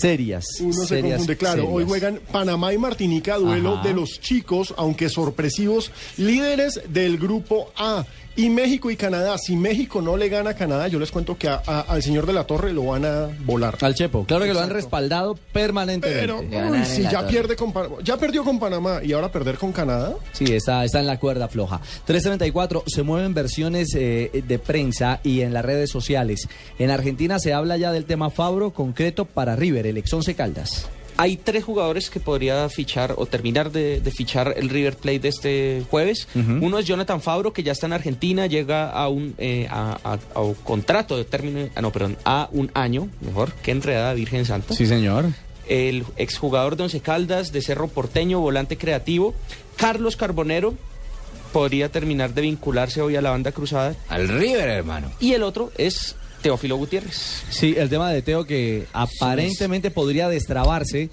serias. 0.00 0.44
Uno 0.60 0.72
se 0.72 0.86
serias, 0.86 1.18
confunde, 1.18 1.36
claro. 1.36 1.68
Hoy 1.68 1.84
juegan 1.86 2.20
Panamá 2.30 2.72
y 2.74 2.78
Martinica, 2.78 3.36
duelo 3.38 3.76
Ajá. 3.78 3.88
de 3.88 3.94
los 3.94 4.20
chicos, 4.20 4.74
aunque 4.76 5.08
sorpresivos, 5.08 5.90
líderes 6.18 6.80
del 6.88 7.18
grupo 7.18 7.70
A. 7.76 8.04
Y 8.36 8.48
México 8.48 8.90
y 8.90 8.96
Canadá. 8.96 9.36
Si 9.38 9.56
México 9.56 10.00
no 10.00 10.16
le 10.16 10.28
gana 10.28 10.50
a 10.50 10.54
Canadá, 10.54 10.88
yo 10.88 10.98
les 10.98 11.10
cuento 11.10 11.36
que 11.36 11.48
a- 11.48 11.60
a- 11.66 11.80
al 11.80 12.02
señor 12.02 12.26
de 12.26 12.32
la 12.32 12.44
Torre 12.44 12.72
lo 12.72 12.84
van 12.86 13.04
a 13.04 13.28
volar. 13.44 13.76
Al 13.80 13.94
Chepo, 13.94 14.24
claro 14.24 14.44
que 14.44 14.54
lo 14.54 14.60
han 14.60 14.70
respaldado 14.70 15.36
permanentemente. 15.52 16.20
Pero, 16.20 16.40
uy, 16.70 16.84
si 16.84 17.02
ya 17.02 17.26
pierde 17.26 17.56
con 17.56 17.72
ya 18.02 18.16
perdió 18.16 18.42
con 18.44 18.58
Panamá 18.58 19.00
y 19.02 19.12
ahora 19.12 19.30
perder 19.30 19.56
con 19.58 19.72
Canadá. 19.72 20.14
Sí, 20.32 20.44
está, 20.54 20.84
está 20.84 21.00
en 21.00 21.06
la 21.06 21.18
cuerda 21.18 21.48
floja. 21.48 21.80
334, 22.06 22.84
se 22.86 23.02
mueven 23.02 23.34
versiones 23.34 23.88
eh, 23.94 24.30
de 24.46 24.58
prensa 24.58 25.20
y 25.22 25.40
en 25.42 25.52
las 25.52 25.64
redes 25.64 25.90
sociales. 25.90 26.48
En 26.78 26.90
Argentina 26.90 27.38
se 27.38 27.52
habla 27.52 27.76
ya 27.76 27.92
del 27.92 28.04
tema 28.06 28.30
Fabro 28.30 28.70
concreto 28.72 29.24
para 29.24 29.56
River, 29.56 29.86
el 29.86 29.98
ex 29.98 30.12
Once 30.14 30.34
Caldas. 30.34 30.88
Hay 31.20 31.36
tres 31.36 31.64
jugadores 31.64 32.08
que 32.08 32.18
podría 32.18 32.66
fichar 32.70 33.14
o 33.18 33.26
terminar 33.26 33.70
de, 33.70 34.00
de 34.00 34.10
fichar 34.10 34.54
el 34.56 34.70
River 34.70 34.96
Plate 34.96 35.18
de 35.18 35.28
este 35.28 35.82
jueves. 35.90 36.28
Uno 36.34 36.78
es 36.78 36.86
Jonathan 36.86 37.20
Fabro, 37.20 37.52
que 37.52 37.62
ya 37.62 37.72
está 37.72 37.86
en 37.86 37.92
Argentina, 37.92 38.46
llega 38.46 38.88
a 38.90 39.08
un 39.08 39.34
eh, 39.36 39.66
a, 39.70 39.98
a- 40.02 40.18
a 40.34 40.40
un 40.40 40.54
contrato 40.54 41.16
de 41.18 41.24
término, 41.24 41.68
ah, 41.74 41.82
no, 41.82 41.92
perdón, 41.92 42.16
a 42.24 42.48
un 42.52 42.70
año, 42.72 43.08
mejor, 43.20 43.52
que 43.62 43.70
enredada 43.70 44.14
Virgen 44.14 44.46
Santa. 44.46 44.72
Sí, 44.74 44.86
señor. 44.86 45.26
el 45.68 46.04
exjugador 46.16 46.76
de 46.76 46.84
Once 46.84 47.00
Caldas, 47.00 47.52
de 47.52 47.60
Cerro 47.60 47.88
Porteño, 47.88 48.40
volante 48.40 48.78
creativo, 48.78 49.34
Carlos 49.76 50.16
Carbonero, 50.16 50.74
podría 51.52 51.90
terminar 51.90 52.32
de 52.32 52.42
vincularse 52.42 53.02
hoy 53.02 53.16
a 53.16 53.20
la 53.22 53.30
banda 53.30 53.52
cruzada. 53.52 53.94
Al 54.08 54.26
River, 54.28 54.68
hermano. 54.68 55.10
Y 55.20 55.32
el 55.34 55.42
otro 55.42 55.70
es 55.76 56.16
Teófilo 56.42 56.76
Gutiérrez. 56.76 57.42
Sí, 57.50 57.74
el 57.76 57.88
tema 57.88 58.10
de 58.10 58.22
Teo 58.22 58.44
que 58.44 58.86
aparentemente 58.92 59.90
podría 59.90 60.28
destrabarse 60.28 61.10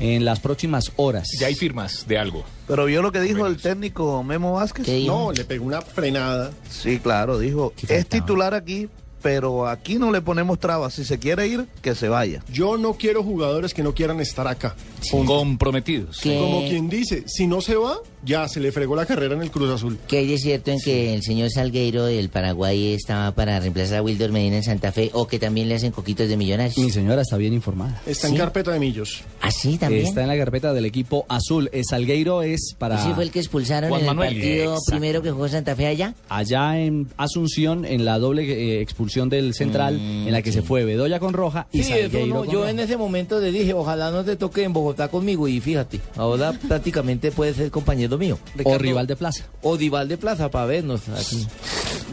en 0.00 0.24
las 0.24 0.40
próximas 0.40 0.92
horas. 0.96 1.28
Ya 1.38 1.46
hay 1.46 1.54
firmas 1.54 2.06
de 2.08 2.18
algo. 2.18 2.44
Pero 2.66 2.86
vio 2.86 3.02
lo 3.02 3.12
que 3.12 3.20
dijo 3.20 3.46
el 3.46 3.56
técnico 3.58 4.22
Memo 4.22 4.52
Vázquez. 4.54 4.88
No, 5.06 5.32
le 5.32 5.44
pegó 5.44 5.64
una 5.64 5.82
frenada. 5.82 6.50
Sí, 6.68 6.98
claro, 6.98 7.38
dijo, 7.38 7.72
es 7.88 8.06
titular 8.06 8.54
aquí, 8.54 8.88
pero 9.24 9.66
aquí 9.66 9.94
no 9.94 10.12
le 10.12 10.20
ponemos 10.20 10.58
trabas. 10.60 10.92
Si 10.92 11.04
se 11.06 11.18
quiere 11.18 11.48
ir, 11.48 11.64
que 11.80 11.94
se 11.94 12.10
vaya. 12.10 12.44
Yo 12.52 12.76
no 12.76 12.92
quiero 12.92 13.24
jugadores 13.24 13.72
que 13.72 13.82
no 13.82 13.94
quieran 13.94 14.20
estar 14.20 14.46
acá. 14.46 14.76
Comprometidos. 15.10 16.20
Como 16.20 16.68
quien 16.68 16.90
dice, 16.90 17.24
si 17.26 17.46
no 17.46 17.62
se 17.62 17.74
va, 17.74 17.96
ya 18.22 18.48
se 18.48 18.60
le 18.60 18.70
fregó 18.70 18.96
la 18.96 19.06
carrera 19.06 19.34
en 19.34 19.40
el 19.40 19.50
Cruz 19.50 19.70
Azul. 19.70 19.98
Que 20.08 20.18
hay 20.18 20.26
de 20.26 20.36
cierto 20.36 20.70
en 20.70 20.78
que 20.78 21.14
el 21.14 21.22
señor 21.22 21.50
Salgueiro 21.50 22.04
del 22.04 22.28
Paraguay 22.28 22.92
estaba 22.92 23.34
para 23.34 23.60
reemplazar 23.60 23.98
a 23.98 24.02
Wilder 24.02 24.30
Medina 24.30 24.56
en 24.56 24.62
Santa 24.62 24.92
Fe 24.92 25.10
o 25.14 25.26
que 25.26 25.38
también 25.38 25.70
le 25.70 25.76
hacen 25.76 25.90
coquitos 25.92 26.28
de 26.28 26.36
millonarios. 26.36 26.76
Mi 26.76 26.90
señora 26.90 27.22
está 27.22 27.38
bien 27.38 27.54
informada. 27.54 28.02
Está 28.06 28.28
en 28.28 28.36
carpeta 28.36 28.72
de 28.72 28.78
millos. 28.78 29.22
¿Ah, 29.40 29.50
sí, 29.50 29.78
también? 29.78 30.06
Está 30.06 30.20
en 30.22 30.28
la 30.28 30.36
carpeta 30.36 30.74
del 30.74 30.84
equipo 30.84 31.24
azul. 31.30 31.70
El 31.72 31.84
Salgueiro 31.88 32.42
es 32.42 32.74
para... 32.78 33.00
¿Ese 33.00 33.14
fue 33.14 33.24
el 33.24 33.30
que 33.30 33.38
expulsaron 33.38 33.88
Juan 33.88 34.02
en 34.02 34.06
Manuel. 34.06 34.28
el 34.28 34.34
partido 34.34 34.74
Exacto. 34.74 34.90
primero 34.90 35.22
que 35.22 35.30
jugó 35.30 35.48
Santa 35.48 35.76
Fe 35.76 35.86
allá? 35.86 36.14
Allá 36.28 36.78
en 36.78 37.08
Asunción, 37.16 37.84
en 37.86 38.04
la 38.04 38.18
doble 38.18 38.42
eh, 38.44 38.80
expulsión 38.80 39.13
del 39.28 39.54
central, 39.54 39.94
en 39.98 40.32
la 40.32 40.42
que 40.42 40.50
se 40.52 40.62
fue 40.62 40.84
Bedoya 40.84 41.20
con 41.20 41.32
roja 41.32 41.66
y 41.72 41.82
Sí, 41.84 41.90
Salgueiro 41.90 42.26
no, 42.26 42.40
con 42.40 42.50
yo 42.50 42.58
roja. 42.60 42.70
en 42.70 42.80
ese 42.80 42.96
momento 42.96 43.38
le 43.40 43.52
dije, 43.52 43.72
ojalá 43.74 44.10
no 44.10 44.24
te 44.24 44.36
toque 44.36 44.64
en 44.64 44.72
Bogotá 44.72 45.08
conmigo 45.08 45.46
y 45.48 45.60
fíjate, 45.60 46.00
ahora 46.16 46.52
prácticamente 46.68 47.30
puede 47.30 47.54
ser 47.54 47.70
compañero 47.70 48.18
mío. 48.18 48.38
O 48.64 48.76
rival 48.78 49.06
de 49.06 49.16
plaza. 49.16 49.44
O 49.62 49.76
rival 49.76 50.08
de 50.08 50.16
plaza 50.18 50.50
para 50.50 50.66
vernos 50.66 51.02
aquí. 51.08 51.46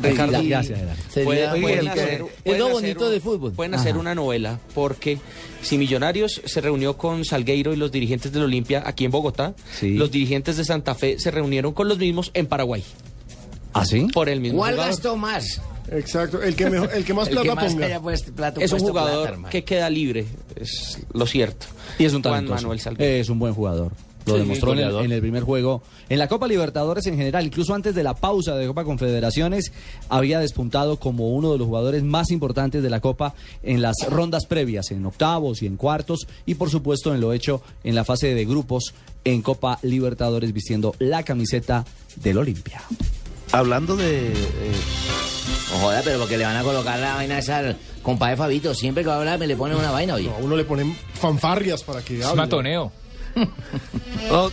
Ricardo, 0.02 0.39
Sí, 0.39 0.47
gracias, 0.49 0.80
sería 1.10 1.26
Pueden- 1.26 1.88
hacer- 1.89 2.22
es 2.22 2.43
pueden 2.43 2.60
lo 2.60 2.66
hacer 2.68 2.72
bonito 2.82 3.06
un- 3.08 3.12
de 3.12 3.20
fútbol. 3.20 3.52
Pueden 3.54 3.74
hacer 3.76 3.97
una 3.97 4.16
novela 4.16 4.60
porque 4.74 5.18
si 5.62 5.78
Millonarios 5.78 6.41
se 6.45 6.62
reunió 6.62 6.97
con 6.97 7.26
Salgueiro 7.26 7.74
y 7.74 7.76
los 7.78 7.91
dirigentes 7.91 8.32
del 8.32 8.43
Olimpia 8.43 8.84
aquí 8.86 9.06
en 9.06 9.12
Bogotá, 9.12 9.54
los 9.82 10.10
dirigentes 10.12 10.58
de 10.58 10.66
Santa 10.66 10.95
Fe 10.95 11.20
se 11.20 11.30
reunieron 11.32 11.74
con 11.74 11.88
los 11.88 11.97
mismos 11.97 12.32
en 12.34 12.47
Paraguay. 12.47 12.84
¿Ah, 13.74 13.86
sí? 13.86 14.08
Por 14.14 14.28
el 14.28 14.41
mismo 14.41 14.58
¿Cuál 14.60 14.74
jugador. 14.74 14.91
gastó 14.93 15.16
más? 15.16 15.62
Exacto, 15.92 16.42
el 16.42 16.56
que, 16.56 16.70
mejor, 16.70 16.89
el 16.94 17.04
que 17.06 17.14
más 17.14 17.28
El 17.30 17.34
plata 17.36 17.50
que 17.50 17.56
más 17.56 17.74
ponga. 17.74 17.86
haya 17.86 18.00
puesto 18.00 18.32
plato- 18.34 18.62
Es 18.62 18.72
un 18.72 18.80
jugador 18.80 19.34
plata, 19.36 19.50
que 19.50 19.64
queda 19.64 19.89
libre, 19.89 20.26
es 20.56 21.00
lo 21.14 21.26
cierto. 21.26 21.66
Y 22.00 22.06
es 22.06 22.14
un 22.14 22.24
Juan. 22.24 22.48
Manuel. 22.48 22.80
Es 22.98 23.30
un 23.30 23.39
buen 23.39 23.54
jugador. 23.54 23.92
Lo 24.28 24.34
Sí, 24.36 24.39
demostró 24.42 24.74
en 24.74 24.78
el, 24.78 24.84
goleador. 24.86 25.06
en 25.06 25.12
el 25.14 25.20
primer 25.20 25.42
juego. 25.44 25.82
En 26.08 26.20
la 26.20 26.28
Copa 26.28 26.48
Libertadores 26.48 27.08
en 27.08 27.18
general, 27.18 27.44
incluso 27.44 27.74
antes 27.74 27.96
de 27.96 28.04
la 28.04 28.14
pausa 28.14 28.56
de 28.56 28.68
Copa 28.68 28.84
Confederaciones, 28.84 29.72
había 30.10 30.39
despuntado 30.39 30.98
como 31.00 31.30
uno 31.32 31.52
de 31.52 31.58
los 31.58 31.66
jugadores 31.66 32.04
más 32.04 32.30
importantes 32.30 32.84
de 32.84 32.89
la 32.92 33.00
Copa 33.00 33.34
en 33.64 33.82
las 33.82 33.96
rondas 34.10 34.46
previas, 34.46 34.92
en 34.92 35.04
octavos 35.08 35.64
y 35.64 35.66
en 35.66 35.76
cuartos, 35.76 36.28
y 36.46 36.54
por 36.54 36.70
supuesto 36.70 37.16
en 37.16 37.20
lo 37.20 37.34
hecho 37.34 37.64
en 37.84 37.96
la 37.96 38.06
fase 38.06 38.36
de 38.36 38.46
grupos 38.46 38.94
en 39.26 39.42
Copa 39.42 39.80
Libertadores 39.82 40.54
vistiendo 40.54 40.94
la 41.00 41.24
camiseta 41.24 41.84
del 42.18 42.38
Olimpia. 42.38 42.84
Hablando 43.52 43.96
de... 43.98 44.28
eh, 44.28 44.34
No 45.72 45.78
joda, 45.80 46.02
pero 46.04 46.20
porque 46.20 46.38
le 46.38 46.46
van 46.46 46.58
a 46.58 46.64
colocar 46.64 47.00
la 47.00 47.16
vaina 47.16 47.40
esa 47.40 47.60
al 47.60 47.78
compadre 48.02 48.36
Fabito. 48.38 48.74
Siempre 48.74 49.04
que 49.04 49.10
va 49.10 49.16
a 49.16 49.20
hablar 49.20 49.40
me 49.40 49.48
le 49.48 49.56
ponen 49.56 49.78
una 49.78 49.92
vaina, 49.92 50.16
oye. 50.16 50.30
A 50.30 50.36
uno 50.38 50.56
le 50.56 50.64
ponen 50.66 50.96
fanfarrias 51.14 51.84
para 51.84 52.02
que 52.02 52.20
Es 52.20 52.26
hable. 52.26 52.38
matoneo. 52.38 52.92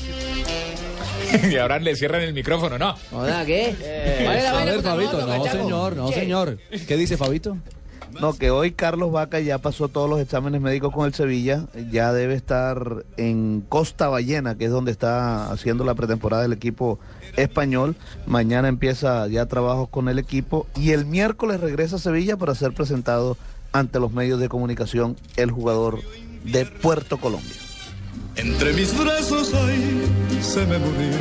y 1.50 1.56
ahora 1.56 1.78
le 1.78 1.94
cierran 1.96 2.22
el 2.22 2.32
micrófono, 2.32 2.78
¿no? 2.78 2.94
Joda, 3.10 3.44
¿qué? 3.44 3.74
Eh, 3.80 4.20
¿Cuál 4.24 4.36
es 4.36 4.42
la 4.44 4.50
a 4.50 4.52
vaina 4.54 4.70
ver, 4.72 4.82
con 4.82 4.84
Fabito, 4.84 5.26
no, 5.26 5.44
señor, 5.44 5.96
no, 5.96 6.08
¿Qué? 6.08 6.14
señor. 6.14 6.58
¿Qué 6.86 6.96
dice 6.96 7.16
Fabito? 7.16 7.56
No, 8.20 8.32
que 8.32 8.50
hoy 8.50 8.72
Carlos 8.72 9.12
Vaca 9.12 9.40
ya 9.40 9.58
pasó 9.58 9.88
todos 9.88 10.08
los 10.10 10.20
exámenes 10.20 10.60
médicos 10.60 10.92
con 10.92 11.06
el 11.06 11.14
Sevilla, 11.14 11.66
ya 11.90 12.12
debe 12.12 12.34
estar 12.34 13.04
en 13.16 13.64
Costa 13.68 14.08
Ballena, 14.08 14.56
que 14.56 14.64
es 14.64 14.70
donde 14.70 14.90
está 14.90 15.50
haciendo 15.50 15.84
la 15.84 15.94
pretemporada 15.94 16.42
del 16.42 16.52
equipo 16.52 16.98
español. 17.36 17.96
Mañana 18.26 18.68
empieza 18.68 19.26
ya 19.28 19.46
trabajos 19.46 19.88
con 19.88 20.08
el 20.08 20.18
equipo 20.18 20.66
y 20.76 20.90
el 20.90 21.06
miércoles 21.06 21.60
regresa 21.60 21.96
a 21.96 22.00
Sevilla 22.00 22.36
para 22.36 22.54
ser 22.54 22.72
presentado 22.72 23.36
ante 23.72 24.00
los 24.00 24.12
medios 24.12 24.40
de 24.40 24.48
comunicación 24.48 25.16
el 25.36 25.50
jugador 25.50 26.00
de 26.44 26.66
Puerto 26.66 27.18
Colombia. 27.18 27.52
Entre 28.36 28.72
mis 28.72 28.96
brazos 28.96 29.52
hoy 29.52 30.40
se 30.40 30.64
me 30.66 30.78
murió 30.78 31.16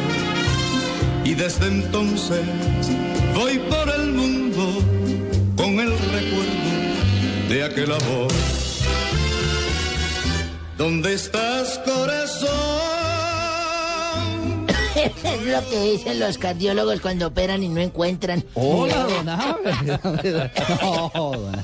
y 1.23 1.33
desde 1.33 1.67
entonces 1.67 2.41
voy 3.35 3.59
por 3.59 3.89
el 3.89 4.13
mundo 4.13 4.36
de 7.49 7.63
aquel 7.63 7.91
amor. 7.91 8.27
¿Dónde 10.77 11.13
estás, 11.13 11.79
corazón? 11.79 12.49
es 15.23 15.45
lo 15.45 15.69
que 15.69 15.81
dicen 15.91 16.19
los 16.19 16.37
cardiólogos 16.37 16.99
cuando 16.99 17.27
operan 17.27 17.63
y 17.63 17.69
no 17.69 17.79
encuentran. 17.79 18.43
Hola, 18.53 19.07
don 20.03 20.51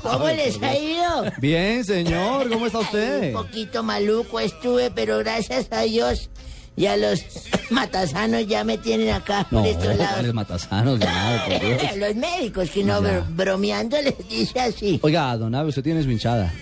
¿Cómo 0.02 0.28
les 0.28 0.62
ha 0.62 0.78
ido? 0.78 1.32
Bien, 1.38 1.84
señor, 1.84 2.48
¿cómo 2.48 2.66
está 2.66 2.78
usted? 2.78 3.34
Un 3.34 3.44
poquito 3.44 3.82
maluco 3.82 4.40
estuve, 4.40 4.90
pero 4.90 5.18
gracias 5.18 5.66
a 5.70 5.82
Dios 5.82 6.30
y 6.76 6.86
a 6.86 6.96
los 6.96 7.24
matasanos 7.70 8.46
ya 8.46 8.64
me 8.64 8.78
tienen 8.78 9.10
acá 9.10 9.46
No, 9.50 9.58
por 9.60 9.68
estos 9.68 9.96
lados. 9.96 10.14
¿cuáles 10.14 10.34
matasanos, 10.34 11.00
Abe, 11.02 11.58
por 11.58 11.68
Dios? 11.80 11.96
los 11.96 12.16
médicos 12.16 12.70
que 12.70 12.84
no 12.84 13.00
bromeando 13.30 14.00
les 14.02 14.28
dice 14.28 14.60
así. 14.60 14.98
Oiga, 15.02 15.36
don 15.36 15.54
Abe, 15.54 15.68
usted 15.68 15.82
tiene 15.82 16.02
su 16.02 16.10
hinchada. 16.10 16.52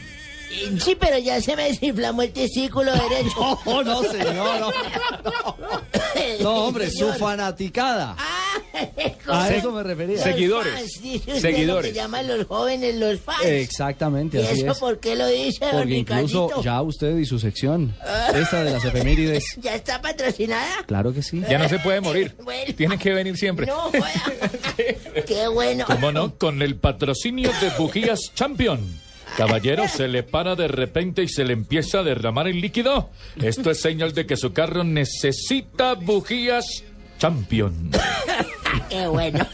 Sí, 0.80 0.96
pero 0.98 1.18
ya 1.18 1.40
se 1.40 1.56
me 1.56 1.64
desinflamó 1.68 2.22
el 2.22 2.32
testículo 2.32 2.92
derecho. 3.08 3.58
No, 3.66 3.82
no, 3.82 4.02
señor, 4.02 4.60
no. 4.60 4.72
No, 6.40 6.66
hombre, 6.66 6.90
su 6.90 7.12
fanaticada. 7.14 8.16
A 9.28 9.50
eso 9.50 9.70
me 9.72 9.82
refería. 9.82 10.16
Los 10.16 10.24
Seguidores. 10.24 10.72
fans, 10.72 11.02
dice 11.02 11.18
usted, 11.32 11.40
Seguidores. 11.40 11.90
Lo 11.90 11.92
que 11.94 11.98
llaman 12.00 12.26
los 12.28 12.46
jóvenes 12.46 12.94
los 12.96 13.20
fans. 13.20 13.44
Exactamente, 13.44 14.40
¿Y 14.40 14.44
así 14.44 14.60
eso 14.62 14.72
es. 14.72 14.78
por 14.78 14.98
qué 15.00 15.14
lo 15.16 15.26
dice, 15.26 15.64
don 15.66 15.72
Porque 15.78 15.94
incluso 15.96 16.42
Ricardito? 16.48 16.62
ya 16.62 16.82
usted 16.82 17.16
y 17.18 17.24
su 17.26 17.38
sección, 17.38 17.94
Ah. 18.04 18.28
esta 18.34 18.62
de 18.64 18.70
las 18.72 18.84
efemérides, 18.84 19.44
¿Ya 19.60 19.74
está 19.74 20.00
patrocinada? 20.02 20.84
claro 20.86 21.12
que 21.12 21.22
sí. 21.22 21.42
Ya 21.48 21.58
no 21.58 21.68
se 21.68 21.78
puede 21.78 22.00
morir. 22.00 22.34
Bueno. 22.42 22.74
Tiene 22.76 22.98
que 22.98 23.12
venir 23.12 23.36
siempre. 23.36 23.66
No, 23.66 23.74
joda. 23.90 24.10
Qué 25.26 25.48
bueno. 25.48 25.84
¿Cómo 25.86 26.12
no? 26.12 26.34
Con 26.36 26.60
el 26.62 26.76
patrocinio 26.76 27.50
de 27.60 27.70
Bujías 27.78 28.32
Champion. 28.34 28.80
Caballero, 29.36 29.88
se 29.88 30.08
le 30.08 30.22
para 30.22 30.54
de 30.56 30.68
repente 30.68 31.22
y 31.22 31.28
se 31.28 31.44
le 31.44 31.52
empieza 31.52 32.00
a 32.00 32.02
derramar 32.02 32.48
el 32.48 32.60
líquido. 32.60 33.10
Esto 33.40 33.70
es 33.70 33.80
señal 33.80 34.12
de 34.12 34.26
que 34.26 34.36
su 34.36 34.52
carro 34.52 34.84
necesita 34.84 35.94
bujías 35.94 36.84
Champion. 37.18 37.90
Qué 38.88 39.06
bueno. 39.06 39.46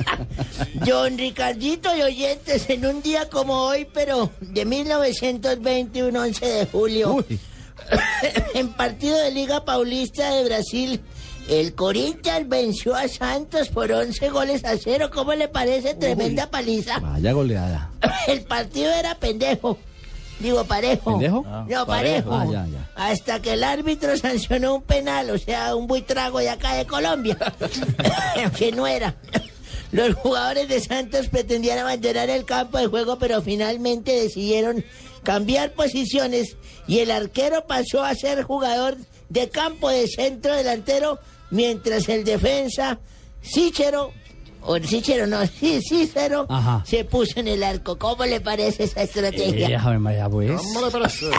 Don 0.86 1.18
Ricardito 1.18 1.94
y 1.96 2.02
oyentes, 2.02 2.68
en 2.70 2.86
un 2.86 3.02
día 3.02 3.28
como 3.28 3.64
hoy, 3.64 3.86
pero 3.92 4.30
de 4.40 4.64
1920, 4.64 6.02
un 6.04 6.16
11 6.16 6.46
de 6.46 6.66
julio, 6.66 7.24
en 8.54 8.68
partido 8.72 9.18
de 9.18 9.30
Liga 9.30 9.64
Paulista 9.64 10.34
de 10.34 10.44
Brasil, 10.44 11.00
el 11.48 11.74
Corinthians 11.74 12.48
venció 12.48 12.94
a 12.94 13.08
Santos 13.08 13.68
por 13.68 13.90
11 13.90 14.28
goles 14.28 14.64
a 14.64 14.76
cero. 14.76 15.10
¿Cómo 15.12 15.34
le 15.34 15.48
parece? 15.48 15.94
Tremenda 15.94 16.50
paliza. 16.50 16.98
Vaya 16.98 17.32
goleada. 17.32 17.90
El 18.28 18.42
partido 18.42 18.92
era 18.92 19.14
pendejo. 19.14 19.78
Digo, 20.40 20.64
parejo. 20.64 21.12
¿Pendejo? 21.12 21.44
No, 21.68 21.86
parejo. 21.86 22.32
Ah, 22.32 22.46
ya, 22.46 22.66
ya. 22.66 22.90
Hasta 22.94 23.42
que 23.42 23.54
el 23.54 23.64
árbitro 23.64 24.16
sancionó 24.16 24.76
un 24.76 24.82
penal, 24.82 25.30
o 25.30 25.38
sea, 25.38 25.74
un 25.74 25.88
buitrago 25.88 26.38
de 26.38 26.50
acá 26.50 26.74
de 26.74 26.86
Colombia. 26.86 27.36
que 28.56 28.70
no 28.70 28.86
era. 28.86 29.16
Los 29.90 30.14
jugadores 30.14 30.68
de 30.68 30.80
Santos 30.80 31.28
pretendían 31.28 31.78
abandonar 31.78 32.30
el 32.30 32.44
campo 32.44 32.78
de 32.78 32.86
juego, 32.86 33.18
pero 33.18 33.42
finalmente 33.42 34.12
decidieron 34.12 34.84
cambiar 35.22 35.72
posiciones 35.72 36.56
y 36.86 37.00
el 37.00 37.10
arquero 37.10 37.66
pasó 37.66 38.04
a 38.04 38.14
ser 38.14 38.42
jugador 38.42 38.96
de 39.28 39.48
campo 39.48 39.90
de 39.90 40.06
centro 40.06 40.54
delantero, 40.54 41.18
mientras 41.50 42.08
el 42.08 42.24
defensa 42.24 42.98
Sichero, 43.40 44.12
o 44.62 44.78
Sichero 44.78 45.26
no, 45.26 45.46
sí, 45.60 45.80
Cícero, 45.88 46.46
Ajá. 46.48 46.82
se 46.86 47.04
puso 47.04 47.40
en 47.40 47.48
el 47.48 47.62
arco. 47.62 47.98
¿Cómo 47.98 48.24
le 48.24 48.40
parece 48.40 48.84
esa 48.84 49.02
estrategia? 49.02 49.68
Eh, 49.68 49.98
María, 49.98 50.28
pues. 50.28 50.60
¿Cómo 50.60 50.86
le 50.86 50.90
parece? 50.90 51.26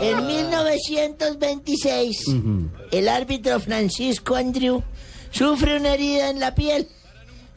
en 0.00 0.26
1926, 0.26 2.28
Ujú. 2.28 2.70
el 2.90 3.08
árbitro 3.08 3.60
Francisco 3.60 4.34
Andrew 4.36 4.82
sufre 5.30 5.76
una 5.76 5.94
herida 5.94 6.30
en 6.30 6.40
la 6.40 6.54
piel 6.54 6.88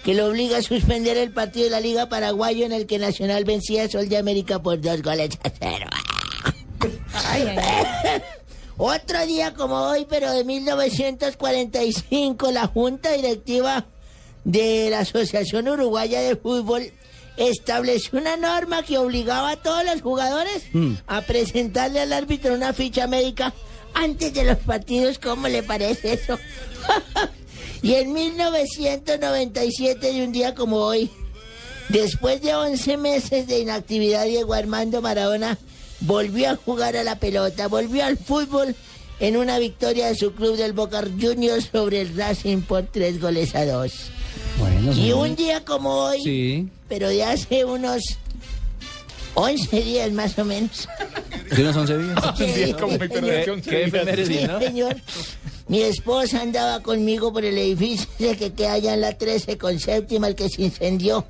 que 0.04 0.14
lo 0.14 0.28
obliga 0.28 0.58
a 0.58 0.62
suspender 0.62 1.18
el 1.18 1.32
partido 1.34 1.66
de 1.66 1.72
la 1.72 1.80
Liga 1.80 2.08
Paraguayo 2.08 2.66
en 2.66 2.72
el 2.72 2.86
que 2.86 3.00
Nacional 3.00 3.46
vencía 3.46 3.84
a 3.84 3.90
Sol 3.90 4.08
de 4.10 4.18
América 4.18 4.62
por 4.62 4.80
dos 4.80 5.02
goles 5.02 5.38
a 5.44 5.50
cero. 5.50 5.88
Otro 8.80 9.26
día 9.26 9.56
como 9.56 9.76
hoy, 9.76 10.06
pero 10.08 10.32
de 10.32 10.44
1945, 10.44 12.52
la 12.52 12.68
Junta 12.68 13.12
Directiva 13.12 13.88
de 14.44 14.92
la 14.92 15.00
Asociación 15.00 15.68
Uruguaya 15.68 16.22
de 16.22 16.36
Fútbol 16.36 16.92
estableció 17.38 18.20
una 18.20 18.38
norma 18.38 18.84
que 18.84 19.00
obligaba 19.00 19.50
a 19.52 19.58
todos 19.58 19.84
los 19.84 20.04
jugadores 20.04 20.66
a 21.08 21.22
presentarle 21.22 22.02
al 22.02 22.14
árbitro 22.14 22.54
una 22.54 22.72
ficha 22.72 23.08
médica 23.08 23.52
antes 23.96 24.32
de 24.36 24.44
los 24.44 24.58
partidos. 24.58 25.18
¿Cómo 25.18 25.48
le 25.48 25.64
parece 25.64 26.14
eso? 26.14 26.38
y 27.82 27.96
en 27.96 28.14
1997, 28.14 30.14
de 30.14 30.24
un 30.24 30.32
día 30.32 30.54
como 30.54 30.78
hoy, 30.78 31.10
después 31.90 32.44
de 32.44 32.54
11 32.54 32.98
meses 32.98 33.48
de 33.48 33.58
inactividad, 33.58 34.26
Diego 34.26 34.54
Armando 34.54 35.02
Maradona 35.02 35.58
volvió 36.02 36.50
a 36.52 36.56
jugar 36.56 36.96
a 36.98 37.04
la 37.04 37.18
pelota, 37.20 37.68
volvió 37.68 38.06
al 38.06 38.18
fútbol 38.18 38.76
en 39.20 39.36
una 39.38 39.58
victoria 39.60 40.08
de 40.08 40.16
su 40.16 40.32
club 40.34 40.56
del 40.58 40.74
Boca 40.74 41.04
Juniors 41.20 41.70
sobre 41.72 42.02
el 42.02 42.16
Racing 42.16 42.62
por 42.62 42.84
tres 42.84 43.20
goles 43.20 43.56
a 43.56 43.66
dos. 43.66 43.94
Bueno, 44.60 44.94
Y 44.94 45.12
un 45.12 45.36
día 45.36 45.64
como 45.66 45.90
hoy, 45.92 46.22
Sí. 46.24 46.68
pero 46.88 47.10
de 47.10 47.24
hace 47.24 47.66
unos 47.66 48.02
11 49.34 49.82
días 49.82 50.12
más 50.12 50.38
o 50.40 50.46
menos. 50.46 50.88
¿De 51.56 51.62
unos 51.62 51.76
11 51.76 51.98
días? 51.98 52.20
Sí, 52.38 52.46
señor. 52.52 53.62
¿Qué 53.62 53.84
efeméride, 53.84 54.26
Sí, 54.42 54.48
no? 54.48 54.60
señor. 54.60 54.96
Mi 55.68 55.82
esposa 55.82 56.42
andaba 56.42 56.82
conmigo 56.82 57.34
por 57.34 57.44
el 57.44 57.58
edificio 57.58 58.08
ese 58.20 58.38
que 58.38 58.54
queda 58.54 58.74
allá 58.74 58.94
en 58.94 59.02
la 59.02 59.18
13 59.18 59.58
con 59.58 59.80
séptima, 59.80 60.28
el 60.28 60.36
que 60.36 60.50
se 60.50 60.62
incendió. 60.62 61.26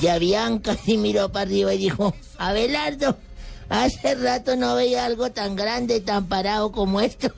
Y 0.00 0.06
a 0.06 0.18
Bianca 0.18 0.76
y 0.86 0.96
miró 0.96 1.30
para 1.30 1.42
arriba 1.46 1.74
y 1.74 1.78
dijo, 1.78 2.14
Abelardo, 2.38 3.16
hace 3.70 4.14
rato 4.16 4.56
no 4.56 4.74
veía 4.74 5.06
algo 5.06 5.30
tan 5.30 5.56
grande 5.56 5.96
y 5.96 6.00
tan 6.00 6.26
parado 6.26 6.70
como 6.72 7.00
esto. 7.00 7.30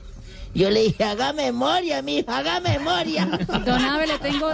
Yo 0.55 0.69
le 0.69 0.83
dije, 0.83 1.03
haga 1.03 1.33
memoria, 1.33 2.03
mija, 2.03 2.37
haga 2.37 2.59
memoria. 2.59 3.25
Don 3.65 3.83
Abe, 3.83 4.05
le 4.05 4.19
tengo, 4.19 4.49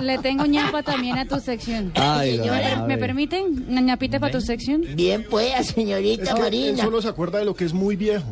le 0.00 0.18
tengo 0.18 0.46
ñapa 0.46 0.84
también 0.84 1.18
a 1.18 1.26
tu 1.26 1.40
sección. 1.40 1.90
Ay, 1.96 2.36
don 2.36 2.50
¿Me, 2.50 2.62
per- 2.62 2.72
Abe. 2.74 2.86
¿Me 2.86 2.98
permiten 2.98 3.66
una 3.68 3.80
ñapita 3.80 4.20
para 4.20 4.30
tu 4.30 4.40
sección? 4.40 4.84
Bien, 4.94 5.26
pues, 5.28 5.66
señorita 5.74 6.22
Es 6.22 6.34
que 6.34 6.40
Marina. 6.40 6.84
solo 6.84 7.02
se 7.02 7.08
acuerda 7.08 7.40
de 7.40 7.46
lo 7.46 7.54
que 7.56 7.64
es 7.64 7.72
muy 7.72 7.96
viejo. 7.96 8.26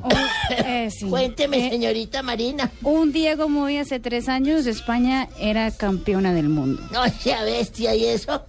Eh, 0.65 0.91
sí. 0.97 1.07
Cuénteme, 1.11 1.69
señorita 1.71 2.23
Marina. 2.23 2.71
Un 2.85 3.11
día 3.11 3.37
como 3.37 3.63
hoy, 3.65 3.79
hace 3.79 3.99
tres 3.99 4.29
años, 4.29 4.65
España 4.67 5.29
era 5.41 5.73
campeona 5.73 6.33
del 6.33 6.49
mundo. 6.49 6.81
No 6.93 7.03
sea 7.09 7.43
bestia, 7.43 7.97
¿y 7.97 8.05
eso? 8.05 8.45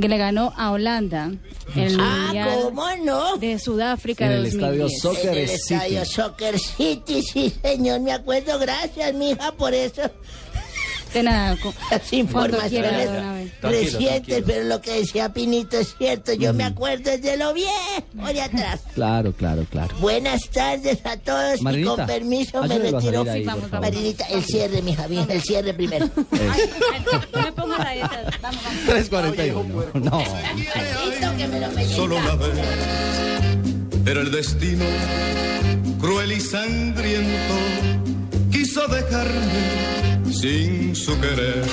Que 0.00 0.08
le 0.08 0.18
ganó 0.18 0.52
a 0.56 0.72
Holanda 0.72 1.30
el 1.76 1.96
Ah, 2.00 2.22
Mundial 2.26 2.58
¿cómo 2.64 2.84
no? 3.04 3.36
de 3.36 3.58
Sudáfrica 3.58 4.26
En 4.26 4.32
el 4.32 4.42
2010. 4.44 4.62
estadio 4.64 4.88
Soccer 5.00 5.32
en 5.36 5.38
el 5.38 5.48
City. 5.48 5.74
estadio 5.74 6.04
Soccer 6.04 6.58
City, 6.58 7.22
sí, 7.22 7.54
señor, 7.62 8.00
me 8.00 8.12
acuerdo. 8.12 8.58
Gracias, 8.58 9.14
mija, 9.14 9.52
por 9.52 9.72
eso. 9.72 10.02
De 11.14 11.22
nada. 11.22 11.56
Las 11.90 12.12
informaciones 12.12 13.08
recientes, 13.62 14.42
pero 14.46 14.64
lo 14.64 14.80
que 14.80 14.94
decía 15.00 15.32
Pinito 15.32 15.78
es 15.78 15.94
cierto. 15.96 16.32
Yo 16.32 16.52
me 16.52 16.64
acuerdo 16.64 17.10
desde 17.10 17.36
lo 17.36 17.54
viejo 17.54 17.72
de 18.32 18.42
atrás. 18.42 18.80
Claro, 18.94 19.32
claro, 19.32 19.64
claro. 19.70 19.94
Buenas 20.00 20.48
tardes 20.50 21.04
a 21.04 21.16
todos 21.16 21.60
y 21.60 21.64
Marinita, 21.64 21.96
con 21.96 22.06
permiso 22.06 22.62
me 22.62 22.78
retiro. 22.78 23.24
ahí. 23.28 23.44
Marinita, 23.72 24.24
el 24.26 24.44
cierre, 24.44 24.82
mija, 24.82 25.08
mija, 25.08 25.32
el 25.32 25.42
cierre 25.42 25.74
primero. 25.74 26.08
No 27.32 27.40
me 27.42 27.52
pongas 27.52 27.78
la. 27.80 28.32
Vamos, 28.40 28.62
vamos. 28.62 28.84
341. 28.86 29.84
No. 29.94 30.22
Solo 31.94 32.16
una 32.16 32.34
vez. 32.36 32.50
Pero 34.04 34.20
el 34.20 34.30
destino, 34.30 34.84
cruel 36.00 36.32
y 36.32 36.40
sangriento, 36.40 37.54
quiso 38.74 38.88
dejarme 38.88 40.32
sin 40.32 40.96
su 40.96 41.18
querer. 41.20 41.64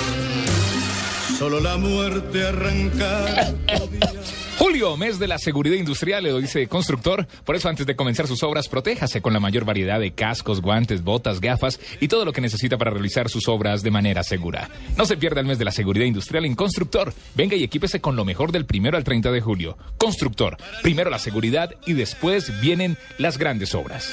Solo 1.36 1.58
la 1.58 1.76
muerte 1.76 2.46
arrancar. 2.46 3.56
Julio, 4.58 4.96
mes 4.96 5.18
de 5.18 5.26
la 5.26 5.38
seguridad 5.38 5.74
industrial, 5.74 6.22
lo 6.22 6.38
dice 6.38 6.68
constructor. 6.68 7.26
Por 7.44 7.56
eso, 7.56 7.68
antes 7.68 7.86
de 7.86 7.96
comenzar 7.96 8.28
sus 8.28 8.44
obras, 8.44 8.68
protéjase 8.68 9.20
con 9.20 9.32
la 9.32 9.40
mayor 9.40 9.64
variedad 9.64 9.98
de 9.98 10.12
cascos, 10.12 10.60
guantes, 10.60 11.02
botas, 11.02 11.40
gafas 11.40 11.80
y 11.98 12.06
todo 12.06 12.24
lo 12.24 12.32
que 12.32 12.40
necesita 12.40 12.78
para 12.78 12.92
realizar 12.92 13.28
sus 13.28 13.48
obras 13.48 13.82
de 13.82 13.90
manera 13.90 14.22
segura. 14.22 14.70
No 14.96 15.04
se 15.04 15.16
pierda 15.16 15.40
el 15.40 15.46
mes 15.46 15.58
de 15.58 15.64
la 15.64 15.72
seguridad 15.72 16.06
industrial 16.06 16.44
en 16.44 16.54
Constructor. 16.54 17.12
Venga 17.34 17.56
y 17.56 17.64
equípese 17.64 18.00
con 18.00 18.14
lo 18.14 18.24
mejor 18.24 18.52
del 18.52 18.64
primero 18.64 18.96
al 18.96 19.02
30 19.02 19.32
de 19.32 19.40
julio. 19.40 19.76
Constructor. 19.98 20.56
Primero 20.82 21.10
la 21.10 21.18
seguridad 21.18 21.74
y 21.84 21.94
después 21.94 22.60
vienen 22.60 22.96
las 23.18 23.38
grandes 23.38 23.74
obras. 23.74 24.08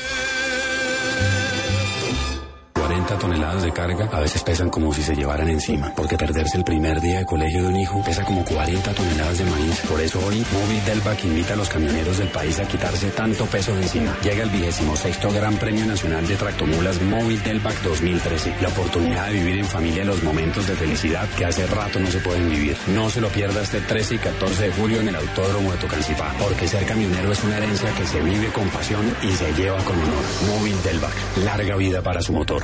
40 3.09 3.27
toneladas 3.27 3.63
de 3.63 3.71
carga 3.71 4.07
a 4.11 4.19
veces 4.19 4.43
pesan 4.43 4.69
como 4.69 4.93
si 4.93 5.01
se 5.01 5.15
llevaran 5.15 5.49
encima, 5.49 5.91
porque 5.95 6.15
perderse 6.15 6.57
el 6.57 6.63
primer 6.63 7.01
día 7.01 7.19
de 7.19 7.25
colegio 7.25 7.63
de 7.63 7.69
un 7.69 7.75
hijo 7.75 8.03
pesa 8.03 8.23
como 8.23 8.45
40 8.45 8.93
toneladas 8.93 9.37
de 9.39 9.45
maíz. 9.45 9.79
Por 9.89 9.99
eso 9.99 10.23
hoy, 10.23 10.45
Móvil 10.53 10.85
Delvac 10.85 11.23
invita 11.25 11.53
a 11.53 11.55
los 11.55 11.69
camioneros 11.69 12.19
del 12.19 12.27
país 12.27 12.59
a 12.59 12.67
quitarse 12.67 13.09
tanto 13.09 13.45
peso 13.47 13.73
de 13.73 13.81
encima. 13.81 14.15
Llega 14.21 14.43
el 14.43 14.49
vigésimo 14.51 14.95
sexto 14.95 15.31
Gran 15.31 15.55
Premio 15.57 15.87
Nacional 15.87 16.27
de 16.27 16.35
Tractomulas 16.35 17.01
Móvil 17.01 17.41
Delvac 17.41 17.81
2013. 17.81 18.55
La 18.61 18.67
oportunidad 18.67 19.27
de 19.27 19.33
vivir 19.33 19.57
en 19.57 19.65
familia 19.65 20.05
los 20.05 20.21
momentos 20.21 20.67
de 20.67 20.75
felicidad 20.75 21.27
que 21.29 21.45
hace 21.45 21.65
rato 21.65 21.99
no 21.99 22.11
se 22.11 22.19
pueden 22.19 22.47
vivir. 22.47 22.77
No 22.93 23.09
se 23.09 23.21
lo 23.21 23.29
pierda 23.29 23.63
este 23.63 23.81
13 23.81 24.15
y 24.15 24.17
14 24.19 24.65
de 24.65 24.71
julio 24.73 24.99
en 24.99 25.07
el 25.07 25.15
Autódromo 25.15 25.71
de 25.71 25.77
Tocancipá, 25.79 26.35
porque 26.37 26.67
ser 26.67 26.85
camionero 26.85 27.31
es 27.31 27.43
una 27.43 27.57
herencia 27.57 27.91
que 27.95 28.05
se 28.05 28.21
vive 28.21 28.49
con 28.49 28.69
pasión 28.69 29.03
y 29.23 29.31
se 29.31 29.51
lleva 29.53 29.83
con 29.83 29.97
honor. 29.97 30.23
Móvil 30.47 30.75
Delvac, 30.83 31.15
larga 31.43 31.75
vida 31.75 32.03
para 32.03 32.21
su 32.21 32.33
motor. 32.33 32.63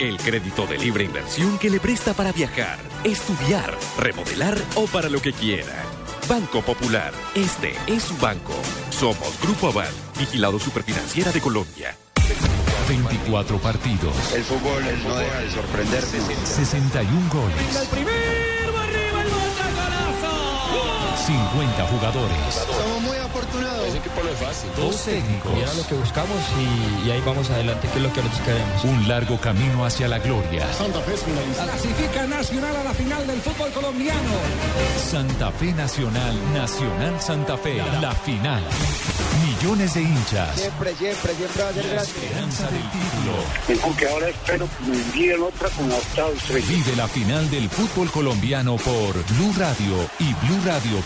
El 0.00 0.16
crédito 0.16 0.66
de 0.66 0.76
libre 0.76 1.04
inversión 1.04 1.56
que 1.58 1.70
le 1.70 1.78
presta 1.78 2.14
para 2.14 2.32
viajar, 2.32 2.78
estudiar, 3.04 3.72
remodelar 3.96 4.56
o 4.74 4.86
para 4.86 5.08
lo 5.08 5.22
que 5.22 5.32
quiera. 5.32 5.84
Banco 6.28 6.62
Popular, 6.62 7.12
este 7.34 7.74
es 7.86 8.02
su 8.02 8.16
banco. 8.16 8.54
Somos 8.90 9.40
Grupo 9.40 9.68
Aval, 9.68 9.92
vigilado 10.18 10.58
superfinanciera 10.58 11.30
de 11.30 11.40
Colombia. 11.40 11.96
24 12.88 13.58
partidos, 13.58 14.14
El 14.34 14.42
fútbol 14.42 14.82
no 15.06 15.16
deja 15.16 15.40
de 15.40 15.50
sorprenderte. 15.52 16.20
61 16.44 17.30
goles, 17.30 17.88
50 21.26 21.86
jugadores, 21.88 22.54
Somos 22.66 23.02
muy 23.02 23.16
afortunados. 23.16 23.88
Ese 23.88 23.98
equipo 23.98 24.22
no 24.22 24.28
es 24.30 24.38
fácil. 24.38 24.70
dos 24.76 25.02
técnicos, 25.04 25.52
Y 25.56 25.60
era 25.62 25.74
lo 25.74 25.86
que 25.86 25.94
buscamos 25.94 26.38
y, 26.60 27.08
y 27.08 27.10
ahí 27.10 27.22
vamos 27.24 27.48
adelante, 27.50 27.88
que 27.88 27.96
es 27.98 28.02
lo 28.02 28.12
que 28.12 28.22
nosotros 28.22 28.46
queremos. 28.46 28.84
un 28.84 29.08
largo 29.08 29.38
camino 29.40 29.84
hacia 29.86 30.08
la 30.08 30.18
gloria. 30.18 30.70
Santa 30.74 31.00
Fe 31.00 31.14
es 31.14 31.22
finalista. 31.22 31.64
Clasifica 31.64 32.26
Nacional 32.26 32.76
a 32.76 32.84
la 32.84 32.94
final 32.94 33.26
del 33.26 33.40
fútbol 33.40 33.70
colombiano. 33.72 34.20
Santa 35.10 35.50
Fe 35.52 35.72
Nacional, 35.72 36.34
Nacional 36.52 37.20
Santa 37.20 37.56
Fe, 37.56 37.82
la 38.00 38.12
final. 38.12 38.62
Millones 39.44 39.94
de 39.94 40.02
hinchas, 40.02 40.56
Siempre, 40.60 40.94
siempre, 40.96 41.34
siempre 41.34 41.62
va 41.62 41.68
a 41.68 41.72
ser 41.72 41.86
gratis. 41.88 42.08
esperanza 42.14 42.66
del 42.68 42.82
título. 42.90 43.82
Aunque 43.84 44.08
ahora 44.08 44.28
espero 44.28 44.68
que 44.68 44.90
me 44.90 44.96
envíen 44.96 45.42
otra 45.42 45.68
con 45.70 45.88
la 45.88 45.96
octava 45.96 46.30
estrella. 46.30 46.66
Vive 46.68 46.96
la 46.96 47.08
final 47.08 47.50
del 47.50 47.68
fútbol 47.70 48.10
colombiano 48.10 48.76
por 48.76 49.12
Blue 49.34 49.54
Radio 49.56 50.08
y 50.18 50.32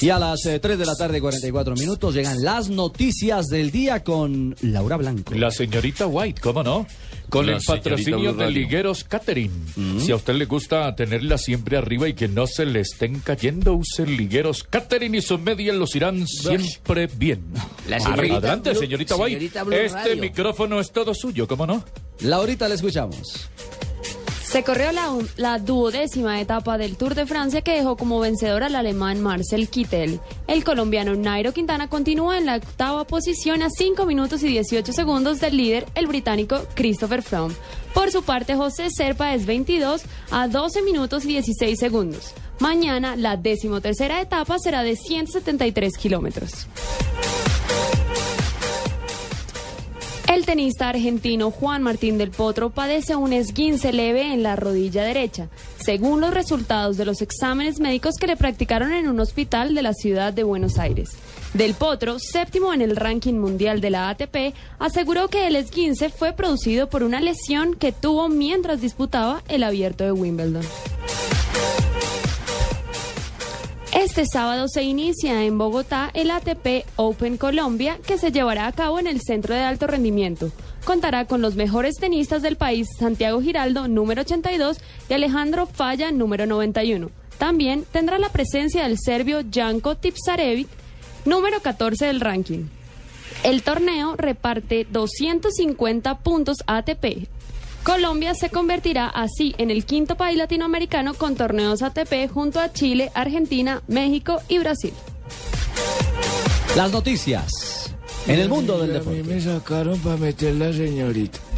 Y 0.00 0.10
a 0.10 0.18
las 0.18 0.46
eh, 0.46 0.60
3 0.60 0.78
de 0.78 0.86
la 0.86 0.94
tarde, 0.94 1.20
44 1.20 1.74
minutos, 1.74 2.14
llegan 2.14 2.36
las 2.42 2.68
noticias 2.68 3.46
del 3.46 3.70
día 3.72 4.04
con 4.04 4.54
Laura 4.62 4.96
Blanco. 4.96 5.34
La 5.34 5.50
señorita 5.50 6.06
White, 6.06 6.40
¿cómo 6.40 6.62
no? 6.62 6.86
Con 7.28 7.46
La 7.46 7.56
el 7.56 7.62
patrocinio 7.64 8.32
de. 8.32 8.50
Ligueros 8.50 9.02
Catering. 9.04 9.50
Si 10.00 10.12
a 10.12 10.16
usted 10.16 10.34
le 10.34 10.44
gusta 10.46 10.94
tenerla 10.94 11.36
siempre 11.36 11.76
arriba 11.76 12.08
y 12.08 12.14
que 12.14 12.28
no 12.28 12.46
se 12.46 12.64
le 12.64 12.80
estén 12.80 13.18
cayendo, 13.20 13.74
use 13.74 14.06
Ligueros 14.06 14.62
Catering 14.64 15.16
y 15.16 15.20
sus 15.20 15.40
medias 15.40 15.74
los 15.76 15.94
irán 15.96 16.26
siempre 16.28 17.06
bien. 17.08 17.42
La 17.88 17.98
señorita 18.00 18.36
Adelante, 18.36 18.70
Blue- 18.70 18.80
señorita 18.80 19.16
White. 19.16 19.38
señorita 19.50 19.60
este 19.84 19.98
Radio. 20.10 20.22
micrófono 20.22 20.80
es 20.80 20.90
todo 20.92 21.12
suyo, 21.12 21.46
¿cómo 21.48 21.66
no? 21.66 21.84
Laurita, 22.20 22.68
le 22.68 22.76
escuchamos. 22.76 23.48
Se 24.48 24.64
corrió 24.64 24.88
la, 25.36 25.58
duodécima 25.58 26.40
etapa 26.40 26.78
del 26.78 26.96
Tour 26.96 27.14
de 27.14 27.26
Francia 27.26 27.60
que 27.60 27.74
dejó 27.74 27.98
como 27.98 28.18
vencedor 28.18 28.62
al 28.62 28.76
alemán 28.76 29.20
Marcel 29.20 29.68
Kittel. 29.68 30.20
El 30.46 30.64
colombiano 30.64 31.14
Nairo 31.14 31.52
Quintana 31.52 31.90
continúa 31.90 32.38
en 32.38 32.46
la 32.46 32.56
octava 32.56 33.06
posición 33.06 33.62
a 33.62 33.68
5 33.68 34.06
minutos 34.06 34.42
y 34.42 34.48
18 34.48 34.90
segundos 34.94 35.38
del 35.40 35.58
líder, 35.58 35.84
el 35.94 36.06
británico 36.06 36.62
Christopher 36.74 37.22
Froome. 37.22 37.54
Por 37.92 38.10
su 38.10 38.22
parte, 38.22 38.56
José 38.56 38.88
Serpa 38.88 39.34
es 39.34 39.44
22 39.44 40.04
a 40.30 40.48
12 40.48 40.80
minutos 40.80 41.26
y 41.26 41.28
16 41.28 41.78
segundos. 41.78 42.32
Mañana, 42.58 43.16
la 43.16 43.36
decimotercera 43.36 44.22
etapa 44.22 44.58
será 44.58 44.82
de 44.82 44.96
173 44.96 45.92
kilómetros. 45.98 46.66
El 50.28 50.44
tenista 50.44 50.90
argentino 50.90 51.50
Juan 51.50 51.82
Martín 51.82 52.18
del 52.18 52.30
Potro 52.30 52.68
padece 52.68 53.16
un 53.16 53.32
esguince 53.32 53.94
leve 53.94 54.30
en 54.30 54.42
la 54.42 54.56
rodilla 54.56 55.02
derecha, 55.02 55.48
según 55.78 56.20
los 56.20 56.34
resultados 56.34 56.98
de 56.98 57.06
los 57.06 57.22
exámenes 57.22 57.80
médicos 57.80 58.16
que 58.20 58.26
le 58.26 58.36
practicaron 58.36 58.92
en 58.92 59.08
un 59.08 59.20
hospital 59.20 59.74
de 59.74 59.80
la 59.80 59.94
ciudad 59.94 60.34
de 60.34 60.42
Buenos 60.42 60.78
Aires. 60.78 61.12
Del 61.54 61.72
Potro, 61.72 62.18
séptimo 62.18 62.74
en 62.74 62.82
el 62.82 62.94
ranking 62.94 63.38
mundial 63.38 63.80
de 63.80 63.88
la 63.88 64.10
ATP, 64.10 64.54
aseguró 64.78 65.28
que 65.28 65.46
el 65.46 65.56
esguince 65.56 66.10
fue 66.10 66.34
producido 66.34 66.90
por 66.90 67.04
una 67.04 67.22
lesión 67.22 67.74
que 67.74 67.92
tuvo 67.92 68.28
mientras 68.28 68.82
disputaba 68.82 69.42
el 69.48 69.64
abierto 69.64 70.04
de 70.04 70.12
Wimbledon. 70.12 70.62
Este 73.94 74.26
sábado 74.26 74.68
se 74.68 74.82
inicia 74.82 75.44
en 75.44 75.56
Bogotá 75.56 76.10
el 76.12 76.30
ATP 76.30 76.84
Open 76.96 77.38
Colombia 77.38 77.98
que 78.06 78.18
se 78.18 78.30
llevará 78.30 78.66
a 78.66 78.72
cabo 78.72 78.98
en 78.98 79.06
el 79.06 79.22
Centro 79.22 79.54
de 79.54 79.62
Alto 79.62 79.86
Rendimiento. 79.86 80.52
Contará 80.84 81.26
con 81.26 81.40
los 81.40 81.56
mejores 81.56 81.94
tenistas 81.96 82.42
del 82.42 82.56
país, 82.56 82.86
Santiago 82.98 83.40
Giraldo, 83.40 83.88
número 83.88 84.22
82, 84.22 84.78
y 85.08 85.14
Alejandro 85.14 85.66
Falla, 85.66 86.12
número 86.12 86.44
91. 86.44 87.10
También 87.38 87.86
tendrá 87.90 88.18
la 88.18 88.28
presencia 88.28 88.82
del 88.82 88.98
serbio 88.98 89.40
Janko 89.50 89.96
Tipsarevic, 89.96 90.68
número 91.24 91.60
14 91.60 92.06
del 92.06 92.20
ranking. 92.20 92.66
El 93.42 93.62
torneo 93.62 94.16
reparte 94.16 94.86
250 94.90 96.18
puntos 96.18 96.58
ATP. 96.66 97.26
Colombia 97.88 98.34
se 98.34 98.50
convertirá 98.50 99.08
así 99.08 99.54
en 99.56 99.70
el 99.70 99.86
quinto 99.86 100.14
país 100.14 100.36
latinoamericano 100.36 101.14
con 101.14 101.36
torneos 101.36 101.80
ATP 101.80 102.30
junto 102.30 102.60
a 102.60 102.70
Chile, 102.70 103.10
Argentina, 103.14 103.82
México 103.88 104.42
y 104.46 104.58
Brasil. 104.58 104.92
Las 106.76 106.92
noticias 106.92 107.94
en 108.26 108.40
el 108.40 108.50
mundo 108.50 108.78
del 108.78 108.90
A 108.90 108.94
deporte. 108.98 109.22
mí 109.22 109.26
me 109.26 109.40
sacaron 109.40 109.98
para 110.00 110.18
meter 110.18 110.54
la 110.56 110.70
señorita. 110.70 111.38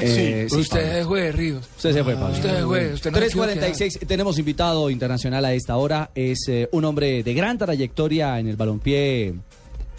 Eh, 0.00 0.48
sí, 0.50 0.56
usted 0.56 1.00
se 1.00 1.04
fue, 1.04 1.30
Ríos. 1.30 1.64
Usted 1.76 1.92
se 1.92 2.02
fue, 2.02 2.14
Pablo. 2.14 2.34
Usted 2.34 2.56
se 2.56 2.64
fue. 2.64 2.92
Usted 2.94 3.10
no 3.12 3.18
se 3.18 3.24
quiso 3.26 3.44
3.46, 3.44 4.06
tenemos 4.06 4.38
invitado 4.38 4.90
internacional 4.90 5.44
a 5.44 5.52
esta 5.52 5.76
hora. 5.76 6.10
Es 6.16 6.48
eh, 6.48 6.68
un 6.72 6.84
hombre 6.86 7.22
de 7.22 7.34
gran 7.34 7.58
trayectoria 7.58 8.40
en 8.40 8.48
el 8.48 8.56
balompié 8.56 9.34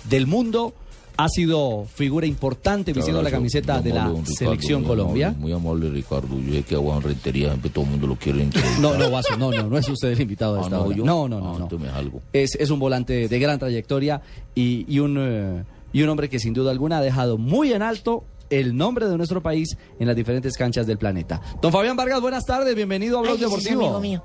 del 0.09 0.27
mundo. 0.27 0.73
Ha 1.19 1.30
sido 1.30 1.85
figura 1.91 2.27
importante 2.27 2.94
vistiendo 2.94 3.23
la 3.23 3.31
camiseta 3.31 3.81
de 3.81 3.91
la 3.91 4.14
selección 4.26 4.84
Colombia. 4.84 5.34
Muy 5.38 5.52
amable, 5.52 5.89
Ricardo. 5.89 6.27
Yo 6.39 6.53
sé 6.53 6.64
que 6.64 6.76
a 6.76 6.77
Juan 6.80 7.02
Rentería 7.02 7.48
siempre 7.49 7.72
todo 7.72 7.85
el 7.85 7.91
mundo 7.91 8.07
lo 8.07 8.15
quiere 8.15 8.44
entrevistar. 8.44 8.80
No, 8.81 8.95
no, 8.95 9.10
Vaso, 9.10 9.35
no, 9.38 9.52
no, 9.52 9.64
no 9.68 9.77
es 9.80 9.89
usted 9.89 10.10
el 10.10 10.22
invitado 10.22 10.56
a 10.56 10.60
Ah, 10.60 10.61
esta 10.64 10.76
no, 10.77 10.84
hora. 10.84 10.95
yo. 10.95 11.03
No, 11.03 11.27
no, 11.27 11.39
no. 11.39 11.68
Ah, 11.94 12.02
no. 12.03 12.22
Es, 12.34 12.53
es 12.56 12.69
un 12.69 12.77
volante 12.80 13.27
de 13.27 13.39
gran 13.39 13.57
trayectoria 13.57 14.22
y, 14.53 14.85
y 14.88 14.99
un, 14.99 15.18
eh, 15.19 15.64
y 15.91 16.03
un 16.03 16.10
hombre 16.10 16.30
que 16.30 16.38
sin 16.39 16.53
duda 16.53 16.69
alguna 16.69 16.99
ha 16.99 17.02
dejado 17.02 17.38
muy 17.39 17.73
en 17.73 17.81
alto 17.81 18.23
el 18.52 18.77
nombre 18.77 19.07
de 19.10 19.18
nuestro 19.18 19.41
país 19.41 19.76
en 19.99 20.07
las 20.07 20.15
diferentes 20.15 20.56
canchas 20.56 20.85
del 20.88 20.98
planeta. 20.99 21.41
Don 21.61 21.72
Fabián 21.72 21.98
Vargas, 21.98 22.22
buenas 22.22 22.45
tardes, 22.45 22.76
bienvenido 22.76 23.18
a 23.18 23.22
Blog 23.22 23.38
Ay, 23.38 23.44
ese 23.44 23.45
es 23.45 23.52
Deportivo. 23.64 23.81
amigo 23.98 23.99
mío. 23.99 24.23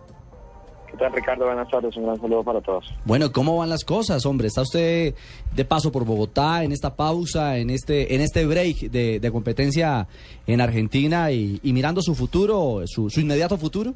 ¿Qué 1.03 1.09
tal, 1.09 1.16
Ricardo? 1.16 1.47
Buenas 1.47 1.69
tardes. 1.69 1.97
Un 1.97 2.05
gran 2.05 2.20
saludo 2.20 2.45
para 2.45 2.61
todos. 2.61 2.85
Bueno, 3.05 3.33
¿cómo 3.33 3.57
van 3.57 3.69
las 3.69 3.83
cosas, 3.83 4.24
hombre? 4.24 4.47
¿Está 4.47 4.62
usted 4.62 5.16
de 5.53 5.65
paso 5.65 5.91
por 5.91 6.05
Bogotá 6.05 6.62
en 6.62 6.70
esta 6.70 6.95
pausa, 6.95 7.59
en 7.59 7.70
este, 7.70 8.15
en 8.15 8.20
este 8.20 8.47
break 8.47 8.89
de, 8.89 9.19
de 9.19 9.33
competencia 9.33 10.07
en 10.47 10.61
Argentina 10.61 11.33
y, 11.33 11.59
y 11.65 11.73
mirando 11.73 12.03
su 12.03 12.15
futuro, 12.15 12.83
su, 12.87 13.11
su 13.11 13.20
inmediato 13.20 13.59
futuro? 13.59 13.95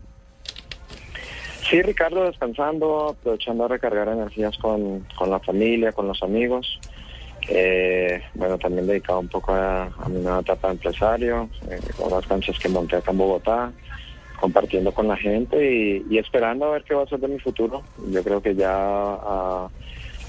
Sí, 1.70 1.80
Ricardo, 1.80 2.24
descansando, 2.24 3.10
aprovechando 3.10 3.66
a 3.66 3.68
recargar 3.68 4.08
energías 4.08 4.58
con, 4.58 5.06
con 5.16 5.30
la 5.30 5.38
familia, 5.38 5.92
con 5.92 6.08
los 6.08 6.20
amigos. 6.24 6.80
Eh, 7.48 8.20
bueno, 8.34 8.58
también 8.58 8.88
dedicado 8.88 9.20
un 9.20 9.28
poco 9.28 9.52
a, 9.52 9.84
a 9.84 10.08
mi 10.08 10.20
nueva 10.20 10.40
etapa 10.40 10.66
de 10.66 10.74
empresario, 10.74 11.48
eh, 11.70 11.78
con 11.96 12.10
las 12.10 12.26
canchas 12.26 12.58
que 12.58 12.68
monté 12.68 12.96
acá 12.96 13.12
en 13.12 13.18
Bogotá, 13.18 13.72
compartiendo 14.40 14.92
con 14.92 15.08
la 15.08 15.16
gente 15.16 15.56
y, 15.72 16.06
y 16.10 16.18
esperando 16.18 16.66
a 16.66 16.70
ver 16.72 16.84
qué 16.84 16.94
va 16.94 17.02
a 17.02 17.06
ser 17.06 17.20
de 17.20 17.28
mi 17.28 17.38
futuro. 17.38 17.82
Yo 18.10 18.22
creo 18.22 18.40
que 18.42 18.54
ya 18.54 18.70
a, 18.74 19.68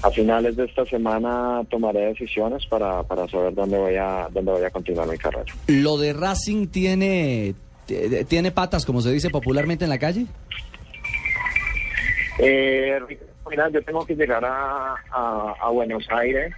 a 0.02 0.10
finales 0.10 0.56
de 0.56 0.64
esta 0.64 0.84
semana 0.86 1.62
tomaré 1.70 2.06
decisiones 2.06 2.64
para, 2.66 3.02
para 3.02 3.28
saber 3.28 3.54
dónde 3.54 3.76
voy 3.78 3.96
a 3.96 4.28
dónde 4.32 4.52
voy 4.52 4.64
a 4.64 4.70
continuar 4.70 5.08
mi 5.08 5.18
carrera. 5.18 5.44
¿Lo 5.66 5.98
de 5.98 6.12
Racing 6.12 6.68
tiene, 6.68 7.54
tiene 8.28 8.50
patas, 8.50 8.84
como 8.86 9.00
se 9.00 9.10
dice 9.12 9.30
popularmente 9.30 9.84
en 9.84 9.90
la 9.90 9.98
calle? 9.98 10.26
Eh, 12.38 12.98
mira, 13.50 13.68
yo 13.70 13.82
tengo 13.82 14.06
que 14.06 14.14
llegar 14.14 14.44
a, 14.44 14.94
a- 15.12 15.54
a 15.60 15.70
Buenos 15.70 16.06
Aires 16.10 16.52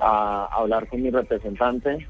a, 0.00 0.48
a 0.52 0.60
hablar 0.60 0.86
con 0.88 1.02
mi 1.02 1.10
representante, 1.10 2.04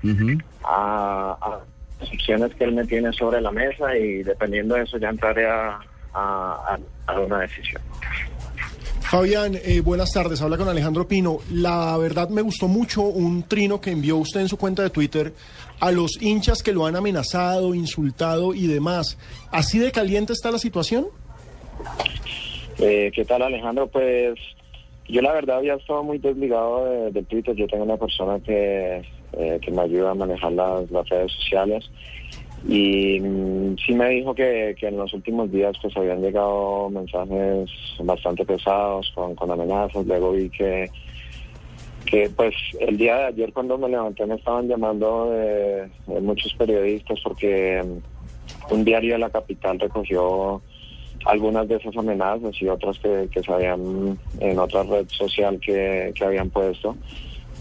a, 0.64 1.36
a 1.40 1.60
las 2.04 2.14
opciones 2.14 2.54
que 2.54 2.64
él 2.64 2.72
me 2.72 2.84
tiene 2.84 3.12
sobre 3.12 3.40
la 3.40 3.50
mesa 3.50 3.96
y 3.96 4.22
dependiendo 4.22 4.74
de 4.74 4.82
eso 4.82 4.98
ya 4.98 5.08
entraré 5.08 5.46
a, 5.46 5.80
a, 6.12 6.78
una 7.18 7.40
decisión. 7.40 7.82
Fabián, 9.00 9.54
eh, 9.62 9.80
buenas 9.80 10.10
tardes. 10.12 10.40
Habla 10.42 10.56
con 10.56 10.68
Alejandro 10.68 11.06
Pino. 11.06 11.38
La 11.52 11.96
verdad 11.98 12.28
me 12.30 12.42
gustó 12.42 12.68
mucho 12.68 13.02
un 13.02 13.44
trino 13.44 13.80
que 13.80 13.90
envió 13.90 14.16
usted 14.16 14.40
en 14.40 14.48
su 14.48 14.56
cuenta 14.56 14.82
de 14.82 14.90
Twitter 14.90 15.32
a 15.80 15.92
los 15.92 16.20
hinchas 16.20 16.62
que 16.62 16.72
lo 16.72 16.86
han 16.86 16.96
amenazado, 16.96 17.74
insultado 17.74 18.54
y 18.54 18.66
demás. 18.66 19.18
¿Así 19.50 19.78
de 19.78 19.92
caliente 19.92 20.32
está 20.32 20.50
la 20.50 20.58
situación? 20.58 21.06
Eh, 22.78 23.12
¿Qué 23.14 23.24
tal 23.24 23.42
Alejandro? 23.42 23.86
Pues 23.88 24.34
yo 25.06 25.20
la 25.20 25.32
verdad 25.32 25.58
había 25.58 25.74
estado 25.74 26.02
muy 26.02 26.18
desligado 26.18 26.86
de, 26.86 27.10
de 27.12 27.22
Twitter. 27.24 27.54
Yo 27.54 27.66
tengo 27.66 27.84
una 27.84 27.98
persona 27.98 28.40
que, 28.40 29.02
eh, 29.36 29.58
que 29.60 29.70
me 29.70 29.82
ayuda 29.82 30.12
a 30.12 30.14
manejar 30.14 30.52
las, 30.52 30.90
las 30.90 31.08
redes 31.08 31.32
sociales 31.32 31.90
y 32.66 33.20
mm, 33.20 33.76
sí 33.84 33.92
me 33.92 34.08
dijo 34.08 34.34
que, 34.34 34.74
que 34.78 34.88
en 34.88 34.96
los 34.96 35.12
últimos 35.12 35.50
días 35.52 35.76
pues 35.82 35.96
habían 35.96 36.22
llegado 36.22 36.88
mensajes 36.90 37.70
bastante 38.00 38.44
pesados 38.44 39.10
con, 39.14 39.34
con 39.34 39.50
amenazas. 39.50 40.06
Luego 40.06 40.32
vi 40.32 40.48
que 40.48 40.90
que 42.04 42.28
pues 42.28 42.54
el 42.80 42.98
día 42.98 43.16
de 43.16 43.24
ayer 43.24 43.52
cuando 43.52 43.78
me 43.78 43.88
levanté 43.88 44.26
me 44.26 44.34
estaban 44.34 44.68
llamando 44.68 45.30
de, 45.30 45.88
muchos 46.20 46.52
periodistas 46.54 47.18
porque 47.22 47.82
mm, 47.82 48.72
un 48.72 48.84
diario 48.84 49.14
de 49.14 49.18
la 49.18 49.30
capital 49.30 49.78
recogió 49.78 50.62
algunas 51.24 51.66
de 51.68 51.76
esas 51.76 51.96
amenazas 51.96 52.54
y 52.60 52.68
otras 52.68 52.98
que, 52.98 53.28
que 53.32 53.42
se 53.42 53.52
habían 53.52 54.18
en 54.40 54.58
otra 54.58 54.82
red 54.82 55.06
social 55.08 55.58
que, 55.60 56.12
que 56.14 56.24
habían 56.24 56.50
puesto, 56.50 56.96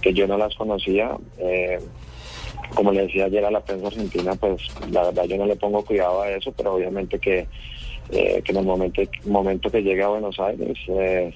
que 0.04 0.14
yo 0.14 0.28
no 0.28 0.38
las 0.38 0.54
conocía. 0.56 1.18
Eh, 1.40 1.80
como 2.76 2.92
le 2.92 3.04
decía 3.04 3.26
ayer 3.26 3.44
a 3.46 3.52
la 3.52 3.60
prensa 3.62 3.88
argentina, 3.88 4.36
pues 4.36 4.62
la 4.92 5.04
verdad 5.04 5.26
yo 5.26 5.38
no 5.38 5.46
le 5.46 5.56
pongo 5.56 5.84
cuidado 5.86 6.22
a 6.22 6.30
eso, 6.32 6.52
pero 6.56 6.74
obviamente 6.76 7.20
que, 7.20 7.48
eh, 8.12 8.42
que 8.44 8.52
en 8.52 8.58
el 8.58 8.66
momento, 8.66 9.02
momento 9.26 9.70
que 9.72 9.82
llegue 9.84 10.02
a 10.04 10.08
Buenos 10.10 10.40
Aires 10.40 10.78
eh, 10.88 11.34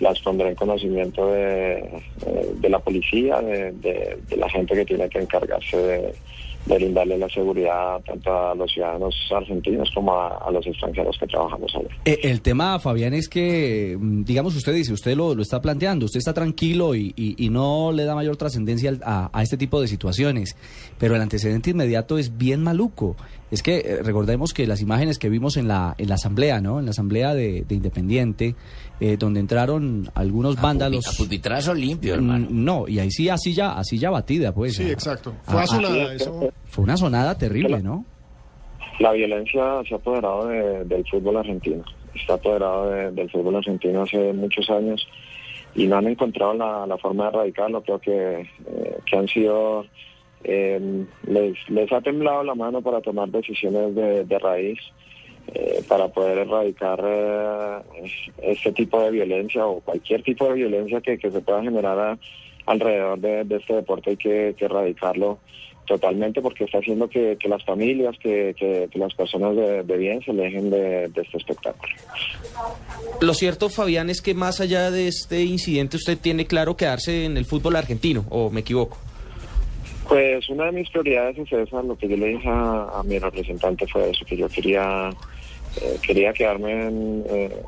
las 0.00 0.18
pondré 0.20 0.48
en 0.48 0.54
conocimiento 0.56 1.28
de, 1.32 1.78
eh, 1.78 2.50
de 2.56 2.68
la 2.68 2.78
policía, 2.80 3.40
de, 3.40 3.72
de- 3.72 4.18
de 4.28 4.36
la 4.36 4.48
gente 4.50 4.74
que 4.74 4.84
tiene 4.84 5.08
que 5.08 5.20
encargarse 5.20 5.76
de, 5.76 6.14
de 6.66 6.74
brindarle 6.76 7.18
la 7.18 7.28
seguridad 7.28 8.00
tanto 8.06 8.32
a 8.32 8.54
los 8.54 8.70
ciudadanos 8.72 9.14
argentinos 9.36 9.90
como 9.94 10.18
a, 10.18 10.50
los 10.50 10.66
extranjeros 10.66 11.16
que 11.18 11.26
trabajamos 11.26 11.74
allá. 11.74 11.88
Eh, 12.06 12.20
el 12.22 12.40
tema, 12.40 12.78
Fabián, 12.78 13.12
es 13.14 13.28
que, 13.28 13.96
mm, 14.00 14.24
digamos, 14.24 14.56
usted 14.56 14.72
dice, 14.74 14.92
usted 14.92 15.14
lo, 15.16 15.34
lo 15.34 15.42
está 15.42 15.60
planteando, 15.60 16.06
usted 16.06 16.18
está 16.18 16.32
tranquilo 16.32 16.94
y, 16.94 17.12
y- 17.16 17.34
y 17.44 17.50
no 17.50 17.92
le 17.92 18.04
da 18.04 18.14
mayor 18.14 18.36
trascendencia 18.36 18.96
a, 19.04 19.30
a 19.32 19.42
este 19.42 19.56
tipo 19.56 19.80
de 19.80 19.88
situaciones, 19.88 20.56
pero 20.98 21.14
el 21.16 21.20
antecedente 21.22 21.70
inmediato 21.70 22.16
es 22.18 22.36
bien 22.38 22.62
maluco. 22.62 23.16
Es 23.54 23.62
que 23.62 23.76
eh, 23.78 24.02
recordemos 24.02 24.52
que 24.52 24.66
las 24.66 24.80
imágenes 24.80 25.18
que 25.20 25.28
vimos 25.28 25.56
en 25.56 25.68
la, 25.68 25.94
en 25.96 26.08
la 26.08 26.16
asamblea, 26.16 26.60
¿no? 26.60 26.80
En 26.80 26.86
la 26.86 26.90
asamblea 26.90 27.34
de, 27.34 27.62
de 27.62 27.74
Independiente, 27.76 28.56
eh, 28.98 29.16
donde 29.16 29.38
entraron 29.38 30.10
algunos 30.14 30.60
vándalos. 30.60 31.06
A 31.06 31.12
pupitrazo 31.16 31.72
limpio, 31.72 32.14
hermano. 32.14 32.48
No, 32.50 32.88
y 32.88 32.98
ahí 32.98 33.10
sí, 33.12 33.28
así 33.28 33.54
ya, 33.54 33.72
así 33.78 33.96
ya 33.96 34.10
batida, 34.10 34.52
pues. 34.52 34.74
Sí, 34.74 34.86
Ah, 34.88 34.92
exacto. 34.92 35.34
ah, 35.46 35.52
Fue 35.52 35.60
ah, 35.60 35.64
azonada 35.64 36.14
eso. 36.14 36.52
Fue 36.66 36.82
una 36.84 36.96
sonada 36.96 37.38
terrible, 37.38 37.80
¿no? 37.80 38.04
La 38.98 39.12
violencia 39.12 39.62
se 39.88 39.94
ha 39.94 39.98
apoderado 39.98 40.48
de- 40.48 40.84
del 40.84 41.04
fútbol 41.08 41.36
argentino, 41.36 41.84
está 42.14 42.34
apoderado 42.34 42.90
de- 42.90 43.10
del 43.12 43.30
fútbol 43.30 43.56
argentino 43.56 44.02
hace 44.02 44.32
muchos 44.32 44.68
años 44.70 45.06
y 45.76 45.86
no 45.86 45.96
han 45.98 46.08
encontrado 46.08 46.54
la, 46.54 46.86
la 46.88 46.98
forma 46.98 47.24
de 47.24 47.30
erradicarlo. 47.30 47.82
Creo 47.82 47.98
que, 48.00 48.40
eh, 48.66 48.98
que 49.06 49.16
han 49.16 49.28
sido 49.28 49.84
eh, 50.44 51.04
les, 51.26 51.56
les 51.70 51.92
ha 51.92 52.00
temblado 52.00 52.42
la 52.44 52.54
mano 52.54 52.80
para 52.82 53.00
tomar 53.00 53.28
decisiones 53.30 53.94
de, 53.94 54.24
de 54.24 54.38
raíz, 54.38 54.78
eh, 55.54 55.82
para 55.88 56.08
poder 56.08 56.38
erradicar 56.38 57.00
eh, 57.04 57.78
este 58.42 58.72
tipo 58.72 59.00
de 59.02 59.10
violencia 59.10 59.66
o 59.66 59.80
cualquier 59.80 60.22
tipo 60.22 60.46
de 60.48 60.54
violencia 60.54 61.00
que, 61.00 61.18
que 61.18 61.30
se 61.30 61.40
pueda 61.40 61.62
generar 61.62 61.98
a- 61.98 62.18
alrededor 62.66 63.18
de, 63.18 63.44
de 63.44 63.56
este 63.56 63.74
deporte 63.74 64.10
hay 64.10 64.16
que, 64.16 64.54
que 64.58 64.64
erradicarlo 64.64 65.38
totalmente 65.86 66.40
porque 66.40 66.64
está 66.64 66.78
haciendo 66.78 67.10
que, 67.10 67.36
que 67.38 67.46
las 67.46 67.62
familias, 67.62 68.16
que, 68.18 68.54
que- 68.58 68.88
las 68.98 69.12
personas 69.12 69.54
de, 69.54 69.82
de 69.82 69.96
bien 69.98 70.22
se 70.22 70.30
alejen 70.30 70.70
de, 70.70 71.08
de 71.08 71.20
este 71.20 71.36
espectáculo. 71.36 71.92
Lo 73.20 73.34
cierto, 73.34 73.68
Fabián, 73.68 74.08
es 74.08 74.22
que 74.22 74.32
más 74.32 74.62
allá 74.62 74.90
de 74.90 75.08
este 75.08 75.42
incidente 75.44 75.98
usted 75.98 76.16
tiene 76.16 76.46
claro 76.46 76.74
quedarse 76.74 77.26
en 77.26 77.36
el 77.36 77.44
fútbol 77.44 77.76
argentino, 77.76 78.24
o 78.30 78.48
me 78.48 78.60
equivoco. 78.60 78.96
Pues 80.08 80.48
una 80.50 80.66
de 80.66 80.72
mis 80.72 80.90
prioridades 80.90 81.38
es 81.38 81.52
esa, 81.52 81.82
lo 81.82 81.96
que 81.96 82.08
yo 82.08 82.16
le 82.16 82.28
dije 82.28 82.48
a, 82.48 83.02
mi 83.04 83.18
representante 83.18 83.86
fue 83.86 84.10
eso, 84.10 84.24
que 84.26 84.36
yo 84.36 84.48
quería 84.48 85.10
eh, 85.80 85.98
quería 86.06 86.32
quedarme 86.32 86.86
en, 86.86 87.24
eh, 87.28 87.62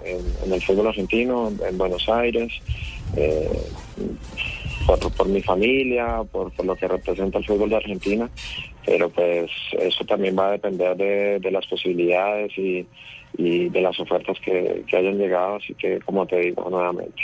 en- 0.44 0.52
el 0.52 0.62
fútbol 0.62 0.88
argentino, 0.88 1.50
en 1.66 1.78
Buenos 1.78 2.08
Aires, 2.08 2.52
eh, 3.16 3.48
por, 5.16 5.28
mi 5.28 5.42
familia, 5.42 6.22
por, 6.30 6.52
lo 6.64 6.76
que 6.76 6.86
representa 6.86 7.38
el 7.38 7.46
fútbol 7.46 7.70
de 7.70 7.76
Argentina, 7.76 8.30
pero 8.84 9.08
pues 9.10 9.50
eso 9.80 10.04
también 10.04 10.36
va 10.38 10.48
a 10.48 10.52
depender 10.52 10.96
de, 10.96 11.50
las 11.50 11.66
posibilidades 11.66 12.56
y, 12.56 12.86
y 13.36 13.68
de 13.70 13.80
las 13.80 13.98
ofertas 13.98 14.38
que, 14.40 14.84
que 14.86 14.96
hayan 14.96 15.18
llegado, 15.18 15.56
así 15.56 15.74
que 15.74 15.98
como 16.00 16.26
te 16.26 16.38
digo 16.38 16.68
nuevamente. 16.70 17.22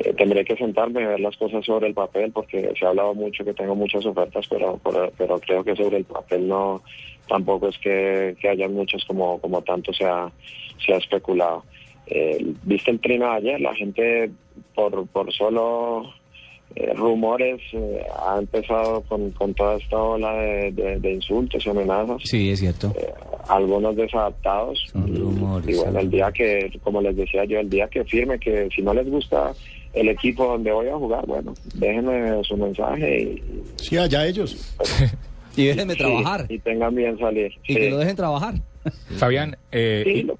Eh, 0.00 0.14
tendré 0.16 0.44
que 0.44 0.56
sentarme 0.56 1.02
y 1.02 1.06
ver 1.06 1.20
las 1.20 1.36
cosas 1.36 1.64
sobre 1.64 1.88
el 1.88 1.94
papel 1.94 2.30
porque 2.30 2.72
se 2.78 2.84
ha 2.86 2.90
hablado 2.90 3.14
mucho 3.14 3.44
que 3.44 3.52
tengo 3.54 3.74
muchas 3.74 4.06
ofertas, 4.06 4.46
pero, 4.48 4.78
pero, 4.84 5.10
pero 5.18 5.38
creo 5.40 5.64
que 5.64 5.74
sobre 5.74 5.96
el 5.98 6.04
papel 6.04 6.46
no 6.46 6.82
tampoco 7.26 7.68
es 7.68 7.78
que, 7.78 8.36
que 8.40 8.48
hayan 8.48 8.74
muchas 8.74 9.04
como, 9.06 9.38
como 9.40 9.60
tanto 9.62 9.92
se 9.92 10.04
ha, 10.04 10.30
se 10.84 10.94
ha 10.94 10.98
especulado. 10.98 11.64
Eh, 12.06 12.38
Viste 12.62 12.90
el 12.92 13.00
trino 13.00 13.26
de 13.30 13.36
ayer, 13.38 13.60
la 13.60 13.74
gente 13.74 14.30
por, 14.74 15.06
por 15.08 15.32
solo 15.32 16.04
eh, 16.76 16.92
rumores 16.94 17.60
eh, 17.72 18.02
ha 18.24 18.38
empezado 18.38 19.02
con, 19.02 19.30
con 19.32 19.52
toda 19.54 19.76
esta 19.78 20.00
ola 20.00 20.32
de, 20.34 20.72
de- 20.72 21.00
de 21.00 21.12
insultos 21.12 21.64
y 21.66 21.70
amenazas 21.70 22.22
Sí, 22.24 22.50
es 22.50 22.60
cierto. 22.60 22.92
algunos 23.48 23.96
desadaptados. 23.96 24.80
y, 25.06 25.16
y 25.70 25.74
bueno, 25.76 25.98
el 25.98 26.08
día 26.10 26.30
que, 26.32 26.70
como 26.84 27.00
les 27.02 27.16
decía 27.16 27.44
yo, 27.46 27.58
el 27.58 27.68
día 27.68 27.88
que 27.88 28.04
firme, 28.04 28.38
que 28.38 28.68
si 28.74 28.80
no 28.82 28.94
les 28.94 29.10
gusta 29.10 29.52
el 29.94 30.08
equipo 30.08 30.46
donde 30.46 30.70
voy 30.72 30.88
a 30.88 30.94
jugar, 30.96 31.26
bueno, 31.26 31.54
déjenme 31.74 32.42
su 32.44 32.56
mensaje 32.56 33.20
y, 33.22 33.42
Sí, 33.76 33.96
allá 33.96 34.26
ellos. 34.26 34.74
y 35.56 35.64
déjenme 35.66 35.96
trabajar. 35.96 36.46
y 36.48 36.58
tengan 36.58 36.94
bien 36.94 37.18
salir. 37.18 37.52
Y 37.66 37.74
Sí. 37.74 37.80
que 37.80 37.90
lo 37.90 37.98
dejen 37.98 38.16
trabajar. 38.16 38.54
Fabián, 39.16 39.56
eh, 39.72 40.02
Sí, 40.04 40.10
in- 40.20 40.26
lo- 40.28 40.38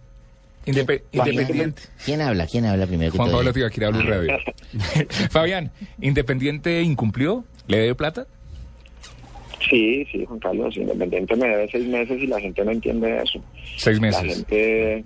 indepe- 0.67 1.03
¿Quién- 1.11 1.27
independiente. 1.29 1.83
¿Quién 2.05 2.21
habla? 2.21 2.47
¿Quién 2.47 2.65
habla 2.67 2.87
primero 2.87 3.13
Juan? 3.13 3.31
Pablo 3.31 3.53
Tibaquira, 3.53 3.91
Blue 3.91 4.03
Radio. 4.03 4.39
Fabián, 5.31 5.71
¿Independiente 6.01 6.81
incumplió? 6.83 7.45
¿Le 7.67 7.79
debe 7.79 7.95
plata? 7.95 8.27
Sí, 9.69 10.07
sí, 10.11 10.25
Juan 10.25 10.39
Carlos, 10.39 10.77
Independiente 10.77 11.35
me 11.37 11.49
debe 11.49 11.69
seis 11.71 11.87
meses 11.87 12.23
y 12.23 12.27
la 12.27 12.41
gente 12.41 12.65
no 12.65 12.71
entiende 12.71 13.19
eso. 13.23 13.43
Seis 13.77 13.97
La 13.97 14.03
meses. 14.07 14.37
gente, 14.37 15.05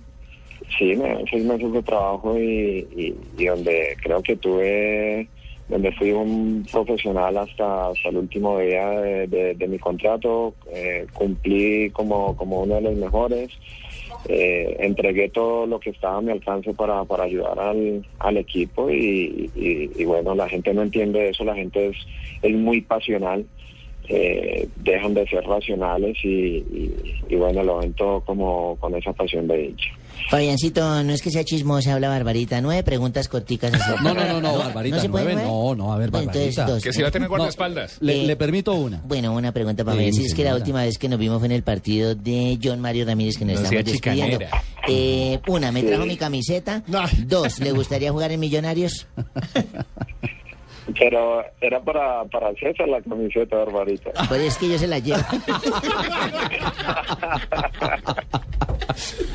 sí, 0.77 0.95
me 0.95 1.23
seis 1.29 1.43
meses 1.43 1.71
de 1.71 1.83
trabajo 1.83 2.37
y, 2.37 3.15
donde 3.37 3.95
creo 4.01 4.21
que 4.21 4.35
tuve, 4.35 5.27
donde 5.69 5.91
fui 5.93 6.11
un 6.11 6.65
profesional 6.71 7.37
hasta, 7.37 7.91
el 8.05 8.17
último 8.17 8.59
día 8.59 8.89
de, 8.89 9.67
mi 9.67 9.79
contrato, 9.79 10.53
eh, 10.71 11.05
cumplí 11.13 11.89
como, 11.91 12.35
como 12.35 12.61
uno 12.63 12.75
de 12.75 12.81
los 12.81 12.95
mejores, 12.95 13.51
eh, 14.27 14.77
entregué 14.79 15.29
todo 15.29 15.65
lo 15.65 15.79
que 15.79 15.89
estaba 15.89 16.17
a 16.17 16.21
mi 16.21 16.31
alcance 16.31 16.73
para, 16.73 17.03
para 17.03 17.23
ayudar 17.23 17.59
al, 17.59 18.05
al 18.19 18.37
equipo 18.37 18.89
y, 18.89 19.49
bueno, 20.05 20.35
la 20.35 20.47
gente 20.47 20.73
no 20.73 20.81
entiende 20.81 21.29
eso, 21.29 21.43
la 21.43 21.55
gente 21.55 21.89
es, 21.89 21.97
es 22.41 22.53
muy 22.53 22.81
pasional 22.81 23.45
eh, 24.09 24.67
dejan 24.77 25.13
de 25.13 25.25
ser 25.27 25.45
racionales 25.45 26.17
y, 26.23 26.93
bueno, 27.35 27.63
lo 27.63 27.77
ven 27.77 27.93
todo 27.93 28.19
como 28.21 28.75
con 28.77 28.93
esa 28.95 29.13
pasión 29.13 29.47
de 29.47 29.57
dicho. 29.57 29.89
Fabiancito, 30.29 31.03
no 31.03 31.13
es 31.13 31.21
que 31.21 31.29
sea 31.31 31.43
chismosa, 31.43 31.93
habla 31.93 32.09
Barbarita. 32.09 32.59
Nueve 32.61 32.83
preguntas 32.83 33.27
corticas. 33.27 33.73
así. 33.73 33.91
No, 34.03 34.13
no, 34.13 34.25
no, 34.25 34.41
no, 34.41 34.57
Barbarita, 34.57 34.99
se 34.99 35.09
puede 35.09 35.25
nueve, 35.33 35.43
no, 35.45 35.75
no, 35.75 35.93
a 35.93 35.97
ver, 35.97 36.09
Bueno, 36.11 36.27
entonces, 36.31 36.55
Barbarita. 36.55 36.73
dos. 36.73 36.83
Que 36.83 36.93
si 36.93 37.01
va 37.01 37.07
a 37.09 37.11
tener 37.11 37.27
guardaespaldas. 37.29 37.97
Le, 38.01 38.23
Eh, 38.23 38.27
le 38.27 38.35
permito 38.35 38.73
una. 38.73 39.01
Bueno, 39.05 39.33
una 39.33 39.51
pregunta 39.51 39.83
para 39.83 39.97
Sí, 39.97 40.03
ver 40.03 40.13
si 40.13 40.25
es 40.25 40.33
que 40.33 40.43
la 40.43 40.55
última 40.55 40.83
vez 40.83 40.97
que 40.97 41.07
nos 41.09 41.19
vimos 41.19 41.39
fue 41.39 41.47
en 41.47 41.51
el 41.51 41.63
partido 41.63 42.15
de 42.15 42.57
John 42.63 42.79
Mario 42.79 43.05
Ramírez 43.05 43.37
que 43.37 43.45
nos 43.45 43.59
No 43.59 43.63
estamos 43.65 43.85
despidiendo. 43.85 44.39
Eh, 44.87 45.39
una, 45.47 45.71
me 45.71 45.81
Sí. 45.81 45.87
trajo 45.87 46.05
mi 46.05 46.17
camiseta. 46.17 46.83
Dos, 47.27 47.59
¿le 47.59 47.71
gustaría 47.71 48.11
jugar 48.11 48.31
en 48.31 48.39
Millonarios? 48.39 49.07
Pero 50.99 51.43
era 51.61 51.79
para, 51.79 52.25
para 52.25 52.53
César 52.55 52.89
la 52.89 53.01
camiseta, 53.01 53.55
Barbarita. 53.57 54.11
Pues 54.27 54.41
es 54.41 54.57
que 54.57 54.69
yo 54.69 54.77
se 54.77 54.87
la 54.87 54.99
llevo. 54.99 55.19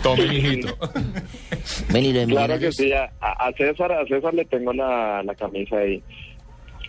Tome, 0.03 0.27
mijito. 0.27 0.77
Ven 1.93 2.05
y 2.05 2.13
lo 2.13 2.21
de 2.21 2.27
Claro 2.27 2.59
que 2.59 2.71
sí, 2.73 2.93
a, 2.93 3.11
a 3.21 3.53
César, 3.53 3.93
a 3.93 4.07
César 4.07 4.35
le 4.35 4.45
tengo 4.45 4.73
la, 4.73 5.23
la 5.23 5.35
camisa 5.35 5.79
ahí. 5.79 6.03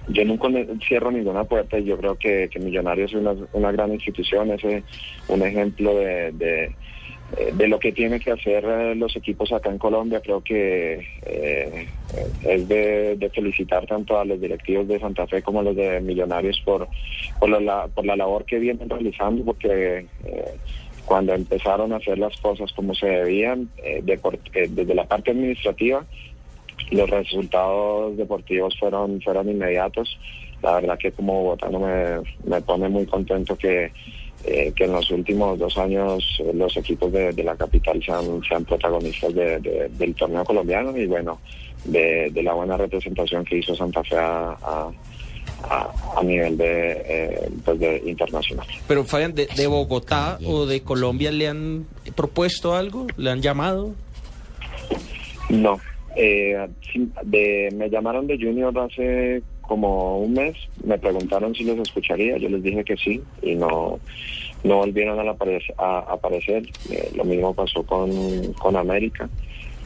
Yo 0.09 0.25
nunca 0.25 0.47
cierro 0.87 1.11
ninguna 1.11 1.43
puerta 1.43 1.77
y 1.77 1.85
yo 1.85 1.97
creo 1.97 2.17
que, 2.17 2.49
que 2.51 2.59
Millonarios 2.59 3.11
es 3.11 3.17
una, 3.17 3.35
una 3.53 3.71
gran 3.71 3.93
institución, 3.93 4.51
es 4.51 4.61
un 5.27 5.41
ejemplo 5.43 5.93
de, 5.95 6.31
de, 6.31 6.75
de 7.53 7.67
lo 7.67 7.79
que 7.79 7.91
tienen 7.91 8.19
que 8.19 8.31
hacer 8.31 8.65
eh, 8.65 8.95
los 8.95 9.15
equipos 9.15 9.51
acá 9.51 9.69
en 9.69 9.77
Colombia. 9.77 10.21
Creo 10.21 10.41
que 10.41 11.05
eh, 11.25 11.87
es 12.43 12.67
de, 12.67 13.31
felicitar 13.33 13.85
tanto 13.85 14.19
a 14.19 14.25
los 14.25 14.41
directivos 14.41 14.87
de 14.87 14.99
Santa 14.99 15.27
Fe 15.27 15.41
como 15.41 15.59
a 15.59 15.63
los 15.63 15.75
de 15.75 16.01
Millonarios 16.01 16.59
por, 16.65 16.87
por, 17.39 17.49
la, 17.49 17.87
por 17.87 18.05
la 18.05 18.15
labor 18.15 18.45
que 18.45 18.59
vienen 18.59 18.89
realizando, 18.89 19.45
porque 19.45 20.05
eh, 20.25 20.53
cuando 21.05 21.33
empezaron 21.33 21.93
a 21.93 21.97
hacer 21.97 22.17
las 22.17 22.35
cosas 22.37 22.71
como 22.73 22.93
se 22.93 23.07
debían, 23.07 23.69
eh, 23.83 24.03
eh, 24.05 24.67
desde 24.69 24.95
la 24.95 25.05
parte 25.05 25.31
administrativa, 25.31 26.05
los 26.91 27.09
resultados 27.09 28.17
deportivos 28.17 28.77
fueron 28.79 29.21
fueron 29.21 29.49
inmediatos. 29.49 30.17
La 30.61 30.75
verdad 30.75 30.97
que 30.97 31.11
como 31.11 31.43
bogotano 31.43 31.79
me, 31.79 32.21
me 32.43 32.61
pone 32.61 32.89
muy 32.89 33.05
contento 33.05 33.55
que, 33.57 33.91
eh, 34.45 34.71
que 34.75 34.85
en 34.85 34.93
los 34.93 35.09
últimos 35.11 35.59
dos 35.59 35.77
años 35.77 36.23
eh, 36.39 36.51
los 36.53 36.75
equipos 36.77 37.11
de, 37.11 37.31
de 37.33 37.43
la 37.43 37.55
capital 37.55 38.01
sean, 38.03 38.41
sean 38.47 38.63
protagonistas 38.65 39.33
de- 39.33 39.59
de- 39.59 39.89
del 39.89 40.15
torneo 40.15 40.43
colombiano 40.45 40.95
y 40.97 41.05
bueno, 41.07 41.39
de, 41.85 42.29
de 42.31 42.43
la 42.43 42.53
buena 42.53 42.77
representación 42.77 43.43
que 43.45 43.57
hizo 43.57 43.75
Santa 43.75 44.03
Fe 44.03 44.15
a, 44.17 44.51
a- 44.51 44.91
a- 45.69 45.91
a 46.17 46.23
nivel 46.23 46.55
de, 46.57 46.91
eh, 47.05 47.49
pues 47.65 47.79
de 47.79 48.01
internacional. 48.05 48.65
Pero, 48.87 49.03
Fabián, 49.03 49.33
¿de, 49.35 49.47
de 49.47 49.67
Bogotá 49.67 50.39
o 50.45 50.65
de 50.65 50.81
Colombia 50.83 51.31
le 51.31 51.47
han 51.47 51.85
propuesto 52.15 52.75
algo? 52.75 53.07
¿Le 53.17 53.29
han 53.31 53.41
llamado? 53.41 53.93
No, 55.49 55.79
eh, 56.15 56.67
de, 57.23 57.69
me 57.75 57.89
llamaron 57.89 58.27
de 58.27 58.37
Junior 58.37 58.77
hace 58.79 59.41
como 59.69 60.17
un 60.17 60.33
mes, 60.33 60.57
me 60.83 60.97
preguntaron 60.97 61.53
si 61.53 61.63
los 61.63 61.77
escucharía, 61.77 62.37
yo 62.39 62.49
les 62.49 62.63
dije 62.63 62.83
que 62.83 62.97
sí 62.97 63.21
y 63.43 63.53
no, 63.53 63.99
no 64.63 64.77
volvieron 64.77 65.19
a, 65.19 65.31
aparecer. 65.31 65.75
A, 65.77 65.99
aparecer. 65.99 66.63
Eh, 66.89 67.11
lo 67.15 67.23
mismo 67.23 67.53
pasó 67.53 67.83
con, 67.83 68.51
con 68.53 68.75
América, 68.75 69.29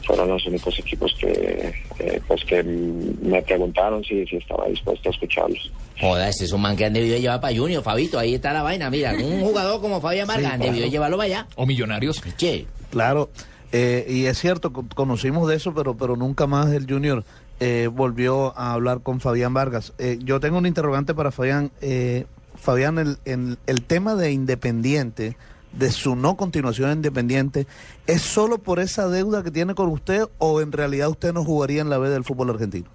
fueron 0.06 0.28
los 0.28 0.46
únicos 0.46 0.78
equipos 0.78 1.14
que, 1.20 1.74
eh, 1.98 2.20
pues 2.26 2.42
que 2.46 2.62
me 2.62 3.42
preguntaron 3.42 4.02
si, 4.02 4.24
si 4.26 4.36
estaba 4.36 4.66
dispuesto 4.68 5.10
a 5.10 5.12
escucharlos. 5.12 5.70
Joda, 6.00 6.30
este 6.30 6.44
es 6.44 6.52
un 6.52 6.62
man 6.62 6.76
que 6.76 6.86
han 6.86 6.94
debido 6.94 7.18
llevar 7.18 7.42
para 7.42 7.54
Junior, 7.54 7.82
Fabito. 7.82 8.18
Ahí 8.18 8.34
está 8.34 8.54
la 8.54 8.62
vaina. 8.62 8.88
Mira, 8.88 9.12
un 9.12 9.40
jugador 9.44 9.82
como 9.82 10.00
Fabián 10.00 10.26
Vargas 10.26 10.52
han 10.52 10.60
claro. 10.60 10.72
debido 10.72 10.90
llevarlo 10.90 11.18
para 11.18 11.26
allá. 11.26 11.46
¿O 11.56 11.66
millonarios? 11.66 12.22
Che, 12.38 12.64
Claro, 12.90 13.28
eh, 13.72 14.06
y 14.08 14.26
es 14.26 14.38
cierto, 14.38 14.72
con- 14.72 14.88
conocimos 14.88 15.48
de 15.48 15.56
eso, 15.56 15.74
pero, 15.74 15.96
pero 15.96 16.16
nunca 16.16 16.46
más 16.46 16.72
el 16.72 16.86
Junior 16.88 17.24
eh, 17.60 17.88
volvió 17.92 18.56
a 18.58 18.72
hablar 18.72 19.00
con 19.02 19.20
Fabián 19.20 19.54
Vargas. 19.54 19.92
Eh, 19.98 20.18
yo 20.22 20.40
tengo 20.40 20.58
un 20.58 20.66
interrogante 20.66 21.14
para 21.14 21.30
Fabián. 21.30 21.70
Eh, 21.80 22.26
Fabián, 22.56 22.98
el, 22.98 23.16
el, 23.24 23.58
el 23.66 23.82
tema 23.82 24.14
de 24.14 24.32
Independiente, 24.32 25.36
de 25.72 25.90
su 25.90 26.16
no 26.16 26.36
continuación 26.36 26.90
en 26.90 26.98
Independiente, 26.98 27.66
¿es 28.06 28.22
solo 28.22 28.58
por 28.58 28.78
esa 28.78 29.08
deuda 29.08 29.42
que 29.42 29.50
tiene 29.50 29.74
con 29.74 29.88
usted 29.88 30.24
o 30.38 30.60
en 30.60 30.72
realidad 30.72 31.08
usted 31.08 31.32
no 31.32 31.44
jugaría 31.44 31.82
en 31.82 31.90
la 31.90 31.98
B 31.98 32.08
del 32.08 32.24
fútbol 32.24 32.50
argentino? 32.50 32.86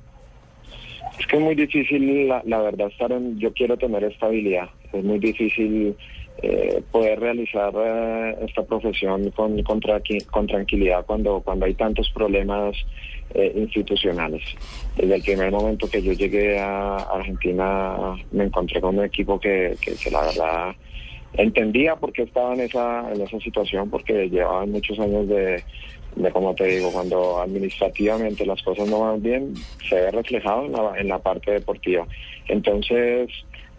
Es 1.19 1.27
que 1.27 1.35
es 1.35 1.41
muy 1.41 1.55
difícil, 1.55 2.29
la, 2.29 2.41
la 2.45 2.59
verdad, 2.59 2.87
estar 2.87 3.11
en. 3.11 3.37
Yo 3.37 3.51
quiero 3.51 3.75
tener 3.75 4.03
estabilidad. 4.05 4.69
Es 4.93 5.03
muy 5.03 5.19
difícil 5.19 5.95
eh, 6.41 6.81
poder 6.91 7.19
realizar 7.19 7.73
eh, 7.75 8.35
esta 8.47 8.63
profesión 8.63 9.29
con, 9.31 9.61
con, 9.63 9.81
tranqui- 9.81 10.25
con 10.25 10.47
tranquilidad 10.47 11.05
cuando, 11.05 11.41
cuando 11.41 11.65
hay 11.65 11.73
tantos 11.73 12.09
problemas 12.11 12.75
eh, 13.33 13.51
institucionales. 13.55 14.43
Desde 14.95 15.15
el 15.15 15.21
primer 15.21 15.51
momento 15.51 15.89
que 15.89 16.01
yo 16.01 16.13
llegué 16.13 16.59
a 16.59 16.95
Argentina, 16.95 18.15
me 18.31 18.45
encontré 18.45 18.81
con 18.81 18.97
un 18.97 19.05
equipo 19.05 19.39
que, 19.39 19.75
que, 19.81 20.09
la 20.11 20.21
verdad 20.21 20.75
entendía 21.33 21.95
por 21.95 22.11
qué 22.11 22.23
estaba 22.23 22.53
en 22.53 22.61
esa, 22.61 23.11
esa 23.11 23.39
situación, 23.39 23.89
porque 23.89 24.29
llevaban 24.29 24.71
muchos 24.71 24.97
años 24.99 25.27
de, 25.27 25.63
de, 26.15 26.31
como 26.31 26.55
te 26.55 26.65
digo, 26.65 26.91
cuando 26.91 27.39
administrativamente 27.39 28.45
las 28.45 28.61
cosas 28.63 28.89
no 28.89 29.01
van 29.01 29.21
bien, 29.21 29.53
se 29.87 29.95
ve 29.95 30.11
reflejado 30.11 30.65
en 30.65 30.71
la, 30.71 30.93
en 30.97 31.07
la 31.07 31.19
parte 31.19 31.51
deportiva. 31.51 32.07
Entonces, 32.47 33.29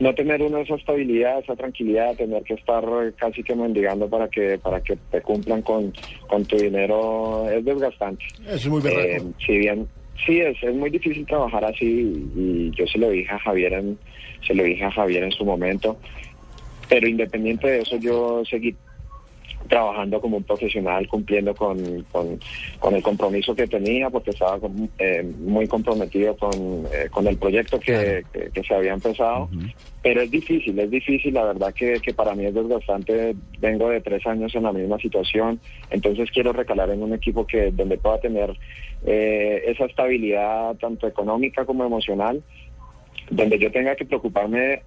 no 0.01 0.15
tener 0.15 0.43
uno 0.43 0.59
esa 0.59 0.75
estabilidad, 0.75 1.39
esa 1.41 1.55
tranquilidad, 1.55 2.17
tener 2.17 2.43
que 2.43 2.55
estar 2.55 2.83
casi 3.17 3.43
que 3.43 3.55
mendigando 3.55 4.09
para 4.09 4.29
que 4.29 4.59
para 4.59 4.81
que 4.81 4.97
te 5.11 5.21
cumplan 5.21 5.61
con, 5.61 5.93
con 6.27 6.45
tu 6.47 6.57
dinero 6.57 7.49
es 7.51 7.65
desgastante. 7.65 8.25
Es 8.49 8.67
muy 8.67 8.81
verdad. 8.81 9.05
Eh, 9.05 9.23
si 9.47 9.59
bien 9.59 9.87
sí 10.25 10.41
es, 10.41 10.57
es 10.63 10.75
muy 10.75 10.91
difícil 10.91 11.27
trabajar 11.27 11.65
así 11.67 12.31
y 12.35 12.71
yo 12.75 12.87
se 12.87 12.99
lo 12.99 13.11
dije 13.11 13.31
a 13.31 13.39
Javier 13.39 13.75
en, 13.75 13.99
se 14.47 14.55
lo 14.55 14.65
dije 14.65 14.85
a 14.85 14.91
Javier 14.91 15.25
en 15.25 15.33
su 15.33 15.45
momento, 15.45 15.99
pero 16.89 17.07
independiente 17.07 17.69
de 17.69 17.81
eso 17.81 17.97
yo 17.97 18.43
seguí 18.49 18.75
trabajando 19.71 20.21
como 20.21 20.37
un 20.37 20.43
profesional, 20.43 21.07
cumpliendo 21.09 21.55
con, 21.55 22.03
con, 22.11 22.39
con 22.81 22.95
el 22.97 23.03
compromiso 23.03 23.55
que 23.55 23.67
tenía, 23.69 24.11
porque 24.11 24.33
estaba 24.33 24.59
con- 24.59 24.91
eh, 24.99 25.23
muy 25.39 25.69
comprometido 25.69 26.37
con, 26.37 26.53
eh, 26.93 27.09
con 27.11 27.27
el 27.29 27.39
proyecto 27.39 27.79
que, 27.81 28.25
que- 28.33 28.51
que 28.51 28.63
se 28.65 28.75
había 28.75 28.93
empezado. 28.93 29.49
Pero 30.03 30.23
es 30.23 30.31
difícil, 30.31 30.79
es 30.79 30.91
difícil, 30.91 31.35
la 31.35 31.45
verdad 31.45 31.73
que, 31.75 32.01
que 32.01 32.13
para 32.15 32.35
mí 32.35 32.47
es 32.47 32.55
desgastante. 32.55 33.35
Vengo 33.61 33.89
de 33.91 34.01
tres 34.01 34.27
años 34.27 34.53
en 34.55 34.63
la 34.65 34.73
misma 34.73 34.99
situación, 34.99 35.61
entonces 35.91 36.31
quiero 36.33 36.53
recalar 36.53 36.91
en 36.91 37.03
un 37.03 37.13
equipo 37.15 37.47
que 37.47 37.71
donde 37.71 37.97
pueda 37.99 38.19
tener 38.19 38.57
eh, 39.07 39.63
esa 39.67 39.85
estabilidad 39.85 40.75
tanto 40.77 41.07
económica 41.07 41.65
como 41.65 41.85
emocional, 41.85 42.43
donde 43.31 43.59
yo 43.59 43.71
tenga 43.71 43.95
que 43.95 44.05
preocuparme 44.07 44.83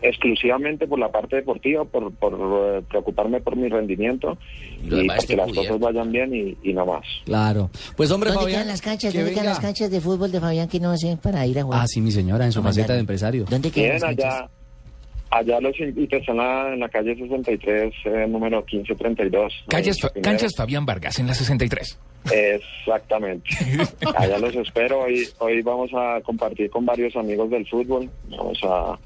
exclusivamente 0.00 0.86
por 0.86 0.98
la 0.98 1.10
parte 1.10 1.36
deportiva, 1.36 1.84
por, 1.84 2.12
por 2.14 2.32
eh, 2.34 2.82
preocuparme 2.88 3.40
por 3.40 3.56
mi 3.56 3.68
rendimiento 3.68 4.38
y 4.82 4.88
demás 4.88 5.18
porque 5.18 5.26
te 5.28 5.36
las 5.36 5.48
cubierto. 5.48 5.78
cosas 5.78 5.80
vayan 5.94 6.10
bien 6.12 6.34
y, 6.34 6.56
y 6.70 6.72
no 6.72 6.86
más. 6.86 7.04
Claro. 7.24 7.70
Pues 7.96 8.10
hombre, 8.10 8.30
¿Dónde 8.30 8.44
Fabián. 8.44 8.60
quedan 8.62 8.68
las 8.68 8.80
canchas? 8.82 9.12
que 9.12 9.18
¿Dónde 9.18 9.32
quedan 9.32 9.44
venga. 9.44 9.54
las 9.54 9.60
canchas 9.64 9.90
de 9.90 10.00
fútbol 10.00 10.32
de 10.32 10.40
Fabián 10.40 10.68
que 10.68 10.80
no 10.80 10.96
sé 10.96 11.16
para 11.22 11.46
ir 11.46 11.58
a 11.58 11.62
jugar? 11.64 11.80
Ah, 11.82 11.86
sí, 11.86 12.00
mi 12.00 12.10
señora, 12.10 12.44
en 12.46 12.52
su 12.52 12.60
A 12.60 12.62
faceta 12.62 12.82
mandar. 12.82 12.96
de 12.96 13.00
empresario. 13.00 13.44
¿Dónde 13.48 13.70
quedan 13.70 13.90
Bien, 13.90 13.92
las 14.00 14.02
canchas? 14.02 14.34
allá, 14.34 14.50
allá 15.30 15.60
los 15.60 15.78
invito, 15.80 16.16
están 16.16 16.36
en 16.36 16.42
la, 16.42 16.72
en 16.74 16.80
la 16.80 16.88
calle 16.88 17.14
63, 17.16 17.94
eh, 18.06 18.26
número 18.28 18.58
1532. 18.62 19.52
Calles, 19.68 20.00
Fa- 20.00 20.10
canchas 20.22 20.52
Fabián 20.56 20.84
Vargas 20.86 21.18
en 21.18 21.26
la 21.26 21.34
63. 21.34 21.98
Exactamente. 22.32 23.50
Allá 24.16 24.38
los 24.38 24.54
espero. 24.54 25.00
Hoy, 25.02 25.26
hoy 25.38 25.60
vamos 25.62 25.90
a 25.94 26.20
compartir 26.22 26.70
con 26.70 26.86
varios 26.86 27.16
amigos 27.16 27.50
del 27.50 27.66
fútbol. 27.68 28.08
Vamos 28.30 28.58
a, 28.62 28.96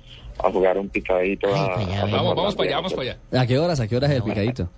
a 0.43 0.51
jugar 0.51 0.79
un 0.79 0.89
picadito. 0.89 1.55
a- 1.55 1.75
a 1.75 2.07
Vamos, 2.07 2.35
vamos 2.37 2.55
para 2.57 2.69
allá, 2.69 2.77
vamos 2.77 2.95
para 2.95 3.11
allá. 3.13 3.19
¿A 3.43 3.47
qué 3.47 3.59
horas? 3.59 3.81
¿A 3.81 3.89
qué 3.89 3.97
horas 3.97 4.11
es 4.11 4.17
el 4.17 4.23
picadito? 4.23 4.69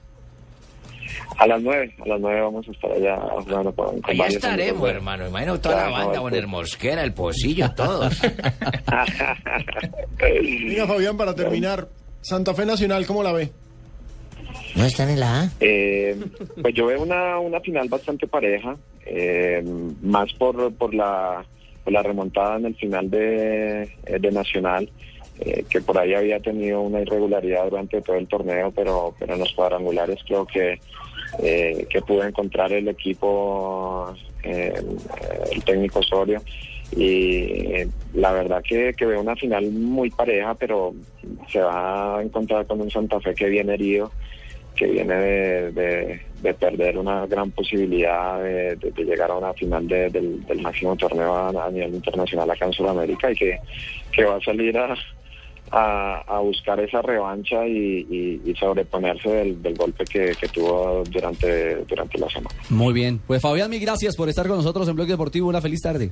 A 1.38 1.46
las 1.46 1.62
nueve, 1.62 1.94
a 2.04 2.08
las 2.08 2.20
nueve 2.20 2.40
vamos 2.40 2.66
a 2.68 2.70
estar 2.72 2.90
allá 2.90 3.16
jugando 3.16 3.72
con, 3.72 4.00
con 4.00 4.10
Allá 4.10 4.26
estaremos, 4.26 4.70
amigos 4.72 4.90
hermano. 4.90 5.28
Imagino 5.28 5.60
toda 5.60 5.76
la 5.76 5.82
Ya, 5.82 5.88
no, 5.90 5.94
banda, 5.96 6.14
el 6.14 6.20
Boner 6.20 6.46
Mosquera, 6.48 7.02
el 7.04 7.12
Pocillo, 7.12 7.70
todos. 7.76 8.20
Venga, 10.18 10.86
Fabián, 10.86 11.16
para 11.16 11.34
terminar, 11.34 11.88
Santa 12.20 12.54
Fe 12.54 12.66
Nacional, 12.66 13.06
¿cómo 13.06 13.22
la 13.22 13.32
ve? 13.32 13.50
¿No 14.74 14.84
están 14.84 15.08
en 15.10 15.20
la 15.20 15.42
A? 15.42 15.48
Eh, 15.60 16.16
pues 16.60 16.74
yo 16.74 16.86
veo 16.86 17.02
una, 17.02 17.38
una 17.38 17.60
final 17.60 17.88
bastante 17.88 18.26
pareja, 18.26 18.76
eh, 19.06 19.62
más 20.02 20.32
por, 20.34 20.72
por, 20.74 20.94
la, 20.94 21.44
por 21.84 21.92
la 21.92 22.02
remontada 22.02 22.56
en 22.56 22.66
el 22.66 22.74
final 22.76 23.08
de, 23.10 23.88
de 24.20 24.30
Nacional, 24.30 24.90
eh, 25.40 25.64
que 25.68 25.80
por 25.80 25.98
ahí 25.98 26.14
había 26.14 26.40
tenido 26.40 26.80
una 26.80 27.00
irregularidad 27.00 27.64
durante 27.70 28.00
todo 28.02 28.16
el 28.16 28.26
torneo, 28.28 28.70
pero, 28.74 29.14
pero 29.18 29.34
en 29.34 29.40
los 29.40 29.52
cuadrangulares 29.52 30.18
creo 30.26 30.46
que, 30.46 30.78
eh, 31.42 31.86
que 31.90 32.00
pudo 32.02 32.24
encontrar 32.24 32.72
el 32.72 32.88
equipo, 32.88 34.14
eh, 34.42 34.72
el 35.52 35.64
técnico 35.64 36.00
Osorio. 36.00 36.40
Y 36.96 37.42
eh, 37.74 37.88
la 38.14 38.32
verdad 38.32 38.62
que, 38.66 38.94
que 38.94 39.04
veo 39.04 39.20
una 39.20 39.36
final 39.36 39.70
muy 39.70 40.08
pareja, 40.10 40.54
pero 40.54 40.94
se 41.52 41.60
va 41.60 42.18
a 42.18 42.22
encontrar 42.22 42.66
con 42.66 42.80
un 42.80 42.90
Santa 42.90 43.20
Fe 43.20 43.34
que 43.34 43.46
viene 43.48 43.74
herido, 43.74 44.10
que 44.74 44.86
viene 44.86 45.14
de, 45.14 45.72
de- 45.72 46.20
de 46.38 46.54
perder 46.54 46.96
una 46.96 47.26
gran 47.26 47.50
posibilidad 47.50 48.40
de, 48.40 48.78
llegar 49.04 49.28
a 49.32 49.36
una 49.36 49.52
final 49.54 49.88
de- 49.88 50.08
del, 50.08 50.40
máximo 50.62 50.94
torneo 50.96 51.34
a, 51.34 51.48
a 51.66 51.70
nivel 51.70 51.94
internacional 51.96 52.48
acá 52.48 52.66
en 52.66 52.72
Sudamérica 52.72 53.32
y 53.32 53.34
que, 53.34 53.58
que 54.12 54.24
va 54.24 54.36
a 54.36 54.40
salir 54.40 54.78
a, 54.78 54.94
a, 55.70 56.20
a 56.26 56.38
buscar 56.40 56.78
esa 56.80 57.02
revancha 57.02 57.66
y, 57.66 58.06
y- 58.10 58.50
y 58.50 58.54
sobreponerse 58.56 59.28
del, 59.28 59.62
del 59.62 59.74
golpe 59.76 60.04
que, 60.04 60.32
que 60.40 60.48
tuvo 60.48 61.02
durante, 61.10 61.76
durante 61.84 62.18
la 62.18 62.28
semana. 62.28 62.56
Muy 62.70 62.92
bien. 62.92 63.20
Pues 63.26 63.42
Fabián, 63.42 63.70
mil 63.70 63.80
gracias 63.80 64.16
por 64.16 64.28
estar 64.28 64.46
con 64.46 64.56
nosotros 64.56 64.88
en 64.88 64.96
Bloque 64.96 65.12
Deportivo. 65.12 65.48
Una 65.48 65.60
feliz 65.60 65.80
tarde. 65.82 66.10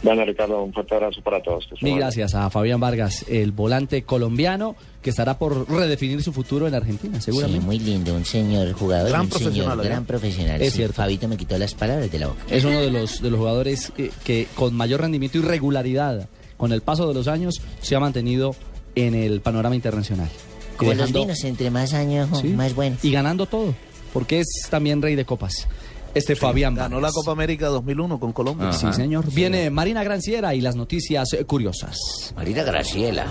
Bueno, 0.00 0.24
Ricardo, 0.24 0.62
un 0.62 0.72
fuerte 0.72 0.94
abrazo 0.94 1.20
para 1.22 1.42
todos. 1.42 1.66
que 1.66 1.84
Mil 1.84 1.96
gracias 1.96 2.32
a 2.36 2.48
Fabián 2.50 2.78
Vargas, 2.78 3.24
el 3.28 3.50
volante 3.50 4.04
colombiano 4.04 4.76
que 5.02 5.10
estará 5.10 5.36
por 5.38 5.68
redefinir 5.68 6.22
su 6.22 6.32
futuro 6.32 6.68
en 6.68 6.74
Argentina, 6.76 7.20
seguramente. 7.20 7.60
Sí, 7.60 7.66
muy 7.66 7.78
lindo, 7.80 8.14
un 8.14 8.24
señor 8.24 8.72
jugador, 8.74 9.08
Gran 9.08 9.22
un 9.22 9.32
señor 9.32 9.42
profesional, 9.50 9.84
gran 9.84 10.04
profesional. 10.04 10.62
Es 10.62 10.70
sí. 10.70 10.76
cierto. 10.76 10.94
Fabito 10.94 11.26
me 11.26 11.36
quitó 11.36 11.58
las 11.58 11.74
palabras 11.74 12.12
de 12.12 12.18
la 12.20 12.28
boca. 12.28 12.38
Es 12.48 12.64
uno 12.64 12.80
de 12.80 12.92
los, 12.92 13.20
de 13.20 13.28
los 13.30 13.40
jugadores 13.40 13.92
eh, 13.98 14.10
que 14.24 14.46
con 14.54 14.72
mayor 14.76 15.00
rendimiento 15.00 15.38
y 15.38 15.40
regularidad 15.42 16.28
con 16.58 16.72
el 16.72 16.82
paso 16.82 17.08
de 17.08 17.14
los 17.14 17.26
años 17.28 17.62
se 17.80 17.96
ha 17.96 18.00
mantenido 18.00 18.54
en 18.94 19.14
el 19.14 19.40
panorama 19.40 19.74
internacional. 19.74 20.28
Como 20.76 20.92
los 20.92 21.10
vinos, 21.12 21.42
entre 21.44 21.70
más 21.70 21.94
años, 21.94 22.28
Sí. 22.40 22.48
más 22.48 22.74
bueno. 22.74 22.96
Y 23.02 23.10
ganando 23.10 23.46
todo, 23.46 23.74
porque 24.12 24.40
es 24.40 24.46
también 24.70 25.00
rey 25.00 25.14
de 25.16 25.24
copas. 25.24 25.66
Este 26.14 26.36
Fabián 26.36 26.74
Ganó 26.74 26.96
Vargas. 26.96 27.12
la 27.12 27.14
Copa 27.14 27.32
América 27.32 27.66
2001 27.68 28.18
con 28.18 28.32
Colombia. 28.32 28.72
Sí, 28.72 28.86
señor. 28.92 29.30
Viene 29.32 29.70
Marina 29.70 30.02
Granciera 30.02 30.54
y 30.54 30.60
las 30.60 30.74
noticias 30.76 31.28
curiosas. 31.46 31.96
Marina 32.36 32.62
Graciela. 32.64 33.26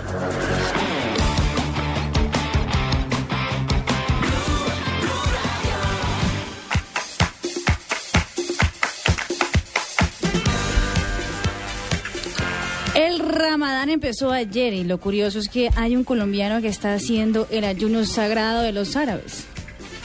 Ramadán 13.58 13.90
empezó 13.90 14.32
ayer 14.32 14.72
y 14.74 14.84
lo 14.84 15.00
curioso 15.00 15.40
es 15.40 15.50
que 15.50 15.72
hay 15.76 15.96
un 15.96 16.04
colombiano 16.04 16.62
que 16.62 16.68
está 16.68 16.94
haciendo 16.94 17.48
el 17.50 17.64
ayuno 17.64 18.06
sagrado 18.06 18.62
de 18.62 18.72
los 18.72 18.96
árabes. 18.96 19.46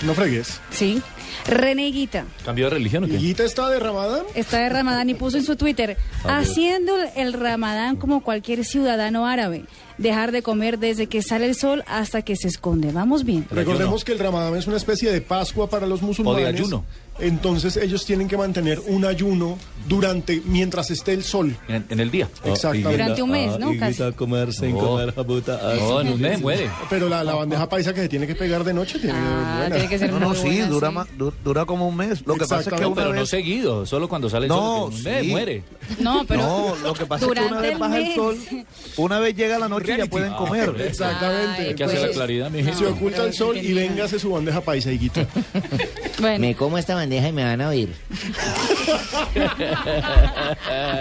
No 0.03 0.15
fregues. 0.15 0.59
Sí. 0.71 1.03
René 1.47 1.91
Guita. 1.91 2.25
¿Cambió 2.47 2.65
de 2.67 2.71
religión 2.71 3.05
o 3.05 3.09
qué? 3.09 3.19
¿Guita 3.19 3.45
está 3.45 3.69
de 3.69 3.79
Ramadán? 3.79 4.23
Está 4.35 4.61
de 4.61 4.71
Ramadán 4.71 5.11
y 5.11 5.15
puso 5.15 5.37
en 5.37 5.45
su 5.45 5.57
Twitter, 5.57 5.99
A 6.25 6.29
ver. 6.29 6.37
haciendo 6.37 6.95
el 7.15 7.35
Ramadán 7.35 7.97
como 7.97 8.23
cualquier 8.23 8.65
ciudadano 8.65 9.27
árabe, 9.27 9.65
dejar 9.99 10.33
de 10.33 10.43
comer 10.43 10.79
desde 10.79 11.09
que 11.09 11.21
sale 11.21 11.45
el 11.47 11.55
sol 11.55 11.85
hasta 11.87 12.23
que 12.23 12.37
se 12.37 12.49
esconde. 12.49 12.91
Vamos 12.91 13.25
bien. 13.25 13.47
Recordemos 13.51 14.03
que 14.03 14.13
el 14.13 14.19
Ramadán 14.19 14.57
es 14.57 14.67
una 14.67 14.79
especie 14.79 15.13
de 15.13 15.21
Pascua 15.21 15.69
para 15.69 15.87
los 15.87 16.01
musulmanes. 16.01 16.47
ayuno. 16.47 16.87
Entonces 17.19 17.77
ellos 17.77 18.05
tienen 18.05 18.27
que 18.27 18.37
mantener 18.37 18.81
un 18.87 19.05
ayuno 19.05 19.59
durante 19.87 20.41
mientras 20.47 20.91
esté 20.91 21.13
el 21.13 21.23
sol. 21.23 21.57
En, 21.69 21.85
en 21.89 22.01
el 22.01 22.11
día. 22.11 22.29
Exactamente. 22.45 22.91
Durante 22.91 23.23
un 23.23 23.31
mes, 23.31 23.59
¿no? 23.59 23.71
Casi. 23.79 24.03
comer 24.13 24.53
sin 24.53 24.73
No. 24.73 24.79
comer 24.79 25.15
jabuta. 25.15 25.61
No, 25.79 26.01
en 26.01 26.09
un 26.09 26.21
mes 26.21 26.41
muere. 26.41 26.71
Pero 26.89 27.09
la, 27.09 27.23
la 27.23 27.35
bandeja 27.35 27.69
paisa 27.69 27.93
que 27.93 28.01
se 28.01 28.09
tiene 28.09 28.27
que 28.27 28.35
pegar 28.35 28.65
de 28.65 28.73
noche 28.75 28.99
tiene 28.99 29.15
Ah, 29.19 29.57
buena. 29.59 29.75
tiene 29.77 29.89
que 29.91 29.99
ser 29.99 30.11
No, 30.11 30.19
no, 30.21 30.35
sí, 30.35 30.59
dura, 30.63 30.89
sí. 30.89 30.95
ma- 30.95 31.07
du- 31.17 31.33
dura 31.45 31.65
como 31.65 31.87
un 31.87 31.97
mes. 31.97 32.27
Lo 32.27 32.35
que 32.35 32.41
pasa 32.47 32.61
es 32.61 32.69
que 32.69 32.87
una 32.87 32.95
pero 32.95 33.13
no 33.13 33.21
vez... 33.21 33.29
seguido, 33.29 33.85
solo 33.87 34.09
cuando 34.09 34.31
sale 34.31 34.47
el 34.47 34.49
No, 34.49 34.57
sol. 34.57 34.91
que 34.91 34.97
un 34.97 35.03
mes 35.05 35.23
sí. 35.25 35.31
muere. 35.31 35.63
No, 36.01 36.25
pero 36.27 36.43
No, 36.43 36.77
lo 36.83 36.95
que 36.95 37.07
pasa 37.07 37.27
es 37.27 37.33
que 37.33 37.39
una 37.41 37.49
durante 37.49 37.63
vez 37.67 37.73
el 37.75 37.79
baja 37.79 37.97
el 37.99 38.05
mes. 38.05 38.15
sol, 38.15 38.39
una 38.97 39.19
vez 39.21 39.37
llega 39.37 39.59
la 39.59 39.69
noche 39.69 39.97
ya 39.99 40.07
pueden 40.07 40.33
comer. 40.33 40.75
Exactamente. 40.81 41.63
Hay 41.69 41.75
que 41.75 41.85
hacer 41.85 42.01
la 42.01 42.09
claridad, 42.15 42.51
mi 42.51 42.63
Se 42.65 42.87
oculta 42.87 43.25
el 43.25 43.33
sol 43.35 43.57
y 43.59 43.73
véngase 43.75 44.19
su 44.19 44.31
bandeja 44.31 44.61
paisa, 44.61 44.91
higuito. 44.91 45.21
Bueno, 46.23 46.39
Me 46.39 46.55
como 46.55 46.79
esta 46.79 46.95
bandeja 46.95 47.29
y 47.29 47.33
me 47.33 47.43
van 47.43 47.61
a 47.61 47.69
oír. 47.69 47.89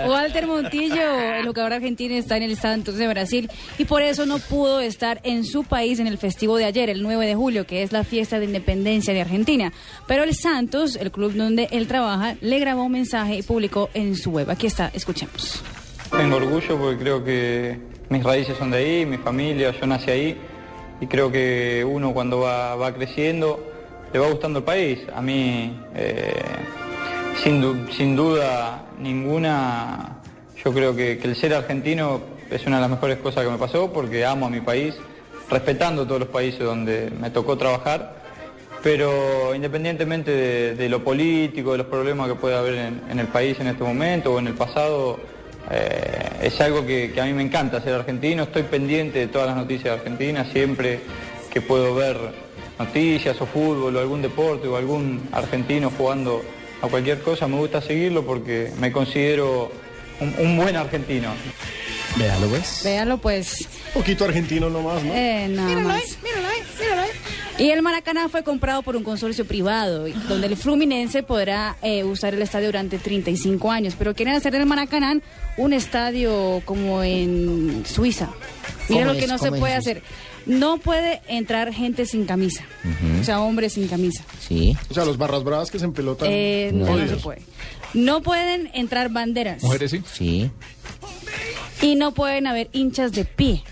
Walter 0.07 0.47
Montillo, 0.47 1.35
el 1.35 1.45
jugador 1.45 1.73
argentino, 1.73 2.15
está 2.15 2.37
en 2.37 2.43
el 2.43 2.57
Santos 2.57 2.95
de 2.95 3.07
Brasil 3.07 3.47
y 3.77 3.85
por 3.85 4.01
eso 4.01 4.25
no 4.25 4.39
pudo 4.39 4.81
estar 4.81 5.19
en 5.23 5.45
su 5.45 5.63
país 5.63 5.99
en 5.99 6.07
el 6.07 6.17
festivo 6.17 6.57
de 6.57 6.65
ayer, 6.65 6.89
el 6.89 7.03
9 7.03 7.27
de 7.27 7.35
julio, 7.35 7.67
que 7.67 7.83
es 7.83 7.91
la 7.91 8.03
fiesta 8.03 8.39
de 8.39 8.45
independencia 8.45 9.13
de 9.13 9.21
Argentina. 9.21 9.71
Pero 10.07 10.23
el 10.23 10.33
Santos, 10.33 10.95
el 10.95 11.11
club 11.11 11.33
donde 11.33 11.67
él 11.69 11.87
trabaja, 11.87 12.35
le 12.41 12.57
grabó 12.57 12.85
un 12.85 12.93
mensaje 12.93 13.35
y 13.35 13.43
publicó 13.43 13.91
en 13.93 14.15
su 14.15 14.31
web. 14.31 14.49
Aquí 14.49 14.65
está, 14.65 14.89
escuchemos. 14.91 15.61
Tengo 16.09 16.37
orgullo 16.37 16.79
porque 16.79 16.97
creo 16.97 17.23
que 17.23 17.79
mis 18.09 18.23
raíces 18.23 18.57
son 18.57 18.71
de 18.71 18.77
ahí, 18.79 19.05
mi 19.05 19.17
familia, 19.17 19.71
yo 19.79 19.85
nací 19.85 20.09
ahí 20.09 20.35
y 20.99 21.05
creo 21.05 21.31
que 21.31 21.85
uno 21.87 22.11
cuando 22.11 22.39
va, 22.39 22.75
va 22.75 22.91
creciendo 22.91 23.70
le 24.13 24.19
va 24.19 24.27
gustando 24.27 24.59
el 24.59 24.65
país. 24.65 24.99
A 25.13 25.21
mí, 25.21 25.79
eh, 25.95 26.33
sin, 27.43 27.87
sin 27.91 28.15
duda 28.15 28.85
ninguna, 28.99 30.17
yo 30.63 30.73
creo 30.73 30.95
que, 30.95 31.13
el 31.13 31.35
ser 31.35 31.53
argentino 31.53 32.21
es 32.49 32.65
una 32.65 32.77
de 32.77 32.81
las 32.81 32.91
mejores 32.91 33.17
cosas 33.19 33.45
que 33.45 33.49
me 33.49 33.57
pasó 33.57 33.91
porque 33.91 34.25
amo 34.25 34.47
a 34.47 34.49
mi 34.49 34.61
país, 34.61 34.95
respetando 35.49 36.05
todos 36.05 36.21
los 36.21 36.29
países 36.29 36.59
donde 36.59 37.11
me 37.19 37.29
tocó 37.29 37.57
trabajar. 37.57 38.19
Pero 38.83 39.53
independientemente 39.53 40.75
de, 40.75 40.89
lo 40.89 41.03
político, 41.03 41.73
de 41.73 41.79
los 41.79 41.87
problemas 41.87 42.27
que 42.27 42.35
pueda 42.35 42.59
haber 42.59 42.73
en, 42.73 43.01
en 43.09 43.19
el 43.19 43.27
país 43.27 43.59
en 43.59 43.67
este 43.67 43.83
momento 43.83 44.33
o 44.33 44.39
en 44.39 44.47
el 44.47 44.55
pasado, 44.55 45.19
eh, 45.69 46.39
es 46.41 46.59
algo 46.59 46.83
que, 46.85 47.11
que 47.13 47.21
a 47.21 47.25
mí 47.25 47.33
me 47.33 47.43
encanta 47.43 47.79
ser 47.81 47.93
argentino. 47.93 48.43
Estoy 48.43 48.63
pendiente 48.63 49.19
de 49.19 49.27
todas 49.27 49.47
las 49.47 49.55
noticias 49.55 49.83
de 49.83 49.91
Argentina, 49.91 50.45
siempre 50.45 50.99
que 51.51 51.61
puedo 51.61 51.93
ver 51.93 52.17
noticias 52.85 53.39
o 53.41 53.45
fútbol 53.45 53.95
o 53.95 53.99
algún 53.99 54.21
deporte 54.21 54.67
o 54.67 54.75
algún 54.75 55.29
argentino 55.31 55.91
jugando 55.95 56.41
a 56.81 56.87
cualquier 56.87 57.21
cosa, 57.21 57.47
me 57.47 57.57
gusta 57.57 57.81
seguirlo 57.81 58.25
porque 58.25 58.71
me 58.79 58.91
considero 58.91 59.71
un, 60.19 60.33
un 60.39 60.57
buen 60.57 60.75
argentino. 60.75 61.29
Véalo, 62.17 62.47
pues. 62.47 62.81
Véalo, 62.83 63.17
pues. 63.17 63.67
Poquito 63.93 64.25
argentino 64.25 64.69
nomás, 64.69 65.03
¿no? 65.03 65.13
Eh, 65.13 65.47
nada 65.49 65.79
más. 65.79 66.17
Y 67.57 67.69
el 67.69 67.81
Maracaná 67.81 68.27
fue 68.27 68.43
comprado 68.43 68.81
por 68.81 68.95
un 68.95 69.03
consorcio 69.03 69.45
privado, 69.45 70.07
donde 70.27 70.47
el 70.47 70.57
Fluminense 70.57 71.21
podrá 71.23 71.77
eh, 71.81 72.03
usar 72.03 72.33
el 72.33 72.41
estadio 72.41 72.67
durante 72.67 72.97
35 72.97 73.71
años. 73.71 73.95
Pero 73.97 74.15
quieren 74.15 74.35
hacer 74.35 74.53
del 74.53 74.65
Maracaná 74.65 75.19
un 75.57 75.73
estadio 75.73 76.61
como 76.65 77.03
en 77.03 77.83
Suiza. 77.85 78.29
Mira 78.89 79.01
¿Cómo 79.03 79.13
lo 79.13 79.19
que 79.19 79.25
es? 79.25 79.31
no 79.31 79.37
se 79.37 79.45
¿Cómo 79.45 79.55
es 79.57 79.59
puede 79.59 79.73
hacer. 79.75 80.01
No 80.45 80.77
puede 80.77 81.21
entrar 81.27 81.73
gente 81.73 82.05
sin 82.05 82.25
camisa. 82.25 82.63
O 83.19 83.23
sea, 83.23 83.41
hombres 83.41 83.73
sin 83.73 83.87
camisa. 83.87 84.23
Sí. 84.39 84.75
O 84.89 84.93
sea, 84.93 85.05
los 85.05 85.17
barras 85.17 85.43
bravas 85.43 85.69
que 85.71 85.79
se 85.79 85.85
empelotan. 85.85 86.27
Eh, 86.31 86.71
no, 86.73 86.85
se 87.07 87.15
puede. 87.17 87.41
No 87.93 88.21
pueden 88.21 88.69
entrar 88.73 89.09
banderas. 89.09 89.61
Mujeres 89.63 89.91
sí. 89.91 90.01
Sí. 90.11 90.51
Y 91.81 91.95
no 91.95 92.13
pueden 92.13 92.47
haber 92.47 92.69
hinchas 92.73 93.11
de 93.11 93.25
pie. 93.25 93.63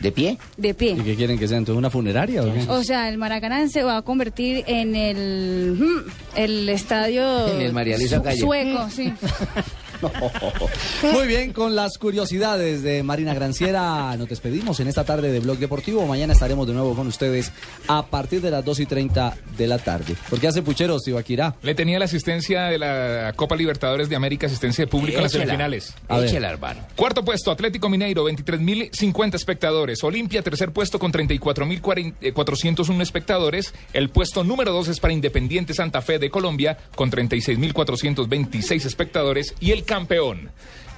¿De 0.00 0.12
pie? 0.12 0.38
De 0.56 0.74
pie. 0.74 0.96
¿Y 0.98 1.02
qué 1.02 1.14
quieren 1.14 1.38
que 1.38 1.46
sea 1.48 1.56
entonces 1.56 1.78
una 1.78 1.88
funeraria 1.88 2.42
o 2.42 2.52
qué? 2.52 2.64
O 2.68 2.82
sea, 2.84 3.08
el 3.08 3.16
Maracaná 3.16 3.68
se 3.68 3.82
va 3.84 3.96
a 3.98 4.02
convertir 4.02 4.64
en 4.66 4.96
el, 4.96 5.76
mm, 5.78 6.10
el 6.36 6.68
estadio 6.68 7.48
En 7.54 7.60
el 7.62 7.72
María 7.72 7.96
Luisa 7.96 8.16
su- 8.16 8.22
Calle. 8.22 8.40
sueco, 8.40 8.90
sí. 8.90 9.12
Muy 11.12 11.26
bien, 11.26 11.52
con 11.52 11.74
las 11.74 11.98
curiosidades 11.98 12.82
de 12.82 13.02
Marina 13.02 13.34
Granciera, 13.34 14.16
nos 14.16 14.28
despedimos 14.28 14.80
en 14.80 14.88
esta 14.88 15.04
tarde 15.04 15.32
de 15.32 15.40
Blog 15.40 15.58
Deportivo. 15.58 16.06
Mañana 16.06 16.32
estaremos 16.32 16.66
de 16.66 16.72
nuevo 16.72 16.94
con 16.94 17.06
ustedes 17.06 17.52
a 17.88 18.06
partir 18.06 18.40
de 18.40 18.50
las 18.50 18.64
2 18.64 18.80
y 18.80 18.86
30 18.86 19.36
de 19.56 19.66
la 19.66 19.78
tarde. 19.78 20.16
¿Por 20.28 20.40
qué 20.40 20.48
hace 20.48 20.62
pucheros, 20.62 21.02
Tibaquirá? 21.02 21.54
Le 21.62 21.74
tenía 21.74 21.98
la 21.98 22.06
asistencia 22.06 22.64
de 22.64 22.78
la 22.78 23.32
Copa 23.36 23.56
Libertadores 23.56 24.08
de 24.08 24.16
América, 24.16 24.46
asistencia 24.46 24.84
de 24.84 24.90
público 24.90 25.18
en 25.18 25.24
las 25.24 25.32
semifinales. 25.32 25.94
A 26.08 26.18
ver. 26.18 26.28
Échela, 26.28 26.50
hermano. 26.50 26.80
Cuarto 26.96 27.24
puesto, 27.24 27.50
Atlético 27.50 27.88
Mineiro, 27.88 28.28
23.050 28.28 29.34
espectadores. 29.34 30.02
Olimpia, 30.04 30.42
tercer 30.42 30.72
puesto 30.72 30.98
con 30.98 31.12
34.401 31.12 33.02
espectadores. 33.02 33.74
El 33.92 34.10
puesto 34.10 34.44
número 34.44 34.72
dos 34.72 34.88
es 34.88 35.00
para 35.00 35.12
Independiente 35.12 35.74
Santa 35.74 36.02
Fe 36.02 36.18
de 36.18 36.30
Colombia, 36.30 36.78
con 36.94 37.10
36.426 37.10 38.86
espectadores. 38.86 39.54
Y 39.60 39.72
el 39.72 39.83
campeón 39.84 40.50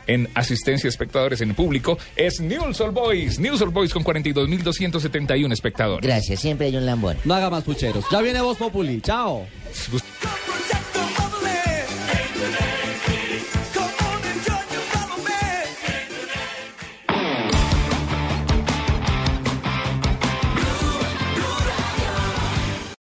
en 0.06 0.28
asistencia 0.34 0.84
de 0.84 0.90
espectadores 0.90 1.40
en 1.40 1.54
público 1.54 1.98
es 2.14 2.40
News 2.40 2.80
All 2.80 2.92
Boys. 2.92 3.38
News 3.38 3.60
All 3.62 3.70
Boys 3.70 3.92
con 3.92 4.04
42.271 4.04 5.52
espectadores. 5.52 6.06
Gracias, 6.06 6.40
siempre 6.40 6.66
hay 6.68 6.76
un 6.76 6.86
lambón. 6.86 7.16
No 7.24 7.34
haga 7.34 7.50
más 7.50 7.64
pucheros. 7.64 8.04
Ya 8.10 8.20
viene 8.20 8.40
Voz 8.40 8.56
Populi. 8.56 9.00
Chao. 9.00 9.46